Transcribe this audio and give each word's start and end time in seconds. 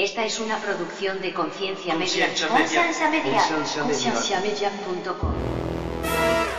Esta 0.00 0.24
es 0.24 0.40
una 0.40 0.58
producción 0.58 1.20
de 1.20 1.34
Conciencia 1.34 1.94
Media. 1.94 2.28
Conciencia 2.28 2.48
Media. 2.48 2.58
Conciencia 2.58 3.10
Media. 3.10 3.36
Conciencia 3.36 3.84
Media. 3.84 4.12
Concienciamedia.com. 4.12 6.49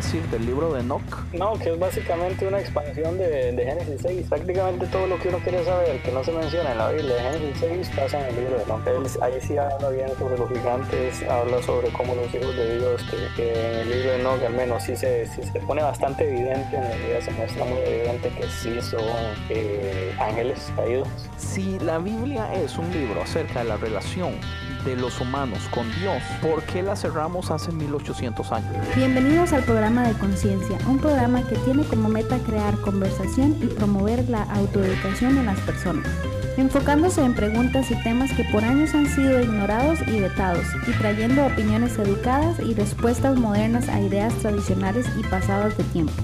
decir 0.00 0.22
del 0.28 0.46
libro 0.46 0.72
de 0.72 0.80
Enoch? 0.80 1.02
No, 1.32 1.54
que 1.58 1.72
es 1.72 1.78
básicamente 1.78 2.46
una 2.46 2.60
expansión 2.60 3.18
de, 3.18 3.52
de 3.52 3.64
Génesis 3.64 4.00
6. 4.02 4.26
Prácticamente 4.28 4.86
todo 4.86 5.06
lo 5.06 5.18
que 5.18 5.28
uno 5.28 5.38
quiere 5.38 5.64
saber 5.64 6.02
que 6.02 6.10
no 6.10 6.24
se 6.24 6.32
menciona 6.32 6.72
en 6.72 6.78
la 6.78 6.90
Biblia 6.90 7.14
de 7.14 7.20
Génesis 7.20 7.56
6 7.60 7.90
pasa 7.96 8.20
en 8.20 8.26
el 8.34 8.36
libro 8.36 8.56
de 8.56 8.62
Enoch. 8.64 8.86
Él, 8.86 9.22
ahí 9.22 9.40
sí 9.40 9.56
habla 9.58 9.90
bien 9.90 10.08
sobre 10.18 10.38
los 10.38 10.48
gigantes, 10.48 11.22
habla 11.28 11.62
sobre 11.62 11.88
cómo 11.90 12.14
los 12.14 12.34
hijos 12.34 12.56
de 12.56 12.78
Dios, 12.78 13.02
que, 13.10 13.16
que 13.36 13.72
en 13.72 13.78
el 13.80 13.90
libro 13.90 14.10
de 14.10 14.20
Enoch 14.20 14.42
al 14.42 14.54
menos 14.54 14.82
sí 14.82 14.96
se, 14.96 15.26
sí 15.26 15.42
se 15.42 15.60
pone 15.60 15.82
bastante 15.82 16.26
evidente, 16.26 16.76
en 16.76 16.82
realidad 16.82 17.20
se 17.20 17.30
muestra 17.32 17.64
muy 17.64 17.80
evidente 17.80 18.30
que 18.30 18.48
sí 18.48 18.80
son 18.80 19.00
eh, 19.50 20.14
ángeles 20.18 20.72
caídos. 20.76 21.08
Si 21.36 21.78
la 21.80 21.98
Biblia 21.98 22.52
es 22.54 22.78
un 22.78 22.90
libro 22.90 23.22
acerca 23.22 23.62
de 23.62 23.68
la 23.68 23.76
relación 23.76 24.34
de 24.84 24.96
los 24.96 25.20
humanos 25.20 25.58
con 25.70 25.86
Dios, 26.00 26.22
¿por 26.40 26.62
qué 26.64 26.82
la 26.82 26.96
cerramos 26.96 27.50
hace 27.50 27.72
1800 27.72 28.52
años? 28.52 28.72
Bienvenidos 28.96 29.52
al 29.52 29.62
programa 29.64 30.06
de 30.06 30.14
Conciencia, 30.14 30.78
un 30.88 30.98
programa 30.98 31.42
que 31.42 31.56
tiene 31.56 31.84
como 31.84 32.08
meta 32.08 32.38
crear 32.38 32.80
conversación 32.80 33.56
y 33.62 33.66
promover 33.66 34.28
la 34.28 34.42
autoeducación 34.44 35.38
en 35.38 35.46
las 35.46 35.58
personas, 35.60 36.06
enfocándose 36.56 37.22
en 37.22 37.34
preguntas 37.34 37.90
y 37.90 38.02
temas 38.02 38.32
que 38.32 38.44
por 38.44 38.64
años 38.64 38.94
han 38.94 39.06
sido 39.06 39.40
ignorados 39.40 40.00
y 40.06 40.20
vetados, 40.20 40.64
y 40.86 40.92
trayendo 40.92 41.46
opiniones 41.46 41.98
educadas 41.98 42.58
y 42.60 42.74
respuestas 42.74 43.38
modernas 43.38 43.88
a 43.88 44.00
ideas 44.00 44.34
tradicionales 44.34 45.06
y 45.18 45.22
pasadas 45.24 45.76
de 45.76 45.84
tiempo. 45.84 46.14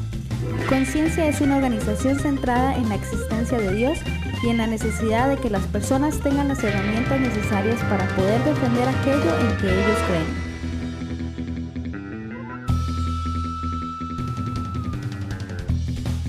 Conciencia 0.69 1.29
es 1.29 1.41
una 1.41 1.57
organización 1.57 2.19
centrada 2.19 2.77
en 2.77 2.89
la 2.89 2.95
existencia 2.95 3.59
de 3.59 3.75
Dios 3.75 3.99
y 4.43 4.49
en 4.49 4.57
la 4.59 4.67
necesidad 4.67 5.29
de 5.29 5.37
que 5.37 5.49
las 5.51 5.65
personas 5.67 6.19
tengan 6.21 6.49
las 6.49 6.63
herramientas 6.63 7.21
necesarias 7.21 7.79
para 7.89 8.07
poder 8.17 8.43
defender 8.45 8.89
aquello 8.89 9.39
en 9.41 9.57
que 9.59 9.67
ellos 9.67 9.99
creen. 10.09 10.47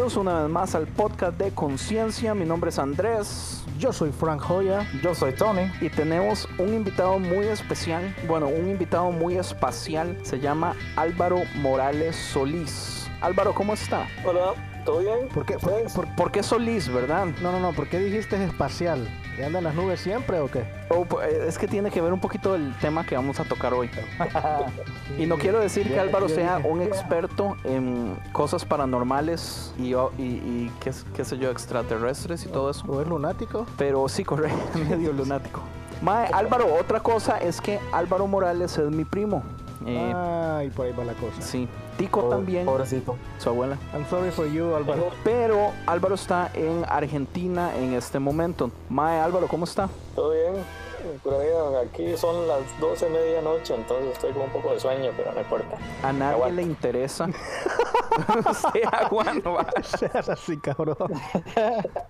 Bienvenidos 0.09 0.33
una 0.33 0.41
vez 0.45 0.51
más 0.51 0.75
al 0.75 0.87
podcast 0.87 1.37
de 1.37 1.51
Conciencia. 1.51 2.33
Mi 2.35 2.47
nombre 2.47 2.71
es 2.71 2.79
Andrés. 2.79 3.63
Yo 3.79 3.93
soy 3.93 4.11
Frank 4.11 4.41
Joya. 4.41 4.89
Yo 5.03 5.15
soy 5.15 5.35
Tony. 5.35 5.71
Y 5.83 5.91
tenemos 5.91 6.49
un 6.57 6.73
invitado 6.73 7.19
muy 7.19 7.45
especial, 7.45 8.17
bueno, 8.27 8.47
un 8.49 8.71
invitado 8.71 9.11
muy 9.11 9.37
espacial, 9.37 10.17
se 10.23 10.41
llama 10.41 10.75
Álvaro 10.97 11.43
Morales 11.57 12.17
Solís. 12.17 13.07
Álvaro, 13.21 13.55
¿cómo 13.55 13.75
está? 13.75 14.07
Hola, 14.25 14.55
¿todo 14.87 15.01
bien? 15.01 15.29
¿Por 15.35 15.45
qué, 15.45 15.59
por, 15.59 15.93
por- 15.93 16.15
¿Por 16.17 16.33
qué 16.33 16.43
Solís, 16.43 16.91
verdad? 16.91 17.27
no, 17.43 17.53
no, 17.53 17.61
no, 17.61 17.73
¿por 17.75 17.87
qué 17.91 17.99
dijiste 17.99 18.43
espacial? 18.43 19.07
¿Y 19.39 19.43
anda 19.43 19.59
en 19.59 19.65
las 19.65 19.75
nubes 19.75 20.01
siempre 20.01 20.41
o 20.41 20.49
qué? 20.51 20.65
Oh, 20.91 21.05
pues, 21.05 21.33
es 21.33 21.59
que 21.59 21.69
tiene 21.69 21.91
que 21.91 22.01
ver 22.01 22.13
un 22.13 22.21
poquito 22.21 22.55
el 22.57 22.75
tema 22.81 23.07
que 23.07 23.15
vamos 23.15 23.39
a 23.39 23.45
tocar 23.45 23.73
hoy. 23.75 23.89
Y 25.19 25.27
no 25.27 25.37
quiero 25.37 25.59
decir 25.59 25.89
que 25.89 25.99
Álvaro 25.99 26.29
sea 26.29 26.59
un 26.63 26.81
experto 26.83 27.57
en 27.65 28.17
cosas 28.33 28.65
paranormales 28.65 29.73
y, 29.79 29.95
y, 29.95 30.23
y 30.23 30.73
qué, 30.81 30.93
qué 31.15 31.25
sé 31.25 31.39
yo, 31.39 31.51
extraterrestres 31.51 32.45
y 32.45 32.49
todo 32.49 32.71
eso. 32.71 32.85
¿O 32.87 33.01
es 33.01 33.09
lunático? 33.09 33.67
Pero 33.77 34.09
sí, 34.09 34.25
correcto, 34.25 34.59
medio 34.89 35.13
lunático. 35.13 35.61
Mae, 36.03 36.29
Álvaro, 36.33 36.73
otra 36.79 37.01
cosa 37.01 37.39
es 37.39 37.61
que 37.61 37.81
Álvaro 37.93 38.27
Morales 38.27 38.77
es 38.79 38.91
mi 38.91 39.05
primo. 39.05 39.43
Eh, 39.87 40.13
Ah, 40.15 40.63
y 40.65 40.71
por 40.71 40.87
ahí 40.87 40.93
va 40.93 41.05
la 41.05 41.15
cosa. 41.15 41.41
Sí, 41.41 41.69
Tico 41.99 42.25
también, 42.31 42.65
Pobrecito. 42.65 43.17
su 43.39 43.49
abuela. 43.51 43.77
I'm 43.93 44.07
sorry 44.09 44.31
for 44.31 44.47
you, 44.51 44.75
Álvaro. 44.75 45.11
Pero 45.25 45.73
Álvaro 45.87 46.15
está 46.15 46.51
en 46.55 46.85
Argentina 46.89 47.77
en 47.77 47.93
este 47.93 48.19
momento. 48.21 48.71
Mae, 48.89 49.21
Álvaro, 49.21 49.49
¿cómo 49.49 49.65
está? 49.65 49.91
¿Todo 50.15 50.31
bien? 50.31 50.55
Vida, 51.03 51.81
aquí 51.81 52.17
son 52.17 52.47
las 52.49 52.61
12 52.81 53.07
de 53.07 53.11
medianoche, 53.11 53.75
entonces 53.75 54.13
estoy 54.13 54.33
con 54.33 54.43
un 54.43 54.51
poco 54.51 54.73
de 54.73 54.81
sueño, 54.81 55.11
pero 55.17 55.33
no 55.33 55.41
importa. 55.41 55.77
A 56.03 56.13
nadie 56.13 56.35
Aguanta. 56.35 56.55
le 56.57 56.63
interesa. 56.63 57.29
Usted 58.51 58.83
aguanta, 58.91 59.49
va. 59.51 59.67
Seas 59.83 60.29
así, 60.29 60.57
cabrón. 60.59 60.97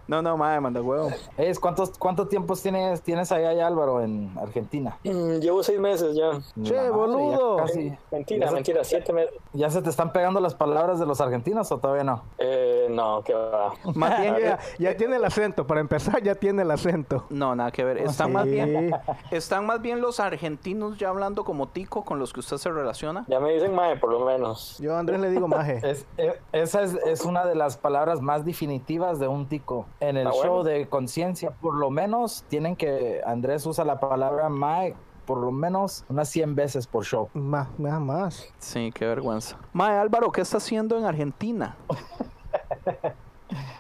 No, 0.07 0.23
no, 0.23 0.39
mae, 0.39 0.59
manda 0.59 0.81
huevo. 0.81 1.11
Es, 1.37 1.61
¿cuántos, 1.61 1.99
¿Cuánto 1.99 2.27
tiempo 2.29 2.57
tienes, 2.57 3.03
tienes 3.03 3.31
allá, 3.31 3.53
ya, 3.53 3.67
Álvaro, 3.67 4.03
en 4.03 4.33
Argentina? 4.41 4.97
Mm, 5.05 5.39
Llevo 5.41 5.63
seis 5.63 5.79
meses 5.79 6.17
ya. 6.17 6.31
Che, 6.63 6.75
madre, 6.75 6.91
boludo. 6.91 7.59
Ya, 7.59 7.63
casi- 7.65 7.99
Mentira, 8.11 8.41
ya 8.41 8.49
se- 8.49 8.55
mentira, 8.55 8.85
siete 8.85 9.13
meses. 9.13 9.35
¿Ya 9.53 9.69
se 9.71 9.83
te 9.83 9.91
están 9.91 10.11
pegando 10.13 10.41
las 10.41 10.55
palabras 10.55 10.99
de 10.99 11.05
los 11.05 11.21
argentinos 11.21 11.71
o 11.73 11.79
todavía 11.79 12.05
no? 12.05 12.23
Eh, 12.39 12.87
no, 12.89 13.23
que 13.23 13.35
va. 13.35 13.75
Más 13.95 14.19
bien, 14.19 14.37
Ya, 14.39 14.59
ya 14.79 14.97
tiene 14.97 15.17
el 15.17 15.25
acento, 15.27 15.67
para 15.67 15.81
empezar 15.83 16.23
ya 16.23 16.35
tiene 16.37 16.63
el 16.63 16.71
acento. 16.71 17.27
no, 17.29 17.55
nada 17.55 17.71
que 17.71 17.85
ver. 17.85 17.99
Están 17.99 18.29
Sí. 18.29 18.33
más 18.33 18.47
bien, 18.47 18.75
están 19.31 19.67
más 19.67 19.81
bien 19.83 20.01
los 20.01 20.21
argentinos 20.21 20.99
ya 20.99 21.09
hablando 21.09 21.45
como 21.45 21.69
Tico 21.69 22.05
con 22.05 22.19
los 22.19 22.33
que 22.33 22.41
usted 22.41 22.57
se 22.57 22.71
relaciona. 22.71 23.25
Ya 23.29 23.41
me 23.41 23.53
dicen 23.53 23.75
mae, 23.75 23.97
por 23.97 24.11
lo 24.13 24.25
menos. 24.25 24.79
Yo 24.81 24.95
a 24.97 24.99
Andrés 25.01 25.21
le 25.21 25.31
digo 25.31 25.49
maje. 25.49 25.81
Es, 25.89 26.07
eh, 26.17 26.39
esa 26.53 26.83
es, 26.83 26.95
es 27.07 27.25
una 27.25 27.45
de 27.47 27.55
las 27.55 27.77
palabras 27.77 28.21
más 28.21 28.45
definitivas 28.45 29.19
de 29.19 29.29
un 29.29 29.47
tico. 29.47 29.87
En 30.01 30.17
el 30.17 30.27
Ah, 30.27 30.31
bueno. 30.31 30.45
show 30.45 30.63
de 30.63 30.89
conciencia, 30.89 31.51
por 31.51 31.75
lo 31.75 31.91
menos, 31.91 32.45
tienen 32.49 32.77
que... 32.77 33.21
Andrés 33.27 33.65
usa 33.67 33.85
la 33.85 33.99
palabra 34.01 34.49
Mike 34.49 34.97
por 35.27 35.39
lo 35.39 35.51
menos 35.53 36.05
unas 36.09 36.29
100 36.31 36.55
veces 36.55 36.87
por 36.87 37.05
show. 37.05 37.29
Más, 37.35 37.69
más, 37.79 38.01
más. 38.01 38.55
Sí, 38.59 38.91
qué 38.95 39.07
vergüenza. 39.07 39.59
Mae, 39.75 39.99
Álvaro, 39.99 40.33
¿qué 40.33 40.41
está 40.41 40.57
haciendo 40.57 40.97
en 40.97 41.05
Argentina? 41.05 41.77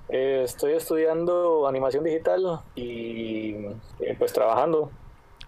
Eh, 0.08 0.42
estoy 0.44 0.72
estudiando 0.74 1.66
animación 1.68 2.04
digital 2.04 2.60
y 2.74 3.54
eh, 4.00 4.16
pues 4.18 4.32
trabajando. 4.32 4.90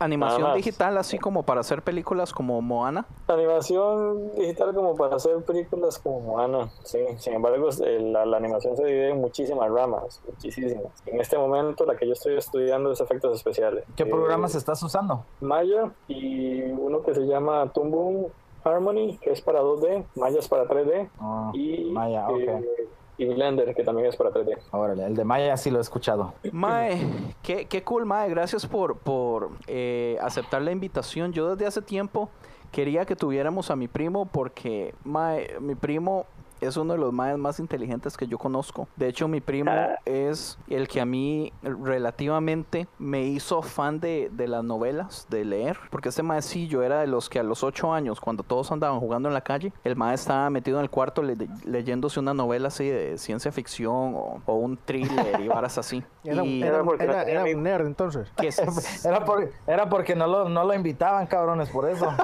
Animación 0.03 0.55
digital, 0.55 0.97
así 0.97 1.19
como 1.19 1.43
para 1.43 1.61
hacer 1.61 1.83
películas 1.83 2.33
como 2.33 2.63
Moana. 2.63 3.05
Animación 3.29 4.35
digital 4.35 4.73
como 4.75 4.95
para 4.97 5.17
hacer 5.17 5.37
películas 5.45 5.99
como 5.99 6.21
Moana, 6.21 6.71
sí. 6.85 7.01
Sin 7.19 7.35
embargo, 7.35 7.69
eh, 7.85 8.01
la, 8.01 8.25
la 8.25 8.39
animación 8.39 8.77
se 8.79 8.85
divide 8.87 9.11
en 9.11 9.21
muchísimas 9.21 9.71
ramas, 9.71 10.23
muchísimas. 10.27 10.85
En 11.05 11.21
este 11.21 11.37
momento 11.37 11.85
la 11.85 11.97
que 11.97 12.07
yo 12.07 12.15
estoy 12.15 12.37
estudiando 12.39 12.93
es 12.93 13.01
efectos 13.03 13.37
especiales. 13.37 13.85
¿Qué 13.95 14.05
Eh, 14.05 14.07
programas 14.07 14.55
estás 14.55 14.83
usando? 14.83 15.27
Maya 15.41 15.91
y 16.09 16.63
uno 16.63 17.03
que 17.03 17.15
se 17.15 17.27
llama 17.27 17.71
Toon 17.73 17.91
Boom 17.91 18.27
Harmony, 18.65 19.19
que 19.21 19.33
es 19.33 19.43
para 19.43 19.61
2D, 19.61 20.05
Maya 20.17 20.39
es 20.39 20.49
para 20.49 20.65
3D 20.67 21.11
Ah, 21.21 21.51
y, 21.53 21.91
Maya, 21.91 22.27
ok. 22.27 22.39
eh, 22.39 22.89
y 23.21 23.27
Blender, 23.27 23.75
que 23.75 23.85
también 23.85 24.09
es 24.09 24.17
para 24.17 24.31
3D. 24.31 24.57
Órale, 24.71 25.05
el 25.05 25.15
de 25.15 25.25
Maya 25.25 25.55
sí 25.59 25.71
lo 25.71 25.77
he 25.77 25.83
escuchado. 25.83 26.33
Mae, 26.53 26.99
qué, 27.43 27.67
qué 27.67 27.83
cool, 27.83 28.07
Mae. 28.07 28.31
Gracias 28.31 28.67
por, 28.67 28.97
por 28.97 29.51
eh, 29.67 30.17
aceptar 30.23 30.63
la 30.63 30.73
invitación. 30.73 31.33
Yo 31.33 31.55
desde 31.55 31.67
hace 31.67 31.83
tiempo 31.83 32.31
quería 32.72 33.05
que 33.05 33.17
tuviéramos 33.17 33.71
a 33.71 33.77
mi 33.77 33.89
primo 33.89 34.25
porque, 34.25 34.95
Mae, 35.05 35.61
mi 35.61 35.75
primo 35.75 36.25
es 36.60 36.77
uno 36.77 36.95
de 36.95 36.98
los 36.98 37.12
maes 37.12 37.39
más 37.39 37.60
inteligentes 37.60 38.16
que 38.16 38.27
yo 38.27 38.39
conozco. 38.39 38.89
De 38.97 39.09
hecho, 39.09 39.28
mi 39.28 39.41
primo 39.41 39.71
es 40.04 40.59
el 40.68 40.89
que 40.89 41.01
a 41.01 41.04
mí 41.07 41.53
relativamente 41.62 42.86
me 42.98 43.22
hizo 43.22 43.62
fan 43.62 44.01
de, 44.01 44.30
de 44.33 44.48
las 44.48 44.65
novelas, 44.65 45.27
de 45.30 45.45
leer. 45.45 45.78
Porque 45.91 46.09
este 46.09 46.22
maecillo 46.22 46.83
era 46.83 47.01
de 47.01 47.07
los 47.07 47.28
que 47.28 47.39
a 47.39 47.42
los 47.42 47.62
8 47.62 47.92
años, 47.92 48.21
cuando 48.21 48.42
todos 48.42 48.72
andaban 48.72 49.01
jugando 49.01 49.28
en 49.28 49.34
la 49.34 49.41
calle, 49.42 49.72
el 49.84 49.97
mae 49.97 50.15
estaba 50.15 50.48
metido 50.51 50.78
en 50.78 50.84
el 50.84 50.91
cuarto 50.91 51.22
le- 51.22 51.36
leyéndose 51.65 52.21
una 52.21 52.34
novela 52.34 52.68
así 52.68 52.89
de 52.89 53.18
ciencia 53.18 53.53
ficción 53.53 54.15
o, 54.15 54.41
o 54.47 54.54
un 54.54 54.77
thriller 54.77 55.41
y 55.41 55.48
varas 55.48 55.78
así. 55.78 56.03
Era, 56.24 56.45
Y- 56.45 56.63
era- 56.63 56.83
era- 56.98 57.22
era 57.22 57.45
un 57.45 57.63
nerd 57.63 57.86
entonces. 57.86 58.30
Era, 59.04 59.24
por- 59.24 59.51
era 59.66 59.89
porque 59.89 60.15
no 60.15 60.27
lo, 60.27 60.48
no 60.51 60.65
lo 60.65 60.74
invitaban, 60.74 61.27
cabrones, 61.27 61.71
por 61.71 61.89
eso. 61.89 62.09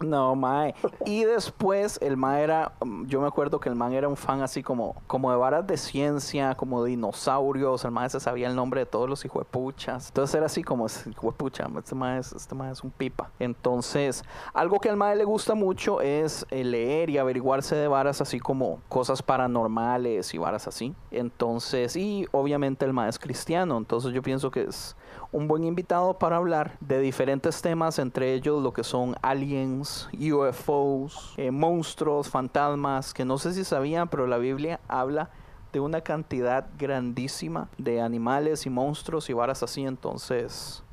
No, 0.00 0.34
mae. 0.34 0.74
Y 1.06 1.24
después 1.24 1.98
el 2.02 2.18
mae 2.18 2.42
era, 2.42 2.72
yo 3.06 3.22
me 3.22 3.26
acuerdo 3.26 3.53
que 3.60 3.68
el 3.68 3.74
man 3.74 3.92
era 3.92 4.08
un 4.08 4.16
fan 4.16 4.42
así 4.42 4.62
como, 4.62 4.96
como 5.06 5.30
de 5.30 5.36
varas 5.36 5.66
de 5.66 5.76
ciencia, 5.76 6.54
como 6.54 6.82
de 6.82 6.90
dinosaurios. 6.90 7.84
El 7.84 7.90
man 7.90 8.10
se 8.10 8.20
sabía 8.20 8.48
el 8.48 8.56
nombre 8.56 8.80
de 8.80 8.86
todos 8.86 9.08
los 9.08 9.24
hijuepuchas. 9.24 10.08
Entonces 10.08 10.34
era 10.34 10.46
así 10.46 10.62
como, 10.62 10.86
hijuepucha, 10.86 11.68
este 11.78 11.94
man 11.94 12.18
es, 12.18 12.32
este 12.32 12.54
man 12.54 12.70
es 12.70 12.82
un 12.82 12.90
pipa. 12.90 13.30
Entonces, 13.38 14.24
algo 14.52 14.80
que 14.80 14.88
al 14.88 14.96
man 14.96 15.16
le 15.18 15.24
gusta 15.24 15.54
mucho 15.54 16.00
es 16.00 16.46
eh, 16.50 16.64
leer 16.64 17.10
y 17.10 17.18
averiguarse 17.18 17.76
de 17.76 17.88
varas 17.88 18.20
así 18.20 18.40
como 18.40 18.80
cosas 18.88 19.22
paranormales 19.22 20.32
y 20.34 20.38
varas 20.38 20.66
así. 20.68 20.94
Entonces, 21.10 21.96
y 21.96 22.26
obviamente 22.32 22.84
el 22.84 22.92
man 22.92 23.08
es 23.08 23.18
cristiano. 23.18 23.76
Entonces 23.76 24.12
yo 24.12 24.22
pienso 24.22 24.50
que 24.50 24.62
es 24.64 24.96
un 25.34 25.48
buen 25.48 25.64
invitado 25.64 26.16
para 26.16 26.36
hablar 26.36 26.78
de 26.80 27.00
diferentes 27.00 27.60
temas, 27.60 27.98
entre 27.98 28.34
ellos 28.34 28.62
lo 28.62 28.72
que 28.72 28.84
son 28.84 29.16
aliens, 29.20 30.08
UFOs, 30.16 31.34
eh, 31.36 31.50
monstruos, 31.50 32.28
fantasmas, 32.28 33.12
que 33.12 33.24
no 33.24 33.36
sé 33.36 33.52
si 33.52 33.64
sabían, 33.64 34.08
pero 34.08 34.28
la 34.28 34.38
Biblia 34.38 34.78
habla 34.86 35.30
de 35.72 35.80
una 35.80 36.02
cantidad 36.02 36.68
grandísima 36.78 37.68
de 37.78 38.00
animales 38.00 38.64
y 38.64 38.70
monstruos 38.70 39.28
y 39.28 39.32
varas 39.32 39.64
así, 39.64 39.82
entonces 39.82 40.84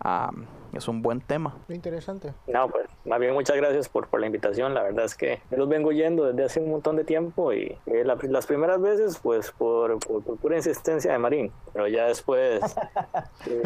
es 0.73 0.87
un 0.87 1.01
buen 1.01 1.21
tema. 1.21 1.55
Interesante. 1.69 2.33
No, 2.47 2.67
pues 2.69 2.87
más 3.05 3.19
bien 3.19 3.33
muchas 3.33 3.57
gracias 3.57 3.89
por, 3.89 4.07
por 4.07 4.19
la 4.19 4.27
invitación, 4.27 4.73
la 4.73 4.83
verdad 4.83 5.05
es 5.05 5.15
que 5.15 5.41
los 5.51 5.67
vengo 5.67 5.91
yendo 5.91 6.25
desde 6.25 6.43
hace 6.43 6.59
un 6.59 6.71
montón 6.71 6.95
de 6.95 7.03
tiempo 7.03 7.53
y 7.53 7.77
eh, 7.85 8.03
las 8.05 8.45
primeras 8.45 8.81
veces 8.81 9.19
pues 9.21 9.51
por, 9.51 9.99
por, 9.99 10.21
pura 10.37 10.55
insistencia 10.57 11.11
de 11.11 11.17
Marín, 11.17 11.51
pero 11.73 11.87
ya 11.87 12.05
después... 12.05 12.61
eh, 13.47 13.63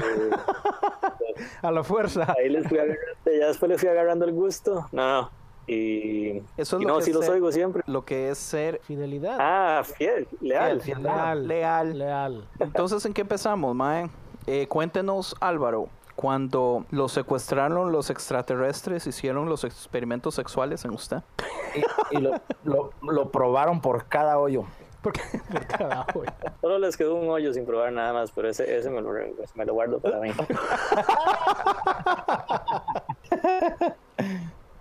a 1.61 1.71
la 1.71 1.83
fuerza. 1.83 2.33
Ahí 2.37 2.49
les 2.49 2.67
fui 2.67 2.77
agarrando, 2.77 3.01
ya 3.25 3.47
después 3.47 3.69
les 3.69 3.79
fui 3.79 3.89
agarrando 3.89 4.25
el 4.25 4.31
gusto. 4.33 4.87
No, 4.91 5.21
no. 5.21 5.45
Y, 5.67 6.43
Eso 6.57 6.75
es 6.77 6.81
y 6.81 6.85
lo 6.85 6.89
no, 6.91 6.97
que 6.97 7.03
sí 7.05 7.09
es 7.09 7.15
los 7.15 7.25
ser- 7.25 7.33
oigo 7.33 7.51
siempre. 7.51 7.83
Lo 7.87 8.05
que 8.05 8.29
es 8.29 8.37
ser 8.37 8.79
Fidelidad. 8.83 9.37
Ah, 9.39 9.83
fiel, 9.83 10.27
leal. 10.39 10.79
fiel, 10.81 11.01
leal. 11.01 11.47
leal. 11.47 11.97
Leal. 11.97 12.47
Entonces, 12.59 13.03
¿en 13.05 13.13
qué 13.13 13.21
empezamos, 13.21 13.73
Mae? 13.75 14.09
Eh, 14.45 14.67
cuéntenos, 14.67 15.35
Álvaro, 15.39 15.89
cuando 16.15 16.85
los 16.91 17.11
secuestraron 17.11 17.91
los 17.91 18.09
extraterrestres, 18.09 19.05
hicieron 19.07 19.49
los 19.49 19.63
experimentos 19.63 20.35
sexuales 20.35 20.85
en 20.85 20.91
usted. 20.91 21.21
Y, 22.11 22.17
y 22.17 22.21
lo, 22.21 22.39
lo- 22.63 22.91
lo 23.01 23.31
probaron 23.31 23.81
por 23.81 24.05
cada 24.07 24.39
hoyo. 24.39 24.63
Porque 25.01 25.21
por 25.51 25.67
cada 25.67 26.05
hoy. 26.15 26.27
Solo 26.61 26.79
les 26.79 26.97
quedó 26.97 27.15
un 27.15 27.29
hoyo 27.29 27.53
sin 27.53 27.65
probar 27.65 27.91
nada 27.91 28.13
más, 28.13 28.31
pero 28.31 28.49
ese, 28.49 28.77
ese 28.77 28.89
me, 28.89 29.01
lo, 29.01 29.11
me 29.53 29.65
lo 29.65 29.73
guardo 29.73 29.99
para 29.99 30.19
mí. 30.19 30.31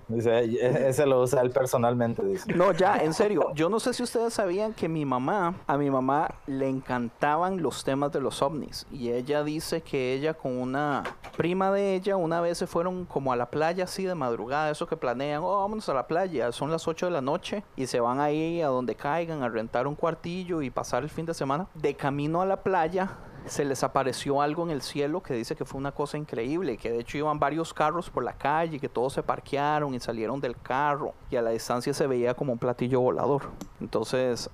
Dice, 0.08 0.38
"E- 0.40 0.88
ese 0.88 1.06
lo 1.06 1.22
usa 1.22 1.40
él 1.42 1.50
personalmente, 1.50 2.22
dice. 2.24 2.52
No, 2.54 2.72
ya, 2.72 2.96
en 2.98 3.14
serio. 3.14 3.52
Yo 3.54 3.68
no 3.68 3.80
sé 3.80 3.94
si 3.94 4.02
ustedes 4.02 4.34
sabían 4.34 4.72
que 4.74 4.88
mi 4.88 5.04
mamá, 5.04 5.54
a 5.66 5.76
mi 5.76 5.90
mamá 5.90 6.34
le 6.46 6.68
encantaban 6.68 7.62
los 7.62 7.84
temas 7.84 8.12
de 8.12 8.20
los 8.20 8.42
ovnis. 8.42 8.86
Y 8.92 9.10
ella 9.10 9.42
dice 9.44 9.80
que 9.82 10.14
ella 10.14 10.34
con 10.34 10.56
una 10.58 11.02
prima 11.36 11.70
de 11.72 11.94
ella, 11.94 12.16
una 12.16 12.40
vez 12.40 12.58
se 12.58 12.66
fueron 12.66 13.04
como 13.06 13.32
a 13.32 13.36
la 13.36 13.46
playa 13.50 13.84
así 13.84 14.04
de 14.04 14.14
madrugada, 14.14 14.70
eso 14.70 14.86
que 14.86 14.96
planean, 14.96 15.42
oh, 15.42 15.58
vámonos 15.60 15.88
a 15.88 15.94
la 15.94 16.06
playa, 16.06 16.52
son 16.52 16.70
las 16.70 16.86
8 16.86 17.06
de 17.06 17.12
la 17.12 17.20
noche 17.20 17.64
y 17.76 17.86
se 17.86 18.00
van 18.00 18.20
ahí 18.20 18.60
a 18.62 18.68
donde 18.68 18.94
caigan 18.94 19.42
a 19.42 19.48
rentar 19.48 19.86
un 19.86 19.94
cuartillo 19.94 20.62
y 20.62 20.70
pasar 20.70 21.02
el 21.02 21.10
fin 21.10 21.26
de 21.26 21.34
semana. 21.34 21.66
De 21.74 21.94
camino 21.94 22.40
a 22.42 22.46
la 22.46 22.62
playa 22.62 23.10
se 23.46 23.64
les 23.64 23.82
apareció 23.84 24.40
algo 24.40 24.64
en 24.64 24.70
el 24.70 24.82
cielo 24.82 25.22
que 25.22 25.34
dice 25.34 25.54
que 25.54 25.64
fue 25.64 25.78
una 25.78 25.92
cosa 25.92 26.16
increíble, 26.16 26.76
que 26.76 26.90
de 26.90 27.00
hecho 27.00 27.18
iban 27.18 27.38
varios 27.38 27.74
carros 27.74 28.10
por 28.10 28.24
la 28.24 28.32
calle, 28.32 28.80
que 28.80 28.88
todos 28.88 29.12
se 29.12 29.22
parquearon 29.22 29.94
y 29.94 30.00
salieron 30.00 30.40
del 30.40 30.56
carro 30.56 31.12
y 31.30 31.36
a 31.36 31.42
la 31.42 31.50
distancia 31.50 31.92
se 31.92 32.06
veía 32.06 32.34
como 32.34 32.52
un 32.52 32.58
platillo 32.58 33.00
volador. 33.00 33.42
Entonces, 33.80 34.48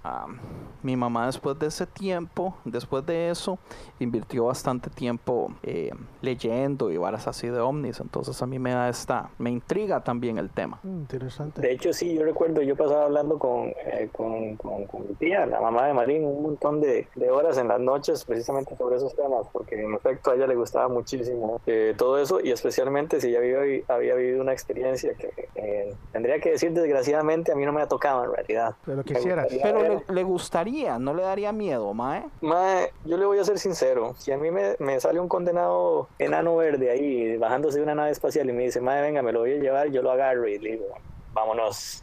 mi 0.82 0.96
mamá 0.96 1.26
después 1.26 1.58
de 1.58 1.66
ese 1.66 1.87
tiempo, 1.87 2.56
después 2.64 3.04
de 3.06 3.31
eso, 3.31 3.58
invirtió 3.98 4.46
bastante 4.46 4.90
tiempo 4.90 5.52
eh, 5.62 5.90
leyendo 6.20 6.90
y 6.90 6.96
varas 6.96 7.28
así 7.28 7.48
de 7.48 7.60
ovnis. 7.60 8.00
Entonces 8.00 8.40
a 8.42 8.46
mí 8.46 8.58
me 8.58 8.72
da 8.72 8.88
esta, 8.88 9.31
me 9.38 9.50
intriga 9.50 10.02
también 10.02 10.38
el 10.38 10.50
tema. 10.50 10.81
Mm, 10.82 11.00
Interesante. 11.00 11.60
De 11.60 11.72
hecho, 11.72 11.92
sí, 11.92 12.14
yo 12.14 12.25
recuerdo, 12.25 12.62
yo 12.62 12.76
pasaba 12.76 13.04
hablando 13.04 13.38
con, 13.38 13.69
eh, 13.69 14.08
con, 14.12 14.56
con, 14.56 14.87
con 14.87 15.08
mi 15.08 15.14
tía, 15.14 15.46
la 15.46 15.60
mamá 15.60 15.87
de 15.87 15.94
Marín, 15.94 16.25
un 16.25 16.42
montón 16.42 16.81
de, 16.81 17.08
de 17.14 17.31
horas 17.31 17.58
en 17.58 17.69
las 17.69 17.81
noches 17.81 18.25
precisamente 18.25 18.75
sobre 18.81 18.97
esos 18.97 19.15
temas, 19.15 19.47
porque 19.53 19.79
en 19.79 19.93
efecto 19.94 20.31
a 20.31 20.35
ella 20.35 20.47
le 20.47 20.55
gustaba 20.55 20.88
muchísimo 20.88 21.61
eh, 21.67 21.94
todo 21.99 22.19
eso 22.19 22.41
y 22.41 22.50
especialmente 22.50 23.21
si 23.21 23.29
ella 23.29 23.38
había, 23.41 23.85
había 23.88 24.15
vivido 24.15 24.41
una 24.41 24.53
experiencia 24.53 25.12
que 25.15 25.31
eh, 25.55 25.94
tendría 26.12 26.41
que 26.41 26.53
decir 26.53 26.73
desgraciadamente 26.73 27.53
a 27.53 27.56
mí 27.56 27.67
no 27.67 27.73
me 27.73 27.82
ha 27.82 27.87
tocado 27.87 28.25
en 28.25 28.32
realidad. 28.32 28.75
Pero 28.87 29.03
gustaría 29.03 29.62
Pero 29.62 29.82
le, 29.82 30.15
le 30.15 30.23
gustaría, 30.25 30.99
no 30.99 31.12
le 31.12 31.23
daría 31.23 31.53
miedo, 31.53 31.93
Mae. 31.93 32.25
Mae, 32.41 32.91
yo 33.05 33.19
le 33.19 33.27
voy 33.27 33.38
a 33.38 33.44
ser 33.44 33.59
sincero, 33.59 34.15
si 34.17 34.32
a 34.32 34.38
mí 34.38 34.50
me, 34.50 34.77
me 34.79 34.99
sale 34.99 35.21
un 35.21 35.29
condenado 35.29 36.09
enano 36.19 36.56
verde 36.56 36.91
ahí 36.91 37.37
bajándose 37.37 37.76
de 37.79 37.85
una 37.85 37.94
nave 37.94 38.11
espacial 38.12 38.49
y 38.49 38.53
me 38.55 38.62
dice, 38.65 38.81
madre, 38.81 39.03
venga, 39.03 39.21
me 39.21 39.33
lo 39.33 39.41
voy 39.41 39.53
a 39.53 39.56
llevar, 39.59 39.88
yo 39.91 40.00
lo 40.00 40.11
agarro 40.11 40.49
y 40.49 40.59
le 40.59 40.71
digo, 40.73 40.87
vámonos, 41.35 42.03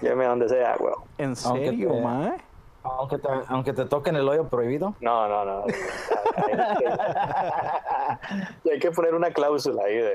lléveme 0.00 0.24
a 0.24 0.28
donde 0.30 0.48
sea, 0.48 0.76
weón. 0.80 0.94
¿En 1.18 1.36
serio, 1.36 1.90
te- 1.90 2.00
Mae? 2.00 2.32
Aunque 2.82 3.18
te, 3.18 3.28
aunque 3.48 3.72
te 3.72 3.84
toquen 3.84 4.16
el 4.16 4.26
hoyo 4.28 4.48
prohibido. 4.48 4.94
No, 5.00 5.28
no, 5.28 5.44
no. 5.44 5.64
Y 8.64 8.70
hay 8.70 8.78
que 8.78 8.90
poner 8.90 9.14
una 9.14 9.30
cláusula 9.30 9.82
ahí 9.84 9.96
de... 9.96 10.14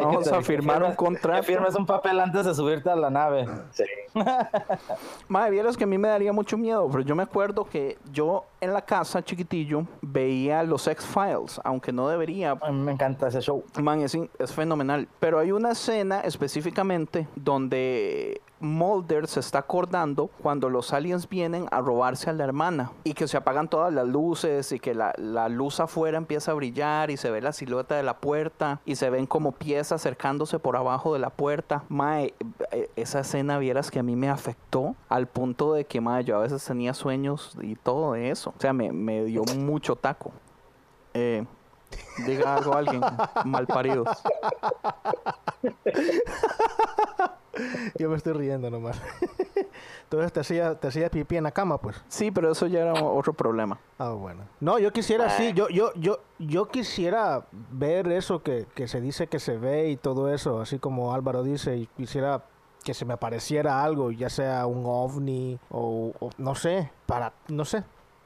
Vamos 0.00 0.28
a 0.28 0.42
firmar 0.42 0.82
un 0.82 0.94
contrato. 0.94 1.40
que 1.40 1.46
firmes 1.46 1.74
un 1.74 1.86
papel 1.86 2.18
antes 2.20 2.44
de 2.46 2.54
subirte 2.54 2.90
a 2.90 2.96
la 2.96 3.10
nave. 3.10 3.46
Sí. 3.70 3.84
Madre, 5.28 5.50
vieras 5.52 5.76
que 5.76 5.84
a 5.84 5.86
mí 5.86 5.96
me 5.98 6.08
daría 6.08 6.32
mucho 6.32 6.56
miedo, 6.56 6.88
pero 6.90 7.02
yo 7.02 7.14
me 7.14 7.22
acuerdo 7.22 7.64
que 7.64 7.98
yo 8.12 8.44
en 8.60 8.72
la 8.72 8.82
casa, 8.82 9.22
chiquitillo, 9.22 9.84
veía 10.00 10.62
los 10.62 10.86
X-Files, 10.86 11.60
aunque 11.64 11.92
no 11.92 12.08
debería. 12.08 12.52
A 12.60 12.70
mí 12.72 12.80
me 12.80 12.92
encanta 12.92 13.28
ese 13.28 13.40
show. 13.40 13.62
Man, 13.80 14.00
es, 14.00 14.14
in- 14.14 14.30
es 14.38 14.52
fenomenal. 14.52 15.06
Pero 15.20 15.38
hay 15.38 15.52
una 15.52 15.72
escena 15.72 16.20
específicamente 16.20 17.26
donde 17.36 18.40
Mulder 18.64 19.26
se 19.28 19.40
está 19.40 19.60
acordando 19.60 20.28
cuando 20.42 20.68
los 20.68 20.92
aliens 20.92 21.28
vienen 21.28 21.66
a 21.70 21.80
robarse 21.80 22.30
a 22.30 22.32
la 22.32 22.44
hermana 22.44 22.90
y 23.04 23.14
que 23.14 23.28
se 23.28 23.36
apagan 23.36 23.68
todas 23.68 23.92
las 23.92 24.06
luces 24.06 24.72
y 24.72 24.80
que 24.80 24.94
la, 24.94 25.14
la 25.16 25.48
luz 25.48 25.80
afuera 25.80 26.18
empieza 26.18 26.52
a 26.52 26.54
brillar 26.54 27.10
y 27.10 27.16
se 27.16 27.30
ve 27.30 27.40
la 27.40 27.52
silueta 27.52 27.94
de 27.96 28.02
la 28.02 28.18
puerta 28.18 28.80
y 28.84 28.96
se 28.96 29.10
ven 29.10 29.26
como 29.26 29.52
piezas 29.52 29.92
acercándose 29.92 30.58
por 30.58 30.76
abajo 30.76 31.12
de 31.12 31.18
la 31.18 31.30
puerta. 31.30 31.84
Mae, 31.88 32.34
eh, 32.70 32.90
esa 32.96 33.20
escena 33.20 33.58
vieras 33.58 33.90
que 33.90 33.98
a 33.98 34.02
mí 34.02 34.16
me 34.16 34.28
afectó 34.28 34.94
al 35.08 35.26
punto 35.26 35.74
de 35.74 35.84
que, 35.84 36.00
mae, 36.00 36.24
yo 36.24 36.36
a 36.36 36.40
veces 36.40 36.64
tenía 36.64 36.94
sueños 36.94 37.56
y 37.60 37.76
todo 37.76 38.14
eso. 38.14 38.54
O 38.56 38.60
sea, 38.60 38.72
me, 38.72 38.92
me 38.92 39.24
dio 39.24 39.42
mucho 39.56 39.96
taco. 39.96 40.32
Eh, 41.14 41.44
diga 42.26 42.56
algo 42.56 42.74
a 42.74 42.78
alguien, 42.78 43.02
malparidos. 43.44 44.08
Yo 47.98 48.08
me 48.08 48.16
estoy 48.16 48.32
riendo 48.32 48.70
nomás. 48.70 49.00
Entonces 50.04 50.32
te 50.32 50.40
hacía, 50.40 50.74
te 50.78 50.88
hacía 50.88 51.10
pipí 51.10 51.36
en 51.36 51.44
la 51.44 51.52
cama, 51.52 51.78
pues. 51.78 52.02
Sí, 52.08 52.30
pero 52.30 52.50
eso 52.52 52.66
ya 52.66 52.80
era 52.80 52.92
otro 53.02 53.32
problema. 53.32 53.78
Ah, 53.98 54.10
bueno. 54.10 54.42
No, 54.60 54.78
yo 54.78 54.92
quisiera, 54.92 55.30
sí, 55.30 55.52
yo, 55.54 55.68
yo, 55.68 55.92
yo, 55.94 56.20
yo 56.38 56.68
quisiera 56.68 57.46
ver 57.70 58.08
eso 58.12 58.42
que, 58.42 58.66
que 58.74 58.86
se 58.86 59.00
dice 59.00 59.26
que 59.26 59.38
se 59.38 59.56
ve 59.56 59.88
y 59.90 59.96
todo 59.96 60.32
eso, 60.32 60.60
así 60.60 60.78
como 60.78 61.14
Álvaro 61.14 61.42
dice, 61.42 61.76
y 61.76 61.86
quisiera 61.86 62.44
que 62.84 62.94
se 62.94 63.04
me 63.04 63.14
apareciera 63.14 63.82
algo, 63.82 64.10
ya 64.10 64.28
sea 64.28 64.66
un 64.66 64.84
ovni 64.86 65.58
o, 65.70 66.12
o 66.20 66.30
no 66.36 66.54
sé, 66.54 66.90
para, 67.06 67.32
no 67.48 67.64
sé, 67.64 67.82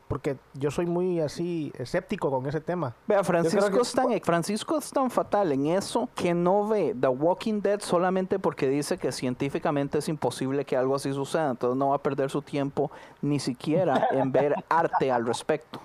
porque 0.09 0.37
yo 0.55 0.71
soy 0.71 0.87
muy 0.87 1.21
así 1.21 1.73
escéptico 1.79 2.31
con 2.31 2.47
ese 2.47 2.61
tema. 2.61 2.95
Vea, 3.07 3.23
Francisco, 3.23 3.71
que- 3.71 3.81
es 3.81 3.93
tan, 3.93 4.21
Francisco 4.23 4.79
es 4.79 4.91
tan 4.91 5.11
fatal 5.11 5.53
en 5.53 5.67
eso 5.67 6.09
que 6.15 6.35
no 6.35 6.67
ve 6.67 6.97
The 6.99 7.09
Walking 7.09 7.61
Dead 7.61 7.81
solamente 7.81 8.39
porque 8.39 8.69
dice 8.69 8.99
que 8.99 9.13
científicamente 9.13 9.99
es 9.99 10.09
imposible 10.09 10.65
que 10.65 10.77
algo 10.77 10.95
así 10.97 11.13
suceda. 11.13 11.51
Entonces 11.51 11.77
no 11.79 11.91
va 11.91 11.97
a 11.97 12.03
perder 12.03 12.31
su 12.31 12.43
tiempo 12.43 12.91
ni 13.23 13.39
siquiera 13.39 14.09
en 14.11 14.33
ver 14.33 14.55
arte 14.69 15.13
al 15.13 15.27
respecto. 15.27 15.79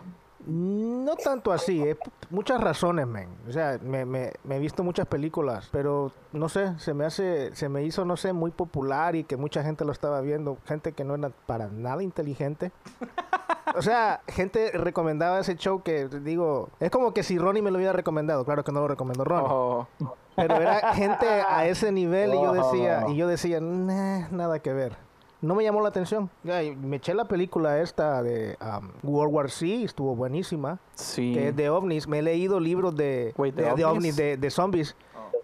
No 0.46 1.16
tanto 1.16 1.52
así, 1.52 1.82
eh. 1.82 1.98
muchas 2.30 2.60
razones, 2.60 3.08
men. 3.08 3.30
O 3.48 3.52
sea, 3.52 3.80
me, 3.82 4.06
me, 4.06 4.34
me 4.44 4.58
he 4.58 4.60
visto 4.60 4.84
muchas 4.84 5.08
películas, 5.08 5.70
pero 5.72 6.12
no 6.34 6.50
sé, 6.50 6.78
se 6.80 6.94
me 6.94 7.06
hace, 7.06 7.56
se 7.56 7.70
me 7.70 7.84
hizo, 7.84 8.04
no 8.06 8.18
sé, 8.18 8.34
muy 8.34 8.52
popular 8.52 9.16
y 9.16 9.24
que 9.24 9.38
mucha 9.38 9.64
gente 9.64 9.86
lo 9.86 9.92
estaba 9.92 10.20
viendo, 10.22 10.58
gente 10.66 10.92
que 10.92 11.04
no 11.04 11.16
era 11.16 11.30
para 11.46 11.68
nada 11.68 12.04
inteligente. 12.04 12.72
O 13.76 13.82
sea, 13.82 14.22
gente 14.28 14.72
recomendaba 14.74 15.40
ese 15.40 15.56
show 15.56 15.82
que 15.82 16.08
digo, 16.08 16.70
es 16.80 16.92
como 16.92 17.14
que 17.14 17.24
si 17.24 17.38
Ronnie 17.40 17.62
me 17.62 17.72
lo 17.72 17.78
hubiera 17.78 17.94
recomendado, 17.94 18.44
claro 18.46 18.64
que 18.64 18.72
no 18.72 18.82
lo 18.82 18.88
recomendó 18.90 19.24
Ronnie, 19.24 19.48
Oh, 19.50 19.88
pero 20.36 20.56
era 20.56 20.94
gente 20.94 21.26
a 21.28 21.66
ese 21.68 21.92
nivel 21.92 22.34
y 22.34 22.42
yo 22.42 22.54
decía, 22.54 23.04
Oh. 23.08 23.12
y 23.12 23.16
yo 23.16 23.28
decía, 23.28 23.60
"Nah, 23.62 24.28
nada 24.30 24.60
que 24.60 24.74
ver. 24.74 24.96
No 25.44 25.56
me 25.56 25.64
llamó 25.64 25.82
la 25.82 25.90
atención. 25.90 26.30
Me 26.44 26.96
eché 26.96 27.14
la 27.14 27.26
película 27.26 27.82
esta 27.82 28.24
de 28.24 28.58
um, 28.62 28.90
World 29.04 29.34
War 29.34 29.52
Z, 29.52 29.66
estuvo 29.84 30.16
buenísima 30.16 30.80
sí. 30.96 31.34
que 31.34 31.50
es 31.50 31.56
de 31.56 31.70
ovnis. 31.70 32.08
Me 32.08 32.20
he 32.20 32.22
leído 32.22 32.62
libros 32.62 32.96
de, 32.96 33.34
Wait, 33.38 33.54
¿de 33.54 33.64
de, 33.64 33.70
ovnis? 33.70 33.86
ovnis, 33.86 34.16
de, 34.16 34.38
de 34.38 34.50
zombies. 34.50 34.96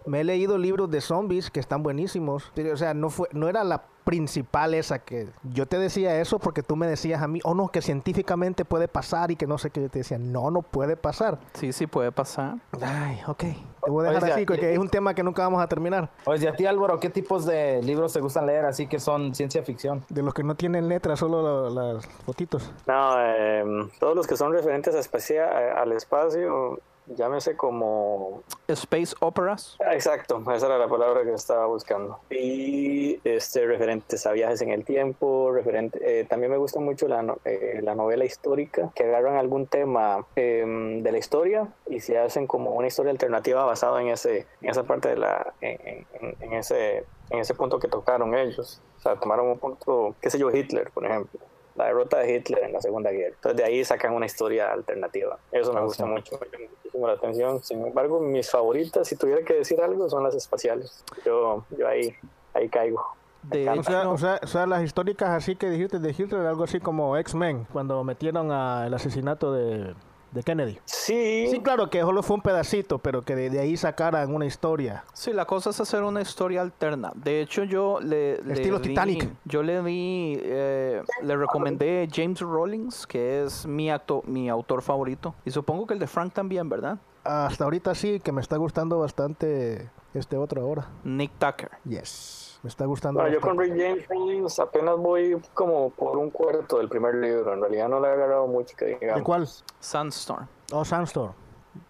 Me 0.06 0.22
he 0.22 0.24
leído 0.24 0.56
libros 0.56 0.90
de 0.90 1.02
zombies 1.02 1.50
que 1.50 1.60
están 1.60 1.82
buenísimos. 1.82 2.50
O 2.72 2.76
sea, 2.78 2.94
no 2.94 3.10
fue, 3.10 3.28
no 3.32 3.46
era 3.46 3.62
la 3.62 3.84
principal 4.04 4.72
esa 4.72 5.00
que 5.00 5.28
yo 5.52 5.66
te 5.66 5.78
decía 5.78 6.18
eso 6.18 6.38
porque 6.38 6.62
tú 6.62 6.74
me 6.76 6.86
decías 6.86 7.20
a 7.20 7.28
mí, 7.28 7.40
oh 7.44 7.54
no, 7.54 7.68
que 7.68 7.82
científicamente 7.82 8.64
puede 8.64 8.88
pasar 8.88 9.30
y 9.30 9.36
que 9.36 9.46
no 9.46 9.58
sé 9.58 9.68
qué. 9.68 9.82
Yo 9.82 9.90
te 9.90 9.98
decía, 9.98 10.16
no, 10.18 10.50
no 10.50 10.62
puede 10.62 10.96
pasar. 10.96 11.38
Sí, 11.52 11.74
sí 11.74 11.86
puede 11.86 12.10
pasar. 12.10 12.56
Ay, 12.80 13.20
ok. 13.26 13.44
Te 13.84 13.90
voy 13.90 14.06
a 14.06 14.10
dejar 14.10 14.32
así, 14.32 14.44
porque 14.46 14.72
es 14.72 14.78
un 14.78 14.88
tema 14.88 15.14
que 15.14 15.22
nunca 15.22 15.42
vamos 15.42 15.62
a 15.62 15.66
terminar. 15.66 16.10
Oye, 16.26 16.48
a 16.48 16.54
ti 16.54 16.66
Álvaro, 16.66 17.00
¿qué 17.00 17.08
tipos 17.10 17.46
de 17.46 17.80
libros 17.82 18.12
te 18.12 18.20
gustan 18.20 18.46
leer 18.46 18.64
así 18.66 18.86
que 18.86 18.98
son 19.00 19.34
ciencia 19.34 19.62
ficción? 19.62 20.04
De 20.08 20.22
los 20.22 20.34
que 20.34 20.42
no 20.42 20.54
tienen 20.54 20.88
letras, 20.88 21.18
solo 21.18 21.70
la- 21.70 21.92
las 21.94 22.06
fotitos. 22.26 22.70
No, 22.86 23.14
eh, 23.18 23.64
todos 23.98 24.14
los 24.16 24.26
que 24.26 24.36
son 24.36 24.52
referentes 24.52 24.94
a- 25.38 25.80
al 25.80 25.92
espacio, 25.92 26.78
llámese 27.16 27.56
como 27.56 28.42
Space 28.68 29.14
Operas. 29.20 29.76
Ah, 29.84 29.94
Exacto, 29.94 30.42
esa 30.54 30.66
era 30.66 30.78
la 30.78 30.88
palabra 30.88 31.22
que 31.24 31.32
estaba 31.32 31.66
buscando. 31.66 32.18
Y 32.30 33.20
este, 33.24 33.66
referentes 33.66 34.26
a 34.26 34.32
viajes 34.32 34.60
en 34.62 34.70
el 34.70 34.84
tiempo, 34.84 35.50
referente, 35.52 35.98
eh, 36.20 36.24
también 36.24 36.50
me 36.52 36.58
gusta 36.58 36.80
mucho 36.80 37.08
la, 37.08 37.22
no- 37.22 37.38
eh, 37.44 37.80
la 37.82 37.94
novela 37.94 38.24
histórica, 38.24 38.90
que 38.94 39.04
agarran 39.04 39.36
algún 39.36 39.66
tema 39.66 40.26
eh, 40.36 40.64
de 41.02 41.12
la 41.12 41.18
historia 41.18 41.68
y 41.88 42.00
se 42.00 42.18
hacen 42.18 42.46
como 42.46 42.70
una 42.72 42.86
historia 42.88 43.10
alternativa 43.12 43.64
basada 43.64 44.00
en, 44.00 44.08
ese, 44.08 44.46
en 44.62 44.70
esa 44.70 44.84
parte 44.84 45.08
de 45.08 45.16
la, 45.16 45.52
en, 45.60 46.06
en- 46.20 46.36
en 46.40 46.52
ese, 46.54 47.04
en 47.30 47.38
ese 47.38 47.54
punto 47.54 47.78
que 47.78 47.88
tocaron 47.88 48.34
ellos. 48.34 48.80
O 48.98 49.00
sea, 49.02 49.16
tomaron 49.16 49.46
un 49.48 49.58
punto, 49.58 50.14
qué 50.20 50.28
sé 50.30 50.38
yo, 50.38 50.50
Hitler, 50.50 50.90
por 50.92 51.06
ejemplo. 51.06 51.40
La 51.80 51.86
derrota 51.86 52.18
de 52.18 52.36
Hitler 52.36 52.64
en 52.64 52.72
la 52.72 52.80
Segunda 52.80 53.10
Guerra. 53.10 53.34
Entonces 53.34 53.56
de 53.56 53.64
ahí 53.64 53.84
sacan 53.84 54.12
una 54.12 54.26
historia 54.26 54.72
alternativa. 54.72 55.38
Eso 55.50 55.72
me 55.72 55.80
gusta 55.82 56.04
mucho, 56.04 56.38
me 56.38 56.46
llama 56.50 56.70
muchísimo 56.76 57.06
la 57.06 57.14
atención. 57.14 57.62
Sin 57.62 57.84
embargo, 57.84 58.20
mis 58.20 58.50
favoritas, 58.50 59.08
si 59.08 59.16
tuviera 59.16 59.42
que 59.42 59.54
decir 59.54 59.80
algo, 59.80 60.08
son 60.08 60.22
las 60.22 60.34
espaciales. 60.34 61.04
Yo, 61.24 61.64
yo 61.76 61.88
ahí, 61.88 62.14
ahí 62.54 62.68
caigo. 62.68 63.04
De 63.42 63.68
O 63.70 63.82
sea, 63.82 64.08
o, 64.10 64.18
sea, 64.18 64.40
o 64.42 64.46
sea, 64.46 64.66
las 64.66 64.82
históricas 64.82 65.30
así 65.30 65.56
que 65.56 65.70
dijiste 65.70 65.98
de 65.98 66.10
Hitler, 66.10 66.44
algo 66.46 66.64
así 66.64 66.78
como 66.78 67.16
X-Men, 67.16 67.66
cuando 67.72 68.04
metieron 68.04 68.50
al 68.52 68.92
asesinato 68.92 69.54
de, 69.54 69.94
de 70.32 70.42
Kennedy. 70.42 70.78
Sí, 70.84 71.46
Sí, 71.50 71.60
claro 71.60 71.90
que 71.90 72.00
solo 72.00 72.22
fue 72.22 72.36
un 72.36 72.42
pedacito, 72.42 72.98
pero 72.98 73.22
que 73.22 73.34
de, 73.34 73.50
de 73.50 73.58
ahí 73.60 73.76
sacaran 73.76 74.32
una 74.34 74.46
historia. 74.46 75.04
Sí, 75.12 75.32
la 75.32 75.44
cosa 75.44 75.70
es 75.70 75.80
hacer 75.80 76.02
una 76.02 76.20
historia 76.20 76.60
alterna. 76.62 77.12
De 77.14 77.40
hecho, 77.40 77.64
yo 77.64 77.98
le, 78.00 78.40
le 78.42 78.52
Estilo 78.54 78.78
di- 78.78 78.88
Titanic. 78.90 79.28
Yo 79.44 79.62
le 79.62 79.82
di, 79.82 80.38
eh, 80.40 81.02
le 81.22 81.36
recomendé 81.36 82.08
James 82.12 82.40
Rawlings, 82.40 83.06
que 83.06 83.42
es 83.44 83.66
mi 83.66 83.90
acto, 83.90 84.22
mi 84.26 84.48
autor 84.48 84.82
favorito. 84.82 85.34
Y 85.44 85.50
supongo 85.50 85.86
que 85.86 85.94
el 85.94 86.00
de 86.00 86.06
Frank 86.06 86.32
también, 86.32 86.68
¿verdad? 86.68 86.98
Hasta 87.24 87.64
ahorita 87.64 87.94
sí, 87.94 88.20
que 88.20 88.32
me 88.32 88.40
está 88.40 88.56
gustando 88.56 88.98
bastante 88.98 89.90
este 90.14 90.36
otro 90.36 90.62
ahora. 90.62 90.88
Nick 91.04 91.32
Tucker. 91.38 91.70
Yes. 91.84 92.49
Me 92.62 92.68
está 92.68 92.84
gustando. 92.84 93.20
Bueno, 93.20 93.34
yo 93.34 93.40
con. 93.40 93.58
Rick 93.58 93.70
James 93.76 94.06
Rawlings 94.08 94.58
apenas 94.58 94.96
voy 94.98 95.40
como 95.54 95.90
por 95.90 96.18
un 96.18 96.30
cuarto 96.30 96.78
del 96.78 96.88
primer 96.88 97.14
libro. 97.14 97.54
En 97.54 97.60
realidad 97.60 97.88
no 97.88 98.00
le 98.00 98.08
he 98.08 98.12
agarrado 98.12 98.46
mucho 98.46 98.76
que 98.76 98.84
¿De 98.84 98.98
digamos. 99.00 99.22
cuál? 99.22 99.48
Sandstorm. 99.78 100.46
Oh, 100.72 100.84
Sandstorm. 100.84 101.32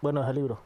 Bueno, 0.00 0.23
ese 0.23 0.33
libro. 0.35 0.59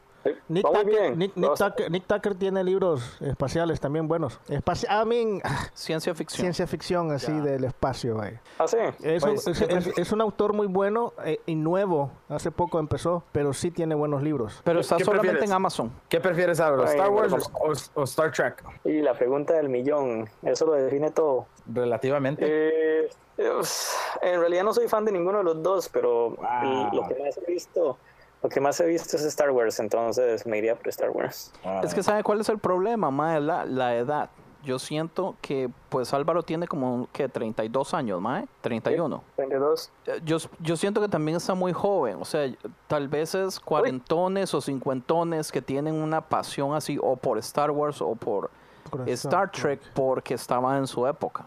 Nick 0.47 0.65
Tucker, 0.65 0.85
bien. 0.85 1.17
Nick, 1.17 1.35
Nick 1.35 1.49
Va- 1.51 1.55
Tucker, 1.55 1.91
Nick 1.91 2.05
Tucker 2.07 2.35
tiene 2.35 2.63
libros 2.63 3.17
espaciales 3.21 3.79
también 3.79 4.07
buenos. 4.07 4.39
Espaci 4.49 4.85
I 4.87 5.05
mean, 5.05 5.41
Ciencia 5.73 6.13
ficción. 6.15 6.41
ciencia 6.41 6.67
ficción 6.67 7.11
así 7.11 7.31
del 7.31 7.63
espacio. 7.63 8.19
Ah, 8.59 8.67
sí. 8.67 8.77
Es, 9.03 9.23
un, 9.23 9.37
sí, 9.37 9.51
es- 9.51 9.57
sí, 9.57 9.65
es- 9.69 9.83
sí. 9.83 9.91
es 9.97 10.11
un 10.11 10.21
autor 10.21 10.53
muy 10.53 10.67
bueno 10.67 11.13
eh, 11.23 11.39
y 11.45 11.55
nuevo. 11.55 12.11
Hace 12.29 12.51
poco 12.51 12.79
empezó, 12.79 13.23
pero 13.31 13.53
sí 13.53 13.71
tiene 13.71 13.93
buenos 13.95 14.23
libros. 14.23 14.61
Pero 14.63 14.77
¿Qué- 14.77 14.81
está 14.81 14.97
solamente 14.99 15.21
prefieres? 15.29 15.49
en 15.49 15.55
Amazon. 15.55 15.91
¿Qué 16.09 16.19
prefieres, 16.19 16.59
Álvaro? 16.59 16.85
¿Star 16.85 17.09
Wars 17.09 17.33
o, 17.33 17.37
o- 17.67 18.01
o 18.01 18.03
Star 18.05 18.31
Trek? 18.31 18.63
Y 18.83 19.01
la 19.01 19.13
pregunta 19.13 19.53
del 19.53 19.69
millón, 19.69 20.27
eso 20.41 20.65
lo 20.65 20.73
define 20.73 21.11
todo. 21.11 21.45
Relativamente. 21.71 22.45
Eh, 22.47 23.09
eh, 23.37 23.51
en 24.21 24.39
realidad 24.39 24.63
no 24.63 24.73
soy 24.73 24.87
fan 24.87 25.05
de 25.05 25.11
ninguno 25.11 25.39
de 25.39 25.43
los 25.43 25.61
dos, 25.61 25.89
pero 25.89 26.31
Wow. 26.31 26.93
lo 26.93 27.07
que 27.07 27.15
más 27.23 27.37
he 27.37 27.51
visto, 27.51 27.97
lo 28.45 28.49
que 28.49 28.61
más 28.61 28.79
he 28.79 28.85
visto 28.85 29.17
es 29.17 29.23
Star 29.25 29.49
Wars, 29.49 29.79
entonces 29.79 30.45
me 30.45 30.59
iría 30.59 30.75
por 30.75 30.87
Star 30.89 31.09
Wars. 31.09 31.51
Ah, 31.63 31.81
Es 31.83 31.95
que 31.95 32.03
¿sabe 32.03 32.21
cuál 32.21 32.41
es 32.41 32.49
el 32.49 32.59
problema, 32.59 33.09
mae? 33.09 33.41
La, 33.41 33.65
la 33.65 33.95
edad. 33.95 34.29
Yo 34.63 34.77
siento 34.77 35.35
que, 35.41 35.67
pues 35.89 36.13
Álvaro 36.13 36.43
tiene 36.43 36.67
como, 36.67 37.07
¿qué? 37.11 37.27
32 37.27 37.95
años, 37.95 38.21
mae. 38.21 38.47
31. 38.61 39.23
22. 39.35 39.91
Eh, 40.05 40.21
Yo, 40.23 40.37
yo 40.59 40.77
siento 40.77 41.01
que 41.01 41.07
también 41.07 41.37
está 41.37 41.55
muy 41.55 41.73
joven, 41.73 42.17
o 42.21 42.25
sea, 42.25 42.47
tal 42.85 43.07
vez 43.07 43.33
es 43.33 43.59
cuarentones 43.59 44.53
o 44.53 44.61
cincuentones 44.61 45.51
que 45.51 45.63
tienen 45.63 45.95
una 45.95 46.21
pasión 46.21 46.75
así 46.75 46.99
o 47.01 47.15
por 47.15 47.39
Star 47.39 47.71
Wars 47.71 47.99
o 47.99 48.13
por 48.13 48.51
Por 48.91 49.09
Star 49.09 49.51
Trek 49.51 49.81
porque 49.95 50.35
estaba 50.35 50.77
en 50.77 50.85
su 50.85 51.07
época. 51.07 51.45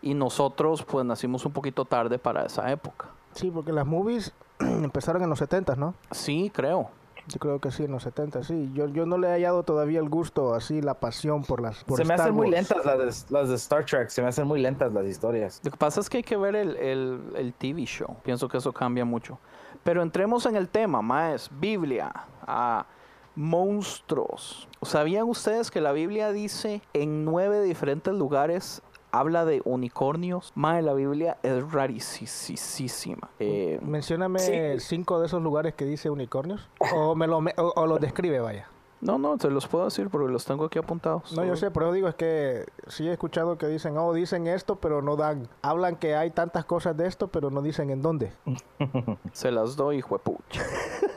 Y 0.00 0.14
nosotros 0.14 0.82
pues 0.82 1.04
nacimos 1.04 1.44
un 1.44 1.52
poquito 1.52 1.84
tarde 1.84 2.18
para 2.18 2.46
esa 2.46 2.70
época. 2.72 3.08
Sí, 3.34 3.50
porque 3.50 3.70
las 3.70 3.86
movies 3.86 4.32
empezaron 4.82 5.22
en 5.22 5.30
los 5.30 5.38
70, 5.38 5.76
¿no? 5.76 5.94
Sí, 6.10 6.50
creo. 6.54 6.90
Yo 7.28 7.38
creo 7.38 7.60
que 7.60 7.70
sí, 7.70 7.84
en 7.84 7.92
los 7.92 8.04
70, 8.04 8.42
sí. 8.42 8.70
Yo, 8.72 8.86
yo 8.88 9.04
no 9.04 9.18
le 9.18 9.28
he 9.28 9.30
hallado 9.30 9.62
todavía 9.62 10.00
el 10.00 10.08
gusto, 10.08 10.54
así, 10.54 10.80
la 10.80 10.94
pasión 10.94 11.44
por 11.44 11.60
las 11.60 11.84
por 11.84 11.98
se 11.98 12.04
me 12.04 12.14
Star 12.14 12.28
hacen 12.28 12.34
muy 12.34 12.48
lentas 12.48 12.84
las 12.86 12.98
de, 12.98 13.34
las 13.34 13.48
de 13.50 13.54
Star 13.56 13.84
Trek, 13.84 14.08
se 14.08 14.22
me 14.22 14.28
hacen 14.28 14.46
muy 14.46 14.60
lentas 14.60 14.92
las 14.94 15.04
historias. 15.04 15.60
Lo 15.62 15.70
que 15.70 15.76
pasa 15.76 16.00
es 16.00 16.08
que 16.08 16.18
hay 16.18 16.22
que 16.22 16.38
ver 16.38 16.56
el, 16.56 16.76
el, 16.76 17.20
el 17.36 17.52
TV 17.52 17.84
show. 17.84 18.16
Pienso 18.24 18.48
que 18.48 18.56
eso 18.56 18.72
cambia 18.72 19.04
mucho. 19.04 19.38
Pero 19.84 20.02
entremos 20.02 20.46
en 20.46 20.56
el 20.56 20.68
tema, 20.68 21.02
más 21.02 21.50
Biblia, 21.60 22.10
a 22.46 22.86
monstruos. 23.34 24.66
¿Sabían 24.82 25.28
ustedes 25.28 25.70
que 25.70 25.80
la 25.80 25.92
Biblia 25.92 26.32
dice 26.32 26.82
en 26.92 27.24
nueve 27.24 27.62
diferentes 27.62 28.12
lugares 28.14 28.82
habla 29.12 29.44
de 29.44 29.62
unicornios? 29.64 30.52
Mae, 30.54 30.82
la 30.82 30.94
Biblia 30.94 31.38
es 31.42 31.72
rarísima. 31.72 33.28
Eh, 33.38 33.78
Mencióname 33.82 34.38
Sí. 34.38 34.52
cinco 34.80 35.20
de 35.20 35.26
esos 35.26 35.42
lugares 35.42 35.74
que 35.74 35.84
dice 35.84 36.10
unicornios. 36.10 36.68
O 36.94 37.14
me 37.14 37.26
lo 37.26 37.38
o, 37.38 37.72
o 37.76 37.86
los 37.86 38.00
describe, 38.00 38.40
vaya. 38.40 38.68
no, 39.00 39.16
no, 39.16 39.38
se 39.38 39.48
los 39.50 39.68
puedo 39.68 39.84
decir 39.84 40.08
porque 40.10 40.28
los 40.32 40.44
tengo 40.44 40.64
aquí 40.64 40.78
apuntados. 40.78 41.32
No, 41.32 41.44
yo 41.44 41.54
sé, 41.56 41.70
pero 41.70 41.92
digo 41.92 42.08
es 42.08 42.14
que 42.16 42.66
sí 42.88 43.06
he 43.08 43.12
escuchado 43.12 43.56
que 43.56 43.66
dicen, 43.68 43.96
oh, 43.96 44.12
dicen 44.12 44.46
esto, 44.48 44.76
pero 44.76 45.02
no 45.02 45.14
dan. 45.16 45.48
Hablan 45.62 45.96
que 45.96 46.16
hay 46.16 46.30
tantas 46.30 46.64
cosas 46.64 46.96
de 46.96 47.06
esto, 47.06 47.28
pero 47.28 47.50
no 47.50 47.62
dicen 47.62 47.90
en 47.90 48.02
dónde. 48.02 48.32
Se 49.32 49.50
las 49.52 49.76
doy, 49.76 49.98
hijo 49.98 50.16
de 50.16 50.24
pucha. 50.24 50.62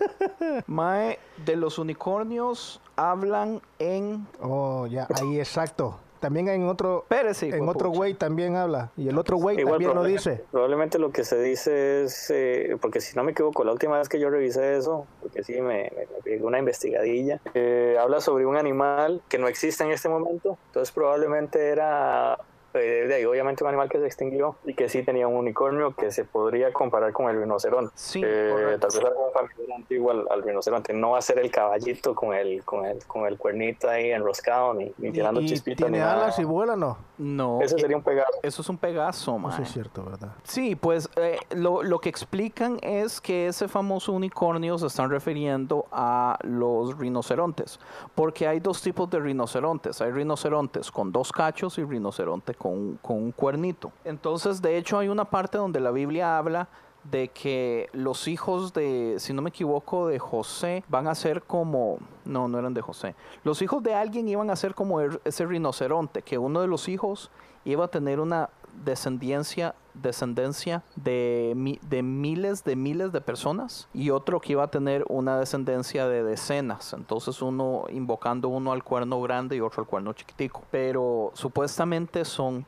Mae, 0.68 1.18
de 1.46 1.56
los 1.56 1.80
unicornios 1.80 2.82
hablan 2.96 3.62
en... 3.80 4.28
Oh, 4.42 4.86
ya, 4.88 5.08
ahí 5.20 5.40
exacto. 5.40 5.98
También 6.22 6.48
en 6.50 6.68
otro, 6.70 7.06
en 7.10 7.68
otro 7.68 7.90
güey 7.90 8.14
también 8.14 8.56
habla. 8.56 8.92
Y 8.96 9.10
el 9.10 9.18
otro 9.18 9.38
güey 9.38 9.58
también 9.58 9.82
lo 9.90 9.94
probablemente- 9.94 10.30
dice. 10.30 10.44
Probablemente 10.52 11.00
lo 11.00 11.12
que 11.12 11.24
se 11.24 11.42
dice 11.42 12.04
es, 12.04 12.30
eh, 12.30 12.78
porque 12.80 13.02
si 13.02 13.16
no 13.18 13.24
me 13.24 13.32
equivoco, 13.32 13.64
la 13.64 13.72
última 13.72 13.98
vez 13.98 14.08
que 14.08 14.20
yo 14.20 14.30
revisé 14.30 14.78
eso, 14.78 15.08
porque 15.20 15.44
sí 15.44 15.54
me, 15.54 15.92
me, 15.96 16.06
me 16.06 16.22
pegó 16.24 16.46
una 16.48 16.60
investigadilla, 16.60 17.42
eh, 17.56 17.98
habla 18.00 18.22
sobre 18.22 18.46
un 18.46 18.56
animal 18.56 19.24
que 19.30 19.40
no 19.40 19.48
existe 19.48 19.84
en 19.84 19.92
este 19.92 20.10
momento, 20.10 20.60
entonces 20.68 20.94
probablemente 20.94 21.70
era, 21.70 22.38
de 22.80 23.14
ahí, 23.16 23.26
obviamente 23.26 23.64
un 23.64 23.70
animal 23.70 23.90
que 23.90 24.00
se 24.00 24.06
extinguió 24.06 24.56
y 24.66 24.74
que 24.74 24.88
sí 24.90 25.04
tenía 25.04 25.28
un 25.28 25.36
unicornio 25.36 25.96
que 25.96 26.12
se 26.12 26.24
podría 26.26 26.72
comparar 26.72 27.12
con 27.14 27.30
el 27.30 27.40
rinoceronte. 27.40 27.92
Sí, 27.96 28.22
Eh, 28.24 28.78
tal 28.80 28.90
vez 28.94 29.04
algún 29.06 29.32
familiar 29.34 29.78
antiguo 29.78 30.12
al, 30.12 30.26
al 30.30 30.44
rinoceronte, 30.44 30.94
no 30.94 31.12
va 31.12 31.18
a 31.20 31.22
ser 31.22 31.40
el 31.40 31.52
caballito 31.52 32.16
con 32.16 32.34
el, 32.34 32.64
con 32.64 32.86
el, 32.86 33.04
con 33.06 33.26
el 33.26 33.38
cuernito 33.38 33.90
ahí 33.90 34.12
enroscado 34.12 34.74
ni, 34.74 34.92
ni 34.98 35.12
tirando 35.12 35.42
chispitas. 35.42 35.82
ni 35.90 35.92
tiene 35.94 36.00
nada. 36.00 36.24
alas 36.24 36.40
y 36.40 36.44
vuela, 36.44 36.76
¿no? 36.76 36.98
No, 37.22 37.62
Ese 37.62 37.78
sería 37.78 37.96
un 37.96 38.02
pegaso. 38.04 38.32
eso 38.42 38.62
es 38.64 38.70
un 38.70 38.78
pegaso, 38.78 39.38
mae. 39.38 39.54
Eso 39.54 39.62
es 39.62 39.72
cierto, 39.72 40.04
¿verdad? 40.04 40.30
Sí, 40.44 40.76
pues 40.76 41.08
eh, 41.18 41.38
lo, 41.52 41.84
lo 41.84 42.00
que 42.00 42.10
explican 42.10 42.80
es 42.82 43.22
que 43.22 43.46
ese 43.48 43.68
famoso 43.68 44.12
unicornio 44.12 44.76
se 44.80 44.88
están 44.88 45.10
refiriendo 45.12 45.86
a 45.92 46.40
los 46.42 46.98
rinocerontes, 46.98 47.80
porque 48.16 48.48
hay 48.48 48.60
dos 48.60 48.82
tipos 48.82 49.08
de 49.12 49.20
rinocerontes. 49.20 50.02
Hay 50.02 50.12
rinocerontes 50.12 50.92
con 50.92 51.12
dos 51.12 51.32
cachos 51.32 51.78
y 51.78 51.84
rinoceronte 51.84 52.56
con, 52.56 52.98
con 53.04 53.18
un 53.18 53.32
cuernito. 53.32 53.92
Entonces, 54.04 54.60
de 54.60 54.78
hecho, 54.78 54.98
hay 54.98 55.08
una 55.08 55.26
parte 55.26 55.60
donde 55.60 55.80
la 55.80 55.92
Biblia 55.92 56.38
habla 56.40 56.68
de 57.04 57.30
que 57.30 57.90
los 57.94 58.28
hijos 58.28 58.74
de, 58.74 59.16
si 59.18 59.34
no 59.34 59.42
me 59.42 59.50
equivoco, 59.50 60.08
de 60.08 60.20
José 60.20 60.84
van 60.88 61.08
a 61.08 61.16
ser 61.16 61.42
como, 61.44 61.98
no, 62.26 62.48
no 62.48 62.60
eran 62.60 62.74
de 62.74 62.82
José, 62.82 63.16
los 63.44 63.62
hijos 63.62 63.82
de 63.84 63.96
alguien 63.96 64.28
iban 64.28 64.50
a 64.50 64.56
ser 64.56 64.76
como 64.76 65.02
el- 65.02 65.20
ese 65.26 65.46
rinoceronte, 65.46 66.22
que 66.22 66.38
uno 66.38 66.62
de 66.62 66.68
los 66.68 66.88
hijos 66.90 67.32
iba 67.66 67.86
a 67.86 67.88
tener 67.88 68.20
una 68.20 68.50
descendencia, 68.86 69.76
descendencia 69.94 70.84
de, 70.96 71.80
de 71.90 72.04
miles 72.04 72.64
de 72.64 72.76
miles 72.76 73.12
de 73.12 73.20
personas 73.20 73.90
y 73.94 74.10
otro 74.12 74.40
que 74.40 74.54
iba 74.54 74.64
a 74.64 74.68
tener 74.70 75.04
una 75.10 75.38
descendencia 75.38 76.08
de 76.08 76.24
decenas. 76.24 76.94
Entonces 76.94 77.42
uno 77.42 77.84
invocando 77.90 78.48
uno 78.48 78.72
al 78.72 78.84
cuerno 78.84 79.22
grande 79.22 79.56
y 79.58 79.60
otro 79.62 79.82
al 79.84 79.90
cuerno 79.90 80.14
chiquitico. 80.14 80.64
Pero 80.72 81.32
supuestamente 81.34 82.24
son 82.24 82.66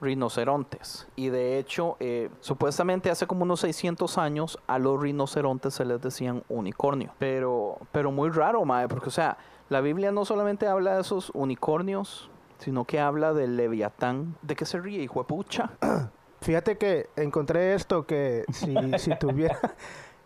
rinocerontes. 0.00 1.08
Y 1.16 1.28
de 1.28 1.58
hecho, 1.58 1.96
eh, 2.00 2.30
supuestamente 2.40 3.10
hace 3.10 3.26
como 3.26 3.42
unos 3.42 3.60
600 3.60 4.18
años 4.18 4.58
a 4.66 4.78
los 4.78 5.00
rinocerontes 5.00 5.74
se 5.74 5.84
les 5.84 6.00
decían 6.00 6.44
unicornio. 6.48 7.12
Pero, 7.18 7.78
pero 7.92 8.10
muy 8.12 8.30
raro, 8.30 8.64
mae, 8.64 8.88
porque 8.88 9.08
o 9.08 9.12
sea, 9.12 9.38
la 9.68 9.80
Biblia 9.80 10.12
no 10.12 10.24
solamente 10.24 10.66
habla 10.66 10.94
de 10.94 11.00
esos 11.00 11.30
unicornios 11.34 12.30
sino 12.58 12.84
que 12.84 13.00
habla 13.00 13.32
del 13.32 13.56
Leviatán. 13.56 14.36
¿De 14.42 14.56
qué 14.56 14.64
se 14.64 14.78
ríe, 14.78 15.02
hijo 15.02 15.20
de 15.20 15.26
pucha? 15.26 15.70
Fíjate 16.40 16.78
que 16.78 17.08
encontré 17.16 17.74
esto 17.74 18.06
que 18.06 18.44
si, 18.52 18.74
si 18.98 19.16
tuviera... 19.18 19.58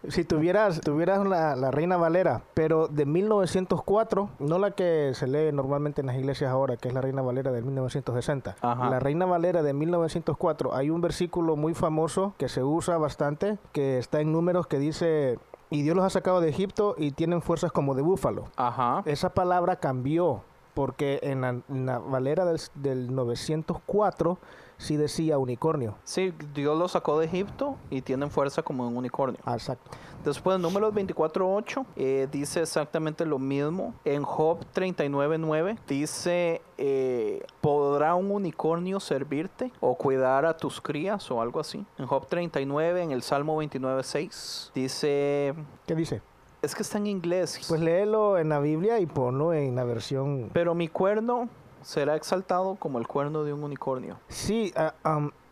Si 0.09 0.25
tuvieras, 0.25 0.81
tuvieras 0.81 1.25
la, 1.27 1.55
la 1.55 1.71
Reina 1.71 1.97
Valera, 1.97 2.43
pero 2.55 2.89
de 2.89 3.07
1904, 3.07 4.31
no 4.41 4.59
la 4.59 4.73
que 4.73 5.13
se 5.15 5.27
lee 5.27 5.53
normalmente 5.53 6.01
en 6.01 6.09
las 6.09 6.17
iglesias 6.17 6.51
ahora, 6.51 6.77
que 6.77 6.89
es 6.89 6.95
la 6.95 7.01
Reina 7.01 7.23
Valera 7.23 7.53
de 7.53 7.63
1960. 7.63 8.57
Ajá. 8.61 8.91
La 8.91 8.99
Reina 8.99 9.27
Valera 9.27 9.63
de 9.63 9.73
1904, 9.73 10.75
hay 10.75 10.91
un 10.91 11.01
versículo 11.01 11.57
muy 11.57 11.75
famoso 11.75 12.35
que 12.37 12.49
se 12.49 12.65
usa 12.65 12.99
bastante, 12.99 13.59
que 13.73 13.99
está 13.99 14.21
en 14.21 14.33
números 14.33 14.67
que 14.67 14.79
dice, 14.79 15.39
y 15.71 15.83
Dios 15.83 15.95
los 15.95 16.05
ha 16.05 16.11
sacado 16.11 16.41
de 16.41 16.49
Egipto 16.49 16.95
y 16.99 17.13
tienen 17.13 17.41
fuerzas 17.41 17.71
como 17.71 17.95
de 17.95 18.03
búfalo. 18.03 18.45
Ajá. 18.57 19.03
Esa 19.07 19.35
palabra 19.35 19.77
cambió 19.77 20.43
porque 20.75 21.21
en 21.23 21.43
la, 21.43 21.49
en 21.69 21.87
la 21.87 21.99
Valera 21.99 22.45
del, 22.45 22.61
del 22.75 23.15
904 23.15 24.39
sí 24.83 24.97
decía 24.97 25.39
unicornio. 25.39 25.95
Sí, 26.05 26.35
Dios 26.55 26.77
lo 26.79 26.89
sacó 26.89 27.19
de 27.19 27.27
Egipto 27.27 27.77
y 27.91 28.03
tienen 28.03 28.31
fuerza 28.31 28.63
como 28.63 28.87
un 28.87 28.97
unicornio. 28.97 29.41
Ah, 29.45 29.55
exacto. 29.55 29.91
Después, 30.25 30.61
números 30.61 30.95
24.8 30.95 31.85
eh, 31.97 32.29
dice 32.31 32.63
exactamente 32.63 33.27
lo 33.27 33.39
mismo. 33.39 33.95
En 34.05 34.23
Job 34.23 34.59
39.9 34.75 35.79
dice, 35.89 36.63
eh, 36.79 37.45
¿podrá 37.61 38.15
un 38.15 38.31
unicornio 38.31 39.01
servirte 39.01 39.73
o 39.81 39.97
cuidar 39.97 40.47
a 40.47 40.57
tus 40.57 40.81
crías 40.81 41.29
o 41.31 41.41
algo 41.41 41.59
así? 41.59 41.85
En 41.99 42.07
Job 42.07 42.27
39, 42.29 43.03
en 43.03 43.11
el 43.11 43.23
Salmo 43.23 43.61
29.6 43.61 44.71
dice, 44.75 45.55
¿Qué 45.87 45.95
dice? 45.95 46.23
es 46.63 46.77
que 46.77 46.83
está 46.83 46.99
en 46.99 47.09
inglés, 47.09 47.61
Pues 47.69 47.81
léelo 47.81 48.39
en 48.39 48.49
la 48.49 48.61
Biblia 48.61 49.01
y 49.01 49.07
ponlo 49.07 49.53
en 49.53 49.75
la 49.75 49.83
versión... 49.83 50.51
pero 50.53 50.77
mi 50.77 50.87
cuerno 50.87 51.49
será 51.83 52.17
exaltado 52.17 52.77
como 52.77 52.99
el 52.99 53.07
cuerno 53.07 53.45
de 53.45 53.53
un 53.53 53.63
unicornio. 53.65 54.19
Sí, 54.29 54.73
ah, 54.77 54.95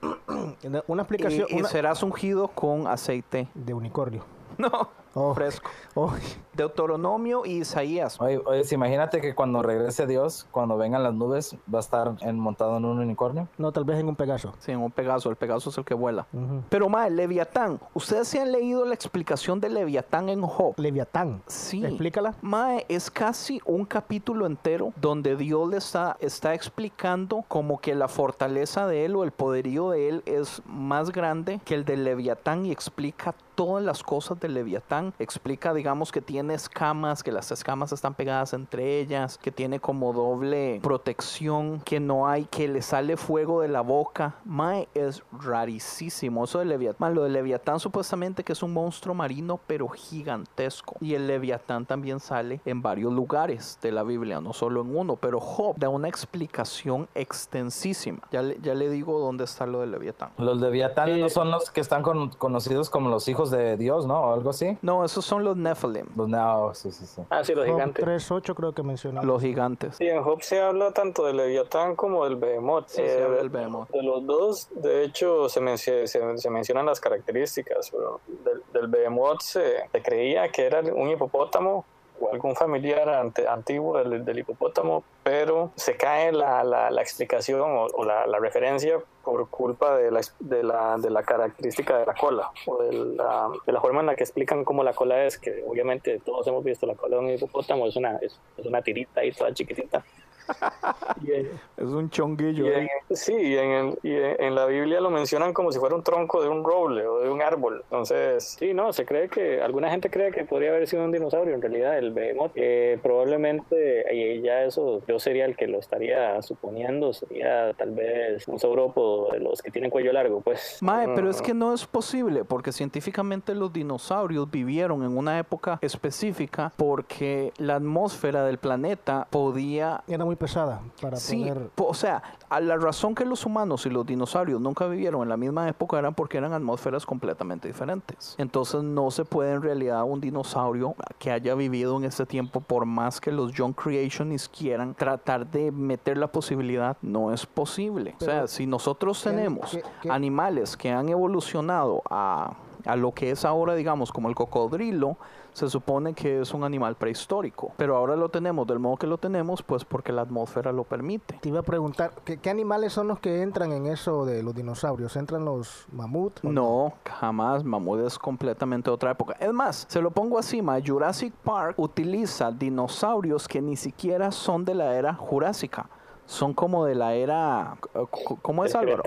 una 0.86 1.02
explicación 1.02 1.46
Y, 1.50 1.56
y 1.56 1.60
una- 1.60 1.68
serás 1.68 2.02
ungido 2.02 2.48
con 2.48 2.86
aceite. 2.86 3.48
de 3.54 3.74
unicornio. 3.74 4.24
No, 4.58 4.90
Oh, 5.14 5.34
fresco. 5.34 5.68
oh, 5.94 6.12
Deuteronomio 6.54 7.44
y 7.46 7.58
Isaías. 7.58 8.20
Oye, 8.20 8.40
oye, 8.44 8.62
imagínate 8.70 9.20
que 9.20 9.34
cuando 9.34 9.62
regrese 9.62 10.06
Dios, 10.06 10.46
cuando 10.50 10.76
vengan 10.76 11.02
las 11.02 11.14
nubes, 11.14 11.56
va 11.72 11.78
a 11.78 11.80
estar 11.80 12.14
en- 12.20 12.38
montado 12.38 12.76
en 12.76 12.84
un 12.84 12.98
unicornio. 12.98 13.48
no, 13.58 13.72
tal 13.72 13.84
vez 13.84 13.98
en 13.98 14.08
un 14.08 14.16
Pegaso. 14.16 14.52
Sí, 14.58 14.74
un 14.74 14.90
Pegaso. 14.90 15.30
El 15.30 15.36
Pegaso 15.36 15.70
es 15.70 15.78
el 15.78 15.84
que 15.84 15.94
vuela. 15.94 16.26
Pero, 16.68 16.88
mae, 16.88 17.10
Leviatán. 17.10 17.80
¿Ustedes 17.94 18.28
se 18.28 18.40
han 18.40 18.52
leído 18.52 18.84
la 18.84 18.94
explicación 18.94 19.60
de 19.60 19.68
Leviatán 19.70 20.28
en 20.28 20.42
Job? 20.42 20.74
Leviatán. 20.76 21.42
Sí. 21.46 21.84
Explícala. 21.84 22.34
Mae, 22.42 22.84
es 22.88 23.10
casi 23.10 23.60
un 23.64 23.84
capítulo 23.84 24.46
entero 24.46 24.92
donde 25.00 25.36
Dios 25.36 25.68
le 25.68 25.78
está, 25.78 26.16
está 26.20 26.54
explicando 26.54 27.44
como 27.48 27.80
que 27.80 27.94
la 27.94 28.08
fortaleza 28.08 28.86
de 28.86 29.04
él 29.06 29.16
o 29.16 29.24
el 29.24 29.32
poderío 29.32 29.90
de 29.90 30.08
él 30.08 30.22
es 30.26 30.62
más 30.66 31.10
grande 31.10 31.60
que 31.64 31.74
el 31.74 31.84
del 31.84 32.04
Leviatán 32.04 32.66
y 32.66 32.72
explica 32.72 33.34
todas 33.54 33.84
las 33.84 34.02
cosas 34.02 34.38
del 34.40 34.54
Leviatán. 34.54 34.99
Explica, 35.18 35.74
digamos, 35.74 36.12
que 36.12 36.20
tiene 36.20 36.54
escamas, 36.54 37.22
que 37.22 37.32
las 37.32 37.50
escamas 37.50 37.92
están 37.92 38.14
pegadas 38.14 38.52
entre 38.52 39.00
ellas, 39.00 39.38
que 39.38 39.50
tiene 39.50 39.80
como 39.80 40.12
doble 40.12 40.80
protección, 40.82 41.80
que 41.80 42.00
no 42.00 42.28
hay, 42.28 42.44
que 42.44 42.68
le 42.68 42.82
sale 42.82 43.16
fuego 43.16 43.60
de 43.62 43.68
la 43.68 43.80
boca. 43.80 44.36
Mae, 44.44 44.88
es 44.94 45.22
rarísimo. 45.32 46.44
Eso 46.44 46.58
del 46.60 46.68
Leviatán. 46.68 47.14
Lo 47.14 47.22
del 47.24 47.32
Leviatán 47.32 47.80
supuestamente 47.80 48.44
que 48.44 48.52
es 48.52 48.62
un 48.62 48.72
monstruo 48.72 49.14
marino, 49.14 49.58
pero 49.66 49.88
gigantesco. 49.88 50.96
Y 51.00 51.14
el 51.14 51.26
Leviatán 51.26 51.86
también 51.86 52.20
sale 52.20 52.60
en 52.64 52.82
varios 52.82 53.12
lugares 53.12 53.78
de 53.82 53.92
la 53.92 54.02
Biblia, 54.02 54.40
no 54.40 54.52
solo 54.52 54.82
en 54.82 54.96
uno. 54.96 55.16
Pero 55.16 55.40
Job 55.40 55.76
da 55.76 55.88
una 55.88 56.08
explicación 56.08 57.08
extensísima. 57.14 58.18
Ya 58.30 58.42
le, 58.42 58.58
ya 58.60 58.74
le 58.74 58.88
digo 58.90 59.18
dónde 59.18 59.44
está 59.44 59.66
lo 59.66 59.80
del 59.80 59.90
Leviatán. 59.92 60.30
Los 60.38 60.60
leviatanes 60.60 61.18
no 61.18 61.28
son 61.28 61.50
los 61.50 61.70
que 61.70 61.80
están 61.80 62.02
con- 62.02 62.30
conocidos 62.30 62.90
como 62.90 63.08
los 63.08 63.28
hijos 63.28 63.50
de 63.50 63.76
Dios, 63.76 64.06
¿no? 64.06 64.20
O 64.20 64.32
algo 64.34 64.50
así. 64.50 64.78
No, 64.82 64.89
esos 65.04 65.24
son 65.24 65.44
los 65.44 65.56
Nephilim, 65.56 66.06
Los 66.16 66.28
no, 66.28 66.74
sí, 66.74 66.90
sí, 66.90 67.06
sí. 67.06 67.22
Ah, 67.30 67.42
sí, 67.44 67.54
los 67.54 67.66
Job 67.66 67.74
gigantes. 67.74 68.04
3.8 68.04 68.54
creo 68.54 68.72
que 68.72 68.82
mencionó. 68.82 69.22
los 69.22 69.40
gigantes. 69.42 69.96
Sí, 69.96 70.06
en 70.08 70.22
Job 70.22 70.42
se 70.42 70.60
habla 70.60 70.92
tanto 70.92 71.24
del 71.26 71.36
Leviatán 71.36 71.96
como 71.96 72.24
del 72.24 72.36
Behemoth. 72.36 72.88
Sí, 72.88 72.96
se 72.96 73.18
Eh, 73.20 73.24
habla 73.24 73.36
del 73.38 73.48
Behemoth. 73.50 73.90
De 73.90 74.02
los 74.02 74.26
dos, 74.26 74.68
de 74.74 75.04
hecho, 75.04 75.48
se, 75.48 75.76
se, 75.78 76.06
se 76.06 76.50
mencionan 76.50 76.86
las 76.86 77.00
características. 77.00 77.90
pero 77.90 78.20
del, 78.44 78.62
del 78.72 78.86
Behemoth 78.88 79.40
se, 79.42 79.88
se 79.90 80.02
creía 80.02 80.48
que 80.50 80.66
era 80.66 80.80
un 80.80 81.08
hipopótamo 81.10 81.84
o 82.20 82.32
algún 82.32 82.54
familiar 82.54 83.08
antiguo 83.48 83.98
del, 84.02 84.38
hipopótamo, 84.38 85.02
pero 85.22 85.70
se 85.76 85.96
cae 85.96 86.32
la, 86.32 86.62
la, 86.64 86.90
la 86.90 87.02
explicación 87.02 87.60
o, 87.62 88.04
la, 88.04 88.38
referencia 88.38 88.98
por 89.24 89.48
culpa 89.48 89.96
de 89.96 90.10
la, 90.10 90.20
de, 90.38 90.62
la, 90.62 90.96
de 90.98 91.10
la 91.10 91.22
característica 91.22 91.98
de 91.98 92.06
la 92.06 92.14
cola 92.14 92.50
o 92.66 92.82
de 92.82 92.92
la, 92.92 93.48
de 93.66 93.72
la 93.72 93.80
forma 93.80 94.00
en 94.00 94.06
la 94.06 94.14
que 94.14 94.24
explican 94.24 94.64
cómo 94.64 94.82
la 94.82 94.92
cola 94.92 95.24
es, 95.24 95.38
que 95.38 95.62
obviamente 95.66 96.20
todos 96.20 96.46
hemos 96.46 96.64
visto 96.64 96.86
la 96.86 96.94
cola 96.94 97.16
de 97.16 97.22
un 97.22 97.30
hipopótamo, 97.30 97.86
es 97.86 97.96
una, 97.96 98.16
es, 98.16 98.38
es 98.56 98.66
una 98.66 98.82
tirita 98.82 99.20
ahí 99.20 99.32
toda 99.32 99.52
chiquitita. 99.52 100.04
Eh, 101.30 101.50
Es 101.76 101.84
un 101.84 102.10
chonguillo. 102.10 102.66
y 102.66 102.68
en- 102.72 102.88
sí, 103.16 103.32
y 103.34 103.56
en, 103.56 103.70
el- 103.70 103.98
y 104.02 104.12
en 104.14 104.30
en 104.50 104.54
la 104.54 104.66
Biblia 104.66 105.00
lo 105.00 105.10
mencionan 105.10 105.52
como 105.52 105.70
si 105.70 105.78
fuera 105.78 105.94
un 105.94 106.02
tronco 106.02 106.42
de 106.42 106.48
un 106.48 106.64
roble 106.64 107.06
o 107.06 107.20
de 107.20 107.30
un 107.30 107.40
árbol. 107.42 107.82
Entonces, 107.84 108.56
sí, 108.58 108.74
no, 108.74 108.92
se 108.92 109.04
cree 109.04 109.28
que, 109.28 109.60
alguna 109.60 109.90
gente 109.90 110.10
cree 110.10 110.30
que 110.32 110.44
podría 110.44 110.70
haber 110.70 110.86
sido 110.88 111.04
un 111.04 111.12
dinosaurio, 111.12 111.54
en 111.54 111.62
realidad 111.62 111.98
el 111.98 112.10
behemoth. 112.12 112.52
Eh, 112.56 112.98
probablemente, 113.02 114.04
y 114.12 114.40
ya 114.42 114.64
eso, 114.64 115.02
yo 115.06 115.18
sería 115.18 115.44
el 115.44 115.56
que 115.56 115.66
lo 115.66 115.78
estaría 115.78 116.40
suponiendo, 116.42 117.12
sería 117.12 117.72
tal 117.74 117.90
vez 117.92 118.46
un 118.48 118.58
saurópodo 118.58 119.30
de 119.32 119.40
los 119.40 119.62
que 119.62 119.70
tienen 119.70 119.90
cuello 119.90 120.12
largo, 120.12 120.40
pues. 120.40 120.78
Mae, 120.80 121.06
pero 121.14 121.30
es 121.30 121.40
Mm, 121.40 121.44
que 121.44 121.54
no 121.54 121.72
es 121.74 121.86
posible 121.86 122.44
porque 122.44 122.72
científicamente 122.72 123.54
los 123.54 123.72
dinosaurios 123.72 124.50
vivieron 124.50 125.02
en 125.04 125.16
una 125.16 125.38
época 125.38 125.78
específica 125.82 126.72
porque 126.76 127.52
la 127.58 127.76
atmósfera 127.76 128.44
del 128.44 128.58
planeta 128.58 129.26
podía 129.30 130.02
Era 130.08 130.24
muy 130.24 130.36
pesada 130.44 130.80
para 131.02 131.18
Sí, 131.18 131.38
poder... 131.40 131.68
po- 131.74 131.88
o 131.88 131.94
sea, 131.94 132.22
a 132.48 132.60
la 132.60 132.78
razón 132.78 133.14
que 133.14 133.26
los 133.26 133.44
humanos 133.44 133.84
y 133.84 133.90
los 133.90 134.06
dinosaurios 134.06 134.58
nunca 134.58 134.86
vivieron 134.86 135.22
en 135.22 135.28
la 135.28 135.36
misma 135.36 135.68
época 135.68 135.98
eran 135.98 136.14
porque 136.14 136.38
eran 136.38 136.54
atmósferas 136.54 137.04
completamente 137.04 137.68
diferentes. 137.68 138.34
Entonces 138.38 138.82
no 138.82 139.10
se 139.10 139.26
puede 139.26 139.52
en 139.52 139.60
realidad 139.62 140.02
un 140.04 140.18
dinosaurio 140.18 140.94
que 141.18 141.30
haya 141.30 141.54
vivido 141.54 141.94
en 141.98 142.04
ese 142.04 142.24
tiempo, 142.24 142.60
por 142.62 142.86
más 142.86 143.20
que 143.20 143.30
los 143.30 143.52
Young 143.52 143.74
Creationists 143.74 144.48
quieran 144.48 144.94
tratar 144.94 145.46
de 145.46 145.70
meter 145.70 146.16
la 146.16 146.28
posibilidad, 146.32 146.96
no 147.02 147.34
es 147.34 147.44
posible. 147.44 148.16
o 148.18 148.24
sea, 148.24 148.46
si 148.46 148.66
nosotros 148.66 149.22
¿qué- 149.22 149.30
tenemos 149.30 149.70
qué- 149.72 149.82
qué- 150.00 150.10
animales 150.10 150.74
que 150.74 150.90
han 150.90 151.10
evolucionado 151.10 152.02
a, 152.08 152.54
a 152.86 152.96
lo 152.96 153.12
que 153.12 153.30
es 153.30 153.44
ahora, 153.44 153.74
digamos, 153.74 154.10
como 154.10 154.30
el 154.30 154.34
cocodrilo, 154.34 155.18
se 155.52 155.68
supone 155.68 156.14
que 156.14 156.40
es 156.40 156.54
un 156.54 156.64
animal 156.64 156.96
prehistórico. 156.96 157.72
Pero 157.76 157.96
ahora 157.96 158.16
lo 158.16 158.28
tenemos 158.28 158.66
del 158.66 158.78
modo 158.78 158.96
que 158.96 159.06
lo 159.06 159.18
tenemos, 159.18 159.62
pues 159.62 159.84
porque 159.84 160.12
la 160.12 160.22
atmósfera 160.22 160.72
lo 160.72 160.84
permite. 160.84 161.38
Te 161.40 161.48
iba 161.48 161.60
a 161.60 161.64
preguntar, 161.64 162.12
¿qué, 162.24 162.38
qué 162.38 162.50
animales 162.50 162.92
son 162.92 163.08
los 163.08 163.20
que 163.20 163.42
entran 163.42 163.72
en 163.72 163.86
eso 163.86 164.24
de 164.24 164.42
los 164.42 164.54
dinosaurios? 164.54 165.16
¿Entran 165.16 165.44
los 165.44 165.86
mamuts? 165.92 166.44
No, 166.44 166.92
jamás. 167.04 167.64
Mamut 167.64 168.00
es 168.00 168.18
completamente 168.18 168.90
otra 168.90 169.12
época. 169.12 169.36
Es 169.40 169.52
más, 169.52 169.86
se 169.88 170.00
lo 170.00 170.10
pongo 170.10 170.38
así, 170.38 170.62
ma, 170.62 170.78
Jurassic 170.84 171.32
Park 171.32 171.78
utiliza 171.78 172.50
dinosaurios 172.50 173.48
que 173.48 173.60
ni 173.60 173.76
siquiera 173.76 174.30
son 174.30 174.64
de 174.64 174.74
la 174.74 174.94
era 174.96 175.14
jurásica. 175.14 175.88
Son 176.30 176.54
como 176.54 176.84
de 176.84 176.94
la 176.94 177.14
era... 177.14 177.76
c- 177.92 178.36
¿Cómo 178.40 178.64
es 178.64 178.72
Álvaro? 178.76 179.02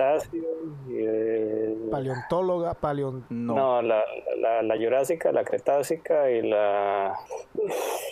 Paleontóloga, 1.89 2.73
paleon... 2.73 3.23
No. 3.29 3.55
No, 3.55 3.81
la, 3.81 4.03
la, 4.41 4.61
la 4.61 4.75
Jurásica, 4.75 5.31
la 5.31 5.45
Cretácica 5.45 6.29
y 6.29 6.41
la... 6.41 7.13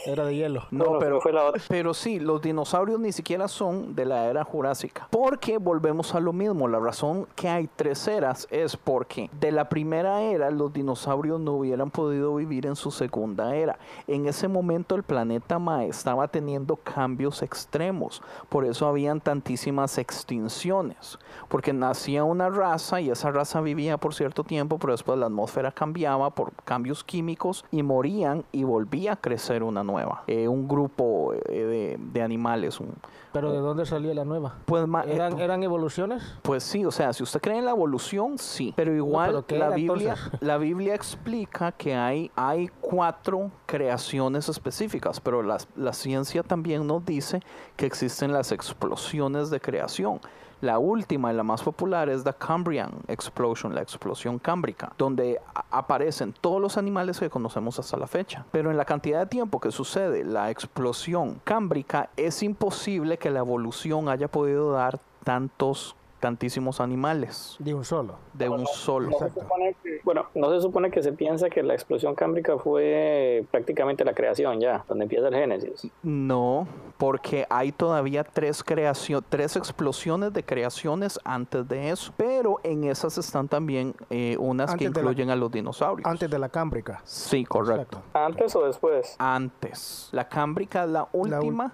Era 0.06 0.24
de 0.24 0.36
hielo. 0.36 0.64
No, 0.72 0.98
pero, 0.98 1.20
fue 1.20 1.34
la 1.34 1.44
otra. 1.46 1.62
pero 1.68 1.94
sí, 1.94 2.20
los 2.22 2.42
dinosaurios 2.42 3.00
ni 3.02 3.12
siquiera 3.12 3.50
son 3.50 3.96
de 3.96 4.06
la 4.06 4.28
era 4.28 4.46
jurásica. 4.46 5.08
Porque 5.12 5.58
volvemos 5.58 6.16
a 6.16 6.22
lo 6.22 6.32
mismo. 6.32 6.70
La 6.70 6.80
razón 6.80 7.28
que 7.36 7.50
hay 7.50 7.68
tres 7.76 8.08
eras 8.08 8.48
es 8.50 8.78
porque 8.78 9.30
de 9.42 9.52
la 9.52 9.68
primera 9.68 10.22
era 10.22 10.50
los 10.52 10.72
dinosaurios 10.72 11.40
no 11.40 11.54
hubieran 11.56 11.92
podido 11.92 12.34
vivir 12.36 12.66
en 12.66 12.76
su 12.78 12.92
segunda 12.92 13.56
era. 13.56 13.78
En 14.08 14.26
ese 14.28 14.48
momento 14.48 14.96
el 14.96 15.04
planeta 15.04 15.60
Mae 15.60 15.88
estaba 15.90 16.30
teniendo 16.30 16.78
cambios 16.78 17.42
extremos. 17.42 18.22
Por 18.48 18.64
eso 18.66 18.88
habían 19.02 19.20
tantísimas 19.20 19.98
extinciones. 19.98 21.18
Porque 21.48 21.74
nacía 21.74 22.24
una 22.24 22.50
raza 22.50 23.02
y 23.02 23.10
esa 23.10 23.32
raza 23.32 23.60
vivía 23.62 23.98
por 23.98 24.14
cierto 24.14 24.44
tiempo, 24.44 24.78
pero 24.78 24.94
después 24.94 25.18
la 25.18 25.26
atmósfera 25.26 25.72
cambiaba 25.72 26.30
por 26.30 26.54
cambios 26.64 27.04
químicos 27.04 27.66
y 27.72 27.82
morían 27.82 28.46
y 28.52 28.64
volvía 28.64 29.14
a 29.14 29.16
crecer 29.16 29.64
una 29.64 29.84
nueva. 29.84 30.24
Eh, 30.28 30.48
un 30.48 30.68
grupo 30.68 31.34
eh, 31.34 31.40
de, 31.50 31.98
de 32.00 32.22
animales. 32.22 32.80
Un, 32.80 32.94
¿Pero 33.34 33.52
de 33.52 33.60
dónde 33.60 33.86
salía 33.86 34.14
la 34.14 34.26
nueva? 34.26 34.58
pues, 34.66 34.84
eh, 34.84 35.14
¿Eran, 35.14 35.40
¿Eran 35.40 35.64
evoluciones? 35.64 36.22
pues 36.44 36.64
sí, 36.64 36.86
o 36.86 36.92
sea, 36.92 37.14
si 37.14 37.24
usted 37.24 37.42
cree 37.42 37.58
en 37.58 37.66
la 37.66 37.72
evolución, 37.72 38.38
sí. 38.38 38.74
Pero 38.76 38.94
igual 38.94 39.30
pero 39.30 39.46
¿qué 39.48 39.58
la, 39.58 39.70
Biblia, 39.70 40.14
entonces? 40.14 40.42
la 40.42 40.58
Biblia 40.58 40.94
explica 40.94 41.72
que 41.72 41.96
hay, 41.96 42.30
hay 42.36 42.70
cuatro 42.82 43.50
creaciones 43.66 44.50
específicas, 44.50 45.20
pero 45.20 45.42
la, 45.42 45.58
la 45.76 45.94
ciencia 45.94 46.44
también 46.44 46.86
nos 46.86 47.04
dice 47.06 47.40
que 47.78 47.86
existen 47.86 48.32
las 48.34 48.52
explosiones 48.52 48.91
de 48.96 49.60
creación. 49.60 50.20
La 50.62 50.78
última 50.78 51.34
y 51.34 51.36
la 51.36 51.42
más 51.42 51.64
popular 51.64 52.08
es 52.10 52.24
la 52.24 52.34
Cambrian 52.34 52.92
Explosion, 53.08 53.74
la 53.74 53.82
explosión 53.82 54.38
cámbrica, 54.38 54.94
donde 54.98 55.40
aparecen 55.72 56.34
todos 56.40 56.62
los 56.62 56.78
animales 56.78 57.20
que 57.20 57.32
conocemos 57.32 57.80
hasta 57.80 57.98
la 57.98 58.06
fecha. 58.06 58.46
Pero 58.52 58.70
en 58.70 58.78
la 58.78 58.86
cantidad 58.86 59.20
de 59.22 59.26
tiempo 59.26 59.60
que 59.60 59.72
sucede 59.72 60.24
la 60.24 60.52
explosión 60.52 61.42
cámbrica, 61.44 62.10
es 62.16 62.44
imposible 62.44 63.18
que 63.18 63.32
la 63.32 63.40
evolución 63.40 64.08
haya 64.08 64.28
podido 64.28 64.72
dar 64.72 65.00
tantos, 65.24 65.96
tantísimos 66.20 66.80
animales 66.80 67.56
De 67.58 67.74
un 67.74 67.84
solo. 67.84 68.14
de 68.34 68.48
un 68.48 68.68
solo. 68.68 69.10
No 69.10 69.18
se 69.18 69.26
Exacto. 69.26 69.42
supone 69.42 69.76
que- 69.82 70.02
bueno, 70.04 70.26
no 70.36 70.52
se 70.52 70.62
supone 70.62 70.92
que 70.92 71.02
se 71.02 71.14
piensa 71.14 71.50
que 71.50 71.64
la 71.64 71.74
explosión 71.74 72.14
cámbrica 72.14 72.60
fue 72.60 73.44
prácticamente 73.50 74.06
la 74.06 74.14
creación 74.14 74.60
ya, 74.60 74.86
donde 74.88 75.06
empieza 75.06 75.30
el 75.30 75.34
Génesis. 75.36 75.88
No, 76.04 76.68
porque 77.02 77.48
hay 77.50 77.72
todavía 77.72 78.24
tres 78.24 78.64
creación, 78.64 79.26
tres 79.28 79.56
explosiones 79.56 80.32
de 80.34 80.44
creaciones 80.46 81.20
antes 81.24 81.68
de 81.68 81.90
eso. 81.90 82.14
Pero 82.16 82.60
en 82.62 82.84
esas 82.84 83.18
están 83.18 83.48
también 83.48 83.96
eh, 84.12 84.38
unas 84.38 84.76
que 84.76 84.84
la- 84.84 84.90
incluyen 84.92 85.32
a 85.32 85.36
los 85.36 85.52
dinosaurios. 85.52 86.08
Antes 86.08 86.30
de 86.30 86.38
la 86.38 86.48
cámbrica. 86.50 87.02
Sí, 87.04 87.44
correcto. 87.44 87.98
Exacto. 87.98 88.20
¿Antes 88.20 88.56
o 88.56 88.68
después? 88.68 89.16
Antes. 89.18 90.10
La 90.12 90.30
cámbrica 90.30 90.84
es 90.84 90.90
la 90.92 91.08
última 91.12 91.74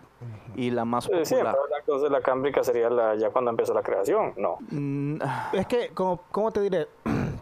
y 0.56 0.72
la 0.72 0.86
más 0.86 1.10
Eh, 1.12 1.26
sí, 1.26 1.34
popular. 1.36 1.58
pero 1.58 1.78
la 1.78 1.84
cosa 1.86 2.04
de 2.06 2.10
la 2.10 2.22
cámbrica 2.22 2.64
sería 2.64 2.90
la, 2.90 3.16
ya 3.16 3.30
cuando 3.30 3.52
empezó 3.52 3.74
la 3.74 3.84
creación, 3.84 4.34
no. 4.38 4.60
Mm, 4.70 5.18
Es 5.52 5.68
que, 5.68 5.90
como, 5.94 6.22
¿cómo 6.32 6.52
te 6.52 6.62
diré? 6.62 6.88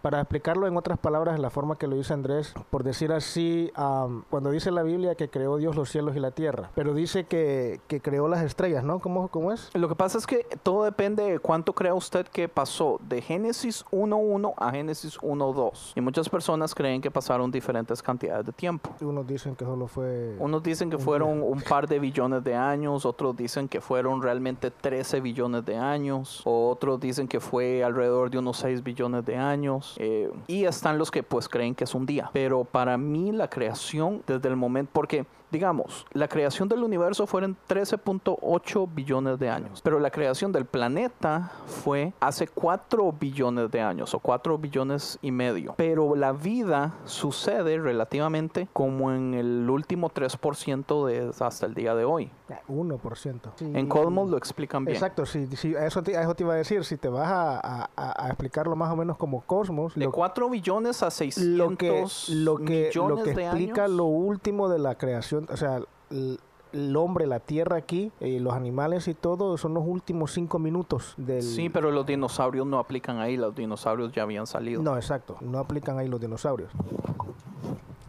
Para 0.06 0.22
explicarlo 0.22 0.68
en 0.68 0.78
otras 0.78 1.00
palabras, 1.00 1.40
la 1.40 1.50
forma 1.50 1.78
que 1.78 1.88
lo 1.88 1.96
dice 1.96 2.14
Andrés, 2.14 2.54
por 2.70 2.84
decir 2.84 3.12
así, 3.12 3.72
am, 3.74 4.24
cuando 4.30 4.52
dice 4.52 4.70
la 4.70 4.84
Biblia 4.84 5.16
que 5.16 5.30
creó 5.30 5.58
Dios 5.58 5.76
los 5.76 5.90
cielos 5.90 6.16
y 6.16 6.20
la 6.20 6.30
tierra, 6.30 6.70
pero 6.76 6.94
dice 6.94 7.24
que, 7.24 7.82
que 7.88 8.02
creó 8.02 8.28
las 8.28 8.44
estrellas, 8.44 8.84
¿no? 8.84 9.00
¿Cómo, 9.00 9.30
cómo 9.30 9.52
es? 9.52 9.72
Lo 9.74 9.90
que 9.90 9.96
pasa 9.96 10.20
es 10.20 10.28
que 10.28 10.46
todo 10.62 10.84
depende 10.84 11.24
de 11.24 11.40
cuánto 11.40 11.74
crea 11.74 11.96
usted 11.96 12.28
que 12.28 12.48
pasó 12.48 13.00
de 13.02 13.20
Génesis 13.20 13.84
1.1 13.86 14.54
a 14.56 14.70
Génesis 14.70 15.18
1.2. 15.22 15.94
Y 15.96 16.02
muchas 16.02 16.30
personas 16.30 16.76
creen 16.76 17.02
que 17.02 17.10
pasaron 17.10 17.50
diferentes 17.50 18.04
cantidades 18.04 18.46
de 18.46 18.52
tiempo. 18.52 18.92
Unos 19.02 19.26
dicen 19.26 19.56
que 19.56 19.66
solo 19.66 19.88
fue... 19.88 20.36
Unos 20.38 20.62
dicen 20.62 20.92
que 20.92 21.00
fueron 21.00 21.42
un 21.42 21.62
par 21.62 21.88
de 21.88 21.98
billones 22.08 22.44
de 22.44 22.54
años, 22.54 23.08
otros 23.08 23.36
dicen 23.36 23.68
que 23.68 23.82
fueron 23.82 24.22
realmente 24.22 24.70
13 24.70 25.20
billones 25.22 25.66
de 25.66 25.78
años, 25.78 26.44
otros 26.46 27.00
dicen 27.00 27.28
que 27.28 27.40
fue 27.40 27.84
alrededor 27.84 28.30
de 28.30 28.38
unos 28.38 28.58
6 28.58 28.84
billones 28.84 29.26
de 29.26 29.36
años. 29.36 29.95
Eh, 29.98 30.30
y 30.48 30.66
están 30.66 30.98
los 30.98 31.12
que 31.12 31.24
pues 31.24 31.48
creen 31.50 31.76
que 31.76 31.84
es 31.84 31.96
un 31.96 32.06
día. 32.06 32.30
Pero 32.34 32.64
para 32.64 32.98
mí 32.98 33.32
la 33.32 33.50
creación 33.50 34.24
desde 34.28 34.50
el 34.50 34.56
momento, 34.56 34.92
porque 34.94 35.26
digamos, 35.56 36.06
la 36.12 36.28
creación 36.28 36.68
del 36.68 36.84
universo 36.84 37.26
fueron 37.28 37.56
13.8 37.70 38.88
billones 38.94 39.40
de 39.40 39.50
años, 39.50 39.80
pero 39.84 40.00
la 40.00 40.12
creación 40.12 40.52
del 40.52 40.66
planeta 40.66 41.52
fue 41.66 42.12
hace 42.20 42.48
4 42.48 43.14
billones 43.14 43.72
de 43.72 43.80
años 43.82 44.14
o 44.14 44.20
4 44.20 44.58
billones 44.58 45.18
y 45.22 45.32
medio. 45.32 45.74
Pero 45.78 46.16
la 46.16 46.34
vida 46.34 46.94
sucede 47.06 47.78
relativamente 47.80 48.68
como 48.74 49.12
en 49.12 49.34
el 49.34 49.70
último 49.70 50.10
3% 50.10 51.06
de 51.08 51.32
hasta 51.40 51.66
el 51.66 51.74
día 51.74 51.96
de 51.96 52.04
hoy. 52.06 52.30
Ah, 52.50 52.60
1%. 52.68 53.40
Sí. 53.56 53.72
En 53.74 53.88
Cosmos 53.88 54.30
lo 54.30 54.38
explican 54.38 54.86
bien. 54.86 54.96
Exacto, 54.96 55.26
sí, 55.26 55.48
eso 55.80 56.04
te, 56.04 56.18
a 56.18 56.22
eso 56.24 56.36
te 56.36 56.44
iba 56.44 56.54
a 56.54 56.58
decir, 56.58 56.84
si 56.84 56.98
te 56.98 57.08
vas 57.10 57.28
a, 57.32 57.60
a- 57.60 57.90
a- 57.96 58.26
a 58.26 58.28
explicarlo 58.28 58.76
más 58.76 58.92
o 58.92 58.96
menos 58.96 59.18
como 59.18 59.42
Cosmos, 59.42 59.96
De 59.96 60.06
lo, 60.06 60.12
4 60.12 60.50
billones 60.50 61.02
a 61.02 61.10
600 61.12 61.58
lo 61.58 61.78
que, 61.78 62.06
lo 62.36 62.58
que, 62.58 62.92
lo 62.94 63.06
millones 63.06 63.24
que 63.24 63.34
de 63.34 63.44
explica 63.46 63.84
años. 63.86 63.98
lo 63.98 64.06
último 64.06 64.70
de 64.70 64.80
la 64.80 64.96
creación, 64.96 65.45
o 65.50 65.58
sea, 65.58 65.82
el, 66.10 66.40
el 66.74 66.96
hombre, 66.98 67.26
la 67.26 67.40
tierra 67.40 67.78
aquí, 67.78 68.12
y 68.20 68.40
los 68.40 68.54
animales 68.54 69.08
y 69.08 69.14
todo, 69.14 69.58
son 69.58 69.74
los 69.74 69.84
últimos 69.86 70.32
cinco 70.32 70.60
minutos 70.60 71.14
del... 71.18 71.42
Sí, 71.42 71.70
pero 71.70 71.92
los 71.92 72.06
dinosaurios 72.06 72.68
no 72.68 72.80
aplican 72.80 73.20
ahí, 73.20 73.38
los 73.38 73.56
dinosaurios 73.56 74.12
ya 74.12 74.24
habían 74.24 74.46
salido. 74.46 74.82
No, 74.82 74.96
exacto, 74.98 75.38
no 75.42 75.60
aplican 75.60 75.98
ahí 75.98 76.08
los 76.08 76.20
dinosaurios. 76.20 76.72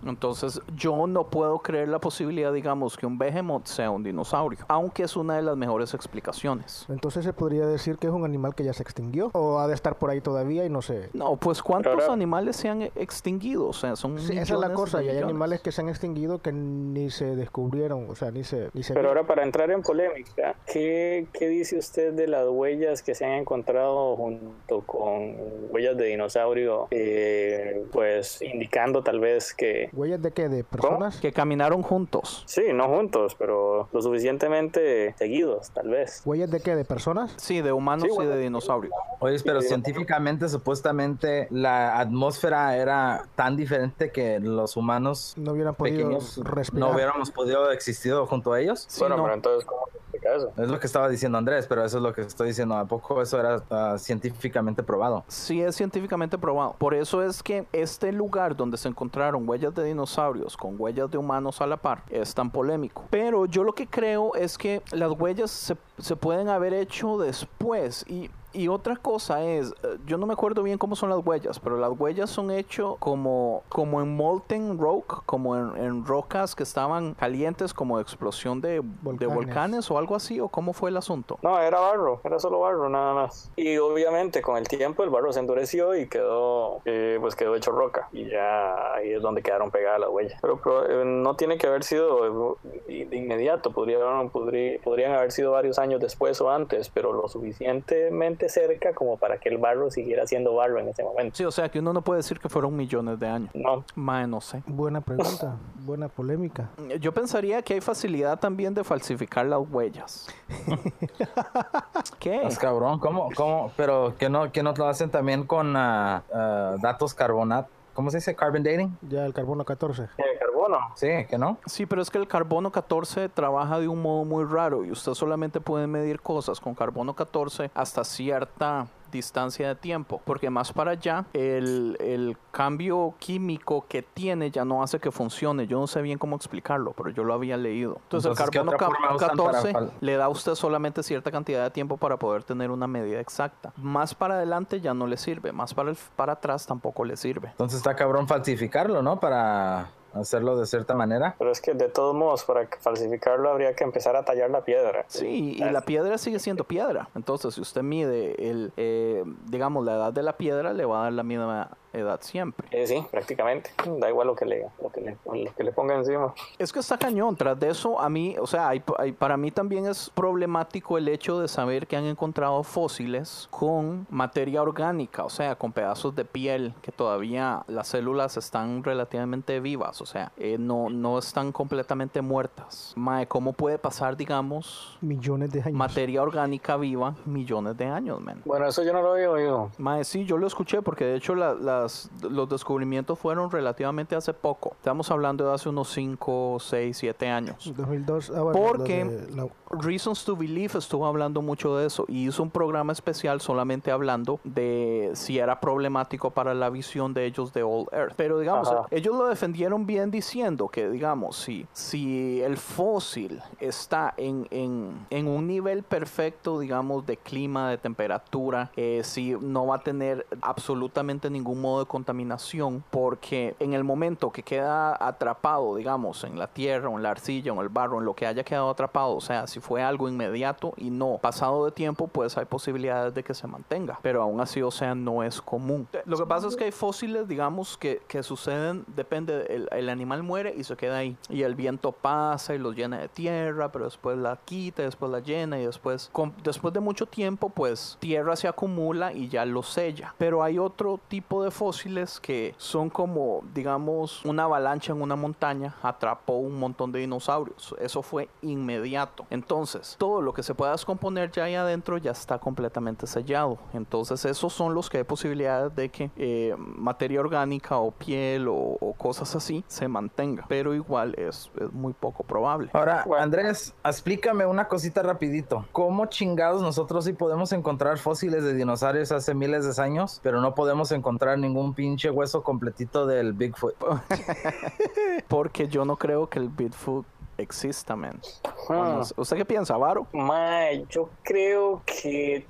Entonces, 0.09 0.61
yo 0.77 1.07
no 1.07 1.29
puedo 1.29 1.59
creer 1.59 1.89
la 1.89 1.99
posibilidad, 1.99 2.53
digamos, 2.53 2.97
que 2.97 3.07
un 3.07 3.19
behemoth 3.19 3.67
sea 3.67 3.91
un 3.91 4.03
dinosaurio, 4.03 4.61
aunque 4.69 5.05
es 5.05 5.17
una 5.17 5.37
de 5.37 5.43
las 5.43 5.57
mejores 5.57 5.95
explicaciones. 5.95 6.87
Entonces 6.89 7.25
se 7.25 7.33
podría 7.33 7.67
decir 7.67 7.99
que 7.99 8.07
es 8.07 8.13
un 8.13 8.25
animal 8.25 8.55
que 8.55 8.65
ya 8.65 8.73
se 8.73 8.83
extinguió, 8.83 9.31
o 9.33 9.59
ha 9.59 9.69
de 9.69 9.75
estar 9.75 9.97
por 9.97 10.11
ahí 10.11 10.21
todavía 10.21 10.65
y 10.65 10.71
no 10.71 10.83
sé. 10.83 11.11
No, 11.13 11.37
pues 11.37 11.63
¿cuántos 11.63 11.95
Pero 11.97 12.13
animales 12.13 12.57
se 12.57 12.69
han 12.69 12.83
extinguido? 12.83 13.69
O 13.69 13.73
sea, 13.73 13.97
son 13.97 14.19
Sí, 14.19 14.37
esa 14.37 14.55
es 14.55 14.61
la 14.61 14.73
cosa, 14.73 15.03
y 15.03 15.09
hay 15.09 15.19
animales 15.19 15.61
que 15.61 15.73
se 15.73 15.83
han 15.83 15.89
extinguido 15.89 16.39
que 16.39 16.53
ni 16.53 17.11
se 17.11 17.37
descubrieron, 17.37 18.09
o 18.09 18.15
sea, 18.15 18.31
ni 18.31 18.45
se... 18.45 18.71
Ni 18.73 18.83
se 18.83 18.95
Pero 18.95 19.09
vieron. 19.09 19.19
ahora 19.19 19.27
para 19.27 19.43
entrar 19.45 19.71
en 19.71 19.83
polémica, 19.83 20.55
¿qué, 20.67 21.27
qué 21.33 21.49
dice 21.49 21.79
usted 21.79 22.13
de 22.13 22.27
las 22.27 22.47
huellas 22.49 23.03
que 23.03 23.15
se 23.15 23.25
han 23.25 23.33
encontrado 23.33 24.17
junto 24.17 24.81
con 24.83 25.37
huellas 25.71 25.97
de 25.97 26.07
dinosaurio, 26.07 26.89
eh, 26.91 27.85
pues 27.93 28.41
indicando 28.43 29.03
tal 29.03 29.21
vez 29.21 29.55
que, 29.55 29.91
¿Huellas 29.97 30.23
de 30.23 30.31
qué? 30.31 30.49
¿De 30.49 30.63
personas? 30.63 31.17
Que 31.21 31.33
caminaron 31.33 31.83
juntos. 31.83 32.45
sí, 32.47 32.63
no 32.73 32.87
juntos, 32.89 33.35
pero 33.39 33.89
lo 33.93 34.03
suficientemente 34.03 35.15
seguidos, 35.19 35.71
tal 35.71 35.89
vez? 35.89 36.23
¿Huellas 36.25 36.51
de 36.51 36.61
qué? 36.61 36.77
¿De 36.77 36.85
personas? 36.85 37.33
Sí, 37.37 37.63
de 37.63 37.73
humanos 37.73 38.09
Sí, 38.11 38.23
y 38.23 38.27
de 38.27 38.39
dinosaurios. 38.39 38.93
Oye, 39.21 39.37
pero 39.45 39.63
científicamente, 39.63 40.49
supuestamente, 40.49 41.49
la 41.51 41.99
atmósfera 41.99 42.77
era 42.77 43.25
tan 43.35 43.57
diferente 43.57 44.11
que 44.13 44.39
los 44.41 44.77
humanos 44.77 45.35
No 45.37 45.53
hubieran 45.53 45.75
podido 45.75 45.97
pequeños 45.99 46.37
respirar. 46.45 46.89
no 46.89 46.95
hubiéramos 46.95 47.31
podido 47.31 47.71
existido 47.71 48.27
junto 48.27 48.53
a 48.53 48.61
ellos. 48.61 48.85
Sí, 48.89 49.01
bueno, 49.01 49.17
no. 49.17 49.23
pero 49.23 49.35
entonces, 49.35 49.65
¿cómo 49.65 49.81
se 49.91 49.97
explica 49.99 50.35
eso? 50.37 50.53
Es 50.57 50.69
lo 50.69 50.79
que 50.79 50.87
estaba 50.87 51.09
diciendo 51.09 51.39
Andrés, 51.39 51.67
pero 51.67 51.85
eso 51.85 51.97
es 51.97 52.03
lo 52.03 52.13
que 52.13 52.21
estoy 52.23 52.49
diciendo. 52.49 52.77
¿A 52.77 52.85
poco 52.85 53.23
eso 53.23 53.41
era 53.41 53.63
ah, 53.71 53.97
científicamente 53.99 54.83
probado? 54.83 55.25
Sí 55.29 55.63
es 55.63 55.75
científicamente 55.77 56.37
probado. 56.39 56.75
Por 56.79 56.95
eso 56.95 57.23
es 57.23 57.43
que 57.43 57.67
este 57.73 58.13
lugar 58.13 58.55
donde 58.57 58.77
se 58.77 58.89
encontraron 58.89 59.49
huellas 59.49 59.75
de 59.75 59.83
dinosaurios 59.87 60.57
con 60.57 60.77
huellas 60.79 61.11
de 61.11 61.19
humanos 61.19 61.61
a 61.61 61.67
la 61.67 61.77
par 61.77 62.03
es 62.11 62.35
tan 62.35 62.51
polémico. 62.51 63.05
Pero 63.11 63.47
yo 63.47 63.65
lo 63.65 63.75
que 63.75 63.87
creo 63.87 64.35
es 64.35 64.59
que 64.59 64.83
las 64.93 65.13
huellas 65.13 65.77
se, 65.99 66.17
pueden 66.17 66.49
haber 66.49 66.75
hecho 66.75 67.19
después 67.19 68.05
y... 68.09 68.31
Y 68.57 68.69
otra 68.69 68.97
cosa 68.97 69.45
es, 69.45 69.71
eh, 69.83 69.99
yo 70.07 70.17
no 70.17 70.27
me 70.27 70.33
acuerdo 70.33 70.63
bien 70.63 70.79
cómo 70.79 70.97
son 70.97 71.11
las 71.11 71.19
huellas, 71.25 71.61
pero 71.61 71.77
las 71.77 71.91
huellas 71.99 72.31
son 72.31 72.51
hechas 72.51 72.87
como, 72.99 73.63
como 73.69 74.01
en 74.01 74.17
molten 74.17 74.79
rock, 74.79 75.23
como 75.27 75.57
en, 75.57 75.77
en 75.77 76.07
rocas 76.07 76.55
que 76.55 76.63
estaban 76.63 77.13
calientes 77.15 77.75
como 77.75 77.97
de 77.99 78.03
explosión 78.03 78.61
de 78.61 78.77
de 78.77 78.83
Volcanes. 79.03 79.35
volcanes 79.35 79.91
o 79.91 79.99
algo 79.99 80.15
así, 80.17 80.41
o 80.41 80.49
cómo 80.49 80.73
fue 80.73 80.89
el 80.91 80.97
asunto. 80.97 81.39
No, 81.43 81.59
era 81.61 81.79
barro, 81.81 82.21
era 82.25 82.39
solo 82.39 82.61
barro 82.61 82.89
nada 82.89 83.13
más. 83.15 83.51
Y 83.57 83.77
obviamente 83.77 84.41
con 84.41 84.57
el 84.57 84.67
tiempo 84.67 85.03
el 85.03 85.11
barro 85.11 85.33
se 85.33 85.41
endureció 85.41 85.95
y 85.95 86.09
quedó, 86.09 86.81
eh, 86.87 87.19
pues 87.21 87.37
quedó 87.37 87.55
hecho 87.57 87.73
roca. 87.73 88.09
Y 88.13 88.29
ya 88.31 88.95
ahí 88.95 89.13
es 89.13 89.21
donde 89.21 89.43
quedaron 89.43 89.71
pegadas 89.71 90.01
las 90.01 90.09
huellas. 90.09 90.39
Pero, 90.41 90.61
pero, 90.65 91.03
eh, 91.03 91.05
no 91.05 91.37
tiene 91.37 91.59
que 91.59 91.67
haber 91.67 91.85
sido 91.85 92.55
eh, 92.89 93.07
de 93.09 93.17
inmediato, 93.17 93.71
podrían, 93.71 94.31
podría- 94.31 94.79
podrían 94.83 95.13
haber 95.13 95.31
sido 95.33 95.53
varios 95.53 95.79
años 95.79 96.01
después 96.01 96.41
o 96.41 96.51
antes, 96.51 96.89
pero 96.89 97.13
lo 97.13 97.29
suficientemente 97.29 98.46
cerca 98.49 98.95
como 98.95 99.17
para 99.17 99.39
que 99.39 99.49
el 99.49 99.59
barro 99.59 99.91
siguiera 99.91 100.27
siendo 100.27 100.55
barro 100.55 100.79
en 100.79 100.89
ese 100.89 101.03
momento. 101.03 101.37
Sí, 101.37 101.45
o 101.45 101.51
sea 101.51 101.69
que 101.69 101.79
uno 101.79 101.93
no 101.93 102.03
puede 102.03 102.19
decir 102.19 102.39
que 102.39 102.49
fueron 102.49 102.77
millones 102.77 103.19
de 103.19 103.27
años. 103.27 103.51
No, 103.55 103.85
Mae, 103.95 104.27
no 104.27 104.41
sé. 104.41 104.63
Buena 104.67 105.01
pregunta, 105.01 105.57
buena 105.85 106.09
polémica. 106.09 106.71
Yo 107.01 107.13
pensaría 107.13 107.63
que 107.63 107.75
hay 107.75 107.81
facilidad 107.81 108.39
también 108.39 108.75
de 108.75 108.85
falsificar 108.85 109.47
las 109.47 109.61
huellas. 109.71 110.29
¿Qué? 112.19 112.43
Es 112.43 112.59
cabrón, 112.59 112.99
¿cómo? 112.99 113.29
¿Cómo? 113.37 113.73
Pero 113.77 114.15
que 114.19 114.29
no, 114.29 114.51
que 114.53 114.63
no 114.63 114.73
lo 114.73 114.87
hacen 114.89 115.11
también 115.11 115.45
con 115.45 115.77
ah, 115.77 116.23
ah, 116.33 116.77
datos 116.81 117.15
carbonat. 117.15 117.67
¿Cómo 117.97 118.11
se 118.11 118.19
dice? 118.19 118.37
Carbon 118.37 118.63
dating. 118.63 118.95
Ya 119.09 119.25
el 119.25 119.33
carbono 119.33 119.65
14. 119.65 120.03
eh, 120.03 120.09
carbono. 120.39 120.79
Sí, 120.97 121.09
que 121.31 121.39
no. 121.39 121.57
Sí, 121.65 121.87
pero 121.87 122.03
es 122.03 122.11
que 122.11 122.19
el 122.19 122.29
carbono 122.29 122.71
14 122.71 123.31
trabaja 123.31 123.81
de 123.81 123.89
un 123.89 124.03
modo 124.03 124.27
muy 124.27 124.45
raro 124.45 124.85
y 124.85 124.91
usted 124.91 125.15
solamente 125.15 125.61
puede 125.63 125.87
medir 125.87 126.21
cosas 126.21 126.61
con 126.61 126.75
carbono 126.75 127.15
14 127.17 127.71
hasta 127.73 128.05
cierta 128.05 128.87
distancia 129.17 129.69
de 129.69 129.75
tiempo, 129.75 130.21
porque 130.25 130.51
más 130.51 130.73
para 130.73 130.93
allá 130.93 131.25
el, 131.33 131.97
el 132.01 132.37
cambio 132.53 133.15
químico 133.19 133.85
que 133.89 134.03
tiene 134.03 134.51
ya 134.51 134.65
no 134.65 134.83
hace 134.83 134.99
que 135.01 135.11
funcione. 135.11 135.67
Yo 135.67 135.79
no 135.81 135.87
sé 135.87 136.03
bien 136.03 136.19
cómo 136.19 136.37
explicarlo, 136.37 136.93
pero 136.97 137.11
yo 137.11 137.25
lo 137.25 137.35
había 137.35 137.57
leído. 137.57 137.99
Entonces, 138.05 138.31
Entonces, 138.31 138.45
el 138.47 138.51
¿qué 138.51 138.59
carbono 138.59 138.77
ca- 138.79 138.87
forma 138.87 139.15
usan 139.15 139.29
para 139.37 139.53
14 139.53 139.73
fal- 139.73 139.91
le 140.01 140.17
da 140.17 140.25
a 140.27 140.29
usted 140.29 140.55
solamente 140.55 141.03
cierta 141.03 141.31
cantidad 141.31 141.63
de 141.65 141.71
tiempo 141.71 141.97
para 141.97 142.17
poder 142.19 142.45
tener 142.45 142.71
una 142.71 142.87
medida 142.87 143.21
exacta. 143.21 143.73
Más 143.77 144.15
para 144.15 144.35
adelante 144.35 144.81
ya 144.81 144.95
no 144.95 145.07
le 145.07 145.17
sirve, 145.17 145.53
más 145.53 145.75
para, 145.75 145.91
el- 145.91 145.99
para 146.17 146.35
atrás 146.35 146.67
tampoco 146.67 147.05
le 147.05 147.17
sirve. 147.17 147.49
Entonces 147.51 147.79
está 147.79 147.97
cabrón 147.97 148.29
falsificarlo, 148.29 149.03
¿no? 149.03 149.19
Para 149.19 149.89
hacerlo 150.21 150.59
de 150.59 150.67
cierta 150.67 150.95
manera. 150.95 151.35
Pero 151.39 151.51
es 151.51 151.61
que 151.61 151.75
de 151.75 151.89
todos 151.89 152.15
modos, 152.15 152.45
para 152.45 152.69
falsificarlo 152.81 153.51
habría 153.51 153.75
que 153.75 153.85
empezar 153.85 154.17
a 154.17 154.25
tallar 154.25 154.51
la 154.51 154.63
piedra. 154.63 155.05
Sí, 155.09 155.57
y 155.59 155.59
la 155.59 155.81
piedra 155.83 156.19
sigue 156.19 156.39
siendo 156.39 156.65
piedra. 156.65 157.09
Entonces, 157.15 157.55
si 157.55 157.61
usted 157.61 157.83
mide 157.83 158.51
el, 158.51 158.73
eh, 158.77 159.25
digamos, 159.47 159.85
la 159.85 159.95
edad 159.95 160.13
de 160.13 160.23
la 160.23 160.37
piedra, 160.37 160.73
le 160.73 160.85
va 160.85 161.01
a 161.01 161.03
dar 161.05 161.13
la 161.13 161.23
misma 161.23 161.71
edad 161.97 162.21
siempre. 162.23 162.69
Eh, 162.71 162.87
sí, 162.87 163.05
prácticamente. 163.11 163.71
Da 163.99 164.09
igual 164.09 164.27
lo 164.27 164.35
que 164.37 164.45
le, 164.45 164.67
lo 164.83 164.91
que 164.91 165.01
le, 165.01 165.17
lo 165.25 165.55
que 165.55 165.65
le 165.65 165.73
ponga 165.73 165.95
encima. 165.95 166.35
Es 166.59 166.73
que 166.73 166.81
está 166.81 166.97
cañón. 166.99 167.37
Tras 167.37 167.59
de 167.59 167.71
eso, 167.71 168.01
a 168.01 168.09
mí, 168.09 168.37
o 168.41 168.47
sea, 168.47 168.69
hay- 168.69 168.83
hay- 168.99 169.13
para 169.13 169.37
mí 169.37 169.51
también 169.51 169.87
es 169.87 170.11
problemático 170.11 170.99
el 170.99 171.09
hecho 171.09 171.41
de 171.41 171.49
saber 171.49 171.87
que 171.87 171.97
han 171.97 172.05
encontrado 172.05 172.63
fósiles 172.63 173.49
con 173.51 174.07
materia 174.11 174.63
orgánica, 174.63 175.25
o 175.25 175.31
sea, 175.31 175.57
con 175.57 175.73
pedazos 175.73 176.15
de 176.15 176.25
piel 176.25 176.75
que 176.83 176.93
todavía 176.93 177.63
las 177.69 177.89
células 177.89 178.37
están 178.37 178.85
relativamente 178.85 179.61
vivas, 179.61 180.01
o 180.01 180.07
sea, 180.07 180.33
eh, 180.37 180.57
no, 180.59 180.91
no 180.91 181.19
están 181.19 181.53
completamente 181.53 182.21
muertas. 182.23 182.93
Mae, 182.97 183.27
¿cómo 183.27 183.53
puede 183.53 183.79
pasar, 183.79 184.17
digamos, 184.17 184.99
Millones 185.01 185.51
de 185.53 185.61
años. 185.63 185.73
materia 185.75 186.23
orgánica 186.23 186.77
viva 186.77 187.15
millones 187.25 187.77
de 187.77 187.87
años, 187.87 188.21
man? 188.21 188.43
Bueno, 188.45 188.67
eso 188.67 188.83
yo 188.83 188.93
no 188.93 189.03
lo 189.03 189.13
había 189.13 189.31
oído. 189.31 189.71
Mae, 189.79 190.05
sí, 190.05 190.25
yo 190.25 190.37
lo 190.39 190.47
escuché 190.47 190.83
porque 190.83 191.05
de 191.05 191.17
hecho 191.17 191.35
la- 191.35 191.55
las, 191.87 192.11
los 192.31 192.49
descubrimientos 192.49 193.19
fueron 193.19 193.51
relativamente 193.51 194.17
hace 194.17 194.33
poco. 194.35 194.73
Estamos 194.77 195.11
hablando 195.11 195.47
de 195.47 195.55
hace 195.55 195.69
unos 195.69 195.89
5, 195.93 196.59
6, 196.61 196.97
7 196.97 197.29
años. 197.29 197.73
2002. 197.77 198.31
Ah, 198.31 198.43
bueno, 198.43 198.53
Porque 198.61 199.27
la- 199.31 199.47
Reasons 199.71 200.25
to 200.25 200.37
Believe 200.37 200.79
estuvo 200.79 201.07
hablando 201.07 201.43
mucho 201.43 201.77
de 201.77 201.87
eso 201.87 202.05
y 202.09 202.27
hizo 202.29 202.43
un 202.43 202.51
programa 202.51 202.93
especial 202.93 203.41
solamente 203.41 203.91
hablando 203.91 204.41
de 204.45 205.11
si 205.15 205.39
era 205.39 205.61
problemático 205.61 206.31
para 206.31 206.55
la 206.55 206.71
visión 206.71 207.15
de 207.15 207.27
ellos 207.27 207.53
de 207.53 207.63
All 207.63 207.87
Earth. 207.93 208.15
Pero 208.17 208.39
digamos, 208.39 208.69
Ajá. 208.69 208.87
ellos 208.91 209.17
lo 209.17 209.27
defendieron 209.27 209.87
bien 209.87 210.11
diciendo 210.11 210.69
que, 210.69 210.89
digamos, 210.91 211.37
si, 211.37 211.67
si 211.73 212.41
el 212.43 212.57
fósil 212.57 213.41
está 213.61 214.15
en, 214.17 214.47
en, 214.51 215.07
en 215.11 215.29
un 215.29 215.47
nivel 215.47 215.83
perfecto, 215.83 216.59
digamos, 216.61 217.07
de 217.07 217.17
clima, 217.17 217.71
de 217.71 217.79
temperatura, 217.79 218.71
eh, 218.77 219.03
si 219.05 219.35
no 219.41 219.67
va 219.67 219.77
a 219.77 219.81
tener 219.81 220.27
absolutamente 220.43 221.29
ningún 221.31 221.61
modo 221.61 221.76
de 221.81 221.87
contaminación, 221.87 222.83
porque 222.91 223.55
en 223.61 223.73
el 223.73 223.85
momento 223.85 224.31
que 224.31 224.43
queda 224.43 224.97
atrapado, 225.07 225.77
digamos, 225.77 226.25
en 226.25 226.39
la 226.39 226.47
tierra 226.47 226.89
o 226.89 226.97
en 226.97 227.03
la 227.03 227.11
arcilla 227.11 227.53
o 227.53 227.57
en 227.57 227.63
el 227.63 227.69
barro, 227.69 227.99
en 227.99 228.05
lo 228.05 228.15
que 228.15 228.27
haya 228.27 228.45
quedado 228.45 228.71
atrapado, 228.71 229.15
o 229.15 229.21
sea, 229.21 229.47
si 229.47 229.61
fue 229.61 229.83
algo 229.83 230.09
inmediato 230.09 230.73
y 230.77 230.91
no 230.91 231.19
pasado 231.19 231.65
de 231.65 231.73
tiempo, 231.73 232.09
pues 232.09 232.37
hay 232.37 232.45
posibilidades 232.45 233.15
de 233.15 233.23
que 233.23 233.35
se 233.35 233.47
mantenga. 233.47 233.99
Pero 234.03 234.23
aún 234.23 234.41
así, 234.41 234.63
o 234.63 234.71
sea, 234.71 234.95
no 234.95 235.23
es 235.23 235.41
común. 235.41 235.89
Lo 236.05 236.17
que 236.17 236.27
pasa 236.27 236.47
es 236.49 236.57
que 236.57 236.65
hay 236.65 236.73
fósiles, 236.73 237.29
digamos, 237.29 237.77
que, 237.77 238.03
que 238.09 238.23
suceden, 238.23 238.85
depende, 238.89 239.47
el, 239.55 239.69
el 239.73 239.89
animal 239.89 240.23
muere 240.23 240.55
y 240.57 240.65
se 240.65 240.77
queda 240.77 240.99
ahí. 240.99 241.17
Y 241.29 241.43
el 241.43 241.55
viento 241.55 241.93
pasa 241.93 242.55
y 242.55 242.59
los 242.59 242.75
llena 242.75 242.99
de 242.99 243.09
tierra, 243.09 243.71
pero 243.73 243.85
después 243.85 244.17
la 244.19 244.37
quita, 244.45 244.83
después 244.83 245.11
la 245.11 245.21
llena 245.21 245.59
y 245.61 245.67
después, 245.67 246.09
con- 246.13 246.35
después 246.43 246.73
de 246.75 246.81
mucho 246.81 247.07
tiempo, 247.07 247.49
pues 247.49 247.97
tierra 248.01 248.37
se 248.37 248.49
acumula 248.49 249.13
y 249.13 249.29
ya 249.29 249.45
lo 249.45 249.63
sella. 249.63 250.15
Pero 250.19 250.43
hay 250.43 250.59
otro 250.59 251.01
tipo 251.09 251.43
de 251.43 251.51
fósiles 251.57 252.21
que 252.21 252.55
son 252.59 252.91
como, 252.91 253.43
digamos, 253.55 254.25
una 254.25 254.45
avalancha 254.45 254.93
en 254.93 255.01
una 255.01 255.17
montaña 255.17 255.75
atrapó 255.83 256.35
un 256.35 256.59
montón 256.59 256.93
de 256.93 257.01
dinosaurios. 257.01 257.75
Eso 257.81 258.03
fue 258.03 258.29
inmediato. 258.43 259.27
Entonces, 259.31 259.97
todo 259.99 260.21
lo 260.21 260.35
que 260.35 260.43
se 260.43 260.55
pueda 260.55 260.73
descomponer 260.73 261.31
ya 261.31 261.45
ahí 261.45 261.55
adentro 261.55 261.99
ya 261.99 262.11
está 262.11 262.39
completamente 262.39 263.07
sellado. 263.07 263.59
Entonces, 263.73 264.25
esos 264.25 264.53
son 264.53 264.75
los 264.75 264.91
que 264.91 264.99
hay 264.99 265.05
posibilidades 265.05 265.75
de 265.75 265.89
que 265.89 266.11
eh, 266.17 266.55
materia 266.59 267.21
orgánica 267.21 267.79
o 267.79 267.91
piel 267.91 268.49
o, 268.49 268.55
o 268.55 268.93
cosas 268.95 269.35
así 269.35 269.65
se 269.69 269.89
mantenga. 269.89 270.45
Pero 270.49 270.75
igual 270.75 271.15
es, 271.17 271.51
es 271.61 271.73
muy 271.73 271.93
poco 271.93 272.25
probable. 272.25 272.71
Ahora. 272.73 273.05
Andrés, 273.19 273.75
explícame 273.85 274.45
una 274.47 274.69
cosita 274.69 275.03
rapidito. 275.03 275.65
¿Cómo 275.73 276.07
chingados 276.07 276.61
nosotros 276.61 277.05
sí 277.05 277.13
podemos 277.13 277.53
encontrar 277.53 277.99
fósiles 277.99 278.45
de 278.45 278.55
dinosaurios 278.55 279.13
hace 279.13 279.35
miles 279.35 279.65
de 279.65 279.77
años, 279.79 280.21
pero 280.23 280.41
no 280.41 280.55
podemos 280.55 280.93
encontrar 280.93 281.39
ningún 281.47 281.75
pinche 281.75 282.11
hueso 282.11 282.43
completito 282.43 283.07
del 283.07 283.33
Bigfoot? 283.33 283.75
Porque 285.29 285.69
yo 285.69 285.85
no 285.85 285.97
creo 285.97 286.29
que 286.29 286.39
el 286.39 286.49
Bigfoot 286.49 287.07
exista, 287.39 287.97
man. 287.97 288.21
Ah. 288.69 289.03
¿Usted 289.17 289.37
qué 289.37 289.45
piensa, 289.45 289.77
Varo? 289.77 290.07
Mae, 290.13 290.87
yo 290.89 291.11
creo 291.23 291.83
que 291.85 292.47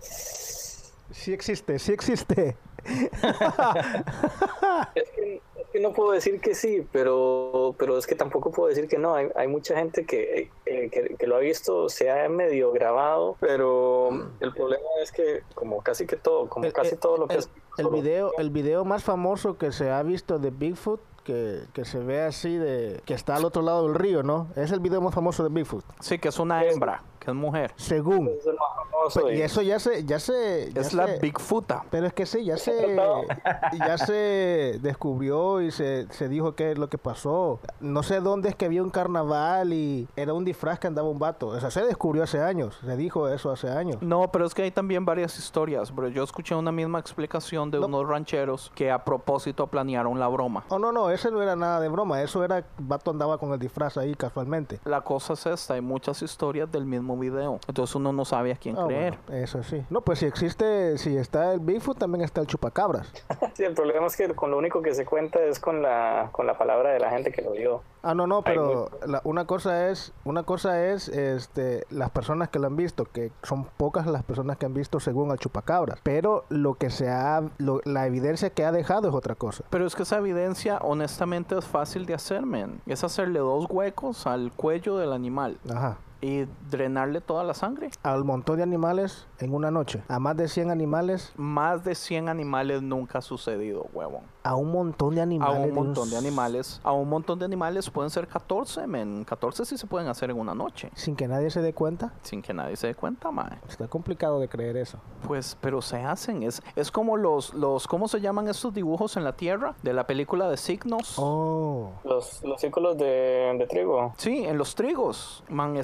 Sí 1.17 1.33
existe, 1.33 1.79
sí 1.79 1.93
existe. 1.93 2.57
Es 4.95 5.11
que, 5.11 5.43
que 5.77 5.83
no 5.83 5.93
puedo 5.93 6.12
decir 6.12 6.41
que 6.41 6.55
sí, 6.55 6.87
pero, 6.93 7.75
pero 7.79 7.99
es 7.99 8.07
que 8.07 8.15
tampoco 8.15 8.51
puedo 8.51 8.69
decir 8.69 8.89
que 8.89 8.99
no. 8.99 9.15
Hay, 9.15 9.29
hay 9.37 9.47
mucha 9.49 9.77
gente 9.77 10.05
que, 10.07 10.51
eh, 10.65 10.89
que, 10.91 11.17
que 11.19 11.27
lo 11.27 11.37
ha 11.37 11.41
visto, 11.41 11.89
se 11.89 12.11
ha 12.11 12.29
medio 12.29 12.73
grabado, 12.73 13.37
pero 13.41 14.09
el 14.41 14.53
problema 14.55 14.85
es 15.03 15.12
que 15.12 15.43
como 15.55 15.83
casi 15.83 16.07
que 16.07 16.17
todo, 16.17 16.49
como 16.49 16.65
El- 16.67 16.73
casi 16.73 16.95
el- 16.95 16.99
todo 16.99 17.17
lo 17.19 17.27
que 17.29 17.35
el, 17.35 17.41
es... 17.41 17.51
el 17.79 17.89
video, 17.89 18.33
el 18.39 18.51
video 18.51 18.85
más 18.85 19.05
famoso 19.05 19.59
que 19.59 19.73
se 19.73 19.91
ha 19.91 20.03
visto 20.03 20.39
de 20.39 20.51
Bigfoot, 20.51 21.01
que, 21.25 21.62
que 21.73 21.85
se 21.85 21.99
ve 21.99 22.23
así 22.23 22.57
de 22.57 23.01
que 23.05 23.12
está 23.15 23.37
al 23.37 23.45
otro 23.45 23.61
lado 23.62 23.83
del 23.87 23.95
río, 23.97 24.23
¿no? 24.23 24.49
Es 24.57 24.71
el 24.73 24.81
video 24.81 25.01
más 25.01 25.15
famoso 25.15 25.43
de 25.43 25.49
Bigfoot, 25.51 25.85
Sí, 26.01 26.19
que 26.19 26.29
es 26.29 26.39
una 26.39 26.65
hembra, 26.65 27.03
que 27.27 27.31
es 27.33 27.37
mujer. 27.37 27.73
según. 27.77 28.29
es 28.29 28.47
el 28.47 28.55
más 28.55 28.69
famoso 28.91 29.31
Y 29.31 29.37
y- 29.37 29.43
eso 29.43 29.61
ya 29.62 29.79
se, 29.79 30.05
ya 30.05 30.19
se, 30.19 30.73
ya 30.73 30.81
Es 30.81 30.95
la 30.95 31.07
se- 31.07 31.19
Bigfoota. 31.19 31.85
Pero 31.91 32.07
es 32.07 32.12
que 32.15 32.25
sí, 32.25 32.45
ya 32.45 32.57
se, 32.57 32.97
ya 33.79 33.99
se 33.99 34.79
descubrió 34.81 35.61
y 35.61 35.71
se, 35.71 36.07
se 36.11 36.29
dijo 36.29 36.55
qué 36.55 36.73
es 36.73 36.79
lo 36.79 36.89
que 36.89 36.99
pasó. 36.99 37.61
No 37.81 38.03
sé 38.03 38.21
dónde 38.21 38.49
es 38.49 38.55
que 38.57 38.65
había 38.65 38.83
un 38.83 38.91
carnaval 38.91 39.73
y 39.73 40.09
era 40.17 40.33
un 40.33 40.45
disfraz 40.45 40.79
que 40.79 40.87
andaba 40.87 41.09
un 41.09 41.19
vato. 41.19 41.49
O 41.49 41.61
sea, 41.61 41.71
se 41.71 41.85
descubrió 41.85 42.23
hace 42.23 42.41
años. 42.41 42.79
Se 42.85 42.97
dijo 42.97 43.29
eso 43.29 43.51
hace 43.51 43.69
años. 43.71 43.99
No, 44.01 44.31
pero 44.33 44.47
es 44.47 44.55
que 44.55 44.62
hay 44.62 44.71
también 44.71 45.05
varias 45.05 45.39
historias, 45.39 45.93
pero 45.93 46.09
yo 46.09 46.23
escuché 46.23 46.55
una 46.55 46.73
misma 46.73 46.99
explicación 46.99 47.71
de 47.71 47.81
No. 47.81 47.87
unos 47.87 48.09
rancheros 48.09 48.73
que 48.75 48.91
a 48.91 49.05
propósito 49.05 49.67
planearon 49.67 50.19
la 50.19 50.29
broma. 50.29 50.65
Oh, 50.69 50.79
no, 50.79 50.93
no, 50.93 51.11
ese 51.11 51.31
no 51.31 51.43
era 51.43 51.57
nada 51.57 51.81
de 51.81 51.89
broma. 51.89 52.23
Eso 52.23 52.45
era, 52.45 52.65
vato 52.79 53.11
andaba 53.11 53.39
con 53.39 53.53
el 53.53 53.59
disfraz 53.59 53.97
ahí 53.97 54.15
casualmente. 54.15 54.81
La 54.85 55.01
cosa 55.01 55.33
es 55.33 55.47
esta, 55.47 55.75
hay 55.75 55.81
muchas 55.81 56.23
historias 56.23 56.71
del 56.71 56.85
mismo 56.87 57.16
video, 57.19 57.59
entonces 57.69 57.95
uno 57.97 58.13
no 58.13 58.25
sabe 58.25 58.53
a 58.53 58.57
quién 58.57 58.77
Ah, 58.79 58.85
creer. 58.87 59.19
bueno, 59.27 59.43
eso 59.43 59.63
sí. 59.63 59.85
No, 59.91 60.01
pues 60.01 60.19
si 60.21 60.27
existe, 60.27 60.99
si 60.99 61.17
está 61.17 61.53
el 61.53 61.61
Bigfoot, 61.61 61.99
también 61.99 62.23
está 62.25 62.41
el 62.41 62.47
chupacabras. 62.47 63.13
Sí, 63.55 63.65
el 63.65 63.73
problema 63.75 64.07
es 64.07 64.17
que 64.17 64.29
con 64.35 64.51
lo 64.51 64.59
único 64.59 64.83
que 64.83 64.95
se 64.95 65.07
cuenta 65.07 65.39
es 65.43 65.59
con 65.61 65.81
la, 65.81 66.29
con 66.33 66.47
la 66.47 66.59
palabra 66.59 66.91
de 66.91 66.99
la 67.01 67.09
gente 67.11 67.33
que 67.33 67.41
lo 67.43 67.53
vio. 67.53 67.81
Ah, 68.03 68.15
no, 68.15 68.27
no, 68.27 68.43
pero 68.43 68.91
la- 69.07 69.21
una 69.25 69.47
cosa 69.47 69.89
es, 69.89 70.13
una 70.25 70.43
cosa 70.43 70.85
es, 70.87 71.09
este, 71.09 71.85
las 71.91 72.11
personas 72.11 72.51
que 72.51 72.59
lo 72.59 72.67
han 72.67 72.77
visto, 72.77 73.05
que 73.07 73.33
son 73.43 73.65
pocas 73.65 74.07
las 74.07 74.23
personas 74.25 74.59
que 74.59 74.67
han 74.67 74.75
visto 74.75 75.01
según 75.01 75.31
el 75.31 75.39
chupacabras. 75.39 75.99
Pero 76.03 76.45
lo 76.51 76.75
que 76.75 76.91
se 76.91 77.09
ha, 77.09 77.43
lo- 77.59 77.81
la 77.85 78.07
evidencia 78.07 78.51
que 78.51 78.65
ha 78.65 78.73
dejado 78.73 79.09
es 79.09 79.15
otra 79.15 79.35
cosa. 79.35 79.65
Pero 79.71 79.87
es 79.87 79.97
que 79.97 80.03
esa 80.03 80.19
evidencia 80.19 80.79
honestamente 80.83 81.57
es 81.59 81.65
fácil 81.65 82.05
de 82.07 82.15
hacer, 82.15 82.45
men. 82.45 82.81
Es 82.87 83.03
hacerle 83.05 83.39
dos 83.41 83.67
huecos 83.71 84.27
al 84.27 84.53
cuello 84.53 84.99
del 84.99 85.13
animal 85.13 85.59
Ajá. 85.71 85.97
Y 86.21 86.47
drenarle 86.71 87.21
toda 87.21 87.45
la 87.45 87.55
sangre. 87.55 87.91
Al 88.03 88.25
montón 88.25 88.57
de 88.57 88.63
animales 88.63 89.27
en 89.39 89.55
una 89.55 89.71
noche. 89.71 90.03
A 90.09 90.19
más 90.19 90.37
de 90.37 90.49
100 90.49 90.71
animales, 90.71 91.33
Más 91.37 91.85
de 91.85 91.95
100 91.95 92.29
animales 92.29 92.83
nunca 92.83 93.19
ha 93.19 93.23
sucedido, 93.23 93.87
huevón. 93.93 94.23
A 94.47 94.55
un 94.55 94.71
montón 94.73 95.15
de 95.15 95.21
A 95.21 95.25
animales. 95.25 95.57
un 95.59 95.67
de 95.67 95.73
montón 95.73 96.11
de 96.11 96.17
s- 96.17 96.27
animales. 96.27 96.81
A 96.85 96.93
un 96.93 97.09
montón 97.09 97.39
de 97.39 97.45
animales 97.45 97.91
pueden 97.91 98.11
ser 98.11 98.27
14, 98.29 98.87
men. 98.87 99.25
14 99.25 99.65
sí 99.65 99.77
se 99.79 99.87
pueden 99.87 100.09
hacer 100.09 100.31
en 100.31 100.39
una 100.39 100.55
noche. 100.55 100.91
Sin 100.95 101.17
que 101.17 101.27
nadie 101.29 101.51
se 101.51 101.61
dé 101.63 101.73
cuenta. 101.75 102.13
Sin 102.23 102.43
que 102.43 102.53
nadie 102.55 102.77
se 102.77 102.87
dé 102.89 102.95
cuenta, 102.95 103.31
mae. 103.31 103.59
Está 103.69 103.89
complicado 103.89 104.39
de 104.41 104.49
creer 104.49 104.77
eso. 104.77 104.99
Pues, 105.27 105.57
pero 105.61 105.83
se 105.83 105.97
hacen. 106.03 106.43
Es, 106.43 106.63
es 106.77 106.91
como 106.91 107.17
los, 107.17 107.55
los, 107.55 107.87
¿cómo 107.87 108.09
se 108.09 108.21
llaman 108.21 108.49
estos 108.49 108.73
dibujos 108.75 109.17
en 109.17 109.25
la 109.25 109.33
tierra? 109.35 109.75
De 109.83 109.93
la 109.93 110.07
película 110.07 110.49
de 110.49 110.57
signos. 110.57 111.15
Oh. 111.19 111.91
Los, 112.05 112.43
los 112.45 112.61
círculos 112.61 112.97
de, 112.97 113.55
de 113.59 113.67
trigo. 113.67 114.13
Sí, 114.17 114.45
en 114.45 114.59
los 114.59 114.75
trigos. 114.75 115.43
Man, 115.49 115.75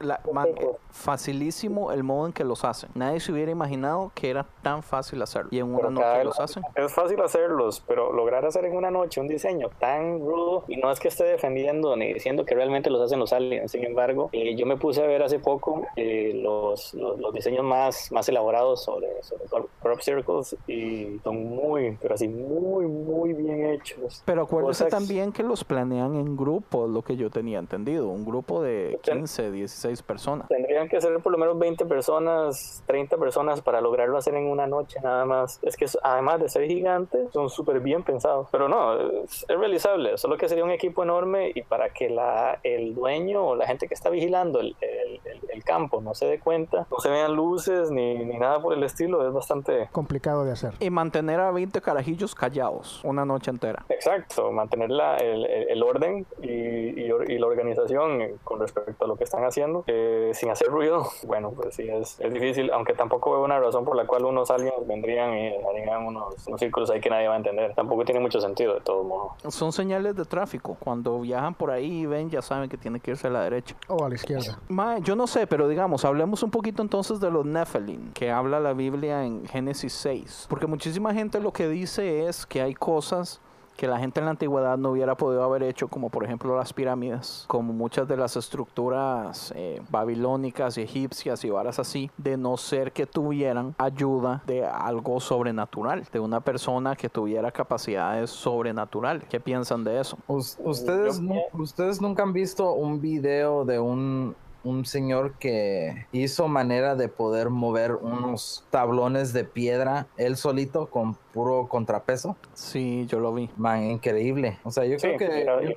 la- 0.00 0.20
man, 0.32 0.46
eh, 0.56 0.70
facilísimo 0.90 1.90
el 1.92 2.02
modo 2.04 2.26
en 2.26 2.32
que 2.32 2.44
los 2.44 2.64
hacen. 2.64 2.90
Nadie 2.94 3.20
se 3.20 3.32
hubiera 3.32 3.50
imaginado 3.50 4.12
que 4.14 4.30
era 4.30 4.46
tan 4.62 4.82
fácil 4.82 5.20
hacerlo. 5.22 5.48
Y 5.52 5.58
en 5.58 5.66
una 5.66 5.78
Pero 5.78 5.90
noche 5.90 6.24
los 6.24 6.38
hacen. 6.40 6.62
Es 6.74 6.92
fácil 6.92 7.20
hacerlos, 7.20 7.82
pero 7.86 7.97
lograr 8.12 8.44
hacer 8.46 8.64
en 8.64 8.76
una 8.76 8.90
noche 8.90 9.20
un 9.20 9.28
diseño 9.28 9.68
tan 9.78 10.20
rudo, 10.20 10.64
y 10.68 10.76
no 10.76 10.90
es 10.90 11.00
que 11.00 11.08
esté 11.08 11.24
defendiendo 11.24 11.96
ni 11.96 12.12
diciendo 12.12 12.44
que 12.44 12.54
realmente 12.54 12.90
los 12.90 13.00
hacen 13.02 13.18
los 13.18 13.32
aliens, 13.32 13.70
sin 13.72 13.84
embargo, 13.84 14.30
eh, 14.32 14.54
yo 14.56 14.66
me 14.66 14.76
puse 14.76 15.02
a 15.02 15.06
ver 15.06 15.22
hace 15.22 15.38
poco 15.38 15.82
eh, 15.96 16.32
los, 16.42 16.94
los, 16.94 17.18
los 17.18 17.32
diseños 17.34 17.64
más, 17.64 18.10
más 18.12 18.28
elaborados 18.28 18.82
sobre, 18.84 19.08
sobre 19.22 19.44
crop- 19.46 20.00
circles 20.00 20.56
y 20.66 21.18
son 21.24 21.44
muy, 21.44 21.96
pero 22.00 22.14
así 22.14 22.28
muy, 22.28 22.86
muy 22.86 23.32
bien 23.32 23.66
hechos. 23.70 24.22
Pero 24.24 24.42
acuérdese 24.42 24.84
Cosas- 24.84 24.90
también 24.98 25.32
que 25.32 25.42
los 25.42 25.64
planean 25.64 26.14
en 26.14 26.36
grupos, 26.36 26.88
lo 26.88 27.02
que 27.02 27.16
yo 27.16 27.30
tenía 27.30 27.58
entendido. 27.58 28.08
Un 28.08 28.24
grupo 28.24 28.62
de 28.62 28.98
15, 29.02 29.50
16 29.50 30.02
personas. 30.02 30.48
Tendrían 30.48 30.88
que 30.88 31.00
ser 31.00 31.18
por 31.20 31.32
lo 31.32 31.38
menos 31.38 31.58
20 31.58 31.84
personas, 31.86 32.82
30 32.86 33.16
personas 33.16 33.60
para 33.60 33.80
lograrlo 33.80 34.16
hacer 34.18 34.34
en 34.34 34.46
una 34.46 34.66
noche 34.66 34.98
nada 35.02 35.24
más. 35.24 35.58
Es 35.62 35.76
que 35.76 35.86
además 36.02 36.40
de 36.40 36.48
ser 36.48 36.66
gigantes, 36.66 37.28
son 37.32 37.50
súper 37.50 37.80
bien 37.88 38.02
pensados. 38.02 38.48
Pero 38.52 38.68
no, 38.68 38.94
es, 39.24 39.44
es 39.48 39.58
realizable, 39.58 40.16
solo 40.18 40.36
que 40.36 40.48
sería 40.48 40.64
un 40.64 40.70
equipo 40.70 41.02
enorme 41.02 41.50
y 41.54 41.62
para 41.62 41.90
que 41.90 42.08
la, 42.10 42.58
el 42.62 42.94
dueño 42.94 43.44
o 43.44 43.56
la 43.56 43.66
gente 43.66 43.88
que 43.88 43.94
está 43.94 44.10
vigilando 44.10 44.60
el, 44.60 44.76
el- 44.80 45.20
el- 45.24 45.38
el 45.50 45.64
campo 45.64 46.00
no 46.00 46.14
se 46.14 46.26
dé 46.26 46.38
cuenta, 46.38 46.86
no 46.90 46.98
se 47.00 47.10
vean 47.10 47.34
luces 47.34 47.90
ni, 47.90 48.14
ni 48.24 48.38
nada 48.38 48.60
por 48.62 48.72
el 48.74 48.82
estilo, 48.84 49.26
es 49.26 49.32
bastante 49.32 49.88
Complicado 49.92 50.44
de 50.44 50.52
hacer. 50.52 50.74
Y 50.78 50.90
mantener 50.90 51.40
a 51.40 51.50
20 51.50 51.80
carajillos 51.80 52.34
callados 52.34 53.02
una 53.04 53.24
noche 53.24 53.50
entera. 53.50 53.84
exacto, 53.88 54.52
mantener 54.52 54.90
la- 54.90 55.16
el, 55.16 55.44
el- 55.46 55.68
el 55.70 55.82
orden 55.82 56.26
y, 56.42 57.00
y 57.04 57.10
or- 57.10 57.28
y 57.30 57.38
la 57.38 57.46
organización 57.46 58.38
con 58.44 58.60
respecto 58.60 59.04
a 59.04 59.08
lo 59.08 59.16
que 59.16 59.24
están 59.24 59.44
haciendo 59.44 59.84
eh, 59.86 60.30
sin 60.34 60.50
hacer 60.50 60.68
ruido. 60.68 61.06
Bueno, 61.26 61.52
pues 61.52 61.74
sí, 61.74 61.88
es, 61.88 62.18
es 62.20 62.32
difícil, 62.32 62.70
aunque 62.72 62.92
tampoco 62.94 63.32
veo 63.32 63.42
una 63.44 63.58
razón 63.58 63.84
por 63.84 63.96
la 63.96 64.06
cual 64.06 64.24
unos 64.24 64.50
aliens 64.50 64.86
vendrían 64.86 65.34
y 65.36 65.54
harían 65.68 66.04
unos, 66.06 66.46
unos 66.46 66.60
círculos 66.60 66.90
ahí 66.90 67.00
que 67.00 67.10
nadie 67.10 67.28
va 67.28 67.34
a 67.34 67.38
entender. 67.38 67.74
Tampoco 67.78 68.04
tiene 68.04 68.18
mucho 68.18 68.40
sentido, 68.40 68.74
de 68.74 68.80
todos 68.80 69.06
modos. 69.06 69.54
Son 69.54 69.70
señales 69.70 70.16
de 70.16 70.24
tráfico. 70.24 70.76
Cuando 70.80 71.20
viajan 71.20 71.54
por 71.54 71.70
ahí 71.70 72.00
y 72.00 72.06
ven, 72.06 72.28
ya 72.28 72.42
saben 72.42 72.68
que 72.68 72.76
tienen 72.76 73.00
que 73.00 73.12
irse 73.12 73.28
a 73.28 73.30
la 73.30 73.44
derecha. 73.44 73.76
O 73.86 74.04
a 74.04 74.08
la 74.08 74.16
izquierda. 74.16 74.58
Mae, 74.66 75.00
yo 75.00 75.14
no 75.14 75.28
sé, 75.28 75.46
pero 75.46 75.68
digamos, 75.68 76.04
hablemos 76.04 76.42
un 76.42 76.50
poquito 76.50 76.82
entonces 76.82 77.20
de 77.20 77.30
los 77.30 77.46
Nephilim, 77.46 78.12
que 78.14 78.32
habla 78.32 78.58
la 78.58 78.72
Biblia 78.72 79.24
en 79.24 79.46
Génesis 79.46 79.92
6. 79.92 80.46
Porque 80.50 80.66
muchísima 80.66 81.14
gente 81.14 81.38
lo 81.38 81.52
que 81.52 81.68
dice 81.68 82.26
es 82.26 82.46
que 82.46 82.62
hay 82.62 82.74
cosas 82.74 83.40
que 83.78 83.86
la 83.86 83.98
gente 84.00 84.18
en 84.18 84.24
la 84.26 84.32
antigüedad 84.32 84.76
no 84.76 84.90
hubiera 84.90 85.14
podido 85.16 85.44
haber 85.44 85.62
hecho, 85.62 85.86
como 85.86 86.10
por 86.10 86.24
ejemplo 86.24 86.56
las 86.56 86.72
pirámides, 86.72 87.44
como 87.46 87.72
muchas 87.72 88.08
de 88.08 88.16
las 88.16 88.36
estructuras 88.36 89.52
eh, 89.54 89.80
babilónicas 89.88 90.76
y 90.78 90.82
egipcias 90.82 91.44
y 91.44 91.50
varas 91.50 91.78
así, 91.78 92.10
de 92.16 92.36
no 92.36 92.56
ser 92.56 92.90
que 92.90 93.06
tuvieran 93.06 93.76
ayuda 93.78 94.42
de 94.48 94.66
algo 94.66 95.20
sobrenatural, 95.20 96.04
de 96.12 96.18
una 96.18 96.40
persona 96.40 96.96
que 96.96 97.08
tuviera 97.08 97.52
capacidades 97.52 98.30
sobrenaturales. 98.30 99.22
¿Qué 99.28 99.38
piensan 99.38 99.84
de 99.84 100.00
eso? 100.00 100.18
Us- 100.26 100.58
¿Ustedes, 100.64 101.20
¿Ustedes 101.52 102.00
nunca 102.00 102.24
han 102.24 102.32
visto 102.32 102.72
un 102.72 103.00
video 103.00 103.64
de 103.64 103.78
un, 103.78 104.34
un 104.64 104.84
señor 104.84 105.34
que 105.38 106.06
hizo 106.12 106.48
manera 106.48 106.94
de 106.96 107.08
poder 107.08 107.50
mover 107.50 107.94
unos 107.94 108.64
tablones 108.70 109.32
de 109.32 109.44
piedra 109.44 110.06
él 110.16 110.36
solito 110.36 110.86
con 110.86 111.14
puro 111.32 111.68
contrapeso? 111.68 112.36
Sí, 112.54 113.06
yo 113.08 113.20
lo 113.20 113.32
vi. 113.32 113.50
Man, 113.56 113.84
increíble. 113.84 114.58
O 114.64 114.70
sea, 114.70 114.84
yo 114.84 114.98
Sí, 114.98 115.08
creo 115.16 115.18
que 115.18 115.44
yo, 115.46 115.70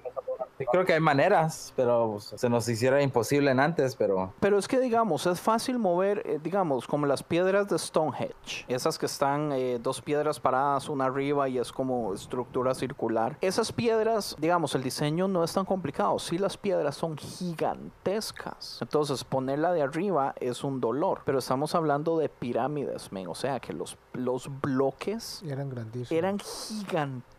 yo 0.60 0.66
creo 0.72 0.86
que 0.86 0.94
hay 0.94 1.00
maneras, 1.00 1.74
pero 1.76 2.12
pues, 2.14 2.34
se 2.40 2.50
nos 2.50 2.68
hiciera 2.68 3.02
imposible 3.02 3.52
en 3.52 3.60
antes, 3.60 3.96
pero 3.96 4.34
Pero 4.40 4.58
es 4.58 4.68
que, 4.68 4.80
digamos, 4.80 5.26
es 5.26 5.40
fácil 5.40 5.80
mover, 5.80 6.24
eh, 6.26 6.40
digamos, 6.42 6.88
como 6.88 7.06
las 7.06 7.24
piedras 7.24 7.68
de 7.70 7.78
Stonehenge. 7.78 8.66
Esas 8.68 8.98
que 8.98 9.06
están 9.06 9.52
eh, 9.52 9.80
dos 9.82 10.02
piedras 10.02 10.40
paradas 10.40 10.90
una 10.90 11.06
arriba 11.06 11.50
y 11.50 11.58
es 11.58 11.72
como 11.72 12.14
estructura 12.14 12.74
circular. 12.74 13.38
Esas 13.42 13.72
piedras, 13.72 14.36
digamos, 14.40 14.76
el 14.76 14.84
diseño 14.84 15.28
no 15.28 15.44
es 15.44 15.54
tan 15.54 15.66
complicado. 15.66 16.20
Sí, 16.20 16.38
las 16.38 16.58
piedras 16.58 16.96
son 16.96 17.18
gigantescas. 17.18 18.80
Entonces, 18.82 19.24
ponerla 19.24 19.72
de 19.74 19.82
arriba 19.82 20.34
es 20.40 20.64
un 20.64 20.80
dolor. 20.82 21.22
Pero 21.26 21.40
estamos 21.40 21.76
hablando 21.76 22.18
de 22.18 22.30
pirámides, 22.30 23.12
men. 23.12 23.28
O 23.28 23.36
sea, 23.36 23.60
que 23.60 23.74
los, 23.74 23.98
los 24.14 24.50
bloques 24.62 25.42
eran 25.44 25.70
grandísimos. 25.70 26.12
eran 26.12 26.38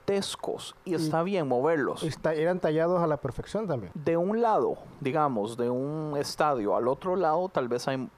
gigantescos. 0.07 0.75
Y 0.85 0.95
está 0.95 1.23
bien 1.23 1.49
moverlos. 1.49 2.03
Está- 2.03 2.35
eran 2.35 2.61
tallados 2.61 3.03
a 3.03 3.07
la 3.07 3.17
perfección 3.19 3.67
también. 3.67 3.93
de 3.95 4.17
un 4.17 4.41
lado, 4.41 4.77
digamos, 5.01 5.57
de 5.57 5.71
un 5.71 6.17
estadio 6.19 6.77
al 6.77 6.89
otro 6.89 7.17
lado, 7.17 7.49
tal 7.49 7.69
vez 7.69 7.87
hay 7.89 8.09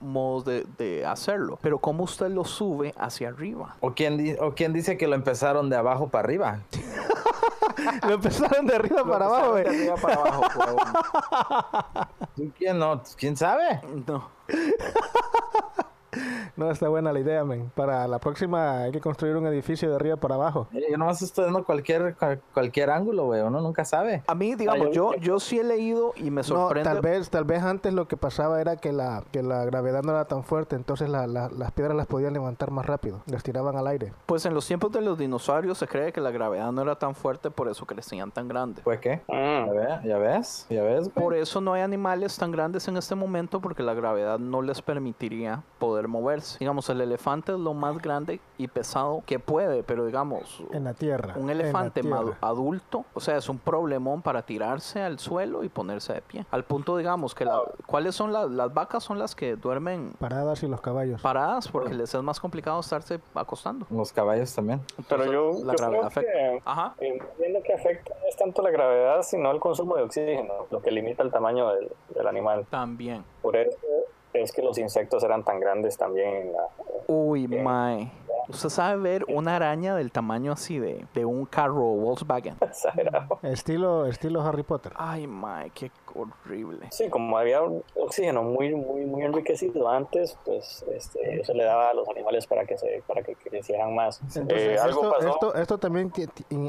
modos 0.00 0.44
de, 0.44 0.66
de 0.78 1.06
hacerlo. 1.06 1.58
Pero 1.62 1.78
¿cómo 1.78 2.04
usted 2.04 2.28
lo 2.30 2.44
sube 2.44 2.94
hacia 2.98 3.28
arriba? 3.28 3.76
o 3.80 3.92
quién 3.92 4.16
di- 4.18 4.36
o 4.40 4.54
quién 4.54 4.72
dice 4.72 4.96
que 4.96 5.06
lo 5.06 5.14
empezaron 5.14 5.68
de 5.70 5.76
abajo 5.76 6.08
para 6.08 6.24
arriba. 6.24 6.58
Lo 8.06 8.14
empezaron 8.14 8.66
de 8.66 8.74
arriba 8.76 9.02
para 9.04 9.26
abajo, 9.26 9.54
De 9.54 9.62
güey. 9.62 9.76
arriba 9.76 9.94
para 9.96 10.14
abajo, 10.14 10.42
huevón. 10.58 10.84
¿Tú 12.36 12.52
¿Quién 12.56 12.78
no? 12.78 13.02
¿Quién 13.16 13.36
sabe? 13.36 13.80
No. 14.06 14.28
No, 16.54 16.70
está 16.70 16.88
buena 16.90 17.12
la 17.12 17.20
idea, 17.20 17.44
men. 17.44 17.70
Para 17.74 18.06
la 18.06 18.18
próxima 18.18 18.82
hay 18.82 18.92
que 18.92 19.00
construir 19.00 19.36
un 19.36 19.46
edificio 19.46 19.88
de 19.88 19.96
arriba 19.96 20.16
para 20.16 20.34
abajo. 20.34 20.68
Eh, 20.74 20.84
Yo 20.90 20.98
nomás 20.98 21.22
estoy 21.22 21.44
dando 21.46 21.64
cualquier 21.64 22.14
cual- 22.14 22.42
cualquier 22.52 22.90
ángulo, 22.90 23.24
güey. 23.24 23.40
Uno 23.40 23.60
nunca 23.62 23.84
sabe. 23.86 24.22
A 24.26 24.34
mí, 24.34 24.54
digamos, 24.54 24.88
Ah, 24.88 24.90
yo, 24.92 25.14
yo- 25.14 25.20
yo 25.20 25.40
sí 25.40 25.58
he 25.58 25.64
leído 25.64 26.12
y 26.16 26.24
me 26.30 26.42
No, 26.42 26.44
sorprende. 26.44 26.88
tal 26.90 27.00
vez, 27.00 27.30
tal 27.30 27.44
vez 27.44 27.62
antes 27.62 27.94
lo 27.94 28.06
que 28.06 28.16
pasaba 28.18 28.60
era 28.60 28.76
que 28.76 28.92
la, 28.92 29.24
que 29.32 29.42
la 29.42 29.64
gravedad 29.64 30.02
no 30.02 30.10
era 30.12 30.26
tan 30.26 30.44
fuerte, 30.44 30.76
entonces 30.76 31.08
la- 31.08 31.26
la- 31.26 31.48
las 31.48 31.72
piedras 31.72 31.96
las 31.96 32.06
podían 32.06 32.34
levantar 32.34 32.70
más 32.70 32.84
rápido, 32.84 33.22
las 33.26 33.42
tiraban 33.42 33.76
al 33.76 33.86
aire. 33.86 34.12
Pues 34.26 34.44
en 34.44 34.52
los 34.54 34.66
tiempos 34.66 34.92
de 34.92 35.00
los 35.00 35.16
dinosaurios 35.18 35.78
se 35.78 35.88
cree 35.88 36.12
que 36.12 36.20
la 36.20 36.30
gravedad 36.30 36.70
no 36.72 36.82
era 36.82 36.96
tan 36.96 37.14
fuerte, 37.14 37.50
por 37.50 37.68
eso 37.68 37.86
crecían 37.86 38.30
tan 38.30 38.48
grandes. 38.48 38.84
¿Pues 38.84 39.00
qué? 39.00 39.22
Mm. 39.28 39.66
¿Ya, 39.66 39.72
ve- 39.72 40.08
ya 40.08 40.18
ves? 40.18 40.66
¿Ya 40.68 40.82
ves, 40.82 41.08
güey? 41.14 41.24
Por 41.24 41.34
eso 41.34 41.60
no 41.62 41.72
hay 41.72 41.80
animales 41.82 42.36
tan 42.36 42.52
grandes 42.52 42.86
en 42.88 42.98
este 42.98 43.14
momento 43.14 43.60
porque 43.60 43.82
la 43.82 43.94
gravedad 43.94 44.38
no 44.38 44.60
les 44.60 44.82
permitiría 44.82 45.62
poder 45.78 46.01
moverse. 46.08 46.58
Digamos, 46.58 46.88
el 46.90 47.00
elefante 47.00 47.52
es 47.52 47.58
lo 47.58 47.74
más 47.74 47.98
grande 48.00 48.40
y 48.58 48.68
pesado 48.68 49.22
que 49.26 49.38
puede, 49.38 49.82
pero 49.82 50.06
digamos, 50.06 50.62
En 50.72 50.84
la 50.84 50.94
tierra. 50.94 51.34
un 51.36 51.50
elefante 51.50 52.02
tierra. 52.02 52.36
adulto, 52.40 53.04
o 53.14 53.20
sea, 53.20 53.36
es 53.36 53.48
un 53.48 53.58
problemón 53.58 54.22
para 54.22 54.42
tirarse 54.42 55.00
al 55.02 55.18
suelo 55.18 55.64
y 55.64 55.68
ponerse 55.68 56.12
de 56.12 56.22
pie. 56.22 56.46
Al 56.50 56.64
punto, 56.64 56.96
digamos, 56.96 57.34
que 57.34 57.44
la- 57.44 57.60
¿cuáles 57.86 58.14
son 58.14 58.32
las, 58.32 58.50
las 58.50 58.72
vacas? 58.72 59.02
Son 59.04 59.18
las 59.18 59.34
que 59.34 59.56
duermen 59.56 60.12
Paradas 60.18 60.62
y 60.62 60.68
los 60.68 60.80
caballos. 60.80 61.20
paradas 61.20 61.68
porque 61.68 61.94
les 61.94 62.14
es 62.14 62.22
más 62.22 62.38
complicado 62.40 62.80
estarse 62.80 63.20
acostando. 63.34 63.86
Los 63.90 64.12
caballos 64.12 64.54
también. 64.54 64.80
Pero 65.08 65.24
Entonces, 65.24 65.32
yo, 65.32 65.66
la 65.66 65.72
yo 65.72 65.78
gravedad 65.78 65.88
creo 65.90 66.06
afecta. 66.06 66.32
que 66.32 66.62
Ajá. 66.64 66.94
entiendo 67.00 67.60
que 67.64 67.72
afecta 67.74 68.14
no 68.20 68.28
es 68.28 68.36
tanto 68.36 68.62
la 68.62 68.70
gravedad, 68.70 69.22
sino 69.22 69.50
el 69.50 69.60
consumo 69.60 69.96
de 69.96 70.02
oxígeno, 70.02 70.52
lo 70.70 70.80
que 70.82 70.90
limita 70.90 71.22
el 71.22 71.30
tamaño 71.30 71.68
del, 71.74 71.90
del 72.14 72.26
animal. 72.26 72.66
También. 72.70 73.24
Por 73.42 73.56
eso 73.56 73.76
es 74.32 74.52
que 74.52 74.62
los 74.62 74.78
insectos 74.78 75.22
eran 75.24 75.44
tan 75.44 75.60
grandes 75.60 75.96
también 75.96 76.34
en 76.34 76.52
la... 76.52 76.68
Uy, 77.06 77.46
mae. 77.48 78.10
Usted 78.48 78.68
sabe 78.68 79.00
ver 79.00 79.24
una 79.28 79.56
araña 79.56 79.94
del 79.94 80.10
tamaño 80.12 80.52
así 80.52 80.78
de, 80.78 81.06
de 81.14 81.24
un 81.24 81.46
carro 81.46 81.80
Volkswagen. 81.82 82.56
exagerado. 82.60 83.38
Estilo, 83.42 84.06
estilo 84.06 84.42
Harry 84.42 84.62
Potter. 84.62 84.92
Ay, 84.96 85.26
mae, 85.26 85.70
qué 85.70 85.90
horrible. 86.14 86.88
Sí, 86.90 87.08
como 87.08 87.38
había 87.38 87.62
un 87.62 87.82
oxígeno 87.94 88.42
muy, 88.42 88.74
muy, 88.74 89.04
muy 89.06 89.22
enriquecido 89.22 89.88
antes, 89.88 90.36
pues 90.44 90.84
este, 90.92 91.40
eso 91.40 91.52
le 91.54 91.64
daba 91.64 91.90
a 91.90 91.94
los 91.94 92.08
animales 92.08 92.46
para 92.46 92.64
que 92.66 92.76
se, 92.76 93.02
para 93.06 93.22
que 93.22 93.34
crecieran 93.36 93.94
más. 93.94 94.20
Entonces, 94.36 94.72
Eh, 94.72 94.78
algo 94.78 95.00
esto, 95.02 95.12
pasó. 95.14 95.28
esto, 95.28 95.54
¿esto 95.54 95.78
también 95.78 96.12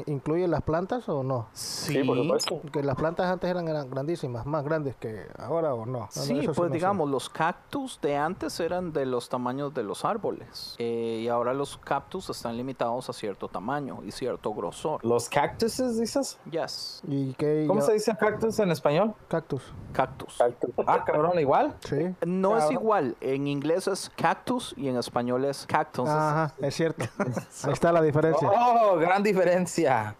incluye 0.06 0.48
las 0.48 0.62
plantas 0.62 1.08
o 1.08 1.22
no? 1.22 1.48
Sí, 1.52 1.94
Sí, 1.94 2.02
por 2.04 2.16
supuesto. 2.16 2.60
Que 2.72 2.82
las 2.82 2.96
plantas 2.96 3.26
antes 3.26 3.50
eran, 3.50 3.64
gran- 3.66 3.90
grandísimas, 3.90 4.46
más 4.46 4.64
grandes 4.64 4.96
que 4.96 5.26
ahora 5.38 5.74
o 5.74 5.86
no. 5.86 6.08
Sí, 6.10 6.38
eso 6.40 6.52
pues 6.52 6.58
no 6.58 6.64
sé. 6.68 6.72
digamos, 6.74 7.10
los 7.10 7.28
cactus 7.28 8.00
de 8.00 8.16
antes 8.16 8.58
eran 8.60 8.92
de 8.92 9.06
los 9.06 9.28
tamaños 9.28 9.72
de 9.74 9.82
los 9.82 10.04
árboles. 10.04 10.74
Eh, 10.78 11.20
y 11.22 11.28
ahora 11.28 11.52
los 11.54 11.63
cactus 11.84 12.30
están 12.30 12.56
limitados 12.56 13.08
a 13.08 13.12
cierto 13.12 13.48
tamaño 13.48 14.00
y 14.04 14.10
cierto 14.10 14.52
grosor. 14.54 15.04
¿Los 15.04 15.28
cactuses, 15.28 15.98
dices? 15.98 16.38
Yes, 16.50 17.02
¿Y 17.06 17.32
qué? 17.34 17.64
¿Cómo 17.66 17.80
yo- 17.80 17.86
se 17.86 17.92
dice 17.94 18.16
cactus 18.18 18.58
en 18.58 18.70
español? 18.70 19.14
Cactus. 19.28 19.62
cactus. 19.92 20.38
Ah, 20.86 21.04
cabrón, 21.04 21.38
igual. 21.38 21.74
Sí. 21.80 22.14
No 22.26 22.56
es 22.58 22.70
igual. 22.70 23.16
En 23.20 23.46
inglés 23.46 23.86
es 23.88 24.10
cactus 24.16 24.74
y 24.76 24.88
en 24.88 24.96
español 24.96 25.44
es 25.44 25.66
cactus. 25.66 26.08
Ajá, 26.08 26.52
es 26.60 26.74
cierto. 26.74 27.04
Ahí 27.64 27.72
está 27.72 27.92
la 27.92 28.02
diferencia. 28.02 28.50
Oh, 28.54 28.96
gran 28.96 29.22
diferencia. 29.22 30.16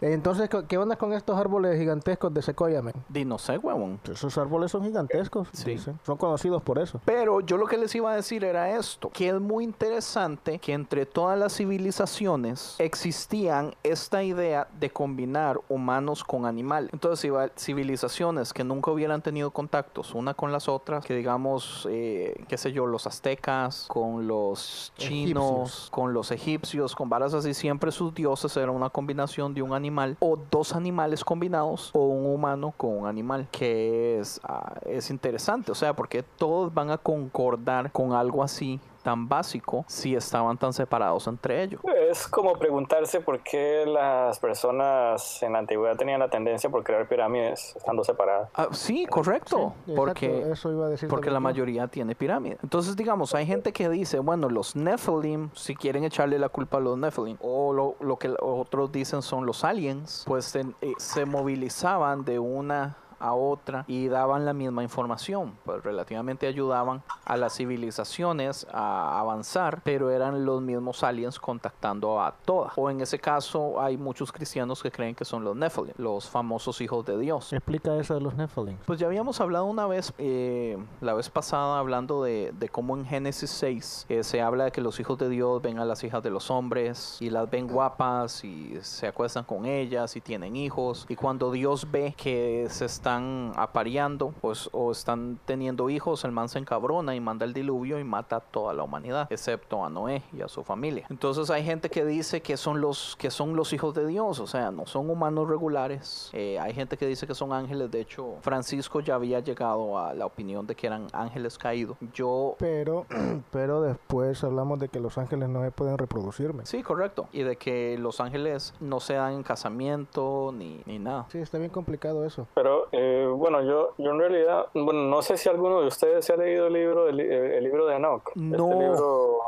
Entonces, 0.00 0.48
¿qué- 0.48 0.64
¿qué 0.66 0.78
onda 0.78 0.96
con 0.96 1.12
estos 1.12 1.36
árboles 1.36 1.76
gigantescos 1.78 2.32
de 2.32 2.40
secoya, 2.42 2.80
men? 2.82 2.94
Di, 3.08 3.24
no 3.24 3.38
sé, 3.38 3.58
huevón. 3.58 3.98
Esos 4.10 4.36
árboles 4.38 4.70
son 4.70 4.84
gigantescos. 4.84 5.48
Sí. 5.52 5.70
dicen. 5.72 5.98
Son 6.04 6.16
conocidos 6.16 6.62
por 6.62 6.78
eso. 6.78 7.00
Pero 7.04 7.40
yo 7.40 7.56
lo 7.56 7.66
que 7.66 7.76
les 7.76 7.94
iba 7.94 8.12
a 8.12 8.14
decir 8.14 8.44
era 8.44 8.70
esto, 8.76 9.10
que 9.10 9.28
es 9.30 9.40
muy 9.40 9.64
interesante 9.64 10.58
que 10.60 10.72
entre 10.72 11.04
todas 11.06 11.38
las 11.38 11.52
civilizaciones 11.56 12.76
existían 12.78 13.74
esta 13.82 14.22
idea 14.22 14.68
de 14.78 14.90
combinar 14.90 15.60
humanos 15.68 16.22
con 16.22 16.46
animal. 16.46 16.88
Entonces 16.92 17.24
iba- 17.24 17.48
civilizaciones 17.56 18.52
que 18.52 18.62
nunca 18.64 18.90
hubieran 18.92 19.20
tenido 19.22 19.50
contactos 19.50 20.14
una 20.14 20.34
con 20.34 20.52
las 20.52 20.68
otras, 20.68 21.04
que 21.04 21.14
digamos, 21.14 21.86
eh, 21.90 22.44
qué 22.48 22.56
sé 22.56 22.72
yo, 22.72 22.86
los 22.86 23.06
aztecas, 23.06 23.86
con 23.88 24.26
los 24.28 24.92
chinos, 24.96 25.44
Egipcios. 25.50 25.88
con 25.90 26.12
los 26.12 26.30
egipcios, 26.30 26.94
con 26.94 27.08
varas 27.08 27.34
así, 27.34 27.52
siempre 27.54 27.90
sus 27.90 28.14
dioses 28.14 28.56
eran 28.56 28.70
una 28.70 28.90
combinación 28.90 29.37
de 29.46 29.62
un 29.62 29.72
animal 29.72 30.16
o 30.18 30.36
dos 30.50 30.74
animales 30.74 31.24
combinados 31.24 31.90
o 31.94 32.06
un 32.08 32.26
humano 32.26 32.74
con 32.76 32.98
un 32.98 33.06
animal, 33.06 33.46
que 33.52 34.18
es, 34.18 34.40
ah, 34.42 34.74
es 34.84 35.10
interesante, 35.10 35.70
o 35.70 35.76
sea, 35.76 35.94
porque 35.94 36.24
todos 36.24 36.74
van 36.74 36.90
a 36.90 36.98
concordar 36.98 37.92
con 37.92 38.12
algo 38.12 38.42
así 38.42 38.80
tan 39.02 39.28
básico 39.28 39.84
si 39.88 40.14
estaban 40.14 40.56
tan 40.58 40.72
separados 40.72 41.26
entre 41.26 41.62
ellos. 41.62 41.80
Es 42.08 42.26
como 42.26 42.54
preguntarse 42.58 43.20
por 43.20 43.40
qué 43.42 43.84
las 43.86 44.38
personas 44.38 45.42
en 45.42 45.52
la 45.52 45.60
antigüedad 45.60 45.96
tenían 45.96 46.20
la 46.20 46.28
tendencia 46.30 46.70
por 46.70 46.84
crear 46.84 47.08
pirámides 47.08 47.74
estando 47.76 48.04
separadas. 48.04 48.50
Ah, 48.54 48.68
sí, 48.72 49.06
correcto, 49.06 49.74
Sí, 49.86 49.92
porque... 49.94 50.26
exacto, 50.26 50.52
eso 50.52 50.72
iba 50.72 50.86
a 50.86 50.88
decir 50.90 51.08
Porque 51.08 51.30
la 51.30 51.40
mayoría 51.40 51.88
tiene 51.88 52.14
pirámide. 52.14 52.58
Entonces, 52.62 52.96
digamos, 52.96 53.34
hay 53.34 53.46
gente 53.46 53.72
que 53.72 53.88
dice, 53.88 54.18
bueno, 54.18 54.48
los 54.48 54.76
Nephilim, 54.76 55.50
si 55.54 55.74
quieren 55.74 56.04
echarle 56.04 56.38
la 56.38 56.48
culpa 56.48 56.78
a 56.78 56.80
los 56.80 56.98
Nephilim, 56.98 57.36
o 57.40 57.72
lo, 57.72 57.96
lo 58.00 58.16
que 58.16 58.34
otros 58.40 58.92
dicen 58.92 59.22
son 59.22 59.46
los 59.46 59.64
aliens, 59.64 60.24
pues 60.26 60.44
se, 60.44 60.60
eh, 60.80 60.92
se 60.98 61.24
movilizaban 61.24 62.24
de 62.24 62.38
una 62.38 62.96
a 63.18 63.34
otra 63.34 63.84
y 63.86 64.08
daban 64.08 64.44
la 64.44 64.52
misma 64.52 64.82
información. 64.82 65.54
Pues 65.64 65.82
relativamente 65.82 66.46
ayudaban 66.46 67.02
a 67.24 67.36
las 67.36 67.56
civilizaciones 67.56 68.66
a 68.72 69.18
avanzar, 69.18 69.80
pero 69.84 70.10
eran 70.10 70.44
los 70.44 70.62
mismos 70.62 71.02
aliens 71.02 71.38
contactando 71.38 72.20
a 72.20 72.34
todas. 72.44 72.72
O 72.76 72.90
en 72.90 73.00
ese 73.00 73.18
caso 73.18 73.80
hay 73.80 73.96
muchos 73.96 74.32
cristianos 74.32 74.82
que 74.82 74.90
creen 74.90 75.14
que 75.14 75.24
son 75.24 75.44
los 75.44 75.56
Nephilim, 75.56 75.92
los 75.96 76.28
famosos 76.28 76.80
hijos 76.80 77.04
de 77.06 77.18
Dios. 77.18 77.52
Explica 77.52 77.94
eso 77.96 78.14
de 78.14 78.20
los 78.20 78.34
Nephilim. 78.34 78.76
Pues 78.86 78.98
ya 78.98 79.06
habíamos 79.06 79.40
hablado 79.40 79.64
una 79.64 79.86
vez, 79.86 80.12
eh, 80.18 80.78
la 81.00 81.14
vez 81.14 81.28
pasada, 81.30 81.78
hablando 81.78 82.22
de, 82.22 82.52
de 82.58 82.68
cómo 82.68 82.96
en 82.96 83.04
Génesis 83.04 83.50
6 83.50 84.06
eh, 84.08 84.22
se 84.22 84.40
habla 84.40 84.64
de 84.64 84.72
que 84.72 84.80
los 84.80 84.98
hijos 85.00 85.18
de 85.18 85.28
Dios 85.28 85.62
ven 85.62 85.78
a 85.78 85.84
las 85.84 86.04
hijas 86.04 86.22
de 86.22 86.30
los 86.30 86.50
hombres 86.50 87.16
y 87.20 87.30
las 87.30 87.50
ven 87.50 87.68
guapas 87.68 88.44
y 88.44 88.78
se 88.82 89.06
acuestan 89.06 89.44
con 89.44 89.66
ellas 89.66 90.16
y 90.16 90.20
tienen 90.20 90.56
hijos. 90.56 91.06
Y 91.08 91.16
cuando 91.16 91.50
Dios 91.50 91.90
ve 91.90 92.14
que 92.16 92.66
se 92.70 92.84
están 93.08 93.52
apareando 93.56 94.34
pues, 94.42 94.68
o 94.72 94.92
están 94.92 95.38
teniendo 95.46 95.88
hijos, 95.88 96.24
el 96.24 96.32
man 96.32 96.50
se 96.50 96.58
encabrona 96.58 97.14
y 97.14 97.20
manda 97.20 97.46
el 97.46 97.54
diluvio 97.54 97.98
y 97.98 98.04
mata 98.04 98.36
a 98.36 98.40
toda 98.40 98.74
la 98.74 98.82
humanidad, 98.82 99.26
excepto 99.30 99.82
a 99.82 99.88
Noé 99.88 100.22
y 100.30 100.42
a 100.42 100.48
su 100.48 100.62
familia. 100.62 101.06
Entonces 101.08 101.48
hay 101.48 101.64
gente 101.64 101.88
que 101.88 102.04
dice 102.04 102.42
que 102.42 102.58
son 102.58 102.82
los, 102.82 103.16
que 103.16 103.30
son 103.30 103.56
los 103.56 103.72
hijos 103.72 103.94
de 103.94 104.06
Dios, 104.06 104.40
o 104.40 104.46
sea, 104.46 104.70
no 104.70 104.84
son 104.84 105.08
humanos 105.08 105.48
regulares. 105.48 106.28
Eh, 106.34 106.58
hay 106.58 106.74
gente 106.74 106.98
que 106.98 107.06
dice 107.06 107.26
que 107.26 107.34
son 107.34 107.54
ángeles. 107.54 107.90
De 107.90 108.00
hecho, 108.00 108.36
Francisco 108.42 109.00
ya 109.00 109.14
había 109.14 109.40
llegado 109.40 109.98
a 109.98 110.12
la 110.12 110.26
opinión 110.26 110.66
de 110.66 110.74
que 110.74 110.86
eran 110.86 111.06
ángeles 111.14 111.56
caídos. 111.56 111.96
Yo 112.12 112.56
Pero, 112.58 113.06
pero 113.50 113.80
después 113.80 114.44
hablamos 114.44 114.80
de 114.80 114.90
que 114.90 115.00
los 115.00 115.16
ángeles 115.16 115.48
no 115.48 115.62
se 115.64 115.70
pueden 115.70 115.96
reproducirme. 115.96 116.66
Sí, 116.66 116.82
correcto. 116.82 117.26
Y 117.32 117.42
de 117.42 117.56
que 117.56 117.96
los 117.98 118.20
ángeles 118.20 118.74
no 118.80 119.00
se 119.00 119.14
dan 119.14 119.32
en 119.32 119.42
casamiento 119.42 120.52
ni, 120.54 120.82
ni 120.84 120.98
nada. 120.98 121.24
Sí, 121.30 121.38
está 121.38 121.56
bien 121.56 121.70
complicado 121.70 122.26
eso. 122.26 122.46
Pero 122.54 122.88
eh, 122.98 123.26
bueno, 123.26 123.62
yo, 123.62 123.94
yo 123.98 124.10
en 124.10 124.18
realidad, 124.18 124.66
bueno, 124.74 125.04
no 125.04 125.22
sé 125.22 125.36
si 125.36 125.48
alguno 125.48 125.80
de 125.80 125.86
ustedes 125.86 126.24
se 126.24 126.32
ha 126.32 126.36
leído 126.36 126.66
el 126.66 126.72
libro, 126.72 127.08
el, 127.08 127.20
el 127.20 127.64
libro 127.64 127.86
de 127.86 127.96
Enoch. 127.96 128.34
No. 128.34 128.70
Este 128.70 128.84
libro 128.84 129.38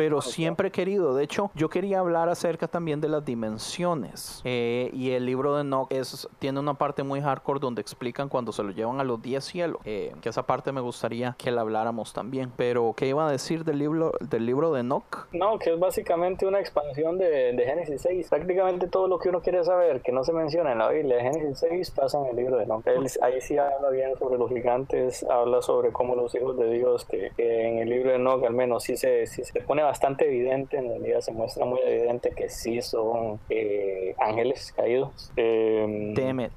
pero 0.00 0.22
siempre 0.22 0.68
he 0.68 0.70
querido. 0.70 1.14
De 1.14 1.22
hecho, 1.22 1.50
yo 1.54 1.68
quería 1.68 1.98
hablar 1.98 2.30
acerca 2.30 2.66
también 2.66 3.02
de 3.02 3.08
las 3.10 3.22
dimensiones. 3.22 4.40
Eh, 4.46 4.88
y 4.94 5.10
el 5.10 5.26
libro 5.26 5.54
de 5.54 5.60
Enoch 5.60 5.92
es, 5.92 6.26
tiene 6.38 6.58
una 6.58 6.72
parte 6.72 7.02
muy 7.02 7.20
hardcore 7.20 7.60
donde 7.60 7.82
explican 7.82 8.30
cuando 8.30 8.50
se 8.50 8.62
lo 8.62 8.70
llevan 8.70 8.98
a 8.98 9.04
los 9.04 9.20
10 9.20 9.44
cielos. 9.44 9.78
Eh, 9.84 10.14
que 10.22 10.30
esa 10.30 10.44
parte 10.44 10.72
me 10.72 10.80
gustaría 10.80 11.36
que 11.36 11.50
la 11.50 11.60
habláramos 11.60 12.14
también. 12.14 12.50
Pero, 12.56 12.94
¿qué 12.96 13.08
iba 13.08 13.28
a 13.28 13.30
decir 13.30 13.62
del 13.62 13.78
libro, 13.78 14.12
del 14.20 14.46
libro 14.46 14.72
de 14.72 14.80
Enoch? 14.80 15.28
No, 15.32 15.58
que 15.58 15.74
es 15.74 15.78
básicamente 15.78 16.46
una 16.46 16.60
expansión 16.60 17.18
de, 17.18 17.52
de 17.52 17.62
Génesis 17.66 18.00
6. 18.00 18.30
Prácticamente 18.30 18.86
todo 18.86 19.06
lo 19.06 19.18
que 19.18 19.28
uno 19.28 19.42
quiere 19.42 19.62
saber 19.64 20.00
que 20.00 20.12
no 20.12 20.24
se 20.24 20.32
menciona 20.32 20.72
en 20.72 20.78
la 20.78 20.88
Biblia 20.88 21.16
de 21.16 21.22
Génesis 21.24 21.58
6 21.58 21.90
pasa 21.90 22.18
en 22.20 22.24
el 22.24 22.36
libro 22.36 22.56
de 22.56 22.64
Enoch. 22.64 22.86
Él, 22.86 23.06
ahí 23.20 23.38
sí 23.42 23.58
habla 23.58 23.90
bien 23.90 24.16
sobre 24.18 24.38
los 24.38 24.48
gigantes, 24.48 25.24
habla 25.24 25.60
sobre 25.60 25.92
cómo 25.92 26.16
los 26.16 26.34
hijos 26.34 26.56
de 26.56 26.70
Dios, 26.70 27.04
que, 27.04 27.32
que 27.36 27.68
en 27.68 27.78
el 27.80 27.90
libro 27.90 28.12
de 28.12 28.16
Enoch 28.16 28.42
al 28.46 28.54
menos 28.54 28.84
sí 28.84 28.96
se, 28.96 29.26
sí 29.26 29.44
se 29.44 29.60
pone 29.60 29.89
bastante 29.90 30.24
evidente, 30.26 30.76
en 30.76 30.88
realidad 30.88 31.20
se 31.20 31.32
muestra 31.32 31.64
muy 31.64 31.80
evidente 31.84 32.30
que 32.30 32.48
sí 32.48 32.80
son 32.80 33.40
eh, 33.48 34.14
ángeles 34.18 34.72
caídos. 34.76 35.32
Eh, 35.36 36.12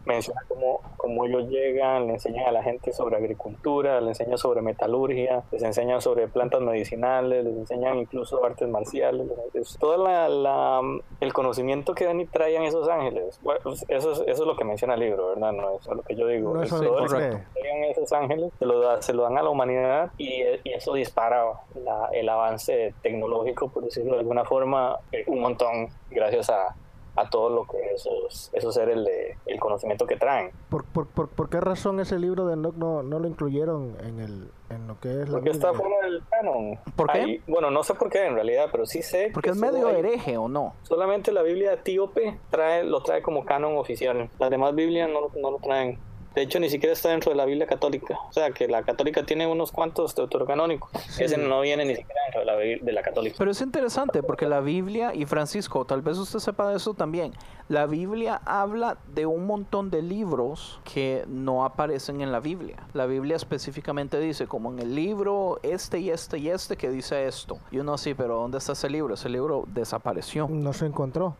menciona 0.05 0.41
cómo, 0.47 0.81
cómo 0.97 1.25
ellos 1.25 1.49
llegan, 1.49 2.05
le 2.07 2.13
enseñan 2.13 2.45
a 2.47 2.51
la 2.51 2.61
gente 2.61 2.93
sobre 2.93 3.17
agricultura, 3.17 3.99
le 4.01 4.09
enseñan 4.09 4.37
sobre 4.37 4.61
metalurgia, 4.61 5.43
les 5.51 5.63
enseñan 5.63 5.99
sobre 6.01 6.27
plantas 6.27 6.61
medicinales, 6.61 7.43
les 7.43 7.55
enseñan 7.57 7.97
incluso 7.97 8.43
artes 8.45 8.67
marciales, 8.69 9.27
es 9.55 9.77
todo 9.79 9.97
la, 10.03 10.29
la- 10.29 10.81
el 11.19 11.33
conocimiento 11.33 11.95
que 11.95 12.05
ven 12.05 12.21
y 12.21 12.25
traían 12.27 12.63
esos 12.63 12.87
ángeles. 12.87 13.39
Bueno, 13.41 13.61
pues 13.63 13.83
eso, 13.87 14.11
es, 14.11 14.19
eso 14.27 14.43
es 14.43 14.47
lo 14.47 14.55
que 14.55 14.63
menciona 14.63 14.93
el 14.93 14.99
libro, 14.99 15.29
¿verdad? 15.29 15.51
No 15.53 15.77
es 15.77 15.87
lo 15.87 16.01
que 16.03 16.15
yo 16.15 16.27
digo. 16.27 16.53
No 16.53 16.61
Es 16.61 16.67
eso 16.71 16.81
todo 16.83 16.99
el 16.99 17.07
correcto. 17.07 17.37
que- 17.55 17.59
traían 17.61 17.83
esos 17.85 18.13
ángeles, 18.13 18.51
se 18.59 18.65
lo, 18.65 18.79
da- 18.79 19.01
se 19.01 19.13
lo 19.13 19.23
dan 19.23 19.37
a 19.37 19.43
la 19.43 19.49
humanidad 19.49 20.11
y, 20.17 20.43
y 20.63 20.73
eso 20.73 20.93
dispara 20.93 21.45
la- 21.83 22.09
el 22.13 22.29
avance 22.29 22.93
tecnológico, 23.01 23.22
por 23.27 23.83
decirlo 23.83 24.13
de 24.13 24.19
alguna 24.19 24.45
forma, 24.45 24.97
eh, 25.11 25.23
un 25.27 25.41
montón 25.41 25.87
gracias 26.09 26.49
a, 26.49 26.75
a 27.15 27.29
todo 27.29 27.49
lo 27.49 27.65
que 27.67 27.77
esos, 27.93 28.49
esos 28.53 28.73
seres, 28.73 28.97
le- 28.97 29.37
el 29.45 29.59
conocimiento 29.59 30.05
que 30.07 30.15
traen. 30.15 30.51
¿Por, 30.69 30.83
por, 30.85 31.07
por, 31.07 31.29
por 31.29 31.49
qué 31.49 31.59
razón 31.59 31.99
ese 31.99 32.17
libro 32.17 32.45
de 32.47 32.53
Enoch 32.53 32.75
no, 32.75 33.03
no 33.03 33.19
lo 33.19 33.27
incluyeron 33.27 33.95
en, 34.03 34.19
el, 34.19 34.49
en 34.71 34.87
lo 34.87 34.99
que 34.99 35.09
es 35.21 35.29
la 35.29 35.33
Porque 35.35 35.51
está 35.51 35.71
Biblia? 35.71 35.87
fuera 35.89 36.07
del 36.07 36.23
canon. 36.29 36.79
¿Por 36.95 37.11
qué? 37.11 37.19
Ahí- 37.19 37.41
bueno, 37.47 37.69
no 37.69 37.83
sé 37.83 37.93
por 37.93 38.09
qué 38.09 38.25
en 38.25 38.33
realidad, 38.33 38.69
pero 38.71 38.85
sí 38.87 39.03
sé. 39.03 39.29
Porque 39.33 39.49
que 39.49 39.51
es 39.51 39.57
medio 39.61 39.87
hay- 39.89 39.97
hereje 39.97 40.37
o 40.37 40.47
no. 40.47 40.73
Solamente 40.83 41.31
la 41.31 41.43
Biblia 41.43 41.73
etíope 41.73 42.39
trae, 42.49 42.83
lo 42.83 43.03
trae 43.03 43.21
como 43.21 43.45
canon 43.45 43.77
oficial. 43.77 44.29
Las 44.39 44.49
demás 44.49 44.73
Biblias 44.73 45.07
no, 45.09 45.19
no 45.39 45.51
lo 45.51 45.57
traen. 45.59 45.99
De 46.35 46.41
hecho, 46.41 46.59
ni 46.59 46.69
siquiera 46.69 46.93
está 46.93 47.09
dentro 47.09 47.31
de 47.31 47.37
la 47.37 47.45
Biblia 47.45 47.67
católica. 47.67 48.17
O 48.29 48.33
sea, 48.33 48.51
que 48.51 48.67
la 48.67 48.83
católica 48.83 49.23
tiene 49.23 49.45
unos 49.45 49.71
cuantos 49.71 50.15
deuterocanónicos. 50.15 50.91
Ese 51.19 51.37
no 51.37 51.61
viene 51.61 51.85
ni 51.85 51.95
siquiera 51.95 52.21
dentro 52.25 52.39
de 52.39 52.45
la, 52.45 52.83
de 52.83 52.91
la 52.91 53.01
católica. 53.01 53.35
Pero 53.37 53.51
es 53.51 53.61
interesante 53.61 54.23
porque 54.23 54.47
la 54.47 54.59
Biblia, 54.61 55.13
y 55.13 55.25
Francisco, 55.25 55.85
tal 55.85 56.01
vez 56.01 56.17
usted 56.17 56.39
sepa 56.39 56.69
de 56.69 56.77
eso 56.77 56.93
también, 56.93 57.33
la 57.69 57.85
Biblia 57.85 58.41
habla 58.45 58.97
de 59.13 59.25
un 59.25 59.45
montón 59.45 59.89
de 59.89 60.01
libros 60.01 60.79
que 60.83 61.23
no 61.27 61.65
aparecen 61.65 62.21
en 62.21 62.31
la 62.31 62.39
Biblia. 62.39 62.77
La 62.93 63.05
Biblia 63.05 63.35
específicamente 63.35 64.19
dice, 64.19 64.47
como 64.47 64.71
en 64.71 64.79
el 64.79 64.95
libro 64.95 65.59
este 65.63 65.99
y 65.99 66.09
este 66.09 66.39
y 66.39 66.49
este 66.49 66.77
que 66.77 66.89
dice 66.89 67.27
esto. 67.27 67.59
Y 67.71 67.79
uno 67.79 67.93
así, 67.93 68.13
pero 68.13 68.35
¿dónde 68.35 68.57
está 68.57 68.73
ese 68.73 68.89
libro? 68.89 69.13
Ese 69.13 69.29
libro 69.29 69.65
desapareció. 69.67 70.47
No 70.49 70.73
se 70.73 70.85
encontró. 70.85 71.35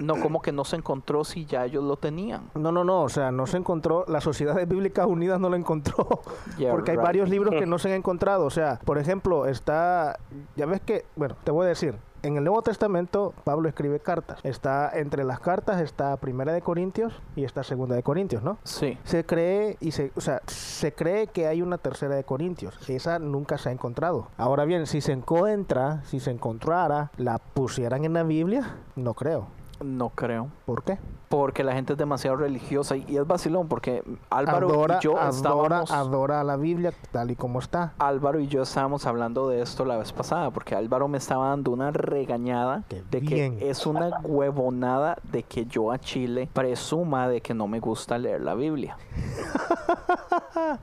No, 0.00 0.20
como 0.20 0.42
que 0.42 0.52
no 0.52 0.64
se 0.64 0.76
encontró 0.76 1.24
si 1.24 1.44
ya 1.44 1.64
ellos 1.64 1.84
lo 1.84 1.96
tenían. 1.96 2.50
No, 2.54 2.72
no, 2.72 2.84
no, 2.84 3.02
o 3.02 3.08
sea, 3.08 3.30
no 3.30 3.46
se 3.46 3.56
encontró, 3.56 4.04
las 4.08 4.24
Sociedades 4.24 4.68
Bíblicas 4.68 5.06
Unidas 5.06 5.40
no 5.40 5.48
lo 5.48 5.56
encontró, 5.56 6.22
Yeah, 6.58 6.72
porque 6.72 6.92
hay 6.92 6.96
varios 6.96 7.28
libros 7.28 7.54
que 7.54 7.66
no 7.66 7.78
se 7.78 7.88
han 7.88 7.96
encontrado, 7.96 8.44
o 8.44 8.50
sea, 8.50 8.80
por 8.84 8.98
ejemplo, 8.98 9.46
está, 9.46 10.18
ya 10.56 10.66
ves 10.66 10.80
que, 10.80 11.04
bueno, 11.16 11.36
te 11.44 11.50
voy 11.50 11.66
a 11.66 11.68
decir, 11.68 11.96
en 12.22 12.36
el 12.36 12.44
Nuevo 12.44 12.62
Testamento 12.62 13.32
Pablo 13.44 13.68
escribe 13.68 14.00
cartas, 14.00 14.40
está 14.42 14.90
entre 14.94 15.22
las 15.24 15.40
cartas 15.40 15.80
está 15.80 16.16
Primera 16.16 16.52
de 16.52 16.62
Corintios 16.62 17.12
y 17.36 17.44
está 17.44 17.62
Segunda 17.62 17.94
de 17.94 18.02
Corintios, 18.02 18.42
¿no? 18.42 18.58
Sí. 18.64 18.98
Se 19.04 19.24
cree 19.24 19.76
y 19.80 19.92
se, 19.92 20.10
o 20.16 20.20
sea, 20.20 20.42
se 20.46 20.92
cree 20.92 21.28
que 21.28 21.46
hay 21.46 21.62
una 21.62 21.78
tercera 21.78 22.16
de 22.16 22.24
Corintios. 22.24 22.76
Esa 22.88 23.18
nunca 23.18 23.58
se 23.58 23.68
ha 23.68 23.72
encontrado. 23.72 24.28
Ahora 24.36 24.64
bien, 24.64 24.86
si 24.86 25.00
se 25.00 25.12
encuentra, 25.12 26.02
si 26.04 26.18
se 26.18 26.30
encontrara, 26.30 27.12
la 27.16 27.38
pusieran 27.38 28.04
en 28.04 28.14
la 28.14 28.24
Biblia, 28.24 28.76
no 28.96 29.14
creo. 29.14 29.46
No 29.80 30.10
creo. 30.10 30.48
¿Por 30.66 30.82
qué? 30.82 30.98
Porque 31.28 31.62
la 31.62 31.74
gente 31.74 31.92
es 31.92 31.98
demasiado 31.98 32.36
religiosa 32.36 32.96
y, 32.96 33.04
y 33.06 33.18
es 33.18 33.26
vacilón 33.26 33.68
porque 33.68 34.02
Álvaro 34.30 34.68
adora, 34.70 34.98
y 34.98 35.04
yo 35.04 35.18
adora, 35.18 35.82
estábamos... 35.82 35.90
adora 35.90 36.40
a 36.40 36.44
la 36.44 36.56
Biblia 36.56 36.92
tal 37.12 37.30
y 37.30 37.36
como 37.36 37.58
está. 37.58 37.92
Álvaro 37.98 38.40
y 38.40 38.48
yo 38.48 38.62
estábamos 38.62 39.06
hablando 39.06 39.48
de 39.48 39.60
esto 39.60 39.84
la 39.84 39.98
vez 39.98 40.12
pasada, 40.12 40.50
porque 40.50 40.74
Álvaro 40.74 41.06
me 41.06 41.18
estaba 41.18 41.50
dando 41.50 41.70
una 41.70 41.90
regañada 41.90 42.82
Qué 42.88 43.02
de 43.10 43.20
bien. 43.20 43.58
que 43.58 43.70
es 43.70 43.86
una 43.86 44.20
huevonada 44.22 45.18
de 45.30 45.42
que 45.42 45.66
yo 45.66 45.92
a 45.92 45.98
Chile 45.98 46.48
presuma 46.52 47.28
de 47.28 47.40
que 47.42 47.52
no 47.54 47.68
me 47.68 47.78
gusta 47.80 48.16
leer 48.18 48.40
la 48.40 48.54
Biblia. 48.54 48.96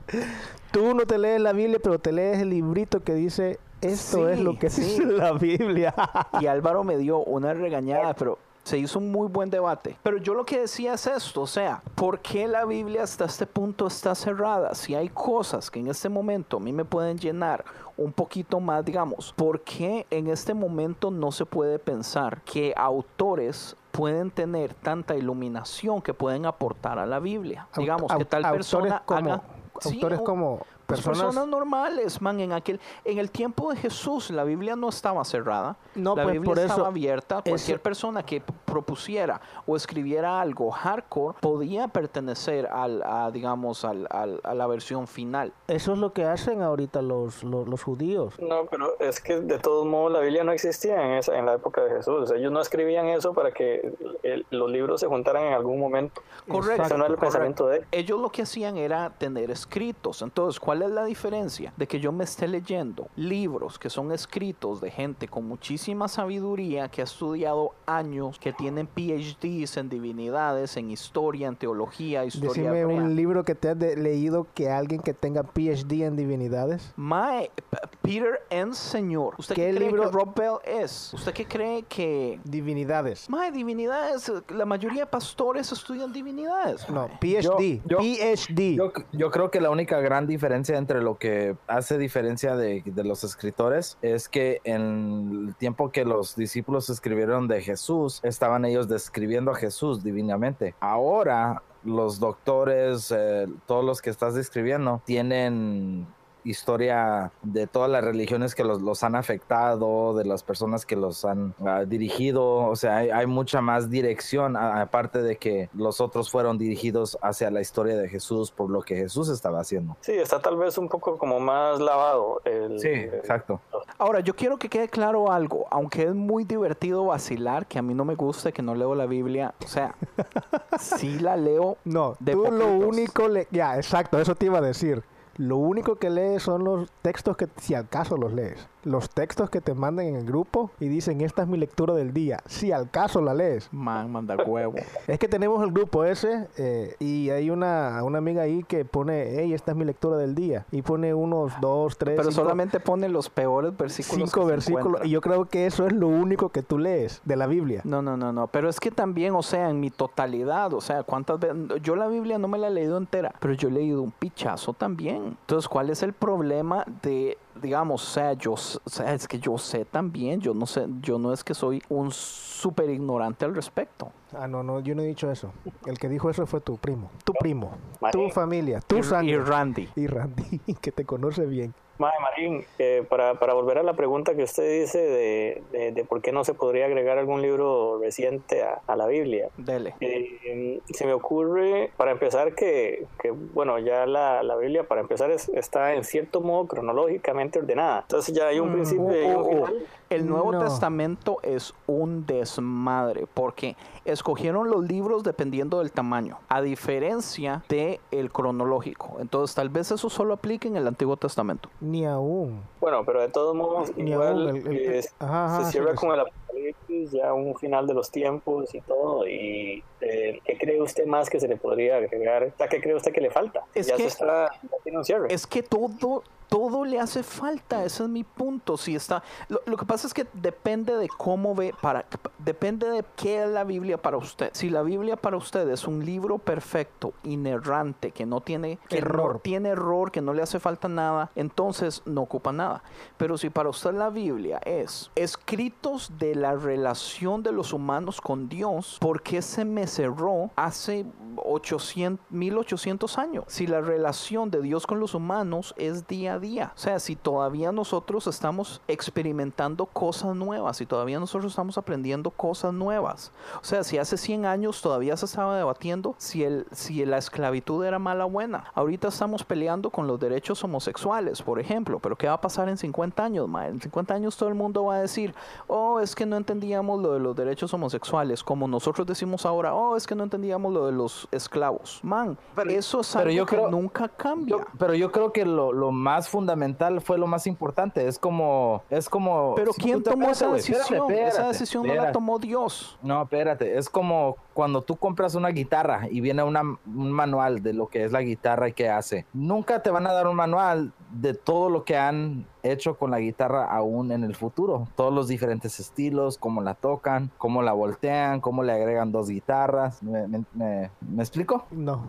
Tú 0.70 0.94
no 0.94 1.06
te 1.06 1.18
lees 1.18 1.40
la 1.40 1.52
Biblia, 1.52 1.78
pero 1.82 1.98
te 1.98 2.12
lees 2.12 2.40
el 2.40 2.50
librito 2.50 3.02
que 3.02 3.14
dice 3.14 3.58
esto 3.80 4.26
Sí, 4.26 4.32
es 4.32 4.40
lo 4.40 4.58
que 4.58 4.70
sí. 4.70 4.82
dice 4.82 5.04
la 5.04 5.32
Biblia. 5.32 5.94
Y 6.40 6.46
Álvaro 6.46 6.84
me 6.84 6.96
dio 6.96 7.18
una 7.18 7.54
regañada, 7.54 8.14
pero 8.14 8.38
se 8.66 8.78
hizo 8.78 8.98
un 8.98 9.12
muy 9.12 9.28
buen 9.28 9.48
debate. 9.48 9.96
Pero 10.02 10.16
yo 10.18 10.34
lo 10.34 10.44
que 10.44 10.58
decía 10.58 10.94
es 10.94 11.06
esto, 11.06 11.42
o 11.42 11.46
sea, 11.46 11.82
¿por 11.94 12.18
qué 12.18 12.48
la 12.48 12.64
Biblia 12.64 13.04
hasta 13.04 13.24
este 13.26 13.46
punto 13.46 13.86
está 13.86 14.12
cerrada? 14.16 14.74
Si 14.74 14.92
hay 14.96 15.08
cosas 15.08 15.70
que 15.70 15.78
en 15.78 15.86
este 15.86 16.08
momento 16.08 16.56
a 16.56 16.60
mí 16.60 16.72
me 16.72 16.84
pueden 16.84 17.16
llenar 17.16 17.64
un 17.96 18.12
poquito 18.12 18.58
más, 18.58 18.84
digamos, 18.84 19.32
¿por 19.34 19.60
qué 19.60 20.04
en 20.10 20.26
este 20.26 20.52
momento 20.52 21.12
no 21.12 21.30
se 21.30 21.46
puede 21.46 21.78
pensar 21.78 22.42
que 22.42 22.74
autores 22.76 23.76
pueden 23.92 24.32
tener 24.32 24.74
tanta 24.74 25.14
iluminación 25.14 26.02
que 26.02 26.12
pueden 26.12 26.44
aportar 26.44 26.98
a 26.98 27.06
la 27.06 27.20
Biblia? 27.20 27.68
Digamos, 27.76 28.12
que 28.12 28.24
tal 28.24 28.50
persona 28.50 29.00
como, 29.06 29.32
haga... 29.32 29.42
Autores 29.84 30.20
como 30.22 30.66
personas, 30.86 31.18
personas 31.22 31.48
normales, 31.48 32.20
man, 32.22 32.40
en 32.40 32.52
aquel 32.52 32.80
en 33.04 33.18
el 33.18 33.30
tiempo 33.30 33.70
de 33.70 33.76
Jesús 33.76 34.30
la 34.30 34.44
Biblia 34.44 34.76
no 34.76 34.88
estaba 34.88 35.24
cerrada. 35.24 35.76
No, 35.94 36.14
la 36.16 36.22
pues, 36.24 36.32
Biblia 36.34 36.48
por 36.50 36.58
estaba 36.58 36.80
eso- 36.80 36.86
abierta. 36.86 37.42
Cualquier 37.42 37.76
eso- 37.76 37.82
persona 37.82 38.22
que 38.24 38.42
propusiera 38.64 39.40
o 39.66 39.76
escribiera 39.76 40.40
algo 40.40 40.70
hardcore 40.70 41.38
podía 41.40 41.88
pertenecer 41.88 42.66
al, 42.66 43.02
a, 43.04 43.30
digamos, 43.30 43.84
al, 43.84 44.06
al- 44.10 44.40
a 44.44 44.54
la 44.54 44.66
versión 44.66 45.06
final. 45.06 45.52
Eso 45.68 45.92
es 45.92 45.98
lo 45.98 46.12
que 46.12 46.24
hacen 46.24 46.62
ahorita 46.62 47.02
los, 47.02 47.42
los, 47.42 47.68
los 47.68 47.82
judíos. 47.82 48.34
No, 48.40 48.66
pero 48.66 48.98
es 49.00 49.20
que 49.20 49.40
de 49.40 49.58
todos 49.58 49.86
modos 49.86 50.12
la 50.12 50.20
Biblia 50.20 50.44
no 50.44 50.52
existía 50.52 51.02
en, 51.04 51.12
esa, 51.12 51.36
en 51.38 51.46
la 51.46 51.54
época 51.54 51.82
de 51.82 51.90
Jesús. 51.96 52.30
Ellos 52.30 52.52
no 52.52 52.60
escribían 52.60 53.06
eso 53.06 53.32
para 53.32 53.50
que 53.52 53.92
el- 54.22 54.46
los 54.50 54.70
libros 54.70 55.00
se 55.00 55.06
juntaran 55.06 55.44
en 55.44 55.52
algún 55.54 55.78
momento. 55.80 56.22
Correcto. 56.48 56.82
No 56.82 56.86
era 56.86 56.94
el 56.96 57.00
correcto. 57.02 57.20
pensamiento 57.20 57.66
de 57.68 57.76
ellos. 57.78 57.88
Ellos 57.92 58.20
lo 58.20 58.30
que 58.30 58.42
hacían 58.42 58.76
era 58.76 59.10
tener 59.10 59.50
escritos. 59.50 60.22
Entonces, 60.22 60.60
¿cuál 60.60 60.75
¿Cuál 60.76 60.90
es 60.90 60.94
la 60.94 61.04
diferencia? 61.06 61.72
De 61.78 61.86
que 61.88 61.98
yo 62.00 62.12
me 62.12 62.24
esté 62.24 62.46
leyendo 62.46 63.08
libros 63.16 63.78
que 63.78 63.88
son 63.88 64.12
escritos 64.12 64.78
de 64.82 64.90
gente 64.90 65.26
con 65.26 65.48
muchísima 65.48 66.06
sabiduría, 66.06 66.88
que 66.90 67.00
ha 67.00 67.04
estudiado 67.04 67.72
años, 67.86 68.38
que 68.38 68.52
tienen 68.52 68.86
PhDs 68.86 69.78
en 69.78 69.88
divinidades, 69.88 70.76
en 70.76 70.90
historia, 70.90 71.48
en 71.48 71.56
teología, 71.56 72.26
historia 72.26 72.50
Decime 72.72 72.80
hebrea. 72.80 72.98
un 73.02 73.16
libro 73.16 73.42
que 73.42 73.54
te 73.54 73.70
has 73.70 73.76
leído 73.78 74.46
que 74.52 74.68
alguien 74.68 75.00
que 75.00 75.14
tenga 75.14 75.44
PhD 75.44 76.02
en 76.04 76.14
divinidades. 76.16 76.92
Mae, 76.96 77.50
P- 77.70 77.78
Peter 78.02 78.42
N. 78.50 78.74
Señor. 78.74 79.34
¿Usted 79.38 79.54
qué, 79.54 79.70
¿Qué 79.70 79.76
cree 79.76 79.86
libro- 79.88 80.10
que 80.10 80.14
Rob 80.14 80.34
Bell 80.34 80.82
es? 80.82 81.14
¿Usted 81.14 81.32
qué 81.32 81.46
cree 81.46 81.84
que... 81.84 82.38
Divinidades. 82.44 83.30
Mae, 83.30 83.50
divinidades, 83.50 84.30
la 84.50 84.66
mayoría 84.66 85.04
de 85.04 85.06
pastores 85.06 85.72
estudian 85.72 86.12
divinidades. 86.12 86.86
No. 86.90 87.08
PhD. 87.18 87.80
Yo- 87.86 87.86
yo- 87.86 87.98
PhD. 87.98 88.74
Yo, 88.76 88.92
yo 89.12 89.30
creo 89.30 89.50
que 89.50 89.60
la 89.62 89.70
única 89.70 90.00
gran 90.00 90.26
diferencia 90.26 90.65
entre 90.74 91.02
lo 91.02 91.18
que 91.18 91.56
hace 91.66 91.98
diferencia 91.98 92.56
de, 92.56 92.82
los 93.04 93.24
escritores 93.24 93.98
es 94.02 94.28
que 94.28 94.60
en 94.64 95.46
el 95.48 95.54
tiempo 95.56 95.90
que 95.90 96.04
los 96.04 96.36
discípulos 96.36 96.90
escribieron 96.90 97.48
de 97.48 97.62
Jesús, 97.62 98.20
estaban 98.22 98.64
ellos 98.64 98.88
describiendo 98.88 99.50
a 99.50 99.54
Jesús 99.54 100.02
divinamente. 100.02 100.74
Ahora 100.80 101.62
los 101.84 102.18
doctores, 102.18 103.12
eh, 103.16 103.46
todos 103.66 103.84
los 103.84 104.02
que 104.02 104.10
estás 104.10 104.34
describiendo, 104.34 105.00
tienen 105.04 106.06
historia 106.48 107.32
de 107.42 107.66
todas 107.66 107.90
las 107.90 108.04
religiones 108.04 108.54
que 108.54 108.64
los, 108.64 108.80
los 108.82 109.02
han 109.02 109.14
afectado, 109.16 110.14
de 110.14 110.24
las 110.24 110.42
personas 110.42 110.86
que 110.86 110.96
los 110.96 111.24
han 111.24 111.54
ah, 111.64 111.84
dirigido, 111.86 112.56
o 112.66 112.76
sea, 112.76 112.98
hay, 112.98 113.10
hay 113.10 113.26
mucha 113.26 113.60
más 113.60 113.90
dirección, 113.90 114.56
aparte 114.56 115.22
de 115.22 115.36
que 115.36 115.68
los 115.74 116.00
otros 116.00 116.30
fueron 116.30 116.58
dirigidos 116.58 117.18
hacia 117.22 117.50
la 117.50 117.60
historia 117.60 117.96
de 117.96 118.08
Jesús 118.08 118.50
por 118.50 118.70
lo 118.70 118.82
que 118.82 118.96
Jesús 118.96 119.28
estaba 119.28 119.60
haciendo. 119.60 119.96
Sí, 120.00 120.12
está 120.12 120.40
tal 120.40 120.56
vez 120.56 120.78
un 120.78 120.88
poco 120.88 121.18
como 121.18 121.40
más 121.40 121.80
lavado. 121.80 122.40
El, 122.44 122.78
Sí, 122.80 122.88
el- 122.88 123.14
exacto. 123.14 123.60
Ahora, 123.98 124.20
yo 124.20 124.34
quiero 124.34 124.56
que 124.58 124.68
quede 124.68 124.88
claro 124.88 125.32
algo, 125.32 125.66
aunque 125.70 126.04
es 126.04 126.14
muy 126.14 126.44
divertido 126.44 127.04
vacilar, 127.06 127.66
que 127.66 127.78
a 127.78 127.82
mí 127.82 127.94
no 127.94 128.04
me 128.04 128.14
gusta 128.14 128.52
que 128.52 128.62
no 128.62 128.74
leo 128.74 128.94
la 128.94 129.06
Biblia, 129.06 129.54
o 129.64 129.66
sea, 129.68 129.94
sí 130.78 131.18
la 131.18 131.36
leo 131.36 131.76
No, 131.84 132.16
de 132.20 132.32
tú 132.32 132.50
lo 132.50 132.68
único... 132.68 133.28
Le... 133.28 133.46
Ya, 133.50 133.76
exacto, 133.76 134.18
eso 134.18 134.34
te 134.34 134.46
iba 134.46 134.58
a 134.58 134.62
decir. 134.62 135.02
Lo 135.38 135.56
único 135.56 135.96
que 135.96 136.10
lees 136.10 136.42
son 136.42 136.64
los 136.64 136.90
textos 137.02 137.36
que, 137.36 137.48
si 137.58 137.74
al 137.74 137.88
caso 137.88 138.16
los 138.16 138.32
lees. 138.32 138.66
Los 138.86 139.10
textos 139.10 139.50
que 139.50 139.60
te 139.60 139.74
mandan 139.74 140.06
en 140.06 140.14
el 140.16 140.24
grupo 140.24 140.70
y 140.78 140.86
dicen, 140.88 141.20
esta 141.20 141.42
es 141.42 141.48
mi 141.48 141.58
lectura 141.58 141.92
del 141.92 142.12
día. 142.12 142.38
Si 142.46 142.70
al 142.70 142.88
caso 142.90 143.20
la 143.20 143.34
lees. 143.34 143.68
Man, 143.72 144.12
manda 144.12 144.36
huevo. 144.36 144.74
Es 145.08 145.18
que 145.18 145.26
tenemos 145.26 145.62
el 145.64 145.72
grupo 145.72 146.04
ese 146.04 146.46
eh, 146.56 146.94
y 147.00 147.30
hay 147.30 147.50
una, 147.50 148.00
una 148.04 148.18
amiga 148.18 148.42
ahí 148.42 148.62
que 148.62 148.84
pone, 148.84 149.40
hey, 149.40 149.52
esta 149.52 149.72
es 149.72 149.76
mi 149.76 149.84
lectura 149.84 150.16
del 150.16 150.34
día. 150.36 150.64
Y 150.70 150.82
pone 150.82 151.12
unos 151.14 151.52
dos, 151.60 151.98
tres, 151.98 152.14
Pero 152.16 152.30
cinco- 152.30 152.42
solamente 152.44 152.78
pone 152.78 153.08
los 153.08 153.28
peores 153.28 153.76
versículos. 153.76 154.30
cinco 154.30 154.46
versículos. 154.46 155.04
Y 155.04 155.10
yo 155.10 155.20
creo 155.20 155.46
que 155.46 155.66
eso 155.66 155.84
es 155.86 155.92
lo 155.92 156.06
único 156.08 156.50
que 156.50 156.62
tú 156.62 156.78
lees 156.78 157.20
de 157.24 157.34
la 157.36 157.46
Biblia. 157.48 157.80
No, 157.84 158.02
no, 158.02 158.16
no, 158.16 158.32
no. 158.32 158.46
Pero 158.46 158.68
es 158.68 158.78
que 158.78 158.90
también, 158.92 159.34
o 159.34 159.42
sea, 159.42 159.68
en 159.68 159.80
mi 159.80 159.90
totalidad, 159.90 160.72
o 160.74 160.80
sea, 160.80 161.02
cuántas 161.02 161.40
veces. 161.40 161.56
Yo 161.82 161.96
la 161.96 162.06
Biblia 162.06 162.38
no 162.38 162.46
me 162.48 162.58
la 162.58 162.68
he 162.68 162.70
leído 162.70 162.96
entera, 162.98 163.34
pero 163.40 163.52
yo 163.54 163.68
he 163.68 163.72
leído 163.72 164.00
un 164.02 164.12
pichazo 164.12 164.72
también. 164.74 165.36
Entonces, 165.40 165.68
¿cuál 165.68 165.90
es 165.90 166.02
el 166.04 166.12
problema 166.12 166.84
de, 167.02 167.36
digamos, 167.60 168.02
o 168.02 168.06
sea, 168.12 168.32
yo, 168.34 168.54
s- 168.54 168.78
o 168.84 168.88
sea, 168.90 169.12
es 169.14 169.26
que 169.26 169.38
yo 169.38 169.56
sé 169.58 169.84
también, 169.84 170.40
yo 170.40 170.54
no 170.54 170.66
sé, 170.66 170.86
yo 171.00 171.18
no 171.18 171.32
es 171.32 171.42
que 171.44 171.54
soy 171.54 171.82
un 171.88 172.10
súper 172.12 172.90
ignorante 172.90 173.44
al 173.44 173.54
respecto. 173.54 174.12
Ah, 174.36 174.46
no, 174.46 174.62
no, 174.62 174.80
yo 174.80 174.94
no 174.94 175.02
he 175.02 175.06
dicho 175.06 175.30
eso. 175.30 175.52
El 175.86 175.98
que 175.98 176.08
dijo 176.08 176.28
eso 176.30 176.46
fue 176.46 176.60
tu 176.60 176.76
primo. 176.76 177.10
Tu 177.24 177.32
primo. 177.34 177.72
Tu 178.12 178.28
familia. 178.30 178.80
Tu 178.80 178.98
Y- 178.98 179.02
sangre. 179.02 179.32
y 179.34 179.38
Randy. 179.38 179.88
Y 179.96 180.06
Randy, 180.06 180.58
que 180.80 180.92
te 180.92 181.04
conoce 181.04 181.46
bien. 181.46 181.74
Mae, 181.98 182.12
Marín, 182.20 182.64
eh, 182.78 183.04
para, 183.08 183.34
para 183.34 183.54
volver 183.54 183.78
a 183.78 183.82
la 183.82 183.94
pregunta 183.94 184.34
que 184.34 184.42
usted 184.42 184.80
dice 184.82 184.98
de, 184.98 185.62
de, 185.72 185.92
de 185.92 186.04
por 186.04 186.20
qué 186.20 186.32
no 186.32 186.44
se 186.44 186.54
podría 186.54 186.86
agregar 186.86 187.18
algún 187.18 187.40
libro 187.42 187.98
reciente 188.00 188.62
a, 188.62 188.80
a 188.86 188.96
la 188.96 189.06
Biblia. 189.06 189.48
Dele. 189.56 189.94
Eh, 190.00 190.80
se 190.92 191.06
me 191.06 191.12
ocurre, 191.12 191.90
para 191.96 192.10
empezar, 192.12 192.54
que, 192.54 193.06
que, 193.20 193.30
bueno, 193.30 193.78
ya 193.78 194.06
la, 194.06 194.42
la 194.42 194.56
Biblia, 194.56 194.84
para 194.84 195.00
empezar, 195.00 195.30
es- 195.30 195.48
está 195.50 195.94
en 195.94 196.04
cierto 196.04 196.40
modo 196.40 196.66
cronológicamente 196.66 197.58
ordenada. 197.58 198.00
Entonces 198.02 198.34
ya 198.34 198.48
hay 198.48 198.60
un 198.60 198.72
principio 198.72 199.12
y 199.12 199.24
hay 199.24 199.30
un 199.30 199.36
Oh, 199.36 199.40
oh, 199.40 199.42
oh. 199.62 199.66
final. 199.66 199.86
El 200.10 200.26
Nuevo 200.28 200.52
No. 200.52 200.62
Testamento 200.64 201.38
es 201.42 201.74
un 201.86 202.26
desmadre 202.26 203.26
porque 203.32 203.74
escogieron 204.06 204.70
los 204.70 204.84
libros 204.86 205.22
dependiendo 205.22 205.78
del 205.80 205.92
tamaño, 205.92 206.38
a 206.48 206.62
diferencia 206.62 207.62
de 207.68 208.00
el 208.10 208.30
cronológico. 208.32 209.16
Entonces, 209.20 209.54
tal 209.54 209.68
vez 209.68 209.90
eso 209.90 210.08
solo 210.08 210.34
aplique 210.34 210.68
en 210.68 210.76
el 210.76 210.86
Antiguo 210.86 211.16
Testamento. 211.16 211.68
Ni 211.80 212.04
aún. 212.06 212.62
Bueno, 212.80 213.04
pero 213.04 213.20
de 213.20 213.28
todos 213.28 213.54
modos, 213.54 213.92
Ni 213.96 214.10
igual 214.12 214.48
aún, 214.48 214.56
el- 214.56 214.66
el- 214.66 214.76
eh, 214.96 215.04
ajá, 215.18 215.44
ajá, 215.46 215.58
se 215.58 215.64
sí, 215.66 215.72
cierra 215.72 215.92
sí. 215.92 215.96
con 215.98 216.10
el 216.14 216.20
Apocalipsis, 216.46 217.12
ya 217.12 217.32
un 217.32 217.54
final 217.56 217.86
de 217.86 217.94
los 217.94 218.10
tiempos 218.10 218.74
y 218.74 218.80
todo. 218.82 219.26
¿Y 219.26 219.82
eh, 220.00 220.40
qué 220.44 220.56
cree 220.58 220.80
usted 220.80 221.06
más 221.06 221.28
que 221.28 221.40
se 221.40 221.48
le 221.48 221.56
podría 221.56 221.96
agregar? 221.96 222.52
¿Qué 222.70 222.80
cree 222.80 222.94
usted 222.94 223.12
que 223.12 223.20
le 223.20 223.30
falta? 223.30 223.64
Es 223.74 223.86
ya 223.88 223.96
que- 223.96 224.02
se 224.02 224.08
está, 224.08 224.50
ya 224.62 224.76
tiene 224.82 224.98
un 224.98 225.04
cierre. 225.04 225.26
Es 225.32 225.46
que 225.46 225.62
todo, 225.62 226.22
todo 226.48 226.84
le 226.84 227.00
hace 227.00 227.22
falta, 227.24 227.84
ese 227.84 228.04
es 228.04 228.08
mi 228.08 228.22
punto. 228.22 228.76
Si 228.76 228.94
está, 228.94 229.22
lo, 229.48 229.60
lo 229.66 229.76
que 229.76 229.84
pasa 229.84 230.06
es 230.06 230.14
que 230.14 230.26
depende 230.32 230.96
de 230.96 231.08
cómo 231.08 231.54
ve, 231.56 231.74
para, 231.82 232.04
depende 232.38 232.88
de 232.88 233.04
qué 233.16 233.42
es 233.42 233.48
la 233.50 233.64
Biblia 233.64 233.98
para 233.98 234.16
usted. 234.16 234.50
Si 234.52 234.70
la 234.70 234.82
Biblia 234.82 235.16
para 235.16 235.36
usted 235.36 235.68
es 235.70 235.88
un 235.88 236.04
libro 236.04 236.38
perfecto, 236.38 237.14
inerrante, 237.24 238.12
que 238.12 238.26
no 238.26 238.40
tiene 238.40 238.78
que 238.88 239.00
no 239.00 239.06
Error. 239.06 239.40
tiene 239.40 239.70
error, 239.70 240.12
que 240.12 240.20
no 240.20 240.32
le 240.34 240.42
hace 240.42 240.60
falta 240.60 240.86
nada, 240.88 241.30
entonces 241.34 242.02
no 242.06 242.22
ocupa 242.22 242.52
nada. 242.52 242.84
Pero 243.16 243.36
si 243.38 243.50
para 243.50 243.68
usted 243.68 243.92
la 243.92 244.10
Biblia 244.10 244.60
es 244.64 245.10
escritos 245.16 246.12
de 246.18 246.35
la 246.36 246.54
relación 246.54 247.42
de 247.42 247.52
los 247.52 247.72
humanos 247.72 248.20
con 248.20 248.48
Dios, 248.48 248.98
¿por 249.00 249.22
qué 249.22 249.42
se 249.42 249.64
me 249.64 249.86
cerró 249.86 250.50
hace 250.56 251.06
800, 251.36 252.24
1800 252.30 253.18
años? 253.18 253.44
Si 253.48 253.66
la 253.66 253.80
relación 253.80 254.50
de 254.50 254.60
Dios 254.60 254.86
con 254.86 255.00
los 255.00 255.14
humanos 255.14 255.74
es 255.76 256.06
día 256.06 256.34
a 256.34 256.38
día. 256.38 256.72
O 256.74 256.78
sea, 256.78 256.98
si 257.00 257.16
todavía 257.16 257.72
nosotros 257.72 258.26
estamos 258.26 258.80
experimentando 258.88 259.86
cosas 259.86 260.36
nuevas, 260.36 260.76
si 260.76 260.86
todavía 260.86 261.18
nosotros 261.18 261.52
estamos 261.52 261.78
aprendiendo 261.78 262.30
cosas 262.30 262.72
nuevas. 262.72 263.32
O 263.60 263.64
sea, 263.64 263.82
si 263.84 263.98
hace 263.98 264.16
100 264.16 264.46
años 264.46 264.82
todavía 264.82 265.16
se 265.16 265.26
estaba 265.26 265.56
debatiendo 265.56 266.14
si, 266.18 266.44
el, 266.44 266.66
si 266.72 267.04
la 267.04 267.18
esclavitud 267.18 267.84
era 267.84 267.98
mala 267.98 268.26
o 268.26 268.30
buena. 268.30 268.64
Ahorita 268.74 269.08
estamos 269.08 269.44
peleando 269.44 269.90
con 269.90 270.06
los 270.06 270.20
derechos 270.20 270.62
homosexuales, 270.64 271.42
por 271.42 271.58
ejemplo. 271.58 271.98
Pero 271.98 272.16
¿qué 272.16 272.26
va 272.26 272.34
a 272.34 272.40
pasar 272.40 272.68
en 272.68 272.76
50 272.76 273.24
años, 273.24 273.48
ma? 273.48 273.66
En 273.68 273.80
50 273.80 274.14
años 274.14 274.36
todo 274.36 274.48
el 274.48 274.54
mundo 274.54 274.84
va 274.84 274.96
a 274.96 275.00
decir, 275.00 275.34
oh, 275.66 276.00
es 276.00 276.14
que 276.14 276.25
no 276.26 276.36
entendíamos 276.36 277.00
lo 277.00 277.12
de 277.12 277.20
los 277.20 277.34
derechos 277.36 277.72
homosexuales. 277.74 278.42
Como 278.44 278.68
nosotros 278.68 279.06
decimos 279.06 279.46
ahora, 279.46 279.74
oh, 279.74 279.96
es 279.96 280.06
que 280.06 280.14
no 280.14 280.24
entendíamos 280.24 280.72
lo 280.72 280.86
de 280.86 280.92
los 280.92 281.28
esclavos. 281.32 282.00
Man, 282.02 282.36
Pero- 282.54 282.70
eso 282.70 283.00
es 283.00 283.14
pero 283.16 283.30
yo 283.30 283.46
que 283.46 283.56
creo- 283.56 283.70
nunca 283.70 284.08
cambia. 284.08 284.56
Yo- 284.58 284.64
pero 284.78 284.94
yo 284.94 285.10
creo 285.12 285.32
que 285.32 285.44
lo, 285.44 285.72
lo 285.72 285.92
más 285.92 286.28
fundamental 286.28 287.00
fue 287.00 287.18
lo 287.18 287.26
más 287.26 287.46
importante. 287.46 288.06
Es 288.06 288.18
como, 288.18 288.82
es 288.90 289.08
como. 289.08 289.54
pero 289.56 289.72
si 289.72 289.80
¿quién 289.82 290.02
tomó 290.02 290.28
esa 290.30 290.48
decisión? 290.52 290.80
espérate, 290.82 291.14
esa 291.14 291.26
espérate, 291.28 291.52
decisión 291.52 291.86
no 291.86 291.94
la 291.94 292.12
tomó 292.12 292.38
Dios. 292.38 292.98
No, 293.02 293.22
espérate, 293.22 293.78
es 293.78 293.88
como 293.88 294.36
cuando 294.54 294.82
tú 294.82 294.96
compras 294.96 295.34
una 295.34 295.48
guitarra 295.48 296.08
y 296.10 296.20
viene 296.20 296.42
una- 296.42 296.62
un 296.62 297.12
manual 297.12 297.62
de 297.62 297.72
lo 297.72 297.88
que 297.88 298.04
es 298.04 298.12
la 298.12 298.22
guitarra 298.22 298.68
y 298.68 298.72
qué 298.72 298.88
hace. 298.88 299.26
Nunca 299.32 299.82
te 299.82 299.90
van 299.90 300.06
a 300.06 300.12
dar 300.12 300.26
un 300.26 300.36
manual 300.36 300.92
de 301.10 301.34
todo 301.34 301.70
lo 301.70 301.84
que 301.84 301.96
han 301.96 302.46
hecho 302.72 302.96
con 302.96 303.10
la 303.10 303.18
guitarra 303.20 303.64
aún 303.64 304.12
en 304.12 304.24
el 304.24 304.34
futuro. 304.34 304.88
Todos 304.96 305.12
los 305.12 305.28
diferentes 305.28 305.78
estilos, 305.80 306.38
cómo 306.38 306.60
la 306.62 306.74
tocan, 306.74 307.30
cómo 307.38 307.62
la 307.62 307.72
voltean, 307.72 308.40
cómo 308.40 308.62
le 308.62 308.72
agregan 308.72 309.12
dos 309.12 309.28
guitarras. 309.28 310.02
¿Me, 310.02 310.26
me- 310.28 310.44
me- 310.54 310.90
me 311.00 311.22
explico? 311.22 311.64
No, 311.70 312.06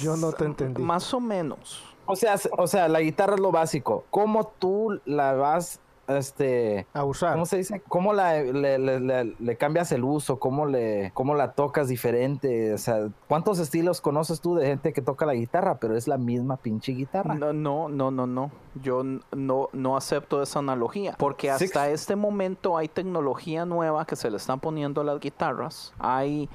yo 0.00 0.16
no 0.16 0.32
te 0.32 0.44
entendí. 0.44 0.82
Más 0.82 1.12
o 1.14 1.20
menos. 1.20 1.82
O 2.06 2.16
sea, 2.16 2.36
o 2.56 2.66
sea, 2.66 2.88
la 2.88 3.00
guitarra 3.00 3.34
es 3.34 3.40
lo 3.40 3.52
básico. 3.52 4.04
¿Cómo 4.10 4.46
tú 4.58 4.98
la 5.04 5.34
vas, 5.34 5.80
este, 6.08 6.86
A 6.94 7.04
usar. 7.04 7.32
¿Cómo 7.34 7.46
se 7.46 7.58
dice? 7.58 7.82
¿Cómo 7.88 8.12
la, 8.12 8.42
le, 8.42 8.78
le- 8.78 9.00
le- 9.00 9.36
le 9.38 9.56
cambias 9.56 9.92
el 9.92 10.04
uso? 10.04 10.38
¿Cómo, 10.38 10.66
le, 10.66 11.10
¿Cómo 11.14 11.34
la 11.34 11.52
tocas 11.52 11.88
diferente? 11.88 12.72
O 12.74 12.78
sea, 12.78 13.08
¿cuántos 13.28 13.58
estilos 13.58 14.00
conoces 14.00 14.40
tú 14.40 14.54
de 14.54 14.66
gente 14.66 14.92
que 14.92 15.02
toca 15.02 15.26
la 15.26 15.34
guitarra? 15.34 15.78
Pero 15.78 15.96
es 15.96 16.08
la 16.08 16.18
misma 16.18 16.56
pinche 16.56 16.92
guitarra. 16.92 17.34
No, 17.34 17.52
no, 17.52 17.88
no, 17.88 18.10
no, 18.10 18.26
no. 18.26 18.50
Yo 18.82 19.02
no, 19.02 19.68
no 19.72 19.96
acepto 19.96 20.42
esa 20.42 20.60
analogía. 20.60 21.14
Porque 21.18 21.50
hasta 21.50 21.66
Six. 21.66 21.76
este 22.00 22.16
momento 22.16 22.76
hay 22.76 22.88
tecnología 22.88 23.64
nueva 23.64 24.04
que 24.04 24.16
se 24.16 24.30
le 24.30 24.36
están 24.36 24.60
poniendo 24.60 25.00
a 25.00 25.04
las 25.04 25.20
guitarras. 25.20 25.92
Hay, 25.98 26.48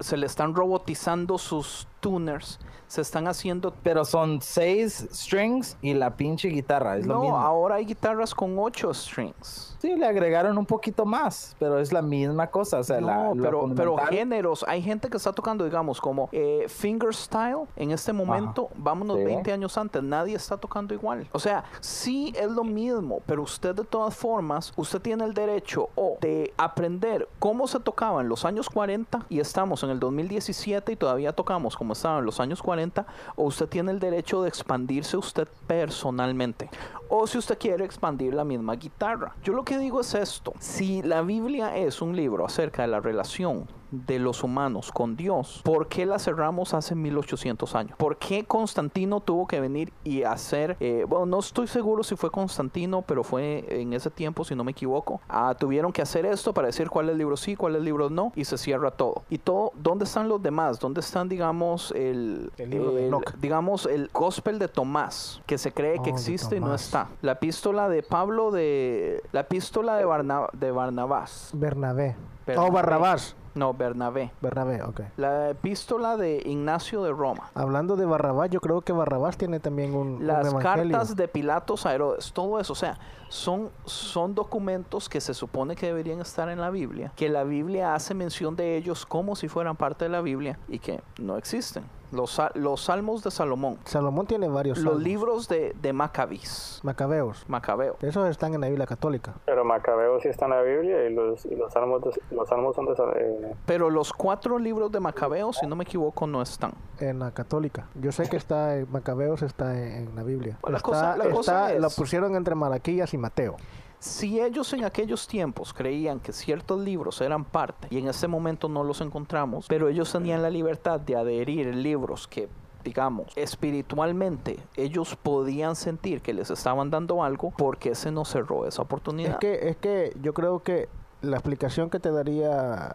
se 0.00 0.16
le 0.16 0.26
están 0.26 0.54
robotizando 0.54 1.38
sus 1.38 1.88
tuners 2.04 2.58
se 2.86 3.00
están 3.00 3.26
haciendo 3.26 3.72
Pero 3.82 4.04
son 4.04 4.40
seis 4.40 5.08
strings 5.12 5.76
y 5.82 5.94
la 5.94 6.16
pinche 6.16 6.48
guitarra. 6.48 6.96
Es 6.98 7.06
lo 7.06 7.14
no, 7.14 7.20
mismo. 7.22 7.38
ahora 7.38 7.76
hay 7.76 7.86
guitarras 7.86 8.34
con 8.34 8.56
ocho 8.58 8.92
strings. 8.94 9.76
Sí, 9.80 9.96
le 9.96 10.06
agregaron 10.06 10.56
un 10.56 10.64
poquito 10.64 11.04
más, 11.04 11.56
pero 11.58 11.78
es 11.78 11.92
la 11.92 12.02
misma 12.02 12.46
cosa. 12.46 12.78
O 12.78 12.84
sea, 12.84 13.00
la, 13.00 13.16
No, 13.16 13.34
lo 13.34 13.42
pero, 13.42 13.68
pero 13.74 13.96
géneros, 13.96 14.64
hay 14.68 14.80
gente 14.80 15.08
que 15.08 15.16
está 15.16 15.32
tocando, 15.32 15.64
digamos, 15.64 16.00
como 16.00 16.28
eh, 16.32 16.66
fingerstyle 16.68 17.66
en 17.76 17.90
este 17.90 18.12
momento, 18.12 18.68
vámonos 18.76 19.18
Sí. 19.18 19.24
20 19.24 19.52
años 19.52 19.76
antes, 19.76 20.02
nadie 20.02 20.36
está 20.36 20.56
tocando 20.56 20.94
igual. 20.94 21.28
O 21.32 21.38
sea, 21.38 21.64
sí 21.80 22.32
es 22.36 22.50
lo 22.50 22.64
mismo, 22.64 23.20
pero 23.26 23.42
usted 23.42 23.74
de 23.74 23.84
todas 23.84 24.14
formas, 24.14 24.72
usted 24.76 25.00
tiene 25.00 25.24
el 25.24 25.34
derecho 25.34 25.88
o 25.96 26.16
de 26.20 26.52
aprender 26.56 27.28
cómo 27.38 27.66
se 27.66 27.80
tocaba 27.80 28.20
en 28.22 28.28
los 28.28 28.44
años 28.44 28.70
40 28.70 29.26
y 29.28 29.40
estamos 29.40 29.82
en 29.82 29.90
el 29.90 30.00
2017 30.00 30.92
y 30.92 30.96
todavía 30.96 31.32
tocamos 31.32 31.76
como 31.76 31.93
en 32.04 32.24
los 32.24 32.40
años 32.40 32.62
40, 32.62 33.06
o 33.36 33.44
usted 33.44 33.68
tiene 33.68 33.92
el 33.92 34.00
derecho 34.00 34.42
de 34.42 34.48
expandirse 34.48 35.16
usted 35.16 35.48
personalmente. 35.66 36.70
O 37.08 37.26
si 37.26 37.38
usted 37.38 37.58
quiere 37.58 37.84
expandir 37.84 38.34
la 38.34 38.44
misma 38.44 38.74
guitarra. 38.74 39.34
Yo 39.42 39.52
lo 39.52 39.64
que 39.64 39.78
digo 39.78 40.00
es 40.00 40.14
esto. 40.14 40.52
Si 40.58 41.02
la 41.02 41.22
Biblia 41.22 41.76
es 41.76 42.02
un 42.02 42.16
libro 42.16 42.46
acerca 42.46 42.82
de 42.82 42.88
la 42.88 43.00
relación 43.00 43.66
de 44.06 44.18
los 44.18 44.42
humanos 44.42 44.90
con 44.92 45.16
Dios, 45.16 45.60
¿por 45.64 45.88
qué 45.88 46.06
la 46.06 46.18
cerramos 46.18 46.74
hace 46.74 46.94
1800 46.94 47.74
años? 47.74 47.96
¿Por 47.96 48.16
qué 48.18 48.44
Constantino 48.44 49.20
tuvo 49.20 49.46
que 49.46 49.60
venir 49.60 49.92
y 50.04 50.22
hacer, 50.24 50.76
eh, 50.80 51.04
bueno, 51.08 51.26
no 51.26 51.38
estoy 51.38 51.66
seguro 51.66 52.02
si 52.02 52.16
fue 52.16 52.30
Constantino, 52.30 53.02
pero 53.02 53.22
fue 53.24 53.64
en 53.68 53.92
ese 53.92 54.10
tiempo, 54.10 54.44
si 54.44 54.54
no 54.54 54.64
me 54.64 54.72
equivoco, 54.72 55.20
ah, 55.28 55.54
tuvieron 55.58 55.92
que 55.92 56.02
hacer 56.02 56.26
esto 56.26 56.52
para 56.52 56.66
decir 56.66 56.90
cuál 56.90 57.06
es 57.06 57.12
el 57.12 57.18
libro 57.18 57.36
sí, 57.36 57.56
cuál 57.56 57.74
es 57.74 57.78
el 57.78 57.84
libro 57.84 58.10
no, 58.10 58.32
y 58.34 58.44
se 58.44 58.58
cierra 58.58 58.90
todo. 58.90 59.22
Y 59.30 59.38
todo, 59.38 59.72
¿dónde 59.76 60.04
están 60.04 60.28
los 60.28 60.42
demás? 60.42 60.78
¿Dónde 60.80 61.00
están, 61.00 61.28
digamos, 61.28 61.92
el, 61.92 62.50
El 62.58 62.70
libro 62.70 62.92
de 62.92 63.06
Enoch. 63.06 63.34
digamos, 63.36 63.86
el 63.86 64.10
gospel 64.12 64.58
de 64.58 64.68
Tomás, 64.68 65.40
que 65.46 65.58
se 65.58 65.72
cree 65.72 65.96
Oh, 65.98 66.02
que 66.02 66.10
de 66.10 66.16
existe 66.16 66.56
y 66.56 66.60
no 66.60 66.74
está? 66.74 67.08
La 67.22 67.32
epístola 67.32 67.88
de 67.88 68.02
Pablo 68.02 68.50
de, 68.50 69.22
la 69.32 69.40
epístola 69.40 69.96
de, 69.96 70.04
Barna- 70.04 70.48
de 70.52 70.70
Barnabás. 70.70 71.50
Bernabé. 71.52 72.16
Bernabé. 72.46 72.68
Oh, 72.68 72.72
Barrabás. 72.72 73.36
No, 73.54 73.72
Bernabé. 73.72 74.32
Bernabé, 74.40 74.82
ok. 74.82 75.00
La 75.16 75.50
epístola 75.50 76.16
de 76.16 76.42
Ignacio 76.44 77.02
de 77.02 77.12
Roma. 77.12 77.50
Hablando 77.54 77.94
de 77.96 78.04
Barrabás, 78.04 78.50
yo 78.50 78.60
creo 78.60 78.80
que 78.80 78.92
Barrabás 78.92 79.36
tiene 79.36 79.60
también 79.60 79.94
un, 79.94 80.08
un 80.16 80.26
Las 80.26 80.48
evangelio. 80.48 80.92
cartas 80.92 81.14
de 81.16 81.28
Pilatos 81.28 81.86
a 81.86 81.94
Herodes, 81.94 82.32
todo 82.32 82.58
eso, 82.58 82.72
o 82.72 82.76
sea, 82.76 82.98
son, 83.28 83.70
son 83.84 84.34
documentos 84.34 85.08
que 85.08 85.20
se 85.20 85.34
supone 85.34 85.76
que 85.76 85.86
deberían 85.86 86.20
estar 86.20 86.48
en 86.48 86.60
la 86.60 86.70
Biblia, 86.70 87.12
que 87.16 87.28
la 87.28 87.44
Biblia 87.44 87.94
hace 87.94 88.14
mención 88.14 88.56
de 88.56 88.76
ellos 88.76 89.06
como 89.06 89.36
si 89.36 89.48
fueran 89.48 89.76
parte 89.76 90.04
de 90.06 90.10
la 90.10 90.20
Biblia 90.20 90.58
y 90.68 90.78
que 90.80 91.00
no 91.20 91.36
existen. 91.36 91.84
Los, 92.14 92.40
los 92.54 92.80
salmos 92.80 93.22
de 93.24 93.30
Salomón, 93.30 93.78
Salomón 93.84 94.26
tiene 94.26 94.48
varios 94.48 94.78
los 94.78 94.84
salmos. 94.84 95.02
libros 95.02 95.48
de, 95.48 95.74
de 95.82 95.92
Macabís, 95.92 96.80
Macabeos. 96.82 97.44
Macabeo. 97.48 97.96
Esos 98.00 98.28
están 98.28 98.54
en 98.54 98.60
la 98.60 98.68
Biblia 98.68 98.86
católica. 98.86 99.34
Pero 99.44 99.64
Macabeo 99.64 100.20
sí 100.20 100.28
está 100.28 100.44
en 100.46 100.52
la 100.52 100.62
Biblia 100.62 101.06
y 101.08 101.12
los, 101.12 101.44
y 101.44 101.54
los, 101.56 101.72
salmos, 101.72 102.02
de- 102.02 102.20
los 102.30 102.48
salmos 102.48 102.76
son 102.76 102.86
de... 102.86 102.92
eh, 103.16 103.54
Pero 103.66 103.90
los 103.90 104.12
cuatro 104.12 104.58
libros 104.58 104.92
de 104.92 105.00
Macabeo, 105.00 105.52
si 105.52 105.66
no 105.66 105.76
me 105.76 105.84
equivoco, 105.84 106.26
no 106.26 106.40
están. 106.40 106.72
En 107.00 107.18
la 107.18 107.32
católica. 107.32 107.88
Yo 107.96 108.12
sé 108.12 108.28
que 108.28 108.36
está 108.36 108.76
en 108.76 108.90
Macabeos, 108.92 109.42
está 109.42 109.76
en, 109.76 110.08
en 110.08 110.14
la 110.16 110.22
Biblia. 110.22 110.56
La 110.68 110.76
está, 110.76 110.88
cosa- 110.88 111.16
la 111.16 111.28
cosa 111.30 111.66
está- 111.68 111.80
Lo 111.80 111.88
es- 111.88 111.96
pusieron 111.96 112.36
entre 112.36 112.54
Malaquías 112.54 113.12
y 113.14 113.18
Mateo. 113.18 113.56
Si 114.04 114.38
ellos 114.38 114.70
en 114.74 114.84
aquellos 114.84 115.26
tiempos 115.26 115.72
creían 115.72 116.20
que 116.20 116.34
ciertos 116.34 116.78
libros 116.78 117.22
eran 117.22 117.42
parte 117.42 117.88
y 117.88 117.96
en 117.96 118.08
ese 118.08 118.28
momento 118.28 118.68
no 118.68 118.84
los 118.84 119.00
encontramos, 119.00 119.64
pero 119.66 119.88
ellos 119.88 120.12
tenían 120.12 120.42
la 120.42 120.50
libertad 120.50 121.00
de 121.00 121.16
adherir 121.16 121.74
libros 121.74 122.28
que 122.28 122.50
digamos, 122.84 123.32
espiritualmente 123.34 124.58
ellos 124.76 125.16
podían 125.16 125.74
sentir 125.74 126.20
que 126.20 126.34
les 126.34 126.50
estaban 126.50 126.90
dando 126.90 127.24
algo, 127.24 127.50
porque 127.56 127.94
se 127.94 128.10
nos 128.10 128.28
cerró 128.28 128.66
esa 128.66 128.82
oportunidad? 128.82 129.32
Es 129.32 129.38
que, 129.38 129.68
es 129.70 129.76
que 129.78 130.14
yo 130.20 130.34
creo 130.34 130.62
que 130.62 130.90
la 131.22 131.38
explicación 131.38 131.88
que 131.88 131.98
te 131.98 132.10
daría 132.10 132.92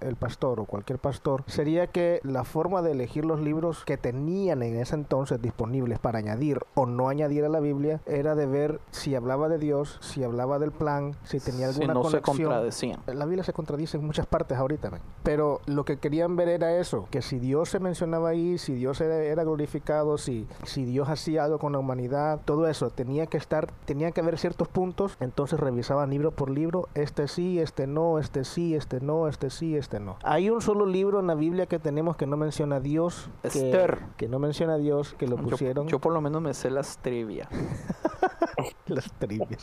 el 0.00 0.16
pastor 0.16 0.60
o 0.60 0.64
cualquier 0.64 0.98
pastor 0.98 1.44
sería 1.46 1.86
que 1.88 2.20
la 2.22 2.44
forma 2.44 2.82
de 2.82 2.92
elegir 2.92 3.24
los 3.24 3.40
libros 3.40 3.84
que 3.84 3.96
tenían 3.96 4.62
en 4.62 4.76
ese 4.76 4.94
entonces 4.94 5.40
disponibles 5.40 5.98
para 5.98 6.18
añadir 6.18 6.60
o 6.74 6.86
no 6.86 7.08
añadir 7.08 7.44
a 7.44 7.48
la 7.48 7.60
Biblia 7.60 8.00
era 8.06 8.34
de 8.34 8.46
ver 8.46 8.80
si 8.90 9.14
hablaba 9.14 9.48
de 9.48 9.58
Dios, 9.58 9.98
si 10.00 10.24
hablaba 10.24 10.58
del 10.58 10.72
plan, 10.72 11.14
si 11.24 11.40
tenía 11.40 11.72
si 11.72 11.82
alguna 11.82 11.94
no 11.94 12.10
se 12.10 12.20
contradecían. 12.20 13.00
La 13.06 13.24
Biblia 13.24 13.44
se 13.44 13.52
contradice 13.52 13.96
en 13.96 14.06
muchas 14.06 14.26
partes 14.26 14.58
ahorita, 14.58 14.90
men. 14.90 15.00
pero 15.22 15.60
lo 15.66 15.84
que 15.84 15.98
querían 15.98 16.36
ver 16.36 16.48
era 16.48 16.76
eso, 16.76 17.06
que 17.10 17.22
si 17.22 17.38
Dios 17.38 17.70
se 17.70 17.80
mencionaba 17.80 18.30
ahí, 18.30 18.58
si 18.58 18.74
Dios 18.74 19.00
era, 19.00 19.16
era 19.16 19.44
glorificado, 19.44 20.18
si, 20.18 20.46
si 20.64 20.84
Dios 20.84 21.08
hacía 21.08 21.44
algo 21.44 21.58
con 21.58 21.72
la 21.72 21.78
humanidad, 21.78 22.40
todo 22.44 22.68
eso 22.68 22.90
tenía 22.90 23.26
que 23.26 23.36
estar, 23.36 23.70
tenía 23.84 24.12
que 24.12 24.20
haber 24.20 24.38
ciertos 24.38 24.68
puntos, 24.68 25.16
entonces 25.20 25.58
revisaban 25.58 26.10
libro 26.10 26.30
por 26.30 26.50
libro, 26.50 26.88
este 26.94 27.28
sí, 27.28 27.58
este 27.60 27.86
no, 27.86 28.18
este 28.18 28.44
sí, 28.44 28.74
este 28.74 29.00
no, 29.00 29.28
este 29.28 29.50
sí, 29.50 29.76
este 29.76 29.87
no. 29.98 30.16
Hay 30.22 30.50
un 30.50 30.60
solo 30.60 30.86
libro 30.86 31.20
en 31.20 31.26
la 31.26 31.34
Biblia 31.34 31.66
que 31.66 31.78
tenemos 31.78 32.16
que 32.16 32.26
no 32.26 32.36
menciona 32.36 32.76
a 32.76 32.80
Dios, 32.80 33.30
que, 33.42 33.48
Esther. 33.48 33.98
que 34.16 34.28
no 34.28 34.38
menciona 34.38 34.74
a 34.74 34.78
Dios, 34.78 35.14
que 35.18 35.26
lo 35.26 35.36
Yo, 35.36 35.42
pusieron 35.42 35.88
yo 35.88 35.98
por 35.98 36.12
lo 36.12 36.20
menos 36.20 36.42
me 36.42 36.54
sé 36.54 36.70
las 36.70 36.98
trivia. 36.98 37.48
las 38.86 39.10
trivias. 39.14 39.62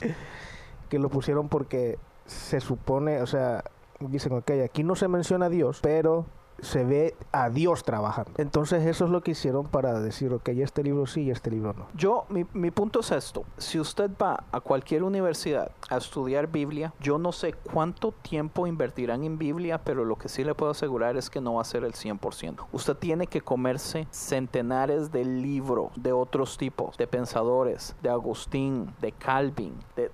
que 0.89 0.99
lo 0.99 1.09
pusieron 1.09 1.47
porque 1.47 1.99
se 2.25 2.59
supone, 2.59 3.21
o 3.21 3.27
sea, 3.27 3.63
dicen, 3.99 4.33
ok, 4.33 4.51
aquí 4.63 4.83
no 4.83 4.95
se 4.95 5.07
menciona 5.07 5.45
a 5.45 5.49
Dios, 5.49 5.79
pero 5.81 6.25
se 6.61 6.83
ve 6.83 7.15
a 7.31 7.49
Dios 7.49 7.83
trabajando. 7.83 8.31
Entonces 8.37 8.85
eso 8.85 9.05
es 9.05 9.11
lo 9.11 9.21
que 9.21 9.31
hicieron 9.31 9.67
para 9.67 9.99
decir, 9.99 10.33
ok, 10.33 10.49
este 10.49 10.83
libro 10.83 11.05
sí 11.05 11.23
y 11.23 11.31
este 11.31 11.51
libro 11.51 11.73
no. 11.73 11.87
Yo, 11.95 12.25
mi, 12.29 12.45
mi 12.53 12.71
punto 12.71 13.01
es 13.01 13.11
esto. 13.11 13.43
Si 13.57 13.79
usted 13.79 14.11
va 14.21 14.43
a 14.51 14.61
cualquier 14.61 15.03
universidad 15.03 15.71
a 15.89 15.97
estudiar 15.97 16.47
Biblia, 16.47 16.93
yo 16.99 17.17
no 17.17 17.31
sé 17.31 17.53
cuánto 17.53 18.11
tiempo 18.11 18.67
invertirán 18.67 19.23
en 19.23 19.37
Biblia, 19.37 19.79
pero 19.83 20.05
lo 20.05 20.17
que 20.17 20.29
sí 20.29 20.43
le 20.43 20.55
puedo 20.55 20.71
asegurar 20.71 21.17
es 21.17 21.29
que 21.29 21.41
no 21.41 21.55
va 21.55 21.61
a 21.61 21.65
ser 21.65 21.83
el 21.83 21.93
100%. 21.93 22.67
Usted 22.71 22.95
tiene 22.95 23.27
que 23.27 23.41
comerse 23.41 24.07
centenares 24.11 25.11
de 25.11 25.25
libros 25.25 25.91
de 25.95 26.11
otros 26.11 26.57
tipos, 26.57 26.97
de 26.97 27.07
pensadores, 27.07 27.95
de 28.01 28.09
Agustín, 28.09 28.93
de 29.01 29.11
Calvin, 29.11 29.73
de... 29.95 30.11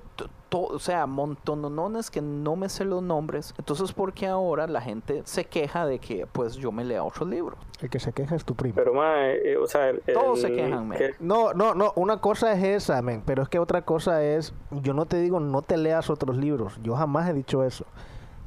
o 0.59 0.79
sea, 0.79 1.05
montonones 1.05 2.11
que 2.11 2.21
no 2.21 2.55
me 2.55 2.67
sé 2.69 2.83
los 2.85 3.01
nombres. 3.01 3.53
Entonces, 3.57 3.93
¿por 3.93 4.13
qué 4.13 4.27
ahora 4.27 4.67
la 4.67 4.81
gente 4.81 5.21
se 5.25 5.45
queja 5.45 5.85
de 5.85 5.99
que, 5.99 6.27
pues, 6.31 6.55
yo 6.55 6.71
me 6.71 6.83
lea 6.83 7.03
otro 7.03 7.25
libro? 7.25 7.57
El 7.79 7.89
que 7.89 7.99
se 7.99 8.11
queja 8.13 8.35
es 8.35 8.43
tu 8.45 8.53
primo. 8.55 8.75
Pero, 8.75 8.93
mae, 8.93 9.53
eh, 9.53 9.57
o 9.57 9.65
sea... 9.67 9.89
el- 9.89 10.01
Todos 10.13 10.41
se 10.41 10.47
el- 10.47 10.55
quejan, 10.55 10.87
man. 10.87 10.97
que- 10.97 11.11
No, 11.19 11.53
no, 11.53 11.73
no, 11.73 11.93
una 11.95 12.17
cosa 12.17 12.51
es 12.53 12.63
esa, 12.63 13.01
men, 13.01 13.23
pero 13.25 13.43
es 13.43 13.49
que 13.49 13.59
otra 13.59 13.83
cosa 13.83 14.23
es, 14.23 14.53
yo 14.81 14.93
no 14.93 15.05
te 15.05 15.17
digo 15.21 15.39
no 15.39 15.61
te 15.61 15.77
leas 15.77 16.09
otros 16.09 16.37
libros, 16.37 16.77
yo 16.83 16.95
jamás 16.95 17.29
he 17.29 17.33
dicho 17.33 17.63
eso. 17.63 17.85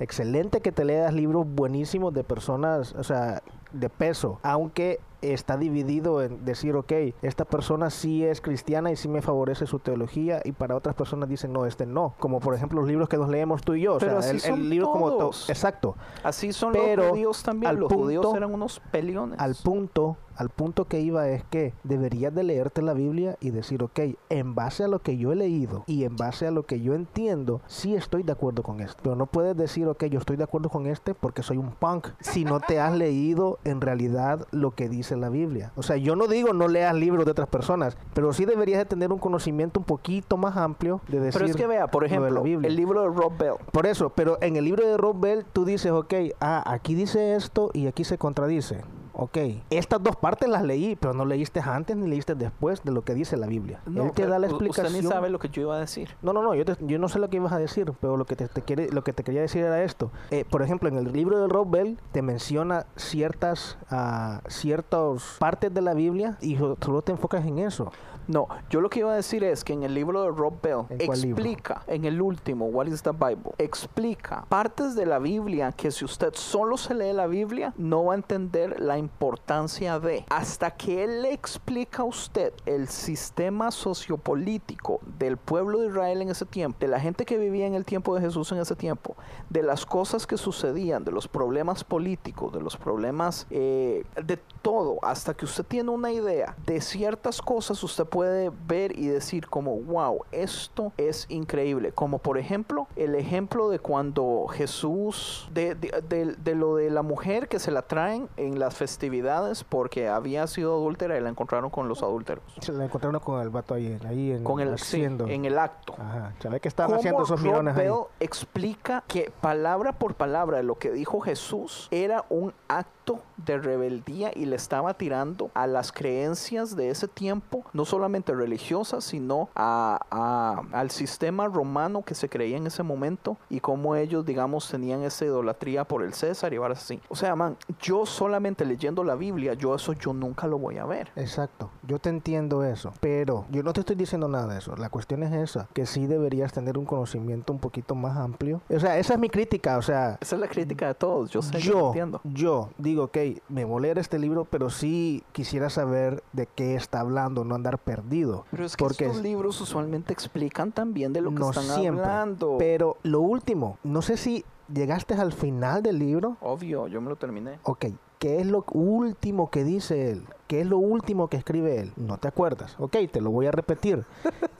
Excelente 0.00 0.60
que 0.60 0.72
te 0.72 0.84
leas 0.84 1.12
libros 1.14 1.46
buenísimos 1.46 2.12
de 2.12 2.24
personas, 2.24 2.94
o 2.96 3.04
sea, 3.04 3.42
de 3.72 3.88
peso, 3.88 4.40
aunque 4.42 4.98
está 5.32 5.56
dividido 5.56 6.22
en 6.22 6.44
decir, 6.44 6.74
ok, 6.76 6.92
esta 7.22 7.44
persona 7.44 7.90
sí 7.90 8.24
es 8.24 8.40
cristiana 8.40 8.90
y 8.92 8.96
sí 8.96 9.08
me 9.08 9.22
favorece 9.22 9.66
su 9.66 9.78
teología 9.78 10.40
y 10.44 10.52
para 10.52 10.76
otras 10.76 10.94
personas 10.94 11.28
dicen, 11.28 11.52
no, 11.52 11.66
este 11.66 11.86
no, 11.86 12.14
como 12.18 12.40
por 12.40 12.54
ejemplo 12.54 12.80
los 12.80 12.88
libros 12.88 13.08
que 13.08 13.16
nos 13.16 13.28
leemos 13.28 13.62
tú 13.62 13.74
y 13.74 13.82
yo, 13.82 13.94
o 13.94 14.00
sea, 14.00 14.18
así 14.18 14.30
el, 14.30 14.40
son 14.40 14.60
el 14.60 14.70
libro 14.70 14.90
como 14.90 15.10
to- 15.10 15.18
todos. 15.18 15.50
exacto, 15.50 15.96
Así 16.22 16.52
son 16.52 16.72
Pero, 16.72 17.02
los 17.02 17.10
judíos 17.12 17.42
también. 17.42 17.78
Los 17.78 17.92
judíos 17.92 18.24
punto- 18.24 18.36
eran 18.38 18.52
unos 18.54 18.80
peliones. 18.90 19.38
al 19.38 19.54
punto, 19.54 20.16
al 20.36 20.48
punto 20.48 20.86
que 20.86 21.00
iba 21.00 21.28
es 21.28 21.44
que 21.44 21.74
deberías 21.84 22.34
de 22.34 22.42
leerte 22.42 22.82
la 22.82 22.94
Biblia 22.94 23.36
y 23.40 23.50
decir, 23.50 23.82
ok, 23.82 24.00
en 24.30 24.54
base 24.54 24.84
a 24.84 24.88
lo 24.88 25.00
que 25.00 25.16
yo 25.16 25.32
he 25.32 25.36
leído 25.36 25.84
y 25.86 26.04
en 26.04 26.16
base 26.16 26.46
a 26.46 26.50
lo 26.50 26.64
que 26.64 26.80
yo 26.80 26.94
entiendo, 26.94 27.60
sí 27.66 27.94
estoy 27.94 28.22
de 28.22 28.32
acuerdo 28.32 28.62
con 28.62 28.80
esto. 28.80 29.00
Pero 29.02 29.16
no 29.16 29.26
puedes 29.26 29.56
decir, 29.56 29.86
ok, 29.86 30.04
yo 30.06 30.18
estoy 30.18 30.36
de 30.36 30.44
acuerdo 30.44 30.68
con 30.68 30.86
este 30.86 31.14
porque 31.14 31.42
soy 31.42 31.56
un 31.56 31.70
punk, 31.70 32.08
si 32.20 32.44
no 32.44 32.60
te 32.60 32.80
has 32.80 32.96
leído 32.96 33.58
en 33.64 33.80
realidad 33.80 34.46
lo 34.50 34.72
que 34.72 34.88
dice 34.88 35.16
la 35.16 35.28
Biblia. 35.28 35.72
O 35.76 35.82
sea, 35.82 35.96
yo 35.96 36.16
no 36.16 36.26
digo 36.26 36.52
no 36.52 36.68
leas 36.68 36.94
libros 36.94 37.24
de 37.24 37.32
otras 37.32 37.48
personas, 37.48 37.96
pero 38.14 38.32
sí 38.32 38.44
deberías 38.44 38.78
de 38.78 38.84
tener 38.84 39.12
un 39.12 39.18
conocimiento 39.18 39.80
un 39.80 39.86
poquito 39.86 40.36
más 40.36 40.56
amplio 40.56 41.00
de 41.08 41.20
decir 41.20 41.40
Pero 41.40 41.50
es 41.50 41.56
que 41.56 41.66
vea, 41.66 41.86
por 41.88 42.04
ejemplo, 42.04 42.42
Biblia. 42.42 42.68
el 42.68 42.76
libro 42.76 43.02
de 43.02 43.08
Rob 43.08 43.36
Bell. 43.36 43.54
Por 43.72 43.86
eso, 43.86 44.10
pero 44.10 44.38
en 44.40 44.56
el 44.56 44.64
libro 44.64 44.86
de 44.86 44.96
Rob 44.96 45.18
Bell 45.18 45.44
tú 45.52 45.64
dices, 45.64 45.92
ok, 45.92 46.14
ah, 46.40 46.62
aquí 46.66 46.94
dice 46.94 47.34
esto 47.34 47.70
y 47.72 47.86
aquí 47.86 48.04
se 48.04 48.18
contradice. 48.18 48.82
Ok, 49.16 49.38
estas 49.70 50.02
dos 50.02 50.16
partes 50.16 50.48
las 50.48 50.62
leí, 50.64 50.96
pero 50.96 51.14
no 51.14 51.24
leíste 51.24 51.60
antes 51.60 51.96
ni 51.96 52.08
leíste 52.08 52.34
después 52.34 52.82
de 52.82 52.90
lo 52.90 53.02
que 53.04 53.14
dice 53.14 53.36
la 53.36 53.46
Biblia. 53.46 53.80
Él 53.86 54.10
te 54.12 54.26
da 54.26 54.38
la 54.40 54.46
explicación. 54.48 54.86
Usted 54.86 55.02
ni 55.02 55.08
sabe 55.08 55.30
lo 55.30 55.38
que 55.38 55.48
yo 55.50 55.62
iba 55.62 55.76
a 55.76 55.78
decir. 55.78 56.08
No, 56.20 56.32
no, 56.32 56.42
no, 56.42 56.54
yo, 56.54 56.64
te- 56.64 56.76
yo 56.84 56.98
no 56.98 57.08
sé 57.08 57.18
lo 57.20 57.30
que 57.30 57.36
ibas 57.36 57.52
a 57.52 57.58
decir, 57.58 57.92
pero 58.00 58.16
lo 58.16 58.24
que 58.24 58.34
te, 58.34 58.48
te 58.48 58.62
quiere, 58.62 58.90
lo 58.90 59.04
que 59.04 59.12
te 59.12 59.22
quería 59.22 59.40
decir 59.42 59.62
era 59.62 59.82
esto. 59.84 60.10
Eh, 60.32 60.44
por 60.50 60.62
ejemplo, 60.62 60.88
en 60.88 60.96
el 60.96 61.12
libro 61.12 61.38
de 61.40 61.46
Rob 61.48 61.70
Bell 61.70 61.96
te 62.10 62.22
menciona 62.22 62.86
ciertas, 62.96 63.78
ah, 63.90 64.40
ciertas 64.48 65.36
partes 65.38 65.72
de 65.72 65.80
la 65.80 65.94
Biblia 65.94 66.36
y 66.40 66.56
so- 66.56 66.76
solo 66.80 67.02
te 67.02 67.12
enfocas 67.12 67.44
en 67.46 67.60
eso. 67.60 67.92
No, 68.26 68.48
yo 68.70 68.80
lo 68.80 68.88
que 68.88 69.00
iba 69.00 69.12
a 69.12 69.16
decir 69.16 69.44
es 69.44 69.64
que 69.64 69.72
en 69.72 69.82
el 69.82 69.94
libro 69.94 70.22
de 70.22 70.30
Rob 70.30 70.60
Bell 70.62 70.86
¿En 70.88 71.00
explica, 71.00 71.82
en 71.86 72.04
el 72.04 72.20
último, 72.20 72.66
What 72.66 72.86
is 72.86 73.02
the 73.02 73.12
Bible, 73.12 73.52
explica 73.58 74.46
partes 74.48 74.94
de 74.94 75.06
la 75.06 75.18
Biblia 75.18 75.72
que 75.72 75.90
si 75.90 76.04
usted 76.04 76.32
solo 76.34 76.76
se 76.76 76.94
lee 76.94 77.12
la 77.12 77.26
Biblia 77.26 77.74
no 77.76 78.04
va 78.06 78.14
a 78.14 78.16
entender 78.16 78.80
la 78.80 78.98
importancia 78.98 79.98
de. 79.98 80.24
Hasta 80.30 80.70
que 80.70 81.04
él 81.04 81.22
le 81.22 81.32
explica 81.32 82.02
a 82.02 82.04
usted 82.04 82.52
el 82.66 82.88
sistema 82.88 83.70
sociopolítico 83.70 85.00
del 85.18 85.36
pueblo 85.36 85.80
de 85.80 85.88
Israel 85.88 86.22
en 86.22 86.30
ese 86.30 86.46
tiempo, 86.46 86.78
de 86.80 86.88
la 86.88 87.00
gente 87.00 87.24
que 87.24 87.38
vivía 87.38 87.66
en 87.66 87.74
el 87.74 87.84
tiempo 87.84 88.14
de 88.14 88.20
Jesús 88.20 88.50
en 88.52 88.58
ese 88.58 88.76
tiempo, 88.76 89.16
de 89.50 89.62
las 89.62 89.86
cosas 89.86 90.26
que 90.26 90.36
sucedían, 90.36 91.04
de 91.04 91.12
los 91.12 91.28
problemas 91.28 91.84
políticos, 91.84 92.52
de 92.52 92.60
los 92.60 92.76
problemas 92.76 93.46
eh, 93.50 94.04
de 94.22 94.38
todo, 94.62 94.98
hasta 95.02 95.34
que 95.34 95.44
usted 95.44 95.64
tiene 95.64 95.90
una 95.90 96.12
idea 96.12 96.56
de 96.66 96.80
ciertas 96.80 97.40
cosas, 97.40 97.82
usted 97.82 98.04
puede 98.14 98.52
ver 98.68 98.96
y 98.96 99.08
decir 99.08 99.48
como, 99.48 99.74
wow, 99.80 100.20
esto 100.30 100.92
es 100.98 101.26
increíble. 101.30 101.90
Como 101.90 102.18
por 102.18 102.38
ejemplo, 102.38 102.86
el 102.94 103.16
ejemplo 103.16 103.70
de 103.70 103.80
cuando 103.80 104.46
Jesús, 104.48 105.48
de, 105.52 105.74
de- 105.74 106.00
de- 106.08 106.36
de 106.36 106.54
lo 106.54 106.76
de 106.76 106.90
la 106.90 107.02
mujer 107.02 107.48
que 107.48 107.58
se 107.58 107.72
la 107.72 107.82
traen 107.82 108.28
en 108.36 108.60
las 108.60 108.76
festividades 108.76 109.64
porque 109.64 110.08
había 110.08 110.46
sido 110.46 110.74
adúltera 110.76 111.18
y 111.18 111.22
la 111.22 111.28
encontraron 111.28 111.70
con 111.70 111.88
los 111.88 112.04
adúlteros. 112.04 112.44
Se 112.60 112.70
la 112.70 112.84
encontraron 112.84 113.18
con 113.20 113.40
el 113.42 113.50
vato 113.50 113.74
ahí, 113.74 113.98
ahí 114.06 114.30
en, 114.30 114.44
Con 114.44 114.60
el, 114.60 114.78
sí, 114.78 115.02
en 115.02 115.44
el 115.44 115.58
acto. 115.58 115.94
Ajá, 115.98 116.34
se 116.40 116.48
ve 116.48 116.60
que 116.60 116.68
están 116.68 116.86
¿Cómo 116.86 116.98
haciendo 117.00 117.24
esos 117.24 117.40
Rob 117.42 117.48
millones 117.50 117.76
ahí. 117.76 117.88
Explica 118.20 119.02
que 119.08 119.32
palabra 119.40 119.92
por 119.98 120.14
palabra 120.14 120.62
lo 120.62 120.76
que 120.76 120.92
dijo 120.92 121.18
Jesús 121.20 121.88
era 121.90 122.24
un 122.30 122.54
acto 122.68 123.03
de 123.36 123.58
rebeldía 123.58 124.30
y 124.34 124.46
le 124.46 124.56
estaba 124.56 124.94
tirando 124.94 125.50
a 125.54 125.66
las 125.66 125.92
creencias 125.92 126.74
de 126.76 126.88
ese 126.90 127.08
tiempo, 127.08 127.64
no 127.74 127.84
solamente 127.84 128.32
religiosas, 128.34 129.04
sino 129.04 129.50
a, 129.54 129.98
a- 130.10 130.62
al 130.72 130.90
sistema 130.90 131.46
romano 131.48 132.02
que 132.02 132.14
se 132.14 132.28
creía 132.28 132.56
en 132.56 132.66
ese 132.66 132.82
momento 132.82 133.36
y 133.50 133.60
cómo 133.60 133.96
ellos, 133.96 134.24
digamos, 134.24 134.68
tenían 134.70 135.02
esa 135.02 135.24
idolatría 135.26 135.84
por 135.84 136.02
el 136.02 136.14
César 136.14 136.54
y 136.54 136.56
ahora 136.56 136.72
así. 136.74 137.00
O 137.08 137.16
sea, 137.16 137.36
man, 137.36 137.56
yo 137.80 138.06
solamente 138.06 138.64
leyendo 138.64 139.04
la 139.04 139.14
Biblia, 139.16 139.52
yo 139.54 139.74
eso 139.74 139.92
yo 139.92 140.12
nunca 140.14 140.46
lo 140.46 140.58
voy 140.58 140.78
a 140.78 140.86
ver. 140.86 141.10
Exacto, 141.16 141.70
yo 141.82 141.98
te 141.98 142.08
entiendo 142.08 142.64
eso, 142.64 142.92
pero 143.00 143.44
yo 143.50 143.62
no 143.62 143.72
te 143.74 143.80
estoy 143.80 143.96
diciendo 143.96 144.28
nada 144.28 144.46
de 144.54 144.58
eso. 144.58 144.74
La 144.76 144.88
cuestión 144.88 145.22
es 145.24 145.32
esa, 145.32 145.68
que 145.74 145.84
sí 145.84 146.06
deberías 146.06 146.52
tener 146.52 146.78
un 146.78 146.86
conocimiento 146.86 147.52
un 147.52 147.58
poquito 147.58 147.94
más 147.94 148.16
amplio. 148.16 148.62
O 148.70 148.80
sea, 148.80 148.96
esa 148.98 149.14
es 149.14 149.18
mi 149.20 149.28
crítica, 149.28 149.76
o 149.76 149.82
sea, 149.82 150.16
Esa 150.20 150.36
es 150.36 150.40
la 150.40 150.48
crítica 150.48 150.86
de 150.86 150.94
todos, 150.94 151.30
yo 151.30 151.42
sé, 151.42 151.58
yo 151.58 151.72
yo, 151.74 151.86
entiendo. 151.88 152.20
yo 152.24 152.70
digo, 152.78 152.93
ok, 153.02 153.18
me 153.48 153.64
voy 153.64 153.78
a 153.78 153.82
leer 153.82 153.98
este 153.98 154.18
libro, 154.18 154.44
pero 154.44 154.70
sí 154.70 155.24
quisiera 155.32 155.70
saber 155.70 156.22
de 156.32 156.46
qué 156.46 156.74
está 156.74 157.00
hablando, 157.00 157.44
no 157.44 157.54
andar 157.54 157.78
perdido. 157.78 158.44
Pero 158.50 158.64
es 158.64 158.76
que 158.76 158.84
porque 158.84 159.06
estos 159.06 159.22
libros 159.22 159.60
usualmente 159.60 160.12
explican 160.12 160.72
también 160.72 161.12
de 161.12 161.20
lo 161.20 161.30
que 161.30 161.36
no 161.40 161.50
están 161.50 161.64
siempre. 161.64 162.04
hablando. 162.04 162.56
Pero 162.58 162.96
lo 163.02 163.20
último, 163.20 163.78
no 163.82 164.02
sé 164.02 164.16
si 164.16 164.44
llegaste 164.72 165.14
al 165.14 165.32
final 165.32 165.82
del 165.82 165.98
libro. 165.98 166.36
Obvio, 166.40 166.86
yo 166.88 167.00
me 167.00 167.08
lo 167.10 167.16
terminé. 167.16 167.58
Ok, 167.64 167.86
¿qué 168.18 168.40
es 168.40 168.46
lo 168.46 168.64
último 168.72 169.50
que 169.50 169.64
dice 169.64 170.10
él? 170.10 170.24
¿Qué 170.46 170.60
es 170.60 170.66
lo 170.66 170.78
último 170.78 171.28
que 171.28 171.36
escribe 171.36 171.80
él? 171.80 171.92
No 171.96 172.18
te 172.18 172.28
acuerdas. 172.28 172.76
Ok, 172.78 172.96
te 173.10 173.20
lo 173.20 173.30
voy 173.30 173.46
a 173.46 173.50
repetir. 173.50 174.04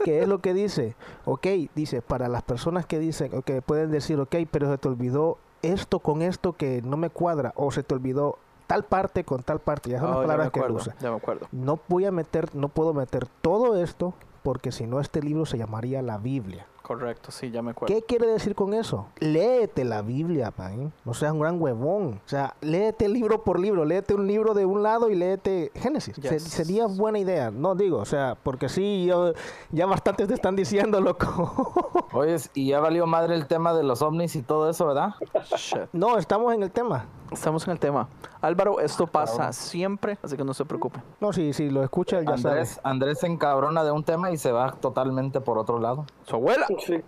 ¿Qué 0.05 0.23
es 0.23 0.29
lo 0.29 0.39
que 0.41 0.55
dice? 0.55 0.97
Ok, 1.25 1.47
dice, 1.75 2.03
para 2.03 2.29
las 2.29 2.43
personas 2.43 2.87
que 2.87 2.99
dicen, 2.99 3.35
ok, 3.35 3.51
pueden 3.65 3.91
decir, 3.91 4.19
ok, 4.19 4.35
pero 4.51 4.71
se 4.71 4.79
te 4.79 4.89
olvidó 4.89 5.39
esto 5.73 5.99
con 6.01 6.23
esto 6.23 6.53
que 6.53 6.83
no 6.83 6.97
me 6.97 7.11
cuadra, 7.11 7.53
o 7.57 7.71
se 7.71 7.83
te 7.83 7.95
olvidó 7.95 8.39
tal 8.67 8.85
parte 8.85 9.25
con 9.25 9.43
tal 9.43 9.61
parte. 9.61 9.91
Ya 9.91 9.99
son 10.01 10.09
las 10.11 10.19
Oh, 10.19 10.23
palabras 10.23 10.51
que 10.51 10.61
usa. 10.61 10.95
ya 11.01 11.11
me 11.11 11.17
acuerdo. 11.17 11.47
No 11.53 11.79
voy 11.89 12.05
a 12.07 12.11
meter, 12.13 12.55
no 12.55 12.69
puedo 12.69 12.95
meter 12.95 13.27
todo 13.43 13.77
esto, 13.83 14.15
porque 14.43 14.73
si 14.73 14.87
no 14.87 15.01
este 15.01 15.23
libro 15.23 15.47
se 15.47 15.59
llamaría 15.59 16.03
la 16.03 16.19
Biblia. 16.19 16.67
Correcto, 16.85 17.33
sí, 17.33 17.51
ya 17.51 17.63
me 17.63 17.71
acuerdo. 17.71 17.95
¿Qué 17.95 18.03
quiere 18.03 18.27
decir 18.27 18.55
con 18.55 18.75
eso? 18.75 19.07
Léete 19.19 19.85
la 19.87 20.03
Biblia, 20.03 20.53
man. 20.59 20.93
No 21.07 21.15
seas 21.15 21.33
un 21.33 21.41
gran 21.41 21.59
huevón. 21.59 22.21
O 22.27 22.29
sea, 22.29 22.57
léete 22.61 23.09
libro 23.09 23.43
por 23.43 23.59
libro. 23.59 23.87
Léete 23.87 24.13
un 24.15 24.27
libro 24.27 24.53
de 24.53 24.67
un 24.67 24.83
lado 24.83 25.09
y 25.09 25.15
léete 25.15 25.73
Génesis. 25.75 26.15
Se- 26.21 26.39
sería 26.41 26.85
buena 26.87 27.19
idea. 27.19 27.51
No 27.51 27.75
digo, 27.75 27.97
o 28.01 28.05
sea, 28.05 28.37
porque 28.43 28.69
sí, 28.69 29.07
yo, 29.07 29.33
ya 29.71 29.87
bastantes 29.87 30.29
te 30.29 30.35
están 30.35 30.57
diciendo, 30.57 31.01
loco. 31.01 32.05
Oye, 32.13 32.37
y 32.53 32.69
ya 32.69 32.81
valió 32.81 33.07
madre 33.07 33.35
el 33.35 33.47
tema 33.47 33.73
de 33.73 33.83
los 33.83 34.03
ovnis 34.03 34.37
y 34.37 34.43
todo 34.43 34.69
eso, 34.69 34.87
¿verdad? 34.87 35.15
Shit. 35.57 35.89
no, 35.95 36.19
estamos 36.19 36.53
en 36.53 36.63
el 36.65 36.71
tema. 36.71 37.07
Estamos 37.35 37.67
en 37.67 37.73
el 37.73 37.79
tema. 37.79 38.09
Álvaro, 38.41 38.81
esto 38.81 39.07
pasa 39.07 39.53
siempre, 39.53 40.19
así 40.23 40.37
que 40.37 40.45
no 40.45 40.55
se 40.55 40.65
preocupe. 40.65 41.01
No, 41.21 41.33
si, 41.33 41.53
si 41.53 41.69
lo 41.71 41.83
escucha, 41.83 42.19
él 42.19 42.27
ya 42.27 42.35
Andrés, 42.35 42.81
Andrés 42.83 43.19
se 43.21 43.27
encabrona 43.27 43.85
de 43.85 43.91
un 43.91 44.03
tema 44.05 44.31
y 44.31 44.37
se 44.37 44.53
va 44.53 44.73
totalmente 44.73 45.41
por 45.41 45.59
otro 45.59 45.79
lado. 45.79 46.07
Su 46.27 46.37
abuela. 46.37 46.67
Sí, 46.87 47.03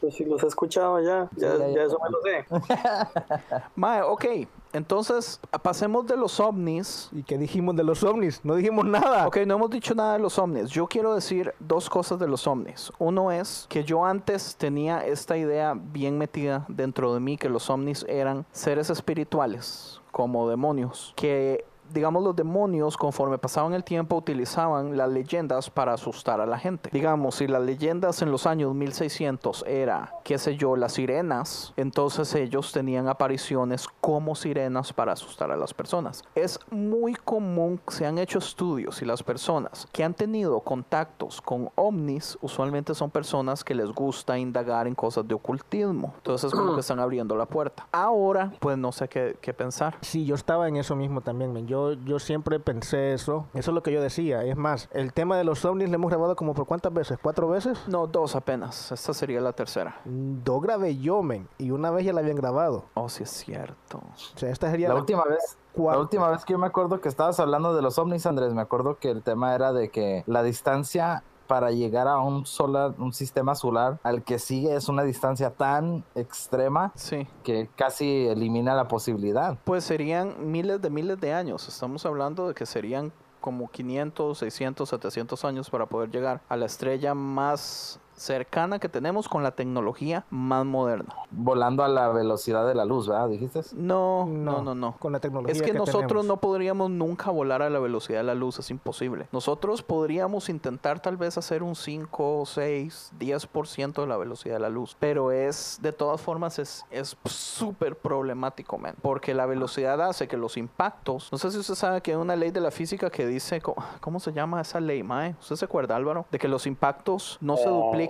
pues 0.00 0.14
sí, 0.14 0.24
los 0.24 0.42
he 0.42 0.46
escuchado 0.46 1.00
ya. 1.00 1.28
Ya, 1.36 1.52
Sí, 1.52 1.58
ya- 1.58 1.68
ya 1.68 1.82
eso 1.84 1.98
me 2.02 2.10
lo 2.10 2.20
sé. 2.22 2.46
Mae, 3.76 4.02
ok. 4.02 4.24
Entonces, 4.72 5.40
pasemos 5.62 6.06
de 6.06 6.16
los 6.16 6.38
ovnis. 6.40 7.08
¿Y 7.12 7.22
qué 7.22 7.38
dijimos 7.38 7.76
de 7.76 7.84
los 7.84 8.02
ovnis? 8.04 8.40
No 8.44 8.54
dijimos 8.54 8.84
nada. 8.84 9.26
Ok, 9.26 9.38
no 9.46 9.54
hemos 9.54 9.70
dicho 9.70 9.94
nada 9.94 10.14
de 10.14 10.20
los 10.20 10.38
ovnis. 10.38 10.70
Yo 10.70 10.86
quiero 10.86 11.14
decir 11.14 11.54
dos 11.58 11.90
cosas 11.90 12.18
de 12.18 12.28
los 12.28 12.46
ovnis. 12.46 12.92
Uno 12.98 13.32
es 13.32 13.66
que 13.68 13.84
yo 13.84 14.04
antes 14.04 14.56
tenía 14.56 15.04
esta 15.06 15.36
idea 15.36 15.74
bien 15.76 16.18
metida 16.18 16.64
dentro 16.68 17.14
de 17.14 17.20
mí 17.20 17.36
que 17.36 17.48
los 17.48 17.68
ovnis 17.70 18.04
eran 18.08 18.46
seres 18.52 18.90
espirituales, 18.90 20.00
como 20.12 20.48
demonios, 20.48 21.12
que 21.16 21.64
digamos 21.92 22.22
los 22.22 22.36
demonios 22.36 22.96
conforme 22.96 23.38
pasaban 23.38 23.74
el 23.74 23.84
tiempo 23.84 24.16
utilizaban 24.16 24.96
las 24.96 25.08
leyendas 25.08 25.70
para 25.70 25.94
asustar 25.94 26.40
a 26.40 26.46
la 26.46 26.58
gente. 26.58 26.90
Digamos, 26.92 27.36
si 27.36 27.46
las 27.46 27.62
leyendas 27.62 28.22
en 28.22 28.30
los 28.30 28.46
años 28.46 28.74
1600 28.74 29.64
era, 29.66 30.14
qué 30.24 30.38
sé 30.38 30.56
yo, 30.56 30.76
las 30.76 30.92
sirenas, 30.92 31.72
entonces 31.76 32.34
ellos 32.34 32.72
tenían 32.72 33.08
apariciones 33.08 33.86
como 34.00 34.34
sirenas 34.34 34.92
para 34.92 35.12
asustar 35.12 35.50
a 35.50 35.56
las 35.56 35.74
personas. 35.74 36.24
Es 36.34 36.58
muy 36.70 37.14
común, 37.14 37.80
se 37.88 38.06
han 38.06 38.18
hecho 38.18 38.38
estudios 38.38 39.02
y 39.02 39.04
las 39.04 39.22
personas 39.22 39.88
que 39.92 40.04
han 40.04 40.14
tenido 40.14 40.60
contactos 40.60 41.40
con 41.40 41.70
ovnis 41.74 42.38
usualmente 42.40 42.94
son 42.94 43.10
personas 43.10 43.64
que 43.64 43.74
les 43.74 43.90
gusta 43.92 44.38
indagar 44.38 44.86
en 44.86 44.94
cosas 44.94 45.26
de 45.26 45.34
ocultismo. 45.34 46.14
Entonces 46.18 46.52
como 46.52 46.74
que 46.74 46.80
están 46.80 47.00
abriendo 47.00 47.36
la 47.36 47.46
puerta. 47.46 47.86
Ahora, 47.92 48.52
pues 48.60 48.76
no 48.76 48.92
sé 48.92 49.08
qué, 49.08 49.36
qué 49.40 49.54
pensar. 49.54 49.96
Sí, 50.00 50.24
yo 50.24 50.34
estaba 50.34 50.68
en 50.68 50.76
eso 50.76 50.96
mismo 50.96 51.20
también, 51.20 51.52
men. 51.52 51.66
Yo, 51.88 51.92
yo 52.04 52.18
siempre 52.18 52.60
pensé 52.60 53.14
eso. 53.14 53.46
Eso 53.54 53.70
es 53.70 53.74
lo 53.74 53.82
que 53.82 53.92
yo 53.92 54.00
decía. 54.02 54.44
Es 54.44 54.56
más, 54.56 54.88
el 54.92 55.12
tema 55.12 55.36
de 55.36 55.44
los 55.44 55.64
ovnis 55.64 55.88
lo 55.88 55.94
hemos 55.94 56.10
grabado 56.10 56.36
como 56.36 56.54
por 56.54 56.66
cuántas 56.66 56.92
veces? 56.92 57.18
¿Cuatro 57.22 57.48
veces? 57.48 57.78
No, 57.88 58.06
dos 58.06 58.36
apenas. 58.36 58.92
Esta 58.92 59.14
sería 59.14 59.40
la 59.40 59.52
tercera. 59.52 60.00
Mm, 60.04 60.42
Dos 60.44 60.62
grabé 60.62 60.96
yo, 60.98 61.22
men. 61.22 61.48
Y 61.58 61.70
una 61.70 61.90
vez 61.90 62.04
ya 62.04 62.12
la 62.12 62.20
habían 62.20 62.36
grabado. 62.36 62.84
Oh, 62.94 63.08
sí 63.08 63.22
es 63.22 63.30
cierto. 63.30 63.98
O 63.98 64.38
sea, 64.38 64.50
esta 64.50 64.70
sería 64.70 64.88
La 64.88 64.94
la, 64.94 65.00
última 65.00 65.24
vez, 65.24 65.56
la 65.76 65.98
última 65.98 66.28
vez 66.30 66.44
que 66.44 66.52
yo 66.52 66.58
me 66.58 66.66
acuerdo 66.66 67.00
que 67.00 67.08
estabas 67.08 67.40
hablando 67.40 67.74
de 67.74 67.82
los 67.82 67.98
ovnis, 67.98 68.26
Andrés, 68.26 68.52
me 68.54 68.62
acuerdo 68.62 68.98
que 68.98 69.10
el 69.10 69.22
tema 69.22 69.54
era 69.54 69.72
de 69.72 69.90
que 69.90 70.24
la 70.26 70.42
distancia 70.42 71.22
para 71.50 71.72
llegar 71.72 72.06
a 72.06 72.18
un 72.20 72.46
solar, 72.46 72.94
un 72.98 73.12
sistema 73.12 73.56
solar 73.56 73.98
al 74.04 74.22
que 74.22 74.38
sigue 74.38 74.72
es 74.72 74.88
una 74.88 75.02
distancia 75.02 75.50
tan 75.50 76.04
extrema 76.14 76.92
Sí. 76.94 77.26
que 77.42 77.68
casi 77.74 78.28
elimina 78.28 78.72
la 78.76 78.86
posibilidad. 78.86 79.58
Pues 79.64 79.82
serían 79.82 80.52
miles 80.52 80.80
de 80.80 80.90
miles 80.90 81.20
de 81.20 81.32
años. 81.34 81.66
Estamos 81.66 82.06
hablando 82.06 82.46
de 82.46 82.54
que 82.54 82.66
serían 82.66 83.10
como 83.40 83.68
500, 83.68 84.38
600, 84.38 84.88
700 84.88 85.44
años 85.44 85.68
para 85.70 85.86
poder 85.86 86.10
llegar 86.12 86.40
a 86.48 86.56
la 86.56 86.66
estrella 86.66 87.14
más 87.14 87.98
cercana 88.20 88.78
que 88.78 88.88
tenemos 88.88 89.28
con 89.28 89.42
la 89.42 89.52
tecnología 89.52 90.24
más 90.30 90.64
moderna. 90.66 91.14
Volando 91.30 91.82
a 91.84 91.88
la 91.88 92.08
velocidad 92.08 92.66
de 92.66 92.74
la 92.74 92.84
luz, 92.84 93.08
¿verdad? 93.08 93.28
¿Dijiste? 93.28 93.60
No, 93.74 94.26
no, 94.26 94.62
no, 94.62 94.74
no. 94.74 94.96
Con 94.98 95.12
la 95.12 95.20
tecnología 95.20 95.52
Es 95.52 95.62
que, 95.62 95.72
nosotros 95.72 96.08
tenemos. 96.08 96.26
no 96.26 96.36
podríamos 96.38 96.90
nunca 96.90 97.30
volar 97.30 97.62
a 97.62 97.70
la 97.70 97.78
velocidad 97.78 98.20
de 98.20 98.24
la 98.24 98.34
luz, 98.34 98.58
es 98.58 98.70
imposible. 98.70 99.28
Nosotros 99.32 99.82
podríamos 99.82 100.48
intentar 100.48 101.00
tal 101.00 101.16
vez 101.16 101.38
hacer 101.38 101.62
un 101.62 101.74
5, 101.74 102.44
6, 102.46 103.12
10% 103.18 104.00
de 104.00 104.06
la 104.06 104.16
velocidad 104.16 104.54
de 104.54 104.60
la 104.60 104.68
luz, 104.68 104.96
pero 104.98 105.32
es, 105.32 105.78
de 105.80 105.92
todas 105.92 106.20
formas, 106.20 106.58
es 106.58 106.84
es 106.90 107.16
súper 107.24 107.96
problemático, 107.96 108.78
man, 108.78 108.94
porque 109.00 109.34
la 109.34 109.46
velocidad 109.46 110.00
hace 110.02 110.28
que 110.28 110.36
los 110.36 110.56
impactos, 110.56 111.30
no 111.32 111.38
sé 111.38 111.50
si 111.50 111.58
usted 111.58 111.74
sabe 111.74 112.00
que 112.00 112.12
hay 112.12 112.16
una 112.16 112.36
ley 112.36 112.50
de 112.50 112.60
la 112.60 112.70
física 112.70 113.10
que 113.10 113.26
dice, 113.26 113.62
¿cómo 114.00 114.20
se 114.20 114.32
llama 114.32 114.60
esa 114.60 114.80
ley, 114.80 115.02
mae? 115.02 115.34
¿Usted 115.40 115.56
se 115.56 115.64
acuerda, 115.64 115.96
Álvaro? 115.96 116.26
De 116.30 116.38
que 116.38 116.48
los 116.48 116.66
impactos 116.66 117.38
no 117.40 117.56
se 117.56 117.68
duplican 117.68 118.09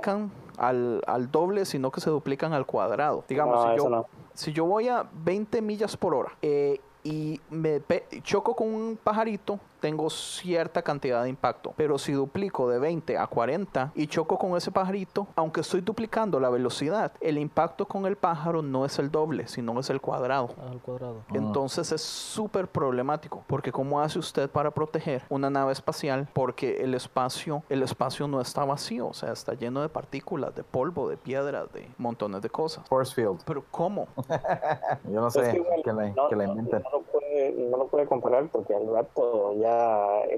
al, 0.58 1.02
al 1.06 1.30
doble, 1.30 1.64
sino 1.64 1.90
que 1.90 2.00
se 2.00 2.10
duplican 2.10 2.52
al 2.52 2.66
cuadrado. 2.66 3.24
Digamos, 3.28 3.64
No, 3.64 3.70
si 3.72 3.76
yo, 3.78 3.88
no. 3.88 4.06
si 4.34 4.52
yo 4.52 4.64
voy 4.66 4.88
a 4.88 5.06
20 5.24 5.62
millas 5.62 5.96
por 5.96 6.14
hora 6.14 6.32
eh, 6.42 6.80
y 7.02 7.40
me 7.50 7.80
choco 8.22 8.54
con 8.54 8.68
un 8.74 8.98
pajarito 9.02 9.58
tengo 9.80 10.10
cierta 10.10 10.82
cantidad 10.82 11.22
de 11.22 11.28
impacto. 11.30 11.72
Pero 11.76 11.98
si 11.98 12.12
duplico 12.12 12.68
de 12.68 12.78
20 12.78 13.18
a 13.18 13.26
40 13.26 13.92
y 13.94 14.06
choco 14.06 14.38
con 14.38 14.56
ese 14.56 14.70
pajarito, 14.70 15.26
aunque 15.36 15.60
estoy 15.62 15.80
duplicando 15.80 16.38
la 16.40 16.50
velocidad, 16.50 17.12
el 17.20 17.38
impacto 17.38 17.86
con 17.86 18.06
el 18.06 18.16
pájaro 18.16 18.62
no 18.62 18.84
es 18.84 18.98
el 18.98 19.10
doble, 19.10 19.46
sino 19.48 19.78
es 19.80 19.90
el 19.90 20.00
cuadrado. 20.00 20.50
Al 20.70 20.80
cuadrado. 20.80 21.22
Entonces 21.32 21.92
es 21.92 22.02
súper 22.02 22.68
problemático, 22.68 23.42
porque 23.46 23.72
¿cómo 23.72 24.00
hace 24.00 24.18
usted 24.18 24.48
para 24.50 24.70
proteger 24.70 25.22
una 25.28 25.50
nave 25.50 25.72
espacial? 25.72 26.28
Porque 26.32 26.82
el 26.82 26.94
espacio, 26.94 27.62
el 27.68 27.82
espacio 27.82 28.28
no 28.28 28.40
está 28.40 28.64
vacío, 28.64 29.08
o 29.08 29.14
sea, 29.14 29.32
está 29.32 29.54
lleno 29.54 29.80
de 29.82 29.88
partículas, 29.88 30.54
de 30.54 30.62
polvo, 30.64 31.08
de 31.08 31.16
piedras, 31.16 31.72
de 31.72 31.88
montones 31.98 32.42
de 32.42 32.50
cosas. 32.50 32.86
Force 32.88 33.14
field. 33.14 33.40
Pero 33.46 33.64
¿cómo? 33.70 34.08
Yo 35.10 35.20
no 35.20 35.28
Es 35.28 35.34
sé 35.34 35.62
que 35.84 35.92
la, 35.92 36.08
no, 36.10 36.28
que 36.28 36.36
la 36.36 36.46
no- 36.46 36.52
inventen. 36.52 36.82
no 36.82 36.90
lo 36.90 37.02
puede, 37.02 37.52
no 37.70 37.76
lo 37.76 37.86
puede 37.88 38.06
comparar 38.06 38.48
porque 38.50 38.74
al 38.74 38.86
rato 38.92 39.54
ya 39.54 39.69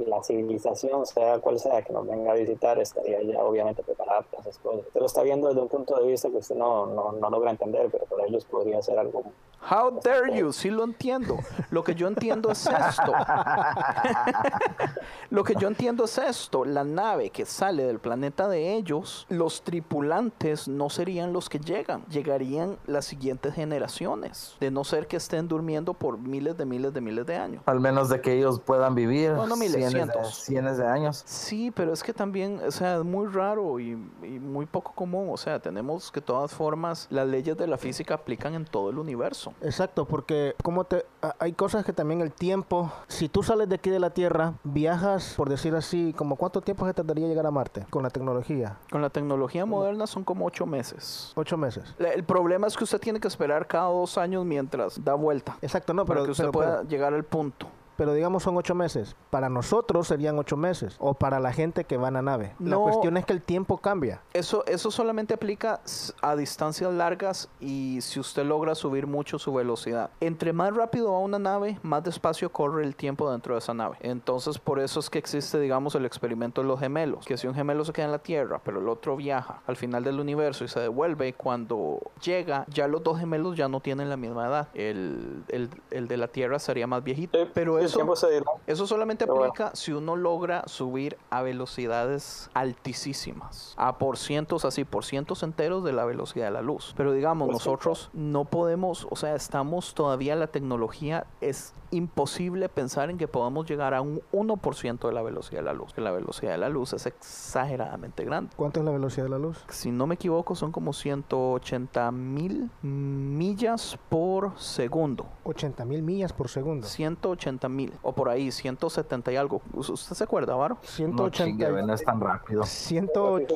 la 0.07 0.22
civilización, 0.22 1.07
sea 1.07 1.39
cual 1.39 1.59
sea 1.59 1.83
que 1.83 1.93
nos 1.93 2.07
venga 2.07 2.33
a 2.33 2.35
visitar, 2.35 2.78
estaría 2.78 3.22
ya 3.22 3.43
obviamente 3.43 3.83
preparada 3.83 4.22
para 4.22 4.43
esas 4.43 4.59
cosas. 4.59 4.87
Usted 4.87 5.01
lo 5.01 5.07
está 5.07 5.22
viendo 5.22 5.49
desde 5.49 5.61
un 5.61 5.68
punto 5.68 5.97
de 5.97 6.07
vista 6.07 6.30
que 6.30 6.37
usted 6.37 6.57
no, 6.57 6.87
no, 6.87 7.12
no 7.12 7.30
logra 7.30 7.51
entender, 7.51 7.89
pero 7.91 8.05
para 8.07 8.26
ellos 8.26 8.45
podría 8.45 8.83
ser 8.83 8.99
algo 8.99 9.22
How 9.70 10.01
dare 10.03 10.37
you? 10.37 10.53
Sí 10.53 10.70
lo 10.70 10.83
entiendo. 10.83 11.39
Lo 11.70 11.85
que 11.85 11.95
yo 11.95 12.09
entiendo 12.09 12.51
es 12.51 12.66
esto. 12.66 13.12
lo 15.30 15.45
que 15.45 15.55
yo 15.55 15.68
entiendo 15.68 16.05
es 16.05 16.18
esto. 16.18 16.64
La 16.64 16.83
nave 16.83 17.30
que 17.30 17.47
sale 17.47 17.85
del 17.85 18.01
planeta 18.01 18.49
de 18.49 18.74
ellos, 18.74 19.24
los 19.28 19.62
tripulantes 19.62 20.66
no 20.66 20.91
serían 20.91 21.33
los 21.33 21.49
que 21.49 21.61
llegan. 21.61 22.05
Llegarían 22.07 22.76
las 22.87 23.05
siguientes 23.05 23.55
generaciones. 23.55 24.57
De 24.59 24.72
no 24.72 24.83
ser 24.83 25.07
que 25.07 25.16
estén 25.16 25.47
durmiendo 25.47 25.95
por 25.95 26.18
miles 26.18 26.57
de 26.57 26.66
miles 26.66 26.93
de 26.93 27.01
miles 27.01 27.24
de 27.24 27.37
años. 27.37 27.62
Al 27.66 27.78
menos 27.78 28.09
de 28.09 28.20
que 28.20 28.37
ellos 28.37 28.61
puedan 28.61 28.97
vivir 28.97 29.22
No, 29.31 29.47
no 29.47 29.57
miles, 29.57 29.91
cientos, 29.91 30.23
de, 30.23 30.33
cientos 30.45 30.77
de 30.79 30.87
años. 30.87 31.23
Sí, 31.27 31.70
pero 31.70 31.93
es 31.93 32.03
que 32.03 32.12
también, 32.12 32.61
o 32.66 32.70
sea, 32.70 32.97
es 32.99 33.05
muy 33.05 33.27
raro 33.27 33.79
y, 33.81 33.91
y 34.23 34.39
muy 34.39 34.66
poco 34.66 34.93
común. 34.93 35.29
O 35.31 35.37
sea, 35.37 35.61
tenemos 35.61 36.11
que 36.11 36.20
de 36.20 36.27
todas 36.27 36.53
formas 36.53 37.07
las 37.11 37.27
leyes 37.27 37.57
de 37.57 37.66
la 37.66 37.77
física 37.79 38.14
aplican 38.14 38.55
en 38.55 38.64
todo 38.64 38.91
el 38.91 38.99
universo. 38.99 39.53
Exacto, 39.61 40.05
porque 40.07 40.55
como 40.62 40.85
te 40.85 41.05
hay 41.39 41.53
cosas 41.53 41.85
que 41.85 41.93
también 41.93 42.20
el 42.20 42.33
tiempo, 42.33 42.91
si 43.09 43.29
tú 43.29 43.43
sales 43.43 43.68
de 43.68 43.77
aquí 43.77 43.91
de 43.91 44.01
la 44.01 44.11
Tierra, 44.11 44.55
viajas, 44.64 45.35
por 45.37 45.49
decir 45.49 45.75
así, 45.75 46.12
como 46.16 46.37
cuánto 46.37 46.61
tiempo 46.61 46.87
se 46.87 46.95
tardaría 46.95 47.29
llegar 47.29 47.47
a 47.47 47.51
Marte 47.51 47.87
con 47.91 48.03
la 48.03 48.11
tecnología? 48.11 48.79
Con 48.91 49.03
la 49.03 49.11
tecnología 49.11 49.64
moderna 49.66 50.07
son 50.07 50.25
como 50.25 50.47
ocho 50.47 50.66
meses. 50.66 51.33
Ocho 51.35 51.57
meses. 51.57 51.95
La- 51.99 52.11
El 52.12 52.25
problema 52.25 52.66
es 52.66 52.77
que 52.77 52.85
usted 52.85 52.99
tiene 53.01 53.20
que 53.20 53.29
esperar 53.29 53.66
cada 53.66 53.87
dos 53.87 54.18
años 54.18 54.45
mientras 54.45 55.03
da 55.03 55.14
vuelta. 55.14 55.57
Exacto, 55.62 55.93
no, 55.95 56.05
para 56.05 56.18
pero, 56.20 56.25
que 56.27 56.31
usted 56.33 56.45
pero, 56.45 56.53
pueda 56.53 56.77
pero- 56.79 56.89
llegar 56.89 57.14
al 57.14 57.25
punto. 57.25 57.66
Pero 57.97 58.12
digamos 58.14 58.43
son 58.43 58.57
ocho 58.57 58.74
meses. 58.74 59.16
Para 59.30 59.49
nosotros 59.49 60.09
serían 60.09 60.38
ocho 60.38 60.57
meses, 60.57 60.97
o 60.99 61.14
para 61.14 61.40
la 61.40 61.53
gente 61.53 61.84
que 61.84 61.97
va 61.97 62.09
en 62.09 62.14
la 62.14 62.22
nave. 62.22 62.55
La 62.59 62.70
No. 62.76 62.82
cuestión 62.82 63.16
es 63.16 63.24
que 63.24 63.32
el 63.32 63.43
tiempo 63.43 63.78
cambia. 63.78 64.20
Eso, 64.32 64.64
eso 64.66 64.90
solamente 64.90 65.34
aplica 65.34 65.80
a 66.20 66.36
distancias 66.36 66.93
largas 66.93 67.49
y 67.61 67.99
si 68.03 68.20
usted 68.20 68.45
logra 68.45 68.74
subir 68.74 69.07
mucho 69.07 69.38
su 69.38 69.53
velocidad. 69.53 70.11
Entre 70.20 70.53
más 70.53 70.74
rápido 70.74 71.12
va 71.12 71.18
una 71.18 71.38
nave, 71.38 71.78
más 71.82 72.03
despacio 72.05 72.51
corre 72.51 72.84
el 72.84 72.97
tiempo 72.97 73.30
dentro 73.30 73.55
de 73.55 73.59
esa 73.59 73.74
nave. 73.74 73.97
Entonces, 74.01 74.59
por 74.59 74.80
eso 74.80 75.01
es 75.01 75.11
que 75.11 75.18
existe, 75.18 75.59
digamos, 75.61 75.95
el 75.95 76.05
experimento 76.07 76.62
de 76.62 76.68
los 76.68 76.80
gemelos. 76.80 77.24
Que 77.24 77.36
si 77.36 77.47
un 77.47 77.55
gemelo 77.55 77.84
se 77.84 77.93
queda 77.93 78.07
en 78.07 78.12
la 78.12 78.18
Tierra, 78.18 78.61
pero 78.64 78.80
el 78.80 78.88
otro 78.88 79.16
viaja 79.16 79.61
al 79.66 79.76
final 79.76 80.05
del 80.05 80.20
universo 80.20 80.64
y 80.64 80.68
se 80.68 80.80
devuelve, 80.80 81.32
cuando 81.34 81.99
llega, 82.22 82.64
ya 82.68 82.86
los 82.88 83.03
dos 83.03 83.18
gemelos 83.18 83.57
ya 83.57 83.68
no 83.68 83.80
tienen 83.80 84.09
la 84.09 84.16
misma 84.16 84.47
edad. 84.47 84.68
El, 84.74 85.45
el- 85.49 85.70
el 85.90 86.09
de 86.09 86.16
la 86.16 86.28
Tierra 86.28 86.59
sería 86.59 86.86
más 86.86 87.03
viejito. 87.05 87.38
Sí, 87.38 87.51
Pero 87.55 87.78
eso... 87.87 87.97
tiempo 87.97 88.16
se 88.16 88.30
dilata. 88.30 88.51
Eso 88.66 88.87
solamente 88.87 89.24
Pero 89.24 89.37
bueno. 89.37 89.51
aplica 89.51 89.74
si 89.74 89.93
uno 89.93 90.16
logra 90.16 90.64
subir 90.66 91.16
a 91.30 91.43
velocidades 91.43 92.51
altísimas, 92.55 93.74
a 93.76 93.99
por 93.99 94.16
cientos 94.18 94.64
así, 94.64 94.85
por 94.85 95.05
cientos 95.05 95.43
enteros 95.43 95.85
de 95.85 95.93
la 95.93 96.05
velocidad 96.05 96.47
de 96.47 96.53
la 96.53 96.62
luz. 96.62 96.95
Pero 96.97 97.12
digamos, 97.12 97.49
Pues 97.49 97.62
sí, 97.62 97.68
nosotros 97.68 98.11
no 98.12 98.45
podemos, 98.45 99.07
o 99.11 99.16
sea, 99.16 99.35
estamos 99.35 99.95
todavía, 99.95 100.37
la 100.37 100.47
tecnología 100.47 101.26
es 101.41 101.74
imposible 101.93 102.68
pensar 102.68 103.11
en 103.11 103.18
que 103.18 103.28
podamos 103.28 103.68
llegar 103.68 103.95
a 103.95 104.01
un 104.01 104.22
1% 104.33 105.07
de 105.07 105.12
la 105.12 105.22
velocidad 105.22 105.61
de 105.61 105.66
la 105.66 105.72
luz, 105.74 105.93
que 105.93 106.01
la 106.01 106.11
velocidad 106.11 106.53
de 106.53 106.59
la 106.59 106.68
luz 106.70 106.95
es 106.95 107.07
exageradamente 107.07 108.24
grande. 108.24 108.51
¿Cuánto 108.57 108.80
es 108.80 108.87
la 108.87 108.93
velocidad 108.93 109.24
de 109.24 109.30
la 109.30 109.39
luz? 109.39 109.62
Si 109.68 109.91
no 109.91 110.07
me 110.07 110.14
equivoco, 110.14 110.55
son 110.55 110.72
como 110.72 110.93
180 110.95 112.11
mil 112.12 112.70
millas 112.80 113.99
por 114.09 114.59
segundo. 114.59 115.26
80 115.45 115.85
mil 115.85 116.03
millas 116.03 116.33
por 116.33 116.49
segundo. 116.49 116.87
180 116.87 117.68
mil, 117.73 117.93
o 118.03 118.12
por 118.12 118.29
ahí, 118.29 118.53
170 118.53 119.33
y 119.33 119.37
algo. 119.37 119.62
¿Usted 119.75 120.14
se 120.14 120.25
acuerda, 120.25 120.55
Varo? 120.55 120.77
No 120.77 120.89
180 120.89 121.33
chingue, 121.33 121.83
no 121.83 121.95
es 121.95 122.05
tan 122.05 122.20
rápido. 122.20 122.64
108 122.64 123.55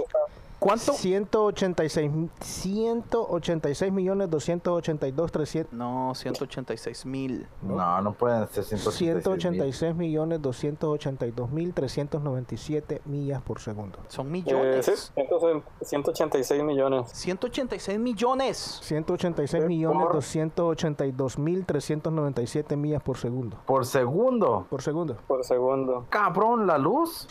¿Cuánto? 0.59 0.93
186 0.95 2.11
186 2.41 3.93
millones 3.93 4.31
282 4.31 5.31
300 5.33 5.73
No, 5.75 6.15
186 6.15 7.07
mil. 7.07 7.47
No, 7.63 8.01
no 8.01 8.13
pueden 8.15 8.49
ser 8.49 8.65
186 8.65 8.97
186 8.97 9.95
millones 9.95 10.41
282 10.43 11.51
mil 11.51 11.75
397 11.75 13.03
millas 13.05 13.43
por 13.43 13.61
segundo. 13.61 13.99
Son 14.09 14.27
Eh, 14.29 14.31
millones. 14.31 14.87
sí, 14.87 15.13
entonces 15.21 15.63
186 15.83 16.63
millones. 16.63 17.11
186 17.13 17.99
millones. 17.99 18.79
186 18.83 19.65
Eh, 19.65 19.67
millones 19.67 20.03
por- 20.05 20.13
282 20.15 21.39
mil 21.39 21.65
397 21.67 22.77
millas 22.77 23.03
por 23.03 23.19
segundo. 23.19 23.59
Por 23.67 23.85
segundo. 23.87 24.67
Por 24.71 24.83
segundo. 24.83 25.17
por 25.27 25.45
segundo. 25.45 26.07
Cabrón, 26.09 26.67
la 26.67 26.79
luz. 26.79 27.29